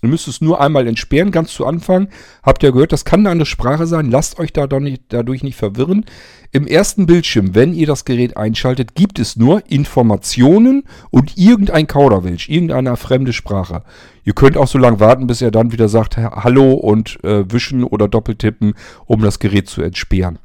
Ihr 0.00 0.08
müsst 0.08 0.28
es 0.28 0.40
nur 0.40 0.60
einmal 0.60 0.86
entsperren, 0.86 1.32
ganz 1.32 1.52
zu 1.52 1.66
Anfang. 1.66 2.08
Habt 2.44 2.62
ihr 2.62 2.70
gehört, 2.70 2.92
das 2.92 3.04
kann 3.04 3.20
eine 3.20 3.30
andere 3.30 3.46
Sprache 3.46 3.86
sein. 3.86 4.10
Lasst 4.10 4.38
euch 4.38 4.52
da 4.52 4.66
nicht, 4.78 5.02
dadurch 5.08 5.42
nicht 5.42 5.56
verwirren. 5.56 6.04
Im 6.52 6.66
ersten 6.68 7.06
Bildschirm, 7.06 7.54
wenn 7.56 7.74
ihr 7.74 7.86
das 7.86 8.04
Gerät 8.04 8.36
einschaltet, 8.36 8.94
gibt 8.94 9.18
es 9.18 9.36
nur 9.36 9.68
Informationen 9.70 10.84
und 11.10 11.36
irgendein 11.36 11.88
Kauderwelsch, 11.88 12.48
irgendeine 12.48 12.96
fremde 12.96 13.32
Sprache. 13.32 13.82
Ihr 14.24 14.34
könnt 14.34 14.56
auch 14.56 14.68
so 14.68 14.78
lange 14.78 15.00
warten, 15.00 15.26
bis 15.26 15.42
er 15.42 15.50
dann 15.50 15.72
wieder 15.72 15.88
sagt 15.88 16.16
"Ha- 16.16 16.44
Hallo 16.44 16.72
und 16.74 17.22
äh, 17.24 17.50
wischen 17.52 17.82
oder 17.82 18.06
doppeltippen, 18.08 18.74
um 19.04 19.20
das 19.20 19.40
Gerät 19.40 19.68
zu 19.68 19.82
entsperren. 19.82 20.38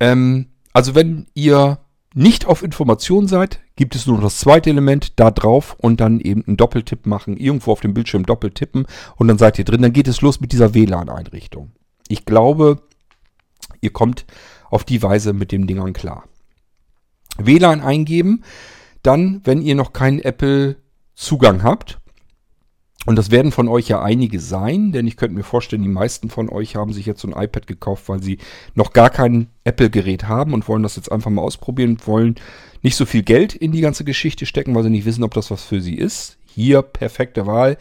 Ähm, 0.00 0.46
also 0.72 0.94
wenn 0.94 1.26
ihr 1.34 1.78
nicht 2.14 2.46
auf 2.46 2.62
Information 2.62 3.28
seid, 3.28 3.60
gibt 3.78 3.94
es 3.94 4.08
nur 4.08 4.16
noch 4.16 4.24
das 4.24 4.38
zweite 4.38 4.70
Element 4.70 5.20
da 5.20 5.30
drauf 5.30 5.76
und 5.78 6.00
dann 6.00 6.18
eben 6.18 6.44
einen 6.44 6.56
Doppeltipp 6.56 7.06
machen, 7.06 7.36
irgendwo 7.36 7.70
auf 7.70 7.80
dem 7.80 7.94
Bildschirm 7.94 8.26
doppeltippen 8.26 8.86
und 9.14 9.28
dann 9.28 9.38
seid 9.38 9.56
ihr 9.56 9.64
drin. 9.64 9.82
Dann 9.82 9.92
geht 9.92 10.08
es 10.08 10.20
los 10.20 10.40
mit 10.40 10.50
dieser 10.50 10.74
WLAN-Einrichtung. 10.74 11.70
Ich 12.08 12.24
glaube, 12.24 12.82
ihr 13.80 13.92
kommt 13.92 14.26
auf 14.68 14.82
die 14.82 15.00
Weise 15.00 15.32
mit 15.32 15.52
den 15.52 15.68
Dingern 15.68 15.92
klar. 15.92 16.24
WLAN 17.38 17.80
eingeben, 17.80 18.42
dann, 19.04 19.42
wenn 19.44 19.62
ihr 19.62 19.76
noch 19.76 19.92
keinen 19.92 20.18
Apple-Zugang 20.18 21.62
habt, 21.62 22.00
und 23.08 23.16
das 23.16 23.30
werden 23.30 23.52
von 23.52 23.68
euch 23.68 23.88
ja 23.88 24.02
einige 24.02 24.38
sein, 24.38 24.92
denn 24.92 25.06
ich 25.06 25.16
könnte 25.16 25.34
mir 25.34 25.42
vorstellen, 25.42 25.82
die 25.82 25.88
meisten 25.88 26.28
von 26.28 26.48
euch 26.48 26.76
haben 26.76 26.92
sich 26.92 27.06
jetzt 27.06 27.20
so 27.20 27.28
ein 27.28 27.42
iPad 27.42 27.66
gekauft, 27.66 28.08
weil 28.08 28.22
sie 28.22 28.38
noch 28.74 28.92
gar 28.92 29.10
kein 29.10 29.48
Apple-Gerät 29.64 30.28
haben 30.28 30.52
und 30.52 30.68
wollen 30.68 30.82
das 30.82 30.96
jetzt 30.96 31.10
einfach 31.10 31.30
mal 31.30 31.42
ausprobieren 31.42 31.96
wollen 32.04 32.36
nicht 32.82 32.96
so 32.96 33.06
viel 33.06 33.22
Geld 33.22 33.54
in 33.54 33.72
die 33.72 33.80
ganze 33.80 34.04
Geschichte 34.04 34.46
stecken, 34.46 34.74
weil 34.74 34.82
sie 34.82 34.90
nicht 34.90 35.04
wissen, 35.04 35.24
ob 35.24 35.34
das 35.34 35.50
was 35.50 35.64
für 35.64 35.80
sie 35.80 35.94
ist. 35.94 36.38
Hier 36.46 36.82
perfekte 36.82 37.46
Wahl. 37.46 37.76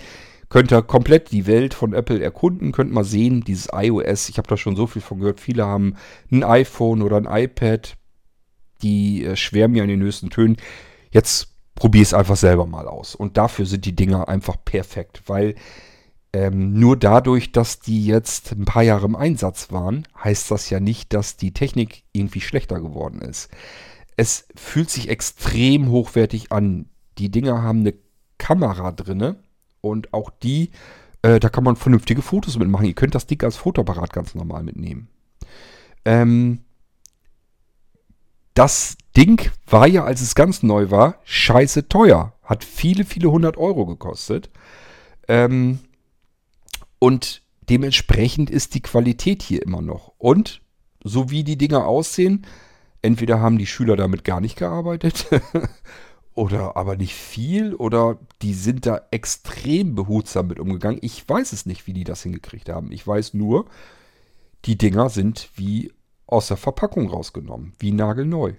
Könnt 0.49 0.71
ihr 0.71 0.82
komplett 0.82 1.32
die 1.32 1.45
Welt 1.45 1.73
von 1.73 1.93
Apple 1.93 2.21
erkunden, 2.21 2.71
könnt 2.71 2.93
mal 2.93 3.03
sehen, 3.03 3.43
dieses 3.43 3.67
iOS, 3.73 4.30
ich 4.30 4.38
habe 4.38 4.47
da 4.47 4.55
schon 4.55 4.78
so 4.78 4.88
viel 4.88 5.01
von 5.01 5.19
gehört, 5.19 5.41
viele 5.41 5.65
haben 5.65 5.95
ein 6.32 6.43
iPhone 6.43 7.01
oder 7.01 7.17
ein 7.17 7.28
iPad, 7.30 7.97
die 8.82 9.25
äh, 9.25 9.36
schwärmen 9.36 9.75
ja 9.75 9.84
in 9.84 9.89
den 9.89 10.01
höchsten 10.01 10.30
Tönen. 10.30 10.55
Jetzt 11.11 11.49
probier 11.78 12.01
es 12.01 12.13
einfach 12.13 12.36
selber 12.36 12.65
mal 12.65 12.88
aus. 12.88 13.15
Und 13.15 13.38
dafür 13.38 13.65
sind 13.65 13.86
die 13.86 13.95
Dinger 13.95 14.28
einfach 14.28 14.57
perfekt, 14.65 15.23
weil 15.28 15.55
ähm, 16.34 16.73
nur 16.73 16.97
dadurch, 16.97 17.51
dass 17.51 17.80
die 17.80 18.05
jetzt 18.05 18.51
ein 18.51 18.65
paar 18.65 18.84
Jahre 18.84 19.05
im 19.05 19.15
Einsatz 19.15 19.71
waren, 19.71 20.07
heißt 20.21 20.51
das 20.51 20.69
ja 20.69 20.80
nicht, 20.80 21.13
dass 21.13 21.38
die 21.38 21.53
Technik 21.53 22.03
irgendwie 22.11 22.41
schlechter 22.41 22.81
geworden 22.81 23.22
ist. 23.22 23.49
Es 24.18 24.47
fühlt 24.56 24.89
sich 24.89 25.10
extrem 25.10 25.89
hochwertig 25.89 26.52
an. 26.52 26.89
Die 27.19 27.30
Dinger 27.30 27.61
haben 27.61 27.80
eine 27.81 27.93
Kamera 28.39 28.91
drinne 28.91 29.38
und 29.81 30.14
auch 30.14 30.31
die, 30.31 30.72
äh, 31.22 31.39
da 31.39 31.49
kann 31.49 31.64
man 31.64 31.76
vernünftige 31.76 32.23
Fotos 32.23 32.57
mitmachen. 32.57 32.88
Ihr 32.88 32.95
könnt 32.95 33.15
das 33.15 33.27
Ding 33.27 33.41
als 33.43 33.56
Fotoapparat 33.56 34.11
ganz 34.11 34.34
normal 34.34 34.64
mitnehmen. 34.64 35.10
Ähm, 36.06 36.64
das 38.56 38.97
Ding 39.18 39.49
war 39.65 39.88
ja, 39.88 40.03
als 40.03 40.22
es 40.22 40.35
ganz 40.35 40.61
neu 40.61 40.91
war, 40.91 41.15
scheiße 41.23 41.89
teuer. 41.89 42.34
Hat 42.44 42.64
viele, 42.64 43.03
viele 43.03 43.31
hundert 43.31 43.57
Euro 43.57 43.88
gekostet. 43.88 44.52
Ähm, 45.27 45.80
und 46.99 47.41
dementsprechend 47.68 48.52
ist 48.52 48.76
die 48.76 48.81
Qualität 48.81 49.41
hier 49.41 49.64
immer 49.64 49.81
noch. 49.81 50.14
Und 50.19 50.61
so 51.03 51.31
wie 51.31 51.44
die 51.44 51.57
Dinger 51.57 51.88
aussehen, 51.88 52.45
entweder 53.02 53.39
haben 53.39 53.57
die 53.57 53.65
Schüler 53.65 53.95
damit 53.95 54.23
gar 54.23 54.39
nicht 54.39 54.56
gearbeitet 54.56 55.26
oder 56.35 56.77
aber 56.77 56.95
nicht 56.95 57.15
viel 57.15 57.73
oder 57.73 58.19
die 58.44 58.53
sind 58.53 58.85
da 58.85 59.02
extrem 59.10 59.95
behutsam 59.95 60.45
mit 60.45 60.60
umgegangen. 60.60 60.99
Ich 61.02 61.27
weiß 61.27 61.53
es 61.53 61.65
nicht, 61.65 61.88
wie 61.88 61.94
die 61.94 62.03
das 62.03 62.22
hingekriegt 62.22 62.69
haben. 62.69 62.91
Ich 62.91 63.06
weiß 63.06 63.34
nur, 63.34 63.65
die 64.65 64.77
Dinger 64.77 65.10
sind 65.10 65.49
wie 65.56 65.91
aus 66.27 66.49
der 66.49 66.57
Verpackung 66.57 67.10
rausgenommen, 67.10 67.73
wie 67.80 67.91
nagelneu. 67.91 68.53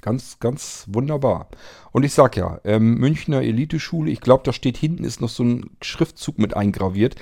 Ganz, 0.00 0.38
ganz 0.38 0.86
wunderbar. 0.88 1.48
Und 1.92 2.04
ich 2.04 2.14
sag 2.14 2.36
ja, 2.36 2.60
ähm, 2.64 2.94
Münchner 2.94 3.42
Eliteschule, 3.42 4.10
ich 4.10 4.20
glaube, 4.20 4.42
da 4.44 4.52
steht 4.52 4.76
hinten 4.78 5.04
ist 5.04 5.20
noch 5.20 5.28
so 5.28 5.44
ein 5.44 5.70
Schriftzug 5.82 6.38
mit 6.38 6.56
eingraviert. 6.56 7.16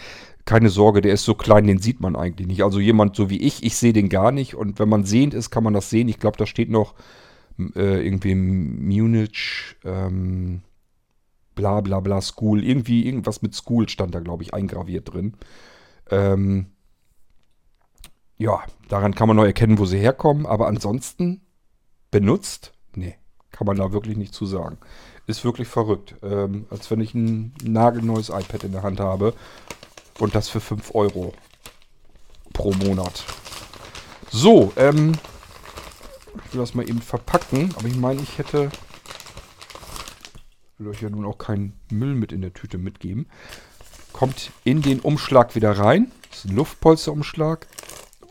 Keine 0.44 0.70
Sorge, 0.70 1.00
der 1.00 1.12
ist 1.12 1.24
so 1.24 1.34
klein, 1.34 1.66
den 1.66 1.78
sieht 1.78 2.00
man 2.00 2.16
eigentlich 2.16 2.46
nicht. 2.46 2.62
Also 2.62 2.78
jemand 2.80 3.16
so 3.16 3.30
wie 3.30 3.38
ich, 3.38 3.64
ich 3.64 3.76
sehe 3.76 3.92
den 3.92 4.08
gar 4.08 4.32
nicht. 4.32 4.54
Und 4.54 4.78
wenn 4.78 4.88
man 4.88 5.04
sehend 5.04 5.34
ist, 5.34 5.50
kann 5.50 5.64
man 5.64 5.74
das 5.74 5.90
sehen. 5.90 6.08
Ich 6.08 6.20
glaube, 6.20 6.38
da 6.38 6.46
steht 6.46 6.70
noch 6.70 6.94
äh, 7.58 8.06
irgendwie 8.06 8.34
Munich, 8.34 9.76
ähm, 9.84 10.62
bla 11.54 11.80
bla 11.80 12.00
bla 12.00 12.20
School. 12.20 12.64
Irgendwie 12.64 13.06
irgendwas 13.06 13.42
mit 13.42 13.54
School 13.54 13.88
stand 13.88 14.14
da, 14.14 14.20
glaube 14.20 14.44
ich, 14.44 14.54
eingraviert 14.54 15.12
drin. 15.12 15.34
Ähm, 16.10 16.66
ja, 18.38 18.62
daran 18.88 19.14
kann 19.14 19.26
man 19.26 19.36
noch 19.36 19.44
erkennen, 19.44 19.78
wo 19.78 19.84
sie 19.84 19.98
herkommen. 19.98 20.46
Aber 20.46 20.68
ansonsten 20.68 21.42
benutzt? 22.10 22.72
Nee, 22.94 23.16
kann 23.50 23.66
man 23.66 23.76
da 23.76 23.92
wirklich 23.92 24.16
nicht 24.16 24.34
zu 24.34 24.46
sagen. 24.46 24.78
Ist 25.26 25.44
wirklich 25.44 25.68
verrückt. 25.68 26.14
Ähm, 26.22 26.66
als 26.70 26.90
wenn 26.90 27.00
ich 27.00 27.14
ein 27.14 27.54
nagelneues 27.62 28.30
iPad 28.30 28.64
in 28.64 28.72
der 28.72 28.82
Hand 28.82 29.00
habe 29.00 29.34
und 30.18 30.34
das 30.34 30.48
für 30.48 30.60
5 30.60 30.94
Euro 30.94 31.34
pro 32.52 32.72
Monat. 32.72 33.24
So, 34.30 34.72
ähm, 34.76 35.12
ich 36.46 36.54
will 36.54 36.60
das 36.60 36.74
mal 36.74 36.88
eben 36.88 37.02
verpacken, 37.02 37.74
aber 37.76 37.88
ich 37.88 37.96
meine, 37.96 38.22
ich 38.22 38.38
hätte. 38.38 38.70
will 40.78 40.88
euch 40.88 41.02
ja 41.02 41.10
nun 41.10 41.24
auch 41.24 41.38
keinen 41.38 41.78
Müll 41.90 42.14
mit 42.14 42.32
in 42.32 42.40
der 42.40 42.54
Tüte 42.54 42.78
mitgeben. 42.78 43.26
Kommt 44.12 44.50
in 44.64 44.82
den 44.82 45.00
Umschlag 45.00 45.54
wieder 45.54 45.72
rein. 45.72 46.10
Das 46.30 46.40
ist 46.40 46.50
ein 46.50 46.56
Luftpolsterumschlag. 46.56 47.66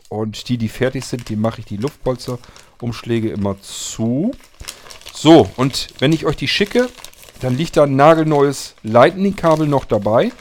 Und 0.08 0.48
die, 0.48 0.58
die 0.58 0.68
fertig 0.68 1.04
sind, 1.04 1.28
die 1.28 1.36
mache 1.36 1.60
ich 1.60 1.66
die 1.66 1.76
Luftpolsterumschläge 2.78 3.30
immer 3.30 3.60
zu. 3.60 4.32
So, 5.12 5.48
und 5.56 5.88
wenn 5.98 6.12
ich 6.12 6.26
euch 6.26 6.36
die 6.36 6.48
schicke, 6.48 6.88
dann 7.40 7.56
liegt 7.56 7.76
da 7.76 7.84
ein 7.84 7.96
nagelneues 7.96 8.74
Lightning-Kabel 8.82 9.66
noch 9.66 9.84
dabei. 9.84 10.32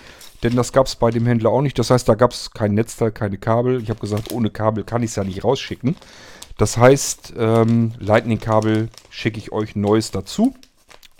Denn 0.43 0.55
das 0.55 0.71
gab 0.71 0.85
es 0.85 0.95
bei 0.95 1.09
dem 1.09 1.25
Händler 1.25 1.49
auch 1.49 1.61
nicht. 1.61 1.79
Das 1.79 1.89
heißt, 1.89 2.07
da 2.07 2.13
gab 2.13 2.31
es 2.31 2.51
kein 2.51 2.75
Netzteil, 2.75 3.11
keine 3.11 3.37
Kabel. 3.37 3.81
Ich 3.81 3.89
habe 3.89 3.99
gesagt, 3.99 4.31
ohne 4.31 4.51
Kabel 4.51 4.83
kann 4.83 5.01
ich 5.01 5.09
es 5.09 5.15
ja 5.15 5.23
nicht 5.23 5.43
rausschicken. 5.43 5.95
Das 6.57 6.77
heißt, 6.77 7.33
ähm, 7.37 7.93
Lightning-Kabel 7.99 8.89
schicke 9.09 9.39
ich 9.39 9.51
euch 9.51 9.75
neues 9.75 10.11
dazu. 10.11 10.53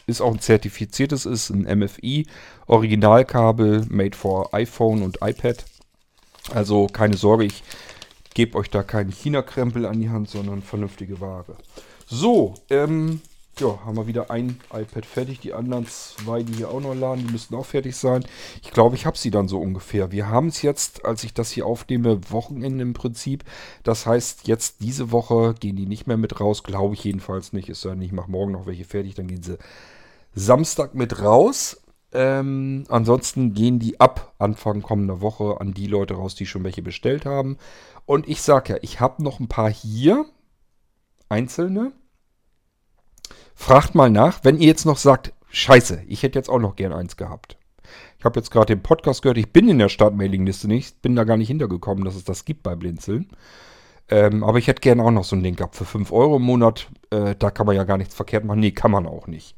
Ist 0.06 0.22
auch 0.22 0.32
ein 0.32 0.40
zertifiziertes, 0.40 1.26
ist 1.26 1.50
ein 1.50 1.64
MFI 1.80 2.28
Originalkabel, 2.68 3.86
made 3.90 4.16
for 4.16 4.54
iPhone 4.54 5.02
und 5.02 5.18
iPad. 5.22 5.66
Also 6.54 6.88
keine 6.88 7.18
Sorge, 7.18 7.46
ich 7.46 7.64
gebe 8.38 8.56
euch 8.56 8.70
da 8.70 8.84
keinen 8.84 9.12
China-Krempel 9.12 9.88
an 9.88 10.00
die 10.00 10.12
Hand, 10.12 10.30
sondern 10.30 10.62
vernünftige 10.62 11.20
Ware. 11.20 11.58
So, 12.06 12.54
ähm, 12.70 13.20
ja, 13.58 13.80
haben 13.84 13.98
wir 13.98 14.06
wieder 14.06 14.30
ein 14.30 14.60
iPad 14.72 15.08
fertig. 15.08 15.40
Die 15.40 15.54
anderen 15.54 15.88
zwei, 15.88 16.44
die 16.44 16.54
hier 16.54 16.70
auch 16.70 16.80
noch 16.80 16.94
laden, 16.94 17.26
die 17.26 17.32
müssten 17.32 17.56
auch 17.56 17.66
fertig 17.66 17.96
sein. 17.96 18.24
Ich 18.62 18.70
glaube, 18.70 18.96
ich 18.96 19.08
habe 19.08 19.18
sie 19.18 19.32
dann 19.32 19.48
so 19.48 19.60
ungefähr. 19.60 20.12
Wir 20.12 20.30
haben 20.30 20.50
es 20.50 20.62
jetzt, 20.62 21.04
als 21.04 21.24
ich 21.24 21.34
das 21.34 21.50
hier 21.50 21.66
aufnehme, 21.66 22.20
Wochenende 22.30 22.84
im 22.84 22.94
Prinzip. 22.94 23.44
Das 23.82 24.06
heißt, 24.06 24.48
jetzt 24.48 24.82
diese 24.82 25.12
Woche 25.12 25.56
gehen 25.60 25.76
die 25.76 25.88
nicht 25.88 26.06
mehr 26.06 26.18
mit 26.18 26.40
raus. 26.40 26.62
Glaube 26.62 26.94
ich 26.94 27.04
jedenfalls 27.04 27.54
nicht. 27.54 27.70
Ist 27.70 27.86
ja 27.86 27.96
nicht, 27.96 28.10
ich 28.10 28.14
mache 28.14 28.30
morgen 28.30 28.52
noch 28.52 28.68
welche 28.68 28.86
fertig. 28.86 29.16
Dann 29.16 29.26
gehen 29.26 29.42
sie 29.42 29.58
Samstag 30.36 30.94
mit 30.94 31.24
raus. 31.24 31.82
Ähm, 32.14 32.86
ansonsten 32.90 33.54
gehen 33.54 33.80
die 33.80 34.00
ab 34.00 34.34
Anfang 34.40 34.82
kommender 34.82 35.22
Woche 35.22 35.60
an 35.60 35.74
die 35.74 35.88
Leute 35.88 36.14
raus, 36.14 36.36
die 36.36 36.46
schon 36.46 36.64
welche 36.64 36.82
bestellt 36.82 37.26
haben. 37.26 37.58
Und 38.06 38.28
ich 38.28 38.42
sage 38.42 38.74
ja, 38.74 38.80
ich 38.82 39.00
habe 39.00 39.24
noch 39.24 39.40
ein 39.40 39.50
paar 39.50 39.70
hier. 39.70 40.26
Einzelne. 41.30 41.92
Fragt 43.54 43.96
mal 43.96 44.10
nach, 44.10 44.44
wenn 44.44 44.58
ihr 44.58 44.68
jetzt 44.68 44.86
noch 44.86 44.98
sagt, 44.98 45.34
scheiße, 45.50 46.04
ich 46.08 46.24
hätte 46.24 46.40
jetzt 46.40 46.50
auch 46.50 46.60
noch 46.60 46.76
gern 46.78 46.94
eins 46.94 47.18
gehabt. 47.18 47.58
Ich 48.18 48.26
habe 48.26 48.40
jetzt 48.40 48.52
gerade 48.52 48.68
den 48.68 48.82
Podcast 48.82 49.22
gehört, 49.22 49.38
ich 49.38 49.52
bin 49.52 49.68
in 49.68 49.80
der 49.80 49.90
Startmailingliste 49.90 50.68
nicht, 50.68 51.02
bin 51.02 51.16
da 51.16 51.24
gar 51.24 51.38
nicht 51.38 51.48
hintergekommen, 51.48 52.06
dass 52.06 52.16
es 52.16 52.24
das 52.24 52.46
gibt 52.46 52.64
bei 52.64 52.76
Blinzeln. 52.76 53.30
Ähm, 54.10 54.44
aber 54.44 54.58
ich 54.58 54.68
hätte 54.68 54.82
gerne 54.82 55.04
auch 55.04 55.12
noch 55.12 55.26
so 55.26 55.36
ein 55.36 55.44
Ding 55.44 55.56
gehabt 55.56 55.76
für 55.76 55.86
5 55.86 56.12
Euro 56.12 56.38
im 56.38 56.44
Monat. 56.44 56.90
Äh, 57.10 57.36
da 57.38 57.52
kann 57.52 57.66
man 57.66 57.76
ja 57.76 57.84
gar 57.84 57.98
nichts 57.98 58.16
verkehrt 58.16 58.46
machen. 58.46 58.62
Nee, 58.62 58.72
kann 58.72 58.92
man 58.92 59.06
auch 59.06 59.28
nicht. 59.28 59.56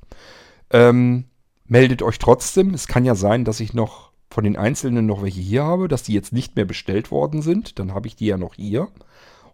Ähm, 0.71 1.25
meldet 1.69 2.01
euch 2.01 2.19
trotzdem. 2.19 2.73
Es 2.73 2.87
kann 2.87 3.05
ja 3.05 3.15
sein, 3.15 3.45
dass 3.45 3.59
ich 3.59 3.73
noch 3.73 4.11
von 4.29 4.43
den 4.43 4.57
Einzelnen 4.57 5.05
noch 5.05 5.23
welche 5.23 5.39
hier 5.39 5.63
habe, 5.63 5.87
dass 5.87 6.03
die 6.03 6.13
jetzt 6.13 6.33
nicht 6.33 6.55
mehr 6.55 6.65
bestellt 6.65 7.11
worden 7.11 7.41
sind. 7.41 7.79
Dann 7.79 7.93
habe 7.93 8.07
ich 8.07 8.15
die 8.15 8.27
ja 8.27 8.37
noch 8.37 8.55
hier. 8.55 8.89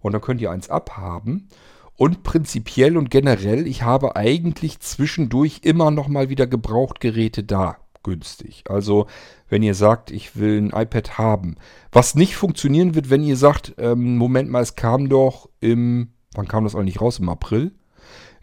Und 0.01 0.13
dann 0.13 0.21
könnt 0.21 0.41
ihr 0.41 0.51
eins 0.51 0.69
abhaben. 0.69 1.49
Und 1.97 2.23
prinzipiell 2.23 2.97
und 2.97 3.09
generell, 3.09 3.67
ich 3.67 3.83
habe 3.83 4.15
eigentlich 4.15 4.79
zwischendurch 4.79 5.61
immer 5.63 5.91
noch 5.91 6.07
mal 6.07 6.29
wieder 6.29 6.45
Gebrauchtgeräte 6.45 7.43
da. 7.43 7.77
Günstig. 8.03 8.65
Also, 8.69 9.07
wenn 9.49 9.63
ihr 9.63 9.73
sagt, 9.73 10.11
ich 10.11 10.35
will 10.35 10.61
ein 10.61 10.79
iPad 10.79 11.17
haben. 11.17 11.55
Was 11.91 12.13
nicht 12.13 12.35
funktionieren 12.35 12.95
wird, 12.95 13.09
wenn 13.09 13.23
ihr 13.23 13.37
sagt, 13.37 13.75
ähm, 13.77 14.17
Moment 14.17 14.49
mal, 14.49 14.61
es 14.61 14.75
kam 14.75 15.09
doch 15.09 15.49
im, 15.59 16.09
wann 16.35 16.47
kam 16.47 16.65
das 16.65 16.75
eigentlich 16.75 17.01
raus? 17.01 17.19
Im 17.19 17.29
April? 17.29 17.71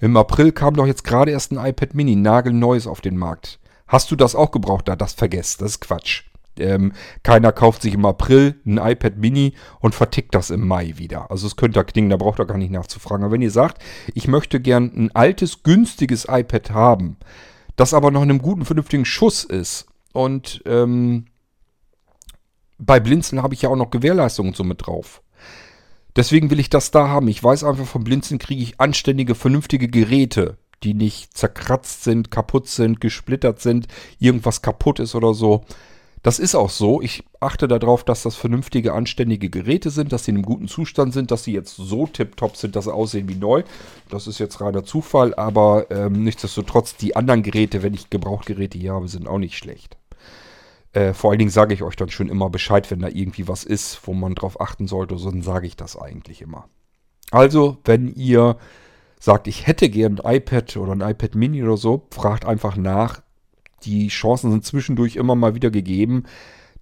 Im 0.01 0.17
April 0.17 0.51
kam 0.51 0.75
doch 0.75 0.87
jetzt 0.87 1.05
gerade 1.05 1.31
erst 1.31 1.53
ein 1.53 1.65
iPad 1.65 1.95
Mini, 1.95 2.17
nagelneues 2.17 2.89
auf 2.89 3.01
den 3.01 3.17
Markt. 3.17 3.61
Hast 3.93 4.11
du 4.11 4.17
das 4.17 4.35
auch 4.35 4.51
gebraucht? 4.53 4.89
Da, 4.89 4.97
das 4.97 5.13
vergesst, 5.13 5.61
das 5.61 5.73
ist 5.73 5.81
Quatsch. 5.81 6.23
Ähm, 6.59 6.93
keiner 7.23 7.53
kauft 7.53 7.83
sich 7.83 7.93
im 7.93 8.07
April 8.07 8.59
ein 8.65 8.79
iPad 8.79 9.19
Mini 9.19 9.53
und 9.81 9.95
vertickt 9.95 10.35
das 10.35 10.49
im 10.49 10.67
Mai 10.67 10.95
wieder. 10.97 11.31
Also 11.31 11.47
es 11.47 11.57
könnte 11.57 11.79
da 11.79 11.85
klingen, 11.85 12.09
da 12.09 12.17
braucht 12.17 12.41
ihr 12.41 12.47
gar 12.47 12.57
nicht 12.57 12.71
nachzufragen. 12.73 13.23
Aber 13.23 13.35
wenn 13.35 13.43
ihr 13.43 13.51
sagt, 13.51 13.83
ich 14.15 14.29
möchte 14.29 14.61
gern 14.61 14.91
ein 14.97 15.15
altes, 15.15 15.63
günstiges 15.63 16.25
iPad 16.27 16.71
haben, 16.71 17.19
das 17.77 17.93
aber 17.93 18.11
noch 18.11 18.23
in 18.23 18.31
einem 18.31 18.41
guten, 18.41 18.65
vernünftigen 18.65 19.05
Schuss 19.05 19.45
ist 19.45 19.87
und 20.15 20.63
ähm, 20.65 21.27
bei 22.79 22.99
Blinzeln 22.99 23.43
habe 23.43 23.53
ich 23.53 23.61
ja 23.63 23.69
auch 23.69 23.77
noch 23.77 23.91
Gewährleistungen 23.91 24.55
so 24.55 24.65
mit 24.65 24.87
drauf. 24.87 25.23
Deswegen 26.17 26.51
will 26.51 26.61
ich 26.61 26.71
das 26.71 26.91
da 26.91 27.09
haben. 27.09 27.29
Ich 27.29 27.45
weiß 27.45 27.63
einfach, 27.65 27.87
von 27.87 28.05
Blinzeln 28.05 28.39
kriege 28.39 28.63
ich 28.63 28.81
anständige, 28.81 29.35
vernünftige 29.35 29.89
Geräte 29.89 30.57
die 30.85 30.95
nicht 30.95 31.37
zerkratzt 31.37 32.05
sind, 32.05 32.31
kaputt 32.31 32.69
sind, 32.69 33.01
gesplittert 33.01 33.61
sind, 33.61 33.89
irgendwas 34.19 34.63
kaputt 34.63 35.01
ist 35.01 35.15
oder 35.15 35.35
so. 35.35 35.65
Das 36.23 36.39
ist 36.39 36.55
auch 36.55 36.71
so. 36.71 37.03
Ich 37.03 37.25
achte 37.41 37.67
darauf, 37.67 38.05
dass 38.05 38.23
das 38.23 38.37
vernünftige, 38.37 38.93
anständige 38.93 39.51
Geräte 39.51 39.91
sind, 39.91 40.13
dass 40.13 40.25
sie 40.25 40.31
in 40.31 40.37
einem 40.37 40.45
guten 40.45 40.69
Zustand 40.69 41.13
sind, 41.13 41.33
dass 41.33 41.43
sie 41.43 41.53
jetzt 41.53 41.75
so 41.75 42.07
tipptopp 42.07 42.57
sind, 42.57 42.77
dass 42.77 42.85
sie 42.85 42.95
aussehen 42.95 43.29
wie 43.29 43.35
neu. 43.35 43.65
Das 44.09 44.29
ist 44.29 44.39
jetzt 44.39 44.61
reiner 44.61 44.85
Zufall, 44.85 45.35
aber 45.35 45.91
ähm, 45.91 46.23
nichtsdestotrotz, 46.23 46.97
die 46.97 47.17
anderen 47.17 47.43
Geräte, 47.43 47.83
wenn 47.83 47.95
ich 47.95 48.09
Gebrauchgeräte 48.09 48.79
hier 48.79 48.93
habe, 48.93 49.09
sind 49.09 49.27
auch 49.27 49.39
nicht 49.39 49.59
schlecht. 49.59 49.97
Äh, 50.93 51.13
vor 51.13 51.31
allen 51.31 51.41
Dingen 51.41 51.51
sage 51.51 51.75
ich 51.75 51.83
euch 51.83 51.97
dann 51.97 52.11
schon 52.11 52.29
immer 52.29 52.51
Bescheid, 52.51 52.89
wenn 52.93 53.01
da 53.01 53.09
irgendwie 53.09 53.49
was 53.49 53.65
ist, 53.65 54.07
wo 54.07 54.13
man 54.13 54.37
drauf 54.37 54.61
achten 54.61 54.87
sollte, 54.87 55.19
so 55.19 55.31
dann 55.31 55.43
sage 55.43 55.67
ich 55.67 55.77
das 55.77 55.97
eigentlich 55.97 56.41
immer. 56.41 56.69
Also, 57.33 57.79
wenn 57.85 58.15
ihr 58.15 58.59
sagt, 59.23 59.47
ich 59.47 59.69
hätte 59.69 59.89
gern 59.89 60.19
ein 60.19 60.37
iPad 60.37 60.77
oder 60.79 60.93
ein 60.93 61.01
iPad 61.01 61.37
Mini 61.37 61.63
oder 61.63 61.77
so, 61.77 62.09
fragt 62.11 62.45
einfach 62.45 62.77
nach. 62.77 63.23
Die 63.85 64.09
Chancen 64.09 64.51
sind 64.51 64.65
zwischendurch 64.65 65.15
immer 65.15 65.37
mal 65.37 65.55
wieder 65.55 65.71
gegeben, 65.71 66.25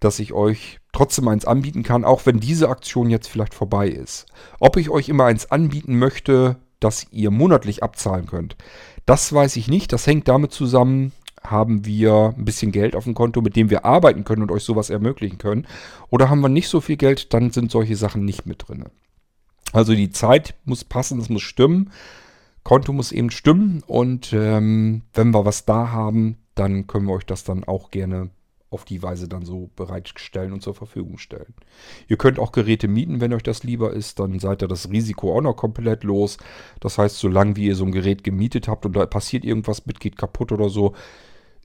dass 0.01 0.19
ich 0.19 0.33
euch 0.33 0.79
trotzdem 0.93 1.29
eins 1.29 1.45
anbieten 1.45 1.83
kann, 1.83 2.03
auch 2.03 2.25
wenn 2.25 2.41
diese 2.41 2.71
Aktion 2.71 3.11
jetzt 3.11 3.29
vielleicht 3.29 3.53
vorbei 3.53 3.89
ist. 3.89 4.25
Ob 4.59 4.79
ich 4.79 4.89
euch 4.89 5.11
immer 5.11 5.27
eins 5.27 5.51
anbieten 5.51 5.99
möchte, 5.99 6.57
das 6.81 7.07
ihr 7.13 7.31
monatlich 7.31 7.83
abzahlen 7.83 8.25
könnt, 8.25 8.57
das 9.05 9.31
weiß 9.31 9.57
ich 9.57 9.69
nicht. 9.69 9.93
Das 9.93 10.07
hängt 10.07 10.27
damit 10.27 10.53
zusammen, 10.53 11.13
haben 11.43 11.85
wir 11.85 12.35
ein 12.39 12.47
bisschen 12.47 12.73
Geld 12.73 12.97
auf 12.97 13.05
dem 13.05 13.15
Konto, 13.15 13.43
mit 13.43 13.55
dem 13.55 13.69
wir 13.69 13.85
arbeiten 13.85 14.25
können 14.25 14.43
und 14.43 14.51
euch 14.51 14.65
sowas 14.65 14.89
ermöglichen 14.89 15.37
können. 15.37 15.67
Oder 16.09 16.31
haben 16.31 16.41
wir 16.41 16.49
nicht 16.49 16.69
so 16.69 16.81
viel 16.81 16.97
Geld, 16.97 17.35
dann 17.35 17.51
sind 17.51 17.71
solche 17.71 17.97
Sachen 17.97 18.25
nicht 18.25 18.47
mit 18.47 18.67
drin. 18.67 18.85
Also 19.75 19.95
die 19.95 20.11
Zeit 20.11 20.55
muss 20.65 20.85
passen, 20.85 21.21
es 21.21 21.29
muss 21.29 21.43
stimmen. 21.43 21.91
Konto 22.63 22.93
muss 22.93 23.13
eben 23.13 23.31
stimmen 23.31 23.83
und 23.87 24.33
ähm, 24.33 25.03
wenn 25.15 25.31
wir 25.31 25.45
was 25.45 25.65
da 25.65 25.91
haben, 25.91 26.37
dann 26.55 26.87
können 26.87 27.07
wir 27.07 27.15
euch 27.15 27.27
das 27.27 27.45
dann 27.45 27.65
auch 27.65 27.91
gerne 27.91 28.31
auf 28.71 28.85
die 28.85 29.03
Weise 29.03 29.29
dann 29.29 29.45
so 29.45 29.71
bereitstellen 29.75 30.53
und 30.53 30.63
zur 30.63 30.75
Verfügung 30.75 31.19
stellen. 31.19 31.55
Ihr 32.07 32.17
könnt 32.17 32.39
auch 32.39 32.53
Geräte 32.53 32.87
mieten, 32.87 33.21
wenn 33.21 33.33
euch 33.33 33.43
das 33.43 33.65
lieber 33.65 33.93
ist, 33.93 34.21
dann 34.21 34.39
seid 34.39 34.63
ihr 34.63 34.69
das 34.69 34.91
Risiko 34.91 35.37
auch 35.37 35.41
noch 35.41 35.55
komplett 35.55 36.05
los. 36.05 36.39
Das 36.79 36.97
heißt, 36.97 37.19
solange 37.19 37.57
wie 37.57 37.67
ihr 37.67 37.75
so 37.75 37.85
ein 37.85 37.93
Gerät 37.93 38.23
gemietet 38.23 38.69
habt 38.69 38.87
und 38.87 38.95
da 38.95 39.07
passiert 39.07 39.45
irgendwas 39.45 39.87
mit, 39.87 39.99
geht 39.99 40.17
kaputt 40.17 40.53
oder 40.53 40.69
so, 40.69 40.95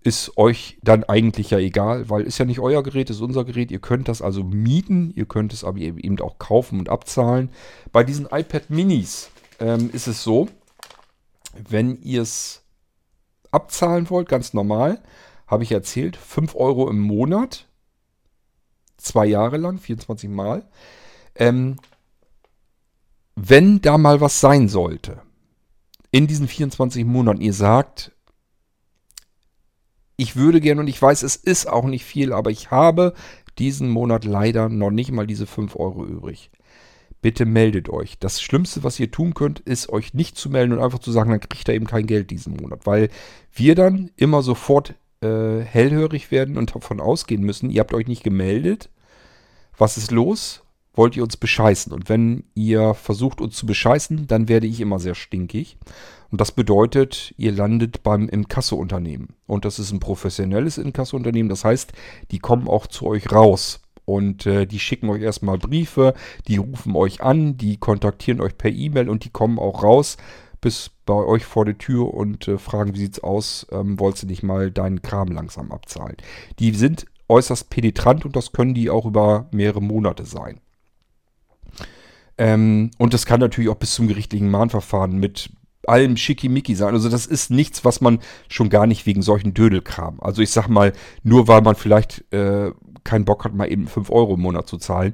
ist 0.04 0.38
euch 0.38 0.78
dann 0.84 1.04
eigentlich 1.04 1.52
ja 1.52 1.58
egal, 1.58 2.10
weil 2.10 2.24
ist 2.24 2.38
ja 2.38 2.46
nicht 2.46 2.60
euer 2.60 2.84
Gerät, 2.84 3.10
ist 3.10 3.22
unser 3.22 3.44
Gerät. 3.44 3.72
Ihr 3.72 3.80
könnt 3.80 4.08
das 4.08 4.22
also 4.22 4.44
mieten, 4.44 5.12
ihr 5.16 5.26
könnt 5.26 5.54
es 5.54 5.64
aber 5.64 5.80
eben 5.80 6.20
auch 6.22 6.38
kaufen 6.38 6.80
und 6.80 6.90
abzahlen. 6.90 7.50
Bei 7.92 8.04
diesen 8.04 8.28
iPad 8.32 8.70
Minis 8.70 9.32
ähm, 9.60 9.90
ist 9.94 10.08
es 10.08 10.24
so, 10.24 10.48
wenn 11.70 11.96
ihr 12.02 12.22
es 12.22 12.64
abzahlen 13.52 14.10
wollt, 14.10 14.30
ganz 14.30 14.54
normal, 14.54 15.02
habe 15.48 15.64
ich 15.64 15.72
erzählt, 15.72 16.18
5 16.18 16.56
Euro 16.56 16.90
im 16.90 17.00
Monat, 17.00 17.68
zwei 18.98 19.26
Jahre 19.26 19.58
lang, 19.58 19.78
24 19.80 20.30
Mal. 20.30 20.68
Ähm, 21.36 21.78
wenn 23.36 23.82
da 23.82 23.98
mal 23.98 24.22
was 24.22 24.40
sein 24.40 24.68
sollte, 24.70 25.22
in 26.12 26.28
diesen 26.28 26.48
24 26.48 27.04
Monaten 27.06 27.42
ihr 27.42 27.54
sagt, 27.54 28.12
ich 30.18 30.38
würde 30.38 30.62
gerne 30.62 30.82
und 30.82 30.88
ich 30.88 31.02
weiß, 31.02 31.24
es 31.24 31.36
ist 31.36 31.68
auch 31.68 31.86
nicht 31.86 32.06
viel, 32.06 32.32
aber 32.32 32.50
ich 32.50 32.72
habe 32.72 33.14
diesen 33.58 33.90
Monat 33.90 34.24
leider 34.24 34.70
noch 34.70 34.92
nicht 34.92 35.12
mal 35.12 35.28
diese 35.28 35.46
5 35.46 35.76
Euro 35.76 36.06
übrig. 36.06 36.52
Bitte 37.26 37.48
meldet 37.48 37.90
euch. 37.90 38.20
Das 38.20 38.40
Schlimmste, 38.40 38.84
was 38.84 39.00
ihr 39.00 39.10
tun 39.10 39.34
könnt, 39.34 39.60
ist 39.62 39.90
euch 39.90 40.14
nicht 40.14 40.38
zu 40.38 40.48
melden 40.48 40.74
und 40.74 40.80
einfach 40.80 41.00
zu 41.00 41.12
sagen, 41.12 41.32
dann 41.32 41.40
kriegt 41.40 41.68
er 41.68 41.74
eben 41.74 41.88
kein 41.88 42.06
Geld 42.06 42.30
diesen 42.30 42.56
Monat. 42.56 42.86
Weil 42.86 43.10
wir 43.52 43.74
dann 43.74 44.12
immer 44.16 44.44
sofort 44.44 44.94
äh, 45.22 45.62
hellhörig 45.62 46.30
werden 46.30 46.56
und 46.56 46.76
davon 46.76 47.02
ausgehen 47.02 47.42
müssen, 47.42 47.72
ihr 47.72 47.80
habt 47.80 47.96
euch 47.96 48.06
nicht 48.06 48.24
gemeldet. 48.24 48.92
Was 49.76 49.98
ist 49.98 50.12
los? 50.12 50.62
Wollt 50.94 51.18
ihr 51.18 51.24
uns 51.24 51.36
bescheißen? 51.36 51.92
Und 51.94 52.10
wenn 52.10 52.44
ihr 52.54 52.94
versucht, 52.94 53.42
uns 53.42 53.56
zu 53.56 53.66
bescheißen, 53.66 54.28
dann 54.28 54.48
werde 54.48 54.68
ich 54.68 54.80
immer 54.80 55.00
sehr 55.00 55.16
stinkig. 55.16 55.80
Und 56.30 56.42
das 56.42 56.52
bedeutet, 56.52 57.34
ihr 57.38 57.54
landet 57.54 58.04
beim 58.04 58.30
Inkasso-Unternehmen. 58.30 59.30
Und 59.48 59.66
das 59.66 59.80
ist 59.80 59.92
ein 59.92 60.00
professionelles 60.00 60.78
Inkasso-Unternehmen. 60.78 61.50
Das 61.50 61.66
heißt, 61.66 61.92
die 62.30 62.38
kommen 62.38 62.68
auch 62.68 62.86
zu 62.86 63.08
euch 63.08 63.32
raus. 63.32 63.82
Und 64.06 64.46
äh, 64.46 64.66
die 64.66 64.80
schicken 64.80 65.10
euch 65.10 65.22
erstmal 65.22 65.58
Briefe, 65.58 66.14
die 66.48 66.58
rufen 66.58 66.96
euch 66.96 67.22
an, 67.22 67.58
die 67.58 67.78
kontaktieren 67.78 68.40
euch 68.40 68.58
per 68.58 68.72
E-Mail 68.72 69.10
und 69.10 69.26
die 69.26 69.32
kommen 69.32 69.58
auch 69.60 69.84
raus 69.84 70.18
bis 70.62 70.90
bei 71.06 71.14
euch 71.14 71.46
vor 71.46 71.64
der 71.66 71.78
Tür 71.78 72.14
und 72.14 72.48
äh, 72.48 72.58
fragen, 72.58 72.96
wie 72.96 73.00
sieht's 73.00 73.20
aus, 73.20 73.68
ähm, 73.72 74.00
wolltest 74.00 74.24
du 74.24 74.28
nicht 74.28 74.42
mal 74.42 74.72
deinen 74.72 75.04
Kram 75.04 75.28
langsam 75.28 75.72
abzahlen. 75.72 76.18
Die 76.58 76.72
sind 76.72 77.06
äußerst 77.30 77.70
penetrant 77.70 78.26
und 78.26 78.36
das 78.36 78.52
können 78.52 78.74
die 78.74 78.90
auch 78.90 79.06
über 79.06 79.48
mehrere 79.52 79.82
Monate 79.82 80.26
sein. 80.26 80.60
Ähm, 82.38 82.92
und 82.98 83.14
das 83.14 83.26
kann 83.26 83.40
natürlich 83.40 83.70
auch 83.70 83.76
bis 83.76 83.94
zum 83.94 84.08
gerichtlichen 84.08 84.50
Mahnverfahren 84.50 85.20
mit 85.20 85.52
allem 85.88 86.18
Schickimicki 86.18 86.76
sein. 86.76 86.94
Also 86.94 87.10
das 87.10 87.26
ist 87.26 87.52
nichts, 87.52 87.86
was 87.86 88.02
man 88.02 88.20
schon 88.50 88.70
gar 88.70 88.88
nicht 88.88 89.06
wegen 89.06 89.22
solchen 89.22 89.54
Dödelkram. 89.54 90.20
Also 90.20 90.42
ich 90.42 90.50
sag 90.50 90.68
mal, 90.68 90.94
nur 91.24 91.48
weil 91.48 91.62
man 91.62 91.76
vielleicht 91.76 92.26
äh, 92.34 92.72
keinen 93.06 93.24
Bock 93.24 93.46
hat, 93.46 93.54
mal 93.54 93.72
eben 93.72 93.88
5 93.88 94.10
Euro 94.10 94.34
im 94.34 94.42
Monat 94.42 94.68
zu 94.68 94.78
zahlen, 94.78 95.14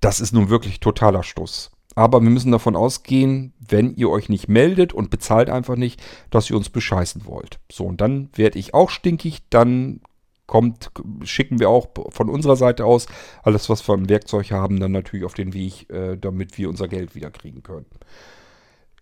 das 0.00 0.20
ist 0.20 0.32
nun 0.32 0.50
wirklich 0.50 0.80
totaler 0.80 1.22
Stuss. 1.22 1.70
Aber 1.94 2.22
wir 2.22 2.30
müssen 2.30 2.52
davon 2.52 2.76
ausgehen, 2.76 3.52
wenn 3.58 3.94
ihr 3.94 4.10
euch 4.10 4.28
nicht 4.28 4.48
meldet 4.48 4.92
und 4.92 5.10
bezahlt 5.10 5.50
einfach 5.50 5.76
nicht, 5.76 6.02
dass 6.30 6.48
ihr 6.48 6.56
uns 6.56 6.68
bescheißen 6.68 7.26
wollt. 7.26 7.58
So, 7.70 7.84
und 7.84 8.00
dann 8.00 8.28
werde 8.34 8.58
ich 8.58 8.74
auch 8.74 8.90
stinkig, 8.90 9.42
dann 9.50 10.00
kommt, 10.46 10.90
schicken 11.22 11.60
wir 11.60 11.68
auch 11.68 11.88
von 12.08 12.28
unserer 12.28 12.56
Seite 12.56 12.84
aus 12.84 13.06
alles, 13.42 13.68
was 13.68 13.86
wir 13.88 13.94
an 13.94 14.08
Werkzeug 14.08 14.50
haben, 14.50 14.80
dann 14.80 14.92
natürlich 14.92 15.24
auf 15.24 15.34
den 15.34 15.54
Weg, 15.54 15.88
äh, 15.90 16.16
damit 16.16 16.58
wir 16.58 16.68
unser 16.68 16.88
Geld 16.88 17.14
wieder 17.14 17.30
kriegen 17.30 17.62
können. 17.62 17.86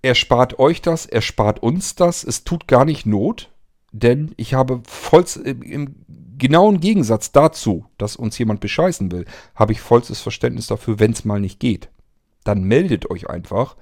Er 0.03 0.15
spart 0.15 0.59
euch 0.59 0.83
das, 0.83 1.07
er 1.07 1.23
spart 1.23 1.63
uns 1.63 1.95
das, 1.95 2.23
es 2.23 2.45
tut 2.45 2.69
gar 2.69 2.85
nicht 2.85 3.07
Not, 3.07 3.51
denn 3.93 4.33
ich 4.37 4.55
habe 4.55 4.83
voll, 4.87 5.25
im 5.45 5.97
genauen 6.39 6.81
Gegensatz 6.81 7.33
dazu, 7.33 7.87
dass 7.99 8.17
uns 8.17 8.39
jemand 8.39 8.61
bescheißen 8.61 9.11
will, 9.11 9.25
habe 9.55 9.73
ich 9.73 9.81
vollstes 9.81 10.21
Verständnis 10.21 10.67
dafür, 10.67 10.99
wenn 10.99 11.13
es 11.13 11.25
mal 11.25 11.41
nicht 11.41 11.61
geht. 11.61 11.91
Dann 12.45 12.65
meldet 12.65 13.11
euch 13.11 13.29
einfach. 13.29 13.77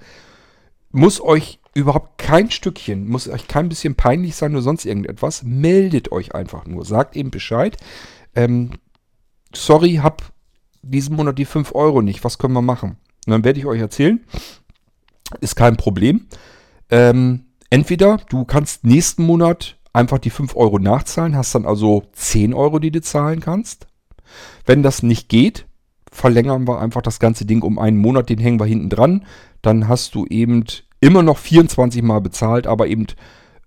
Muss 0.91 1.21
euch 1.21 1.61
überhaupt 1.75 2.19
kein 2.19 2.51
Stückchen, 2.51 3.07
muss 3.07 3.29
euch 3.29 3.49
kein 3.49 3.69
bisschen 3.69 3.97
peinlich 3.97 4.35
sein 4.35 4.53
oder 4.53 4.63
sonst 4.63 4.87
irgendetwas. 4.87 5.43
Meldet 5.43 6.11
euch 6.11 6.35
einfach 6.35 6.67
nur. 6.67 6.85
Sagt 6.85 7.17
eben 7.17 7.31
Bescheid. 7.31 7.77
Ähm, 8.35 8.71
sorry, 9.55 9.97
hab 9.97 10.23
diesen 10.83 11.17
Monat 11.17 11.39
die 11.39 11.45
5 11.45 11.75
Euro 11.75 12.01
nicht. 12.03 12.25
Was 12.25 12.39
können 12.39 12.55
wir 12.55 12.63
machen? 12.63 12.97
Und 13.27 13.31
dann 13.31 13.45
werde 13.45 13.59
ich 13.59 13.67
euch 13.67 13.81
erzählen. 13.81 14.25
Ist 15.41 15.57
kein 15.57 15.77
Problem. 15.77 16.27
Ähm, 16.91 17.47
entweder 17.69 18.19
du 18.29 18.45
kannst 18.45 18.85
nächsten 18.85 19.25
Monat 19.25 19.76
einfach 19.97 20.19
die 20.19 20.31
5 20.31 20.55
Euro 20.57 20.79
nachzahlen, 20.79 21.37
hast 21.37 21.55
dann 21.55 21.67
also 21.67 22.05
10 22.13 22.55
Euro, 22.55 22.79
die 22.79 22.91
du 22.91 23.01
zahlen 23.01 23.41
kannst. 23.41 23.87
Wenn 24.65 24.83
das 24.83 25.03
nicht 25.03 25.29
geht, 25.29 25.67
verlängern 26.11 26.69
wir 26.69 26.81
einfach 26.81 27.03
das 27.03 27.19
ganze 27.19 27.47
Ding 27.47 27.63
um 27.63 27.79
einen 27.79 27.97
Monat, 27.97 28.29
den 28.29 28.39
hängen 28.39 28.61
wir 28.61 28.67
hinten 28.67 28.91
dran. 28.91 29.25
Dann 29.63 29.89
hast 29.89 30.15
du 30.15 30.27
eben 30.27 30.65
immer 31.01 31.23
noch 31.23 31.39
24 31.39 32.03
Mal 32.03 32.21
bezahlt, 32.21 32.67
aber 32.67 32.87
eben 32.87 33.07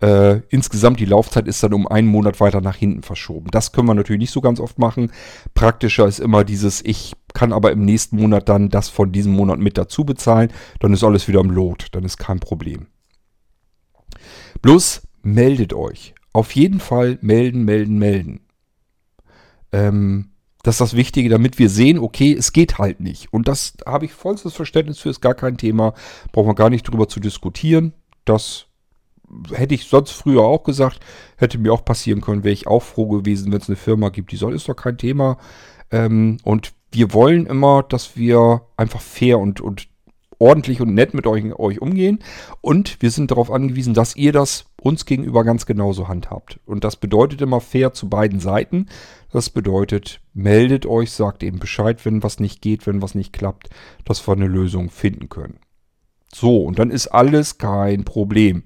äh, 0.01 0.41
insgesamt 0.49 0.99
die 0.99 1.05
Laufzeit 1.05 1.47
ist 1.47 1.61
dann 1.63 1.73
um 1.73 1.87
einen 1.87 2.07
Monat 2.07 2.39
weiter 2.39 2.61
nach 2.61 2.75
hinten 2.75 3.03
verschoben. 3.03 3.49
Das 3.51 3.71
können 3.71 3.87
wir 3.87 3.93
natürlich 3.93 4.21
nicht 4.21 4.31
so 4.31 4.41
ganz 4.41 4.59
oft 4.59 4.79
machen. 4.79 5.11
Praktischer 5.53 6.07
ist 6.07 6.19
immer 6.19 6.43
dieses, 6.43 6.83
ich 6.85 7.13
kann 7.33 7.53
aber 7.53 7.71
im 7.71 7.83
nächsten 7.83 8.17
Monat 8.17 8.49
dann 8.49 8.69
das 8.69 8.89
von 8.89 9.11
diesem 9.11 9.33
Monat 9.33 9.59
mit 9.59 9.77
dazu 9.77 10.05
bezahlen. 10.05 10.51
Dann 10.79 10.93
ist 10.93 11.03
alles 11.03 11.27
wieder 11.27 11.41
im 11.41 11.51
Lot. 11.51 11.87
Dann 11.91 12.03
ist 12.03 12.17
kein 12.17 12.39
Problem. 12.39 12.87
Bloß 14.61 15.01
meldet 15.21 15.73
euch. 15.73 16.13
Auf 16.33 16.55
jeden 16.55 16.79
Fall 16.79 17.17
melden, 17.21 17.63
melden, 17.63 17.97
melden. 17.97 18.41
Ähm, 19.71 20.31
das 20.63 20.75
ist 20.75 20.81
das 20.81 20.95
Wichtige, 20.95 21.29
damit 21.29 21.57
wir 21.57 21.69
sehen, 21.69 21.99
okay, 21.99 22.33
es 22.33 22.51
geht 22.51 22.77
halt 22.77 22.99
nicht. 22.99 23.31
Und 23.33 23.47
das 23.47 23.73
habe 23.85 24.05
ich 24.05 24.13
vollstes 24.13 24.53
Verständnis 24.53 24.99
für, 24.99 25.09
ist 25.09 25.21
gar 25.21 25.35
kein 25.35 25.57
Thema. 25.57 25.93
Brauchen 26.31 26.49
wir 26.49 26.55
gar 26.55 26.69
nicht 26.69 26.83
drüber 26.83 27.07
zu 27.07 27.19
diskutieren. 27.19 27.93
Das 28.25 28.65
hätte 29.53 29.75
ich 29.75 29.85
sonst 29.85 30.11
früher 30.11 30.41
auch 30.41 30.63
gesagt, 30.63 30.99
hätte 31.37 31.57
mir 31.57 31.71
auch 31.71 31.85
passieren 31.85 32.21
können, 32.21 32.43
wäre 32.43 32.53
ich 32.53 32.67
auch 32.67 32.81
froh 32.83 33.07
gewesen, 33.07 33.51
wenn 33.51 33.61
es 33.61 33.69
eine 33.69 33.75
Firma 33.75 34.09
gibt, 34.09 34.31
die 34.31 34.37
soll, 34.37 34.55
ist 34.55 34.67
doch 34.67 34.75
kein 34.75 34.97
Thema. 34.97 35.37
Ähm, 35.91 36.37
und 36.43 36.73
wir 36.91 37.13
wollen 37.13 37.45
immer, 37.45 37.83
dass 37.83 38.17
wir 38.17 38.63
einfach 38.75 39.01
fair 39.01 39.39
und, 39.39 39.61
und 39.61 39.87
ordentlich 40.39 40.81
und 40.81 40.93
nett 40.93 41.13
mit 41.13 41.27
euch, 41.27 41.53
euch 41.53 41.81
umgehen. 41.81 42.19
Und 42.61 43.01
wir 43.01 43.11
sind 43.11 43.31
darauf 43.31 43.51
angewiesen, 43.51 43.93
dass 43.93 44.15
ihr 44.15 44.31
das 44.31 44.65
uns 44.81 45.05
gegenüber 45.05 45.43
ganz 45.43 45.65
genauso 45.65 46.07
handhabt. 46.07 46.59
Und 46.65 46.83
das 46.83 46.95
bedeutet 46.95 47.41
immer 47.41 47.61
fair 47.61 47.93
zu 47.93 48.09
beiden 48.09 48.39
Seiten. 48.39 48.87
Das 49.31 49.49
bedeutet, 49.49 50.21
meldet 50.33 50.85
euch, 50.85 51.11
sagt 51.11 51.43
eben 51.43 51.59
Bescheid, 51.59 52.03
wenn 52.05 52.23
was 52.23 52.39
nicht 52.39 52.61
geht, 52.61 52.87
wenn 52.87 53.01
was 53.01 53.13
nicht 53.13 53.33
klappt, 53.33 53.69
dass 54.05 54.25
wir 54.27 54.33
eine 54.33 54.47
Lösung 54.47 54.89
finden 54.89 55.29
können. 55.29 55.59
So, 56.33 56.63
und 56.63 56.79
dann 56.79 56.91
ist 56.91 57.07
alles 57.07 57.57
kein 57.57 58.05
Problem. 58.05 58.63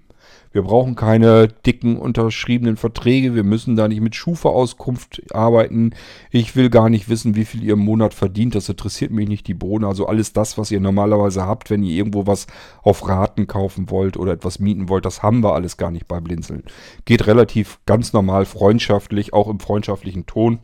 Wir 0.54 0.62
brauchen 0.62 0.96
keine 0.96 1.48
dicken 1.48 1.98
unterschriebenen 1.98 2.78
Verträge. 2.78 3.34
Wir 3.34 3.44
müssen 3.44 3.76
da 3.76 3.88
nicht 3.88 4.02
mit 4.02 4.16
Schufa-Auskunft 4.16 5.34
arbeiten. 5.34 5.92
Ich 6.30 6.56
will 6.56 6.70
gar 6.70 6.90
nicht 6.90 7.10
wissen, 7.10 7.36
wie 7.36 7.44
viel 7.44 7.64
ihr 7.64 7.74
im 7.74 7.80
Monat 7.80 8.14
verdient. 8.14 8.54
Das 8.54 8.70
interessiert 8.70 9.12
mich 9.12 9.28
nicht 9.28 9.48
die 9.48 9.56
Bohne. 9.56 9.88
Also 9.88 10.06
alles 10.06 10.32
das, 10.32 10.58
was 10.60 10.70
ihr 10.70 10.80
normalerweise 10.80 11.46
habt, 11.46 11.72
wenn 11.72 11.84
ihr 11.84 11.96
irgendwo 11.96 12.28
was 12.28 12.46
auf 12.84 13.10
Raten 13.10 13.48
kaufen 13.48 13.90
wollt 13.90 14.16
oder 14.16 14.32
etwas 14.32 14.60
mieten 14.60 14.90
wollt, 14.90 15.06
das 15.06 15.24
haben 15.24 15.44
wir 15.44 15.56
alles 15.56 15.78
gar 15.78 15.90
nicht 15.90 16.08
bei 16.08 16.22
Blinzeln. 16.22 16.64
Geht 17.06 17.26
relativ 17.26 17.80
ganz 17.88 18.14
normal 18.14 18.46
freundschaftlich, 18.46 19.34
auch 19.34 19.48
im 19.48 19.60
freundschaftlichen 19.60 20.28
Ton. 20.28 20.60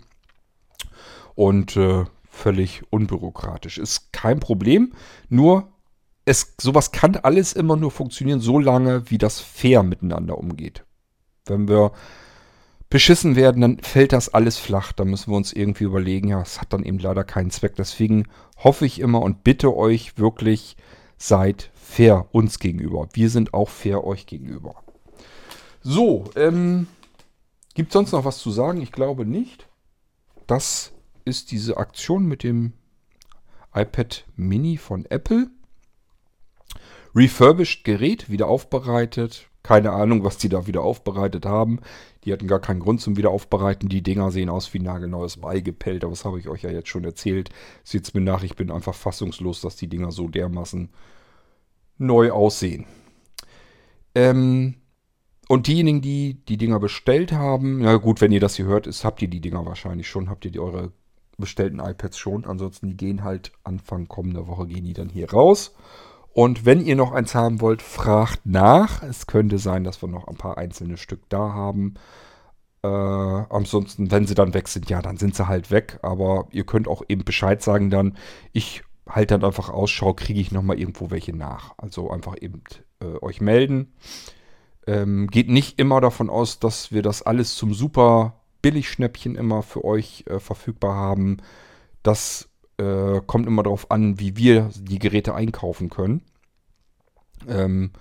Und 1.34 1.78
äh, 1.78 2.06
völlig 2.30 2.84
unbürokratisch. 2.92 3.80
Ist 3.80 4.14
kein 4.14 4.40
Problem. 4.40 4.94
Nur 5.30 5.68
es, 6.30 6.54
sowas 6.62 6.92
kann 6.92 7.16
alles 7.16 7.54
immer 7.54 7.76
nur 7.76 7.90
funktionieren, 7.90 8.40
solange 8.40 9.10
wie 9.10 9.18
das 9.18 9.40
fair 9.40 9.82
miteinander 9.82 10.38
umgeht. 10.38 10.86
Wenn 11.48 11.68
wir 11.68 11.92
beschissen 12.92 13.36
werden, 13.36 13.62
dann 13.62 13.80
fällt 13.80 14.14
das 14.14 14.32
alles 14.32 14.60
flach. 14.60 14.92
Da 14.92 15.06
müssen 15.06 15.32
wir 15.32 15.38
uns 15.38 15.54
irgendwie 15.54 15.86
überlegen, 15.86 16.28
ja, 16.28 16.40
es 16.40 16.62
hat 16.62 16.72
dann 16.72 16.84
eben 16.84 17.00
leider 17.00 17.24
keinen 17.24 17.50
Zweck. 17.50 17.76
Deswegen 17.78 18.28
hoffe 18.58 18.86
ich 18.86 19.00
immer 19.00 19.24
und 19.24 19.44
bitte 19.44 19.76
euch 19.76 20.20
wirklich, 20.20 20.78
seid 21.18 21.72
fair 21.74 22.28
uns 22.32 22.60
gegenüber. 22.60 23.10
Wir 23.14 23.32
sind 23.32 23.56
auch 23.56 23.70
fair 23.70 24.04
euch 24.04 24.28
gegenüber. 24.28 24.76
So, 25.82 26.30
ähm, 26.36 26.86
gibt 27.74 27.90
es 27.90 27.94
sonst 27.94 28.12
noch 28.12 28.26
was 28.26 28.38
zu 28.38 28.52
sagen? 28.52 28.82
Ich 28.82 28.92
glaube 28.92 29.26
nicht. 29.26 29.68
Das 30.46 30.92
ist 31.26 31.50
diese 31.50 31.78
Aktion 31.78 32.28
mit 32.28 32.44
dem 32.44 32.74
iPad 33.74 34.26
Mini 34.36 34.78
von 34.78 35.06
Apple. 35.06 35.50
Refurbished 37.16 37.84
Gerät, 37.84 38.30
wieder 38.30 38.48
aufbereitet. 38.48 39.48
Keine 39.64 39.92
Ahnung, 39.92 40.24
was 40.24 40.38
die 40.38 40.50
da 40.50 40.68
wieder 40.68 40.82
aufbereitet 40.82 41.46
haben. 41.46 41.80
Die 42.24 42.34
hatten 42.34 42.48
gar 42.48 42.60
keinen 42.60 42.80
Grund 42.80 43.02
zum 43.02 43.18
Wiederaufbereiten. 43.18 43.90
Die 43.90 44.02
Dinger 44.02 44.32
sehen 44.32 44.50
aus 44.50 44.74
wie 44.74 44.80
nagelneues 44.80 45.38
Beigepellt, 45.38 46.04
aber 46.04 46.12
das 46.12 46.26
habe 46.26 46.40
ich 46.40 46.48
euch 46.48 46.64
ja 46.64 46.72
jetzt 46.72 46.90
schon 46.90 47.04
erzählt. 47.04 47.50
Seht 47.84 48.14
mir 48.14 48.22
nach, 48.22 48.44
ich 48.44 48.56
bin 48.56 48.72
einfach 48.72 48.96
fassungslos, 48.96 49.62
dass 49.62 49.76
die 49.76 49.88
Dinger 49.88 50.12
so 50.12 50.28
dermaßen 50.28 50.90
neu 51.98 52.32
aussehen. 52.32 52.86
Ähm, 54.16 54.76
und 55.48 55.68
diejenigen, 55.68 56.02
die 56.02 56.36
die 56.46 56.58
Dinger 56.58 56.80
bestellt 56.80 57.32
haben, 57.32 57.80
na 57.80 57.98
gut, 57.98 58.22
wenn 58.22 58.32
ihr 58.32 58.40
das 58.40 58.56
hier 58.56 58.66
hört, 58.66 58.88
ist, 58.88 59.04
habt 59.04 59.22
ihr 59.22 59.28
die 59.28 59.42
Dinger 59.42 59.66
wahrscheinlich 59.66 60.08
schon, 60.08 60.30
habt 60.30 60.46
ihr 60.46 60.52
die, 60.52 60.60
eure 60.60 60.92
bestellten 61.38 61.80
iPads 61.80 62.18
schon. 62.18 62.46
Ansonsten, 62.46 62.88
die 62.88 62.98
gehen 62.98 63.24
halt 63.24 63.52
Anfang 63.64 64.08
kommender 64.08 64.48
Woche, 64.48 64.68
gehen 64.68 64.86
die 64.86 64.94
dann 64.94 65.10
hier 65.10 65.32
raus. 65.32 65.74
Und 66.40 66.66
wenn 66.66 66.80
ihr 66.80 66.96
noch 66.96 67.12
eins 67.12 67.36
haben 67.36 67.60
wollt, 67.60 67.82
fragt 67.82 68.46
nach. 68.46 69.04
Es 69.04 69.28
könnte 69.28 69.58
sein, 69.58 69.84
dass 69.84 70.02
wir 70.02 70.08
noch 70.08 70.26
ein 70.26 70.38
paar 70.38 70.58
einzelne 70.58 70.96
Stück 70.96 71.20
da 71.28 71.52
haben. 71.52 71.96
Äh, 72.82 72.88
ansonsten, 72.88 74.10
wenn 74.10 74.26
sie 74.26 74.36
dann 74.36 74.54
weg 74.54 74.70
sind, 74.70 74.90
ja, 74.90 75.02
dann 75.02 75.18
sind 75.18 75.36
sie 75.36 75.50
halt 75.50 75.70
weg. 75.70 76.00
Aber 76.02 76.48
ihr 76.52 76.64
könnt 76.66 76.88
auch 76.88 77.04
eben 77.10 77.26
Bescheid 77.26 77.62
sagen 77.62 77.90
dann. 77.90 78.16
Ich 78.54 78.84
halte 79.06 79.38
dann 79.38 79.44
einfach 79.44 79.70
Ausschau, 79.70 80.14
kriege 80.14 80.40
ich 80.40 80.54
nochmal 80.54 80.80
irgendwo 80.80 81.12
welche 81.12 81.36
nach. 81.36 81.74
Also 81.76 82.10
einfach 82.10 82.38
eben 82.40 82.64
äh, 83.02 83.22
euch 83.22 83.42
melden. 83.42 83.92
Ähm, 84.88 85.28
geht 85.28 85.50
nicht 85.50 85.78
immer 85.78 86.00
davon 86.00 86.30
aus, 86.30 86.58
dass 86.60 86.94
wir 86.94 87.02
das 87.02 87.22
alles 87.22 87.58
zum 87.58 87.74
super 87.74 88.40
Billigschnäppchen 88.62 89.36
immer 89.36 89.62
für 89.62 89.84
euch 89.84 90.24
äh, 90.26 90.40
verfügbar 90.40 90.96
haben. 90.96 91.40
Das 92.02 92.48
äh, 92.78 93.20
kommt 93.28 93.46
immer 93.46 93.64
darauf 93.64 93.92
an, 93.92 94.22
wie 94.22 94.38
wir 94.38 94.70
die 94.80 95.00
Geräte 95.00 95.36
einkaufen 95.36 95.90
können. 95.90 96.22
Ähm, 97.48 97.92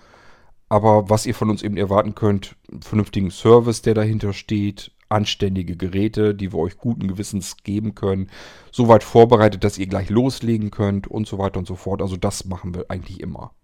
aber 0.68 1.08
was 1.08 1.26
ihr 1.26 1.34
von 1.34 1.50
uns 1.50 1.62
eben 1.62 1.76
erwarten 1.76 2.14
könnt, 2.14 2.56
vernünftigen 2.80 3.30
Service, 3.30 3.82
der 3.82 3.94
dahinter 3.94 4.32
steht, 4.32 4.92
anständige 5.08 5.76
Geräte, 5.76 6.34
die 6.34 6.52
wir 6.52 6.58
euch 6.58 6.76
guten 6.76 7.08
Gewissens 7.08 7.56
geben 7.58 7.94
können, 7.94 8.30
soweit 8.70 9.02
vorbereitet, 9.02 9.64
dass 9.64 9.78
ihr 9.78 9.86
gleich 9.86 10.10
loslegen 10.10 10.70
könnt 10.70 11.06
und 11.06 11.26
so 11.26 11.38
weiter 11.38 11.58
und 11.58 11.66
so 11.66 11.76
fort. 11.76 12.02
Also 12.02 12.16
das 12.16 12.44
machen 12.44 12.74
wir 12.74 12.90
eigentlich 12.90 13.20
immer. 13.20 13.54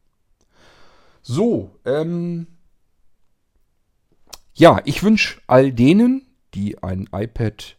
So, 1.22 1.78
ähm, 1.84 2.46
ja, 4.54 4.80
ich 4.84 5.02
wünsche 5.02 5.40
all 5.46 5.72
denen, 5.72 6.26
die 6.54 6.82
ein 6.82 7.08
iPad 7.12 7.76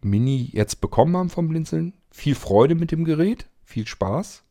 Mini 0.00 0.50
jetzt 0.52 0.80
bekommen 0.80 1.16
haben 1.16 1.30
vom 1.30 1.48
Blinzeln, 1.48 1.94
viel 2.10 2.34
Freude 2.34 2.74
mit 2.74 2.92
dem 2.92 3.04
Gerät, 3.04 3.48
viel 3.64 3.86
Spaß. 3.86 4.43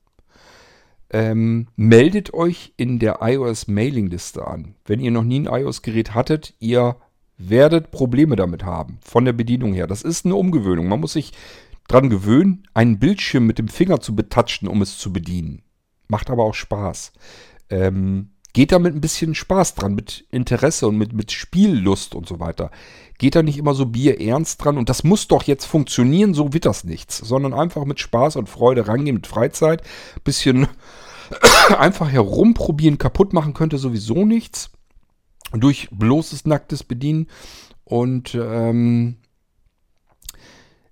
Ähm, 1.13 1.67
meldet 1.75 2.33
euch 2.33 2.73
in 2.75 2.97
der 2.97 3.19
iOS 3.21 3.67
Mailingliste 3.67 4.47
an. 4.47 4.73
Wenn 4.83 4.99
ihr 4.99 5.11
noch 5.11 5.23
nie 5.23 5.41
ein 5.41 5.61
iOS-Gerät 5.61 6.15
hattet, 6.15 6.55
ihr 6.59 6.97
werdet 7.37 7.91
Probleme 7.91 8.35
damit 8.35 8.63
haben, 8.63 8.97
von 9.01 9.23
der 9.23 9.33
Bedienung 9.33 9.73
her. 9.73 9.85
Das 9.85 10.01
ist 10.01 10.25
eine 10.25 10.35
Umgewöhnung. 10.35 10.87
Man 10.87 10.99
muss 10.99 11.13
sich 11.13 11.31
dran 11.87 12.09
gewöhnen, 12.09 12.67
einen 12.73 12.97
Bildschirm 12.97 13.45
mit 13.45 13.59
dem 13.59 13.67
Finger 13.67 13.99
zu 14.01 14.15
betatschen, 14.15 14.67
um 14.67 14.81
es 14.81 14.97
zu 14.97 15.13
bedienen. 15.13 15.61
Macht 16.07 16.31
aber 16.31 16.43
auch 16.43 16.55
Spaß. 16.55 17.13
Ähm, 17.69 18.29
geht 18.53 18.71
da 18.71 18.79
mit 18.79 18.95
ein 18.95 19.01
bisschen 19.01 19.35
Spaß 19.35 19.75
dran, 19.75 19.95
mit 19.95 20.25
Interesse 20.29 20.87
und 20.87 20.97
mit, 20.97 21.11
mit 21.13 21.31
Spiellust 21.31 22.15
und 22.15 22.27
so 22.27 22.39
weiter. 22.39 22.71
Geht 23.17 23.35
da 23.35 23.43
nicht 23.43 23.57
immer 23.57 23.73
so 23.73 23.87
bierernst 23.87 24.63
dran 24.63 24.77
und 24.77 24.89
das 24.89 25.03
muss 25.03 25.27
doch 25.27 25.43
jetzt 25.43 25.65
funktionieren, 25.65 26.33
so 26.33 26.53
wird 26.53 26.65
das 26.65 26.83
nichts. 26.83 27.17
Sondern 27.17 27.53
einfach 27.53 27.85
mit 27.85 27.99
Spaß 27.99 28.35
und 28.35 28.49
Freude 28.49 28.87
rangehen, 28.87 29.15
mit 29.15 29.27
Freizeit. 29.27 29.81
Bisschen 30.23 30.67
einfach 31.77 32.11
herumprobieren, 32.11 32.99
kaputt 32.99 33.33
machen 33.33 33.53
könnte 33.53 33.77
sowieso 33.77 34.25
nichts. 34.25 34.69
Durch 35.51 35.89
bloßes 35.91 36.45
nacktes 36.45 36.83
Bedienen. 36.83 37.27
Und 37.85 38.35
ähm, 38.35 39.17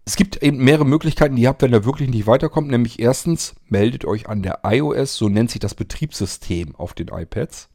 es 0.06 0.15
gibt 0.15 0.41
eben 0.41 0.57
mehrere 0.57 0.86
Möglichkeiten, 0.86 1.36
die 1.36 1.44
ihr 1.44 1.49
habt, 1.49 1.61
wenn 1.61 1.73
ihr 1.73 1.86
wirklich 1.86 2.10
nicht 2.10 2.28
weiterkommt. 2.28 2.69
Nämlich 2.69 2.99
erstens, 2.99 3.56
meldet 3.68 4.06
euch 4.06 4.28
an 4.28 4.41
der 4.41 4.61
iOS, 4.64 5.15
so 5.15 5.30
nennt 5.30 5.52
sich 5.52 5.60
das 5.60 5.76
Betriebssystem 5.76 6.76
auf 6.76 6.94
den 6.94 7.10
iPads. 7.10 7.69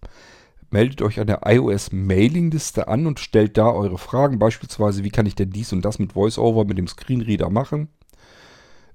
Meldet 0.70 1.02
euch 1.02 1.20
an 1.20 1.28
der 1.28 1.42
iOS 1.44 1.92
Mailingliste 1.92 2.88
an 2.88 3.06
und 3.06 3.20
stellt 3.20 3.56
da 3.56 3.70
eure 3.70 3.98
Fragen. 3.98 4.40
Beispielsweise, 4.40 5.04
wie 5.04 5.10
kann 5.10 5.26
ich 5.26 5.36
denn 5.36 5.50
dies 5.50 5.72
und 5.72 5.84
das 5.84 6.00
mit 6.00 6.16
VoiceOver, 6.16 6.64
mit 6.64 6.78
dem 6.78 6.88
Screenreader 6.88 7.50
machen? 7.50 7.88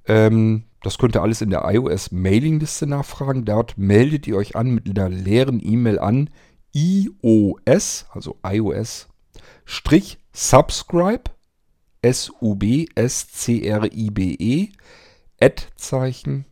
Ähm, 0.06 0.64
das 0.84 0.98
könnt 0.98 1.16
ihr 1.16 1.22
alles 1.22 1.42
in 1.42 1.50
der 1.50 1.64
iOS 1.66 2.12
Mailingliste 2.12 2.88
nachfragen. 2.88 3.46
Dort 3.46 3.78
meldet 3.78 4.28
ihr 4.28 4.36
euch 4.36 4.58
an 4.58 4.72
mit 4.72 4.90
einer 4.90 5.10
leeren 5.10 5.62
E-Mail 5.64 6.00
an 6.00 6.30
iOS, 6.74 8.06
also 8.12 8.38
iOS, 8.46 9.08
Strich 9.66 10.20
subscribe, 10.34 11.24
S-U-B-S-C-R-I-B-E, 12.02 12.90
Ad-Zeichen, 15.40 16.46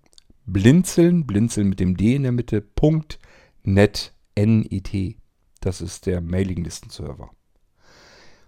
blinzeln, 0.46 1.26
blinzeln 1.26 1.70
mit 1.70 1.80
dem 1.80 1.98
D 1.98 2.16
in 2.16 2.24
der 2.24 2.32
Mitte, 2.32 2.62
Punkt, 2.62 3.20
net, 3.64 4.14
N-E-T. 4.36 5.18
Das 5.62 5.82
ist 5.82 6.06
der 6.06 6.22
Mailinglistenserver. 6.22 7.32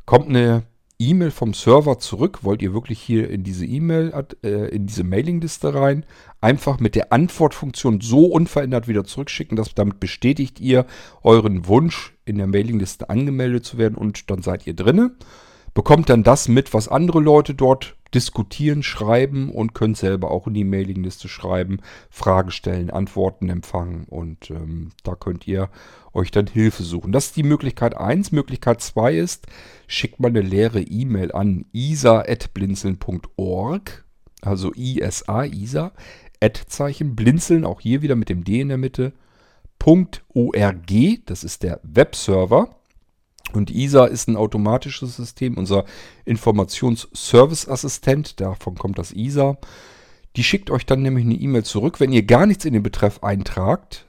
Kommt 0.06 0.30
eine 0.30 0.64
E-Mail 1.00 1.32
vom 1.32 1.54
Server 1.56 1.98
zurück, 1.98 2.44
wollt 2.44 2.62
ihr 2.62 2.74
wirklich 2.74 3.02
hier 3.02 3.30
in 3.30 3.44
diese 3.44 3.66
E-Mail, 3.66 4.14
äh, 4.44 4.68
in 4.70 4.86
diese 4.86 5.04
Mailingliste 5.04 5.74
rein, 5.74 6.06
einfach 6.42 6.80
mit 6.80 6.94
der 6.94 7.12
Antwortfunktion 7.12 8.02
so 8.02 8.28
unverändert 8.28 8.88
wieder 8.88 9.04
zurückschicken, 9.04 9.58
dass 9.58 9.74
damit 9.74 10.00
bestätigt 10.00 10.60
ihr 10.60 10.86
euren 11.24 11.68
Wunsch, 11.68 12.16
in 12.26 12.38
der 12.38 12.48
Mailingliste 12.48 13.10
angemeldet 13.10 13.66
zu 13.66 13.80
werden 13.80 13.96
und 13.96 14.30
dann 14.30 14.44
seid 14.44 14.68
ihr 14.68 14.76
drinne. 14.76 15.16
Bekommt 15.74 16.10
dann 16.10 16.24
das 16.24 16.48
mit, 16.48 16.74
was 16.74 16.88
andere 16.88 17.20
Leute 17.20 17.54
dort 17.54 17.98
diskutieren, 18.14 18.84
schreiben 18.84 19.50
und 19.50 19.74
könnt 19.74 19.98
selber 19.98 20.30
auch 20.32 20.48
in 20.48 20.54
die 20.54 20.66
Mailingliste 20.66 21.28
schreiben, 21.30 21.80
Fragen 22.10 22.52
stellen, 22.52 22.90
Antworten 22.90 23.48
empfangen 23.50 24.06
und 24.10 24.52
ähm, 24.52 24.92
da 25.04 25.16
könnt 25.16 25.48
ihr 25.48 25.70
euch 26.14 26.32
dann 26.32 26.48
Hilfe 26.48 26.84
suchen. 26.84 27.14
Das 27.14 27.28
ist 27.28 27.38
die 27.38 27.44
Möglichkeit 27.44 27.96
1. 27.96 28.34
Möglichkeit 28.34 28.82
2 28.82 29.16
ist, 29.16 29.48
schickt 29.88 30.20
mal 30.20 30.28
eine 30.28 30.42
leere 30.42 30.82
E-Mail 30.82 31.32
an 31.32 31.64
isa.blinzeln.org, 31.72 34.04
also 34.42 34.74
ISA, 34.74 35.46
ISA, 35.46 35.94
Ad-Zeichen, 36.44 37.16
blinzeln, 37.16 37.64
auch 37.64 37.80
hier 37.80 38.02
wieder 38.02 38.18
mit 38.18 38.28
dem 38.30 38.44
D 38.44 38.60
in 38.60 38.68
der 38.70 38.78
Mitte, 38.78 39.14
.org, 39.84 41.26
das 41.26 41.44
ist 41.44 41.64
der 41.64 41.80
Webserver. 41.84 42.76
Und 43.54 43.72
ISA 43.72 44.06
ist 44.06 44.28
ein 44.28 44.38
automatisches 44.38 45.18
System, 45.18 45.58
unser 45.58 45.86
Informationsservice-Assistent, 46.26 48.40
davon 48.40 48.76
kommt 48.76 48.98
das 48.98 49.12
ISA. 49.12 49.58
Die 50.38 50.44
schickt 50.44 50.72
euch 50.72 50.86
dann 50.86 51.02
nämlich 51.02 51.26
eine 51.26 51.36
E-Mail 51.36 51.64
zurück. 51.64 52.00
Wenn 52.00 52.14
ihr 52.14 52.24
gar 52.24 52.46
nichts 52.46 52.64
in 52.64 52.74
den 52.74 52.84
Betreff 52.84 53.24
eintragt, 53.24 54.08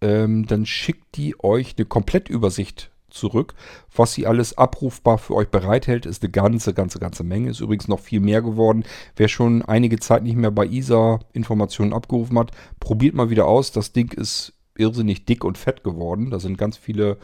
ähm, 0.00 0.46
dann 0.46 0.66
schickt 0.66 1.16
die 1.16 1.34
euch 1.42 1.74
eine 1.76 1.86
Komplettübersicht 1.86 2.92
zurück. 3.10 3.54
Was 3.94 4.12
sie 4.12 4.26
alles 4.26 4.56
abrufbar 4.56 5.18
für 5.18 5.34
euch 5.34 5.48
bereithält, 5.48 6.06
ist 6.06 6.22
eine 6.22 6.30
ganze, 6.30 6.72
ganze, 6.72 7.00
ganze 7.00 7.24
Menge. 7.24 7.50
Ist 7.50 7.60
übrigens 7.60 7.88
noch 7.88 8.00
viel 8.00 8.20
mehr 8.20 8.42
geworden. 8.42 8.84
Wer 9.16 9.28
schon 9.28 9.62
einige 9.62 9.98
Zeit 9.98 10.22
nicht 10.22 10.36
mehr 10.36 10.52
bei 10.52 10.66
ISA 10.66 11.18
Informationen 11.32 11.92
abgerufen 11.92 12.38
hat, 12.38 12.52
probiert 12.78 13.14
mal 13.14 13.30
wieder 13.30 13.46
aus. 13.46 13.72
Das 13.72 13.92
Ding 13.92 14.12
ist 14.12 14.54
irrsinnig 14.76 15.24
dick 15.24 15.44
und 15.44 15.58
fett 15.58 15.84
geworden. 15.84 16.30
Da 16.30 16.38
sind 16.38 16.56
ganz 16.56 16.76
viele 16.76 17.18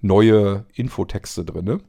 neue 0.00 0.66
Infotexte 0.74 1.44
drin. 1.44 1.82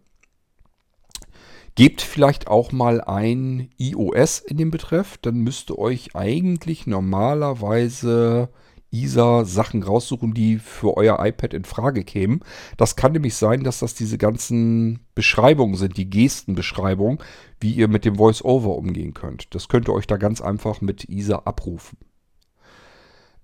Gebt 1.75 2.01
vielleicht 2.01 2.47
auch 2.47 2.71
mal 2.71 3.01
ein 3.01 3.69
iOS 3.77 4.39
in 4.39 4.57
den 4.57 4.71
Betreff, 4.71 5.17
dann 5.19 5.35
müsste 5.37 5.77
euch 5.77 6.15
eigentlich 6.15 6.87
normalerweise 6.87 8.49
ISA 8.91 9.45
Sachen 9.45 9.83
raussuchen, 9.83 10.33
die 10.33 10.57
für 10.57 10.95
euer 10.97 11.23
iPad 11.23 11.53
in 11.53 11.65
Frage 11.65 12.03
kämen. 12.03 12.39
Das 12.77 12.95
kann 12.95 13.11
nämlich 13.11 13.35
sein, 13.35 13.63
dass 13.63 13.79
das 13.79 13.93
diese 13.93 14.17
ganzen 14.17 15.01
Beschreibungen 15.13 15.75
sind, 15.75 15.97
die 15.97 16.09
Gestenbeschreibungen, 16.09 17.19
wie 17.59 17.73
ihr 17.73 17.87
mit 17.87 18.05
dem 18.05 18.17
VoiceOver 18.17 18.75
umgehen 18.75 19.13
könnt. 19.13 19.53
Das 19.53 19.67
könnt 19.67 19.87
ihr 19.87 19.93
euch 19.93 20.07
da 20.07 20.17
ganz 20.17 20.41
einfach 20.41 20.81
mit 20.81 21.09
ISA 21.09 21.43
abrufen. 21.45 21.97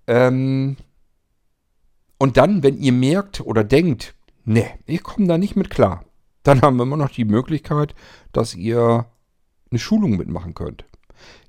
Ähm 0.08 0.78
und 2.18 2.38
dann, 2.38 2.64
wenn 2.64 2.78
ihr 2.78 2.94
merkt 2.94 3.42
oder 3.42 3.64
denkt, 3.64 4.16
Ne, 4.46 4.66
ich 4.86 5.04
komme 5.04 5.28
da 5.28 5.38
nicht 5.38 5.56
mit 5.56 5.70
klar. 5.70 6.04
Dann 6.44 6.62
haben 6.62 6.78
wir 6.78 6.84
immer 6.84 6.98
noch 6.98 7.12
die 7.12 7.26
Möglichkeit, 7.26 7.96
dass 8.34 8.56
ihr 8.56 9.06
eine 9.72 9.80
Schulung 9.80 10.18
mitmachen 10.18 10.54
könnt. 10.54 10.86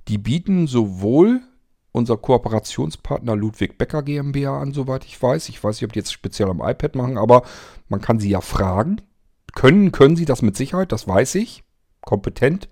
Die 0.08 0.18
bieten 0.18 0.66
sowohl 0.66 1.40
unser 1.92 2.16
Kooperationspartner 2.16 3.36
Ludwig 3.36 3.78
Becker 3.78 4.02
GmbH 4.02 4.60
an, 4.60 4.72
soweit 4.72 5.04
ich 5.04 5.20
weiß. 5.20 5.48
Ich 5.48 5.62
weiß 5.62 5.76
nicht, 5.76 5.84
ob 5.84 5.92
die 5.92 6.00
jetzt 6.00 6.12
speziell 6.12 6.48
am 6.48 6.60
iPad 6.60 6.96
machen, 6.96 7.18
aber 7.18 7.42
man 7.88 8.00
kann 8.00 8.18
sie 8.18 8.30
ja 8.30 8.40
fragen. 8.40 9.00
Können, 9.54 9.92
können 9.92 10.16
sie 10.16 10.24
das 10.24 10.42
mit 10.42 10.56
Sicherheit, 10.56 10.92
das 10.92 11.06
weiß 11.06 11.36
ich. 11.36 11.62
Kompetent. 12.00 12.68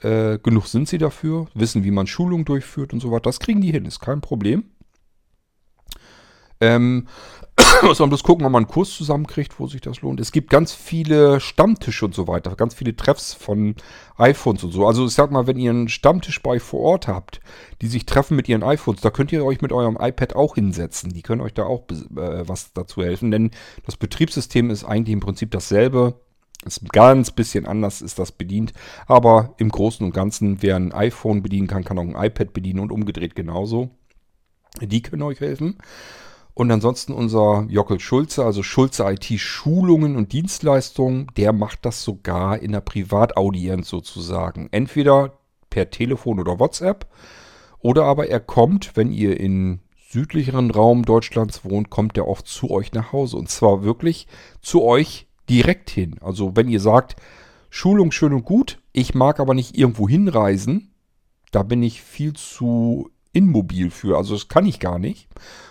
Äh, 0.00 0.38
genug 0.38 0.66
sind 0.66 0.88
sie 0.88 0.98
dafür, 0.98 1.46
wissen, 1.54 1.82
wie 1.82 1.90
man 1.90 2.06
Schulung 2.06 2.44
durchführt 2.44 2.92
und 2.92 3.00
so 3.00 3.10
weiter. 3.10 3.22
Das 3.22 3.40
kriegen 3.40 3.60
die 3.60 3.72
hin, 3.72 3.86
ist 3.86 4.00
kein 4.00 4.20
Problem. 4.20 4.64
Ähm, 6.64 7.06
muss 7.82 8.00
man 8.00 8.08
bloß 8.08 8.24
gucken, 8.24 8.44
ob 8.46 8.52
man 8.52 8.64
einen 8.64 8.72
Kurs 8.72 8.90
zusammenkriegt, 8.90 9.60
wo 9.60 9.66
sich 9.66 9.80
das 9.80 10.00
lohnt. 10.02 10.18
Es 10.18 10.32
gibt 10.32 10.50
ganz 10.50 10.72
viele 10.72 11.40
Stammtische 11.40 12.04
und 12.04 12.14
so 12.14 12.26
weiter, 12.26 12.56
ganz 12.56 12.74
viele 12.74 12.96
Treffs 12.96 13.32
von 13.32 13.76
iPhones 14.16 14.64
und 14.64 14.72
so. 14.72 14.86
Also 14.86 15.06
ich 15.06 15.12
sag 15.12 15.30
mal, 15.30 15.46
wenn 15.46 15.58
ihr 15.58 15.70
einen 15.70 15.88
Stammtisch 15.88 16.42
bei 16.42 16.58
vor 16.58 16.80
Ort 16.80 17.06
habt, 17.06 17.40
die 17.80 17.86
sich 17.86 18.06
treffen 18.06 18.36
mit 18.36 18.48
ihren 18.48 18.64
iPhones, 18.64 19.02
da 19.02 19.10
könnt 19.10 19.30
ihr 19.30 19.44
euch 19.44 19.60
mit 19.60 19.72
eurem 19.72 19.96
iPad 20.00 20.34
auch 20.34 20.56
hinsetzen. 20.56 21.12
Die 21.12 21.22
können 21.22 21.40
euch 21.40 21.54
da 21.54 21.64
auch 21.64 21.84
äh, 21.90 22.48
was 22.48 22.72
dazu 22.72 23.02
helfen, 23.02 23.30
denn 23.30 23.50
das 23.86 23.96
Betriebssystem 23.96 24.70
ist 24.70 24.84
eigentlich 24.84 25.12
im 25.12 25.20
Prinzip 25.20 25.50
dasselbe. 25.52 26.20
Ist 26.64 26.82
ein 26.82 26.88
ganz 26.88 27.30
bisschen 27.30 27.66
anders 27.66 28.00
ist 28.00 28.18
das 28.18 28.32
bedient, 28.32 28.72
aber 29.06 29.54
im 29.58 29.68
Großen 29.68 30.04
und 30.04 30.14
Ganzen, 30.14 30.62
wer 30.62 30.76
ein 30.76 30.92
iPhone 30.92 31.42
bedienen 31.42 31.66
kann, 31.68 31.84
kann 31.84 31.98
auch 31.98 32.02
ein 32.02 32.16
iPad 32.16 32.54
bedienen 32.54 32.80
und 32.80 32.90
umgedreht 32.90 33.34
genauso. 33.36 33.90
Die 34.80 35.02
können 35.02 35.22
euch 35.22 35.40
helfen. 35.40 35.76
Und 36.54 36.70
ansonsten 36.70 37.12
unser 37.12 37.66
Jockel 37.68 37.98
Schulze, 37.98 38.44
also 38.44 38.62
Schulze 38.62 39.04
IT 39.10 39.24
Schulungen 39.40 40.16
und 40.16 40.32
Dienstleistungen, 40.32 41.26
der 41.36 41.52
macht 41.52 41.84
das 41.84 42.04
sogar 42.04 42.60
in 42.60 42.72
der 42.72 42.80
Privataudienz 42.80 43.88
sozusagen. 43.88 44.68
Entweder 44.70 45.38
per 45.68 45.90
Telefon 45.90 46.38
oder 46.38 46.60
WhatsApp 46.60 47.06
oder 47.80 48.04
aber 48.04 48.28
er 48.28 48.38
kommt, 48.38 48.96
wenn 48.96 49.10
ihr 49.10 49.38
in 49.40 49.80
südlicheren 50.08 50.70
Raum 50.70 51.04
Deutschlands 51.04 51.64
wohnt, 51.64 51.90
kommt 51.90 52.16
der 52.16 52.28
oft 52.28 52.46
zu 52.46 52.70
euch 52.70 52.92
nach 52.92 53.12
Hause. 53.12 53.36
Und 53.36 53.48
zwar 53.48 53.82
wirklich 53.82 54.28
zu 54.62 54.84
euch 54.84 55.26
direkt 55.50 55.90
hin. 55.90 56.20
Also 56.20 56.54
wenn 56.54 56.68
ihr 56.68 56.80
sagt, 56.80 57.16
Schulung 57.68 58.12
schön 58.12 58.32
und 58.32 58.44
gut, 58.44 58.78
ich 58.92 59.14
mag 59.16 59.40
aber 59.40 59.54
nicht 59.54 59.76
irgendwo 59.76 60.08
hinreisen, 60.08 60.94
da 61.50 61.64
bin 61.64 61.82
ich 61.82 62.00
viel 62.00 62.34
zu 62.34 63.10
immobil 63.34 63.90
für. 63.90 64.16
Also 64.16 64.34
das 64.34 64.48
kann 64.48 64.64
ich 64.64 64.80
gar 64.80 64.98
nicht. 64.98 65.28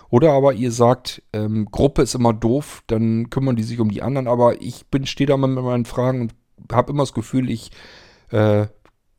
Oder 0.09 0.33
aber 0.33 0.53
ihr 0.53 0.71
sagt, 0.71 1.23
ähm, 1.33 1.67
Gruppe 1.71 2.03
ist 2.03 2.13
immer 2.13 2.33
doof, 2.33 2.83
dann 2.85 3.31
kümmern 3.31 3.55
die 3.55 3.63
sich 3.63 3.79
um 3.79 3.89
die 3.89 4.03
anderen. 4.03 4.27
Aber 4.27 4.61
ich 4.61 4.85
bin, 4.87 5.07
stehe 5.07 5.27
da 5.27 5.37
mal 5.37 5.47
mit 5.47 5.63
meinen 5.63 5.85
Fragen 5.85 6.21
und 6.21 6.35
habe 6.71 6.91
immer 6.91 7.01
das 7.01 7.13
Gefühl, 7.13 7.49
ich 7.49 7.71
äh, 8.29 8.67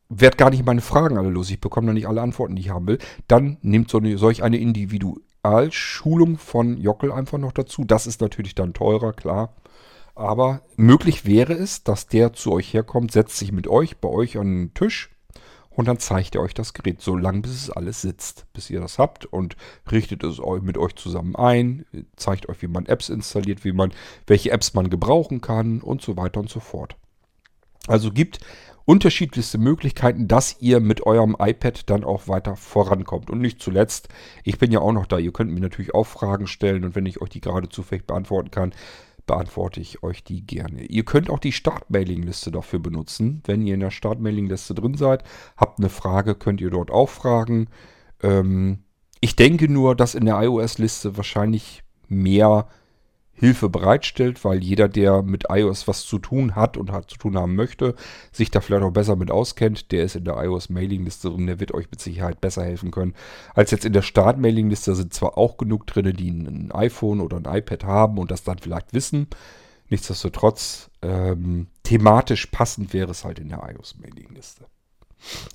werde 0.08 0.36
gar 0.36 0.50
nicht 0.50 0.64
meine 0.64 0.82
Fragen 0.82 1.18
alle 1.18 1.30
los. 1.30 1.50
Ich 1.50 1.60
bekomme 1.60 1.88
da 1.88 1.92
nicht 1.94 2.06
alle 2.06 2.22
Antworten, 2.22 2.54
die 2.54 2.62
ich 2.62 2.70
haben 2.70 2.86
will. 2.86 2.98
Dann 3.26 3.56
nehmt 3.62 3.90
so 3.90 3.98
eine, 3.98 4.16
solch 4.18 4.44
eine 4.44 4.58
Individualschulung 4.58 6.38
von 6.38 6.78
Jockel 6.78 7.10
einfach 7.10 7.38
noch 7.38 7.52
dazu. 7.52 7.84
Das 7.84 8.06
ist 8.06 8.20
natürlich 8.20 8.54
dann 8.54 8.72
teurer, 8.72 9.12
klar. 9.12 9.54
Aber 10.14 10.62
möglich 10.76 11.26
wäre 11.26 11.54
es, 11.54 11.82
dass 11.82 12.06
der 12.06 12.34
zu 12.34 12.52
euch 12.52 12.72
herkommt, 12.72 13.10
setzt 13.10 13.36
sich 13.36 13.50
mit 13.50 13.66
euch 13.66 13.96
bei 13.96 14.08
euch 14.08 14.38
an 14.38 14.46
den 14.46 14.74
Tisch 14.74 15.10
und 15.74 15.86
dann 15.88 15.98
zeigt 15.98 16.34
er 16.34 16.42
euch 16.42 16.54
das 16.54 16.72
Gerät 16.72 17.00
so 17.00 17.16
lange, 17.16 17.40
bis 17.40 17.52
es 17.52 17.70
alles 17.70 18.00
sitzt, 18.00 18.46
bis 18.52 18.70
ihr 18.70 18.80
das 18.80 18.98
habt 18.98 19.26
und 19.26 19.56
richtet 19.90 20.22
es 20.24 20.40
mit 20.62 20.78
euch 20.78 20.94
zusammen 20.94 21.36
ein, 21.36 21.84
zeigt 22.16 22.48
euch, 22.48 22.62
wie 22.62 22.68
man 22.68 22.86
Apps 22.86 23.08
installiert, 23.08 23.64
wie 23.64 23.72
man, 23.72 23.92
welche 24.26 24.50
Apps 24.50 24.74
man 24.74 24.90
gebrauchen 24.90 25.40
kann 25.40 25.80
und 25.80 26.02
so 26.02 26.16
weiter 26.16 26.40
und 26.40 26.48
so 26.48 26.60
fort. 26.60 26.96
Also 27.86 28.10
gibt 28.10 28.40
unterschiedlichste 28.86 29.58
Möglichkeiten, 29.58 30.28
dass 30.28 30.60
ihr 30.60 30.80
mit 30.80 31.04
eurem 31.06 31.36
iPad 31.38 31.88
dann 31.88 32.04
auch 32.04 32.28
weiter 32.28 32.56
vorankommt. 32.56 33.30
Und 33.30 33.40
nicht 33.40 33.62
zuletzt, 33.62 34.08
ich 34.42 34.58
bin 34.58 34.72
ja 34.72 34.80
auch 34.80 34.92
noch 34.92 35.06
da, 35.06 35.18
ihr 35.18 35.32
könnt 35.32 35.52
mir 35.52 35.60
natürlich 35.60 35.94
auch 35.94 36.04
Fragen 36.06 36.46
stellen 36.46 36.84
und 36.84 36.94
wenn 36.94 37.06
ich 37.06 37.20
euch 37.20 37.30
die 37.30 37.40
gerade 37.40 37.68
zufällig 37.68 38.06
beantworten 38.06 38.50
kann, 38.50 38.72
beantworte 39.26 39.80
ich 39.80 40.02
euch 40.02 40.24
die 40.24 40.46
gerne. 40.46 40.84
Ihr 40.84 41.04
könnt 41.04 41.30
auch 41.30 41.38
die 41.38 41.52
Startmailingliste 41.52 42.50
dafür 42.50 42.78
benutzen. 42.78 43.42
Wenn 43.44 43.62
ihr 43.62 43.74
in 43.74 43.80
der 43.80 43.90
Startmailingliste 43.90 44.74
drin 44.74 44.96
seid, 44.96 45.24
habt 45.56 45.78
eine 45.78 45.88
Frage, 45.88 46.34
könnt 46.34 46.60
ihr 46.60 46.70
dort 46.70 46.90
auch 46.90 47.08
fragen. 47.08 47.68
Ähm, 48.22 48.84
ich 49.20 49.36
denke 49.36 49.68
nur, 49.68 49.94
dass 49.94 50.14
in 50.14 50.26
der 50.26 50.40
iOS-Liste 50.42 51.16
wahrscheinlich 51.16 51.82
mehr 52.08 52.68
Hilfe 53.36 53.68
bereitstellt, 53.68 54.44
weil 54.44 54.62
jeder, 54.62 54.88
der 54.88 55.22
mit 55.22 55.44
iOS 55.48 55.88
was 55.88 56.06
zu 56.06 56.18
tun 56.18 56.54
hat 56.54 56.76
und 56.76 56.92
hat 56.92 57.10
zu 57.10 57.18
tun 57.18 57.36
haben 57.36 57.56
möchte, 57.56 57.94
sich 58.32 58.50
da 58.50 58.60
vielleicht 58.60 58.84
auch 58.84 58.92
besser 58.92 59.16
mit 59.16 59.30
auskennt, 59.30 59.90
der 59.90 60.04
ist 60.04 60.14
in 60.14 60.24
der 60.24 60.36
iOS-Mailingliste 60.36 61.30
drin, 61.30 61.46
der 61.46 61.60
wird 61.60 61.74
euch 61.74 61.90
mit 61.90 62.00
Sicherheit 62.00 62.40
besser 62.40 62.64
helfen 62.64 62.92
können. 62.92 63.14
Als 63.54 63.72
jetzt 63.72 63.84
in 63.84 63.92
der 63.92 64.02
Start-Mailingliste 64.02 64.94
sind 64.94 65.12
zwar 65.12 65.36
auch 65.36 65.56
genug 65.56 65.86
drin, 65.86 66.14
die 66.16 66.30
ein 66.30 66.70
iPhone 66.72 67.20
oder 67.20 67.36
ein 67.36 67.58
iPad 67.58 67.84
haben 67.84 68.18
und 68.18 68.30
das 68.30 68.44
dann 68.44 68.58
vielleicht 68.58 68.94
wissen. 68.94 69.26
Nichtsdestotrotz, 69.88 70.90
ähm, 71.02 71.66
thematisch 71.82 72.46
passend 72.46 72.92
wäre 72.92 73.10
es 73.10 73.24
halt 73.24 73.40
in 73.40 73.48
der 73.48 73.68
iOS-Mailingliste. 73.68 74.66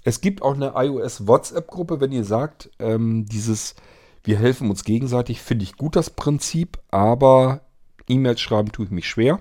Es 0.03 0.19
gibt 0.19 0.41
auch 0.41 0.53
eine 0.53 0.73
iOS-WhatsApp-Gruppe, 0.75 2.01
wenn 2.01 2.11
ihr 2.11 2.25
sagt, 2.25 2.69
ähm, 2.79 3.25
dieses 3.25 3.75
wir 4.23 4.37
helfen 4.37 4.69
uns 4.69 4.83
gegenseitig, 4.83 5.41
finde 5.41 5.63
ich 5.63 5.77
gut 5.77 5.95
das 5.95 6.09
Prinzip, 6.09 6.77
aber 6.91 7.61
E-Mails 8.09 8.41
schreiben 8.41 8.71
tue 8.71 8.85
ich 8.85 8.91
mich 8.91 9.07
schwer. 9.07 9.39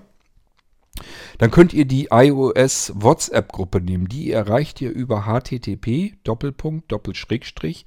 Dann 1.37 1.51
könnt 1.51 1.73
ihr 1.73 1.85
die 1.85 2.07
iOS 2.11 2.91
WhatsApp-Gruppe 2.95 3.79
nehmen. 3.81 4.07
Die 4.07 4.31
erreicht 4.31 4.81
ihr 4.81 4.91
über 4.91 5.25
http 5.25 6.15
Doppelpunkt 6.23 6.91
Doppelschrägstrich 6.91 7.85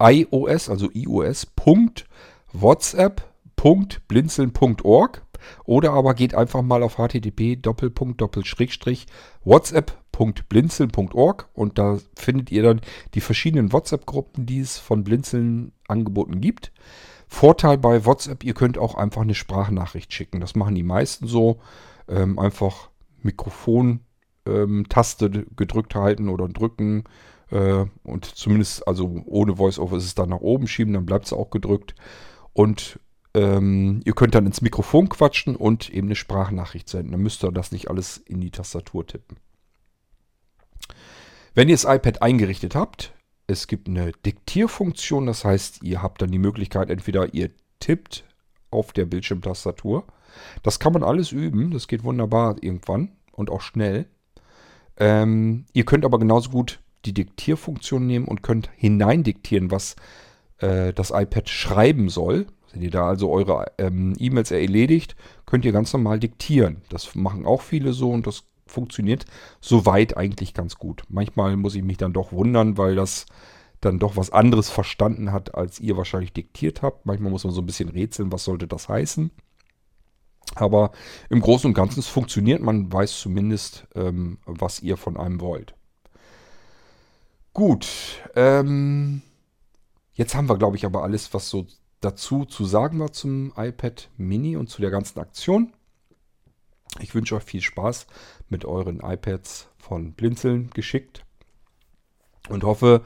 iOS, 0.00 0.70
also 0.70 0.88
iOS, 0.92 1.46
Punkt, 1.46 2.06
WhatsApp.blinzeln.org 2.52 5.22
oder 5.64 5.92
aber 5.92 6.12
geht 6.14 6.34
einfach 6.34 6.62
mal 6.62 6.82
auf 6.82 6.98
http 6.98 7.54
Doppelpunkt 7.56 8.20
Doppelschrägstrich 8.20 9.06
WhatsApp.blinzeln.org 9.44 11.48
und 11.52 11.78
da 11.78 11.98
findet 12.16 12.50
ihr 12.50 12.62
dann 12.62 12.80
die 13.14 13.20
verschiedenen 13.20 13.72
WhatsApp-Gruppen, 13.72 14.46
die 14.46 14.60
es 14.60 14.78
von 14.78 15.04
Blinzeln 15.04 15.72
angeboten 15.86 16.40
gibt. 16.40 16.72
Vorteil 17.32 17.78
bei 17.78 18.04
WhatsApp, 18.04 18.42
ihr 18.42 18.54
könnt 18.54 18.76
auch 18.76 18.96
einfach 18.96 19.22
eine 19.22 19.36
Sprachnachricht 19.36 20.12
schicken. 20.12 20.40
Das 20.40 20.56
machen 20.56 20.74
die 20.74 20.82
meisten 20.82 21.28
so. 21.28 21.60
Ähm, 22.08 22.40
einfach 22.40 22.90
Mikrofon-Taste 23.22 25.26
ähm, 25.26 25.46
gedrückt 25.54 25.94
halten 25.94 26.28
oder 26.28 26.48
drücken. 26.48 27.04
Äh, 27.50 27.84
und 28.02 28.24
zumindest, 28.24 28.86
also 28.86 29.22
ohne 29.26 29.58
VoiceOver 29.58 29.96
ist 29.96 30.06
es 30.06 30.16
dann 30.16 30.30
nach 30.30 30.40
oben 30.40 30.66
schieben, 30.66 30.92
dann 30.92 31.06
bleibt 31.06 31.26
es 31.26 31.32
auch 31.32 31.50
gedrückt. 31.50 31.94
Und 32.52 32.98
ähm, 33.32 34.00
ihr 34.04 34.14
könnt 34.14 34.34
dann 34.34 34.46
ins 34.46 34.60
Mikrofon 34.60 35.08
quatschen 35.08 35.54
und 35.54 35.88
eben 35.88 36.08
eine 36.08 36.16
Sprachnachricht 36.16 36.88
senden. 36.88 37.12
Dann 37.12 37.22
müsst 37.22 37.44
ihr 37.44 37.52
das 37.52 37.70
nicht 37.70 37.88
alles 37.88 38.18
in 38.18 38.40
die 38.40 38.50
Tastatur 38.50 39.06
tippen. 39.06 39.36
Wenn 41.54 41.68
ihr 41.68 41.76
das 41.76 41.84
iPad 41.84 42.22
eingerichtet 42.22 42.74
habt, 42.74 43.14
es 43.50 43.66
gibt 43.66 43.88
eine 43.88 44.12
Diktierfunktion, 44.24 45.26
das 45.26 45.44
heißt, 45.44 45.82
ihr 45.82 46.02
habt 46.02 46.22
dann 46.22 46.30
die 46.30 46.38
Möglichkeit, 46.38 46.88
entweder 46.88 47.34
ihr 47.34 47.50
tippt 47.80 48.24
auf 48.70 48.92
der 48.92 49.06
Bildschirmtastatur. 49.06 50.04
Das 50.62 50.78
kann 50.78 50.92
man 50.92 51.02
alles 51.02 51.32
üben, 51.32 51.72
das 51.72 51.88
geht 51.88 52.04
wunderbar 52.04 52.56
irgendwann 52.60 53.10
und 53.32 53.50
auch 53.50 53.60
schnell. 53.60 54.06
Ähm, 54.96 55.64
ihr 55.72 55.84
könnt 55.84 56.04
aber 56.04 56.18
genauso 56.18 56.50
gut 56.50 56.80
die 57.04 57.12
Diktierfunktion 57.12 58.06
nehmen 58.06 58.26
und 58.26 58.42
könnt 58.42 58.70
hineindiktieren, 58.76 59.70
was 59.70 59.96
äh, 60.58 60.92
das 60.92 61.10
iPad 61.10 61.48
schreiben 61.48 62.08
soll. 62.08 62.46
Wenn 62.72 62.82
ihr 62.82 62.90
da 62.90 63.08
also 63.08 63.32
eure 63.32 63.72
ähm, 63.78 64.14
E-Mails 64.18 64.52
erledigt, 64.52 65.16
könnt 65.44 65.64
ihr 65.64 65.72
ganz 65.72 65.92
normal 65.92 66.20
diktieren. 66.20 66.82
Das 66.88 67.16
machen 67.16 67.46
auch 67.46 67.62
viele 67.62 67.92
so 67.92 68.10
und 68.12 68.28
das 68.28 68.44
funktioniert 68.70 69.26
soweit 69.60 70.16
eigentlich 70.16 70.54
ganz 70.54 70.76
gut. 70.76 71.02
Manchmal 71.08 71.56
muss 71.56 71.74
ich 71.74 71.82
mich 71.82 71.98
dann 71.98 72.12
doch 72.12 72.32
wundern, 72.32 72.78
weil 72.78 72.94
das 72.94 73.26
dann 73.80 73.98
doch 73.98 74.16
was 74.16 74.30
anderes 74.30 74.70
verstanden 74.70 75.32
hat, 75.32 75.54
als 75.54 75.80
ihr 75.80 75.96
wahrscheinlich 75.96 76.32
diktiert 76.32 76.82
habt. 76.82 77.06
Manchmal 77.06 77.30
muss 77.30 77.44
man 77.44 77.52
so 77.52 77.62
ein 77.62 77.66
bisschen 77.66 77.88
rätseln, 77.88 78.30
was 78.32 78.44
sollte 78.44 78.66
das 78.66 78.88
heißen. 78.88 79.30
Aber 80.54 80.92
im 81.28 81.40
Großen 81.40 81.68
und 81.68 81.74
Ganzen 81.74 82.00
es 82.00 82.08
funktioniert. 82.08 82.60
Man 82.60 82.92
weiß 82.92 83.20
zumindest, 83.20 83.86
ähm, 83.94 84.38
was 84.44 84.80
ihr 84.80 84.96
von 84.96 85.16
einem 85.16 85.40
wollt. 85.40 85.74
Gut. 87.52 87.88
Ähm, 88.34 89.22
jetzt 90.14 90.34
haben 90.34 90.48
wir, 90.48 90.58
glaube 90.58 90.76
ich, 90.76 90.84
aber 90.84 91.02
alles, 91.02 91.32
was 91.34 91.48
so 91.48 91.66
dazu 92.00 92.44
zu 92.44 92.64
sagen 92.64 92.98
war 93.00 93.12
zum 93.12 93.52
iPad 93.56 94.08
Mini 94.16 94.56
und 94.56 94.68
zu 94.68 94.80
der 94.80 94.90
ganzen 94.90 95.18
Aktion. 95.18 95.72
Ich 96.98 97.14
wünsche 97.14 97.36
euch 97.36 97.44
viel 97.44 97.60
Spaß 97.60 98.06
mit 98.48 98.64
euren 98.64 99.00
iPads 99.00 99.68
von 99.78 100.12
Blinzeln 100.12 100.70
geschickt 100.74 101.24
und 102.48 102.64
hoffe, 102.64 103.02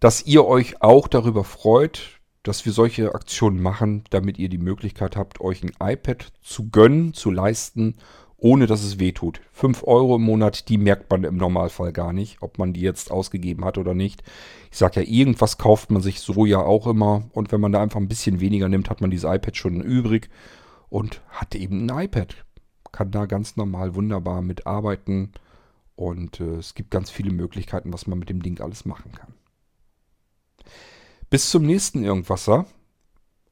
dass 0.00 0.26
ihr 0.26 0.44
euch 0.44 0.82
auch 0.82 1.06
darüber 1.06 1.44
freut, 1.44 2.20
dass 2.42 2.66
wir 2.66 2.72
solche 2.72 3.14
Aktionen 3.14 3.62
machen, 3.62 4.04
damit 4.10 4.38
ihr 4.38 4.48
die 4.48 4.58
Möglichkeit 4.58 5.16
habt, 5.16 5.40
euch 5.40 5.62
ein 5.62 5.72
iPad 5.80 6.32
zu 6.42 6.68
gönnen, 6.68 7.14
zu 7.14 7.30
leisten, 7.30 7.96
ohne 8.36 8.66
dass 8.66 8.82
es 8.82 8.98
weh 8.98 9.12
tut. 9.12 9.40
5 9.52 9.84
Euro 9.84 10.16
im 10.16 10.22
Monat, 10.22 10.68
die 10.68 10.76
merkt 10.76 11.10
man 11.10 11.24
im 11.24 11.38
Normalfall 11.38 11.92
gar 11.92 12.12
nicht, 12.12 12.42
ob 12.42 12.58
man 12.58 12.74
die 12.74 12.82
jetzt 12.82 13.10
ausgegeben 13.10 13.64
hat 13.64 13.78
oder 13.78 13.94
nicht. 13.94 14.22
Ich 14.70 14.76
sage 14.76 15.00
ja, 15.00 15.08
irgendwas 15.08 15.56
kauft 15.56 15.90
man 15.90 16.02
sich 16.02 16.20
so 16.20 16.44
ja 16.44 16.58
auch 16.58 16.86
immer. 16.86 17.22
Und 17.32 17.52
wenn 17.52 17.62
man 17.62 17.72
da 17.72 17.80
einfach 17.80 18.00
ein 18.00 18.08
bisschen 18.08 18.40
weniger 18.40 18.68
nimmt, 18.68 18.90
hat 18.90 19.00
man 19.00 19.10
dieses 19.10 19.30
iPad 19.30 19.56
schon 19.56 19.80
übrig 19.80 20.28
und 20.90 21.22
hat 21.30 21.54
eben 21.54 21.86
ein 21.86 22.04
iPad 22.04 22.44
kann 22.94 23.10
da 23.10 23.26
ganz 23.26 23.56
normal 23.56 23.96
wunderbar 23.96 24.40
mitarbeiten. 24.40 25.32
Und 25.96 26.40
äh, 26.40 26.54
es 26.54 26.74
gibt 26.74 26.92
ganz 26.92 27.10
viele 27.10 27.32
Möglichkeiten, 27.32 27.92
was 27.92 28.06
man 28.06 28.20
mit 28.20 28.30
dem 28.30 28.40
Ding 28.40 28.60
alles 28.60 28.84
machen 28.84 29.10
kann. 29.12 29.34
Bis 31.28 31.50
zum 31.50 31.66
nächsten 31.66 32.04
Irgendwasser. 32.04 32.66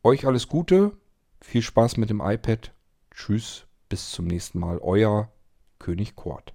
Euch 0.05 0.27
alles 0.27 0.49
Gute. 0.49 0.93
Viel 1.41 1.63
Spaß 1.63 1.97
mit 1.97 2.09
dem 2.09 2.21
iPad. 2.21 2.73
Tschüss. 3.11 3.67
Bis 3.89 4.13
zum 4.13 4.27
nächsten 4.27 4.61
Mal. 4.61 4.79
Euer 4.79 5.33
König 5.81 6.15
Kort. 6.15 6.55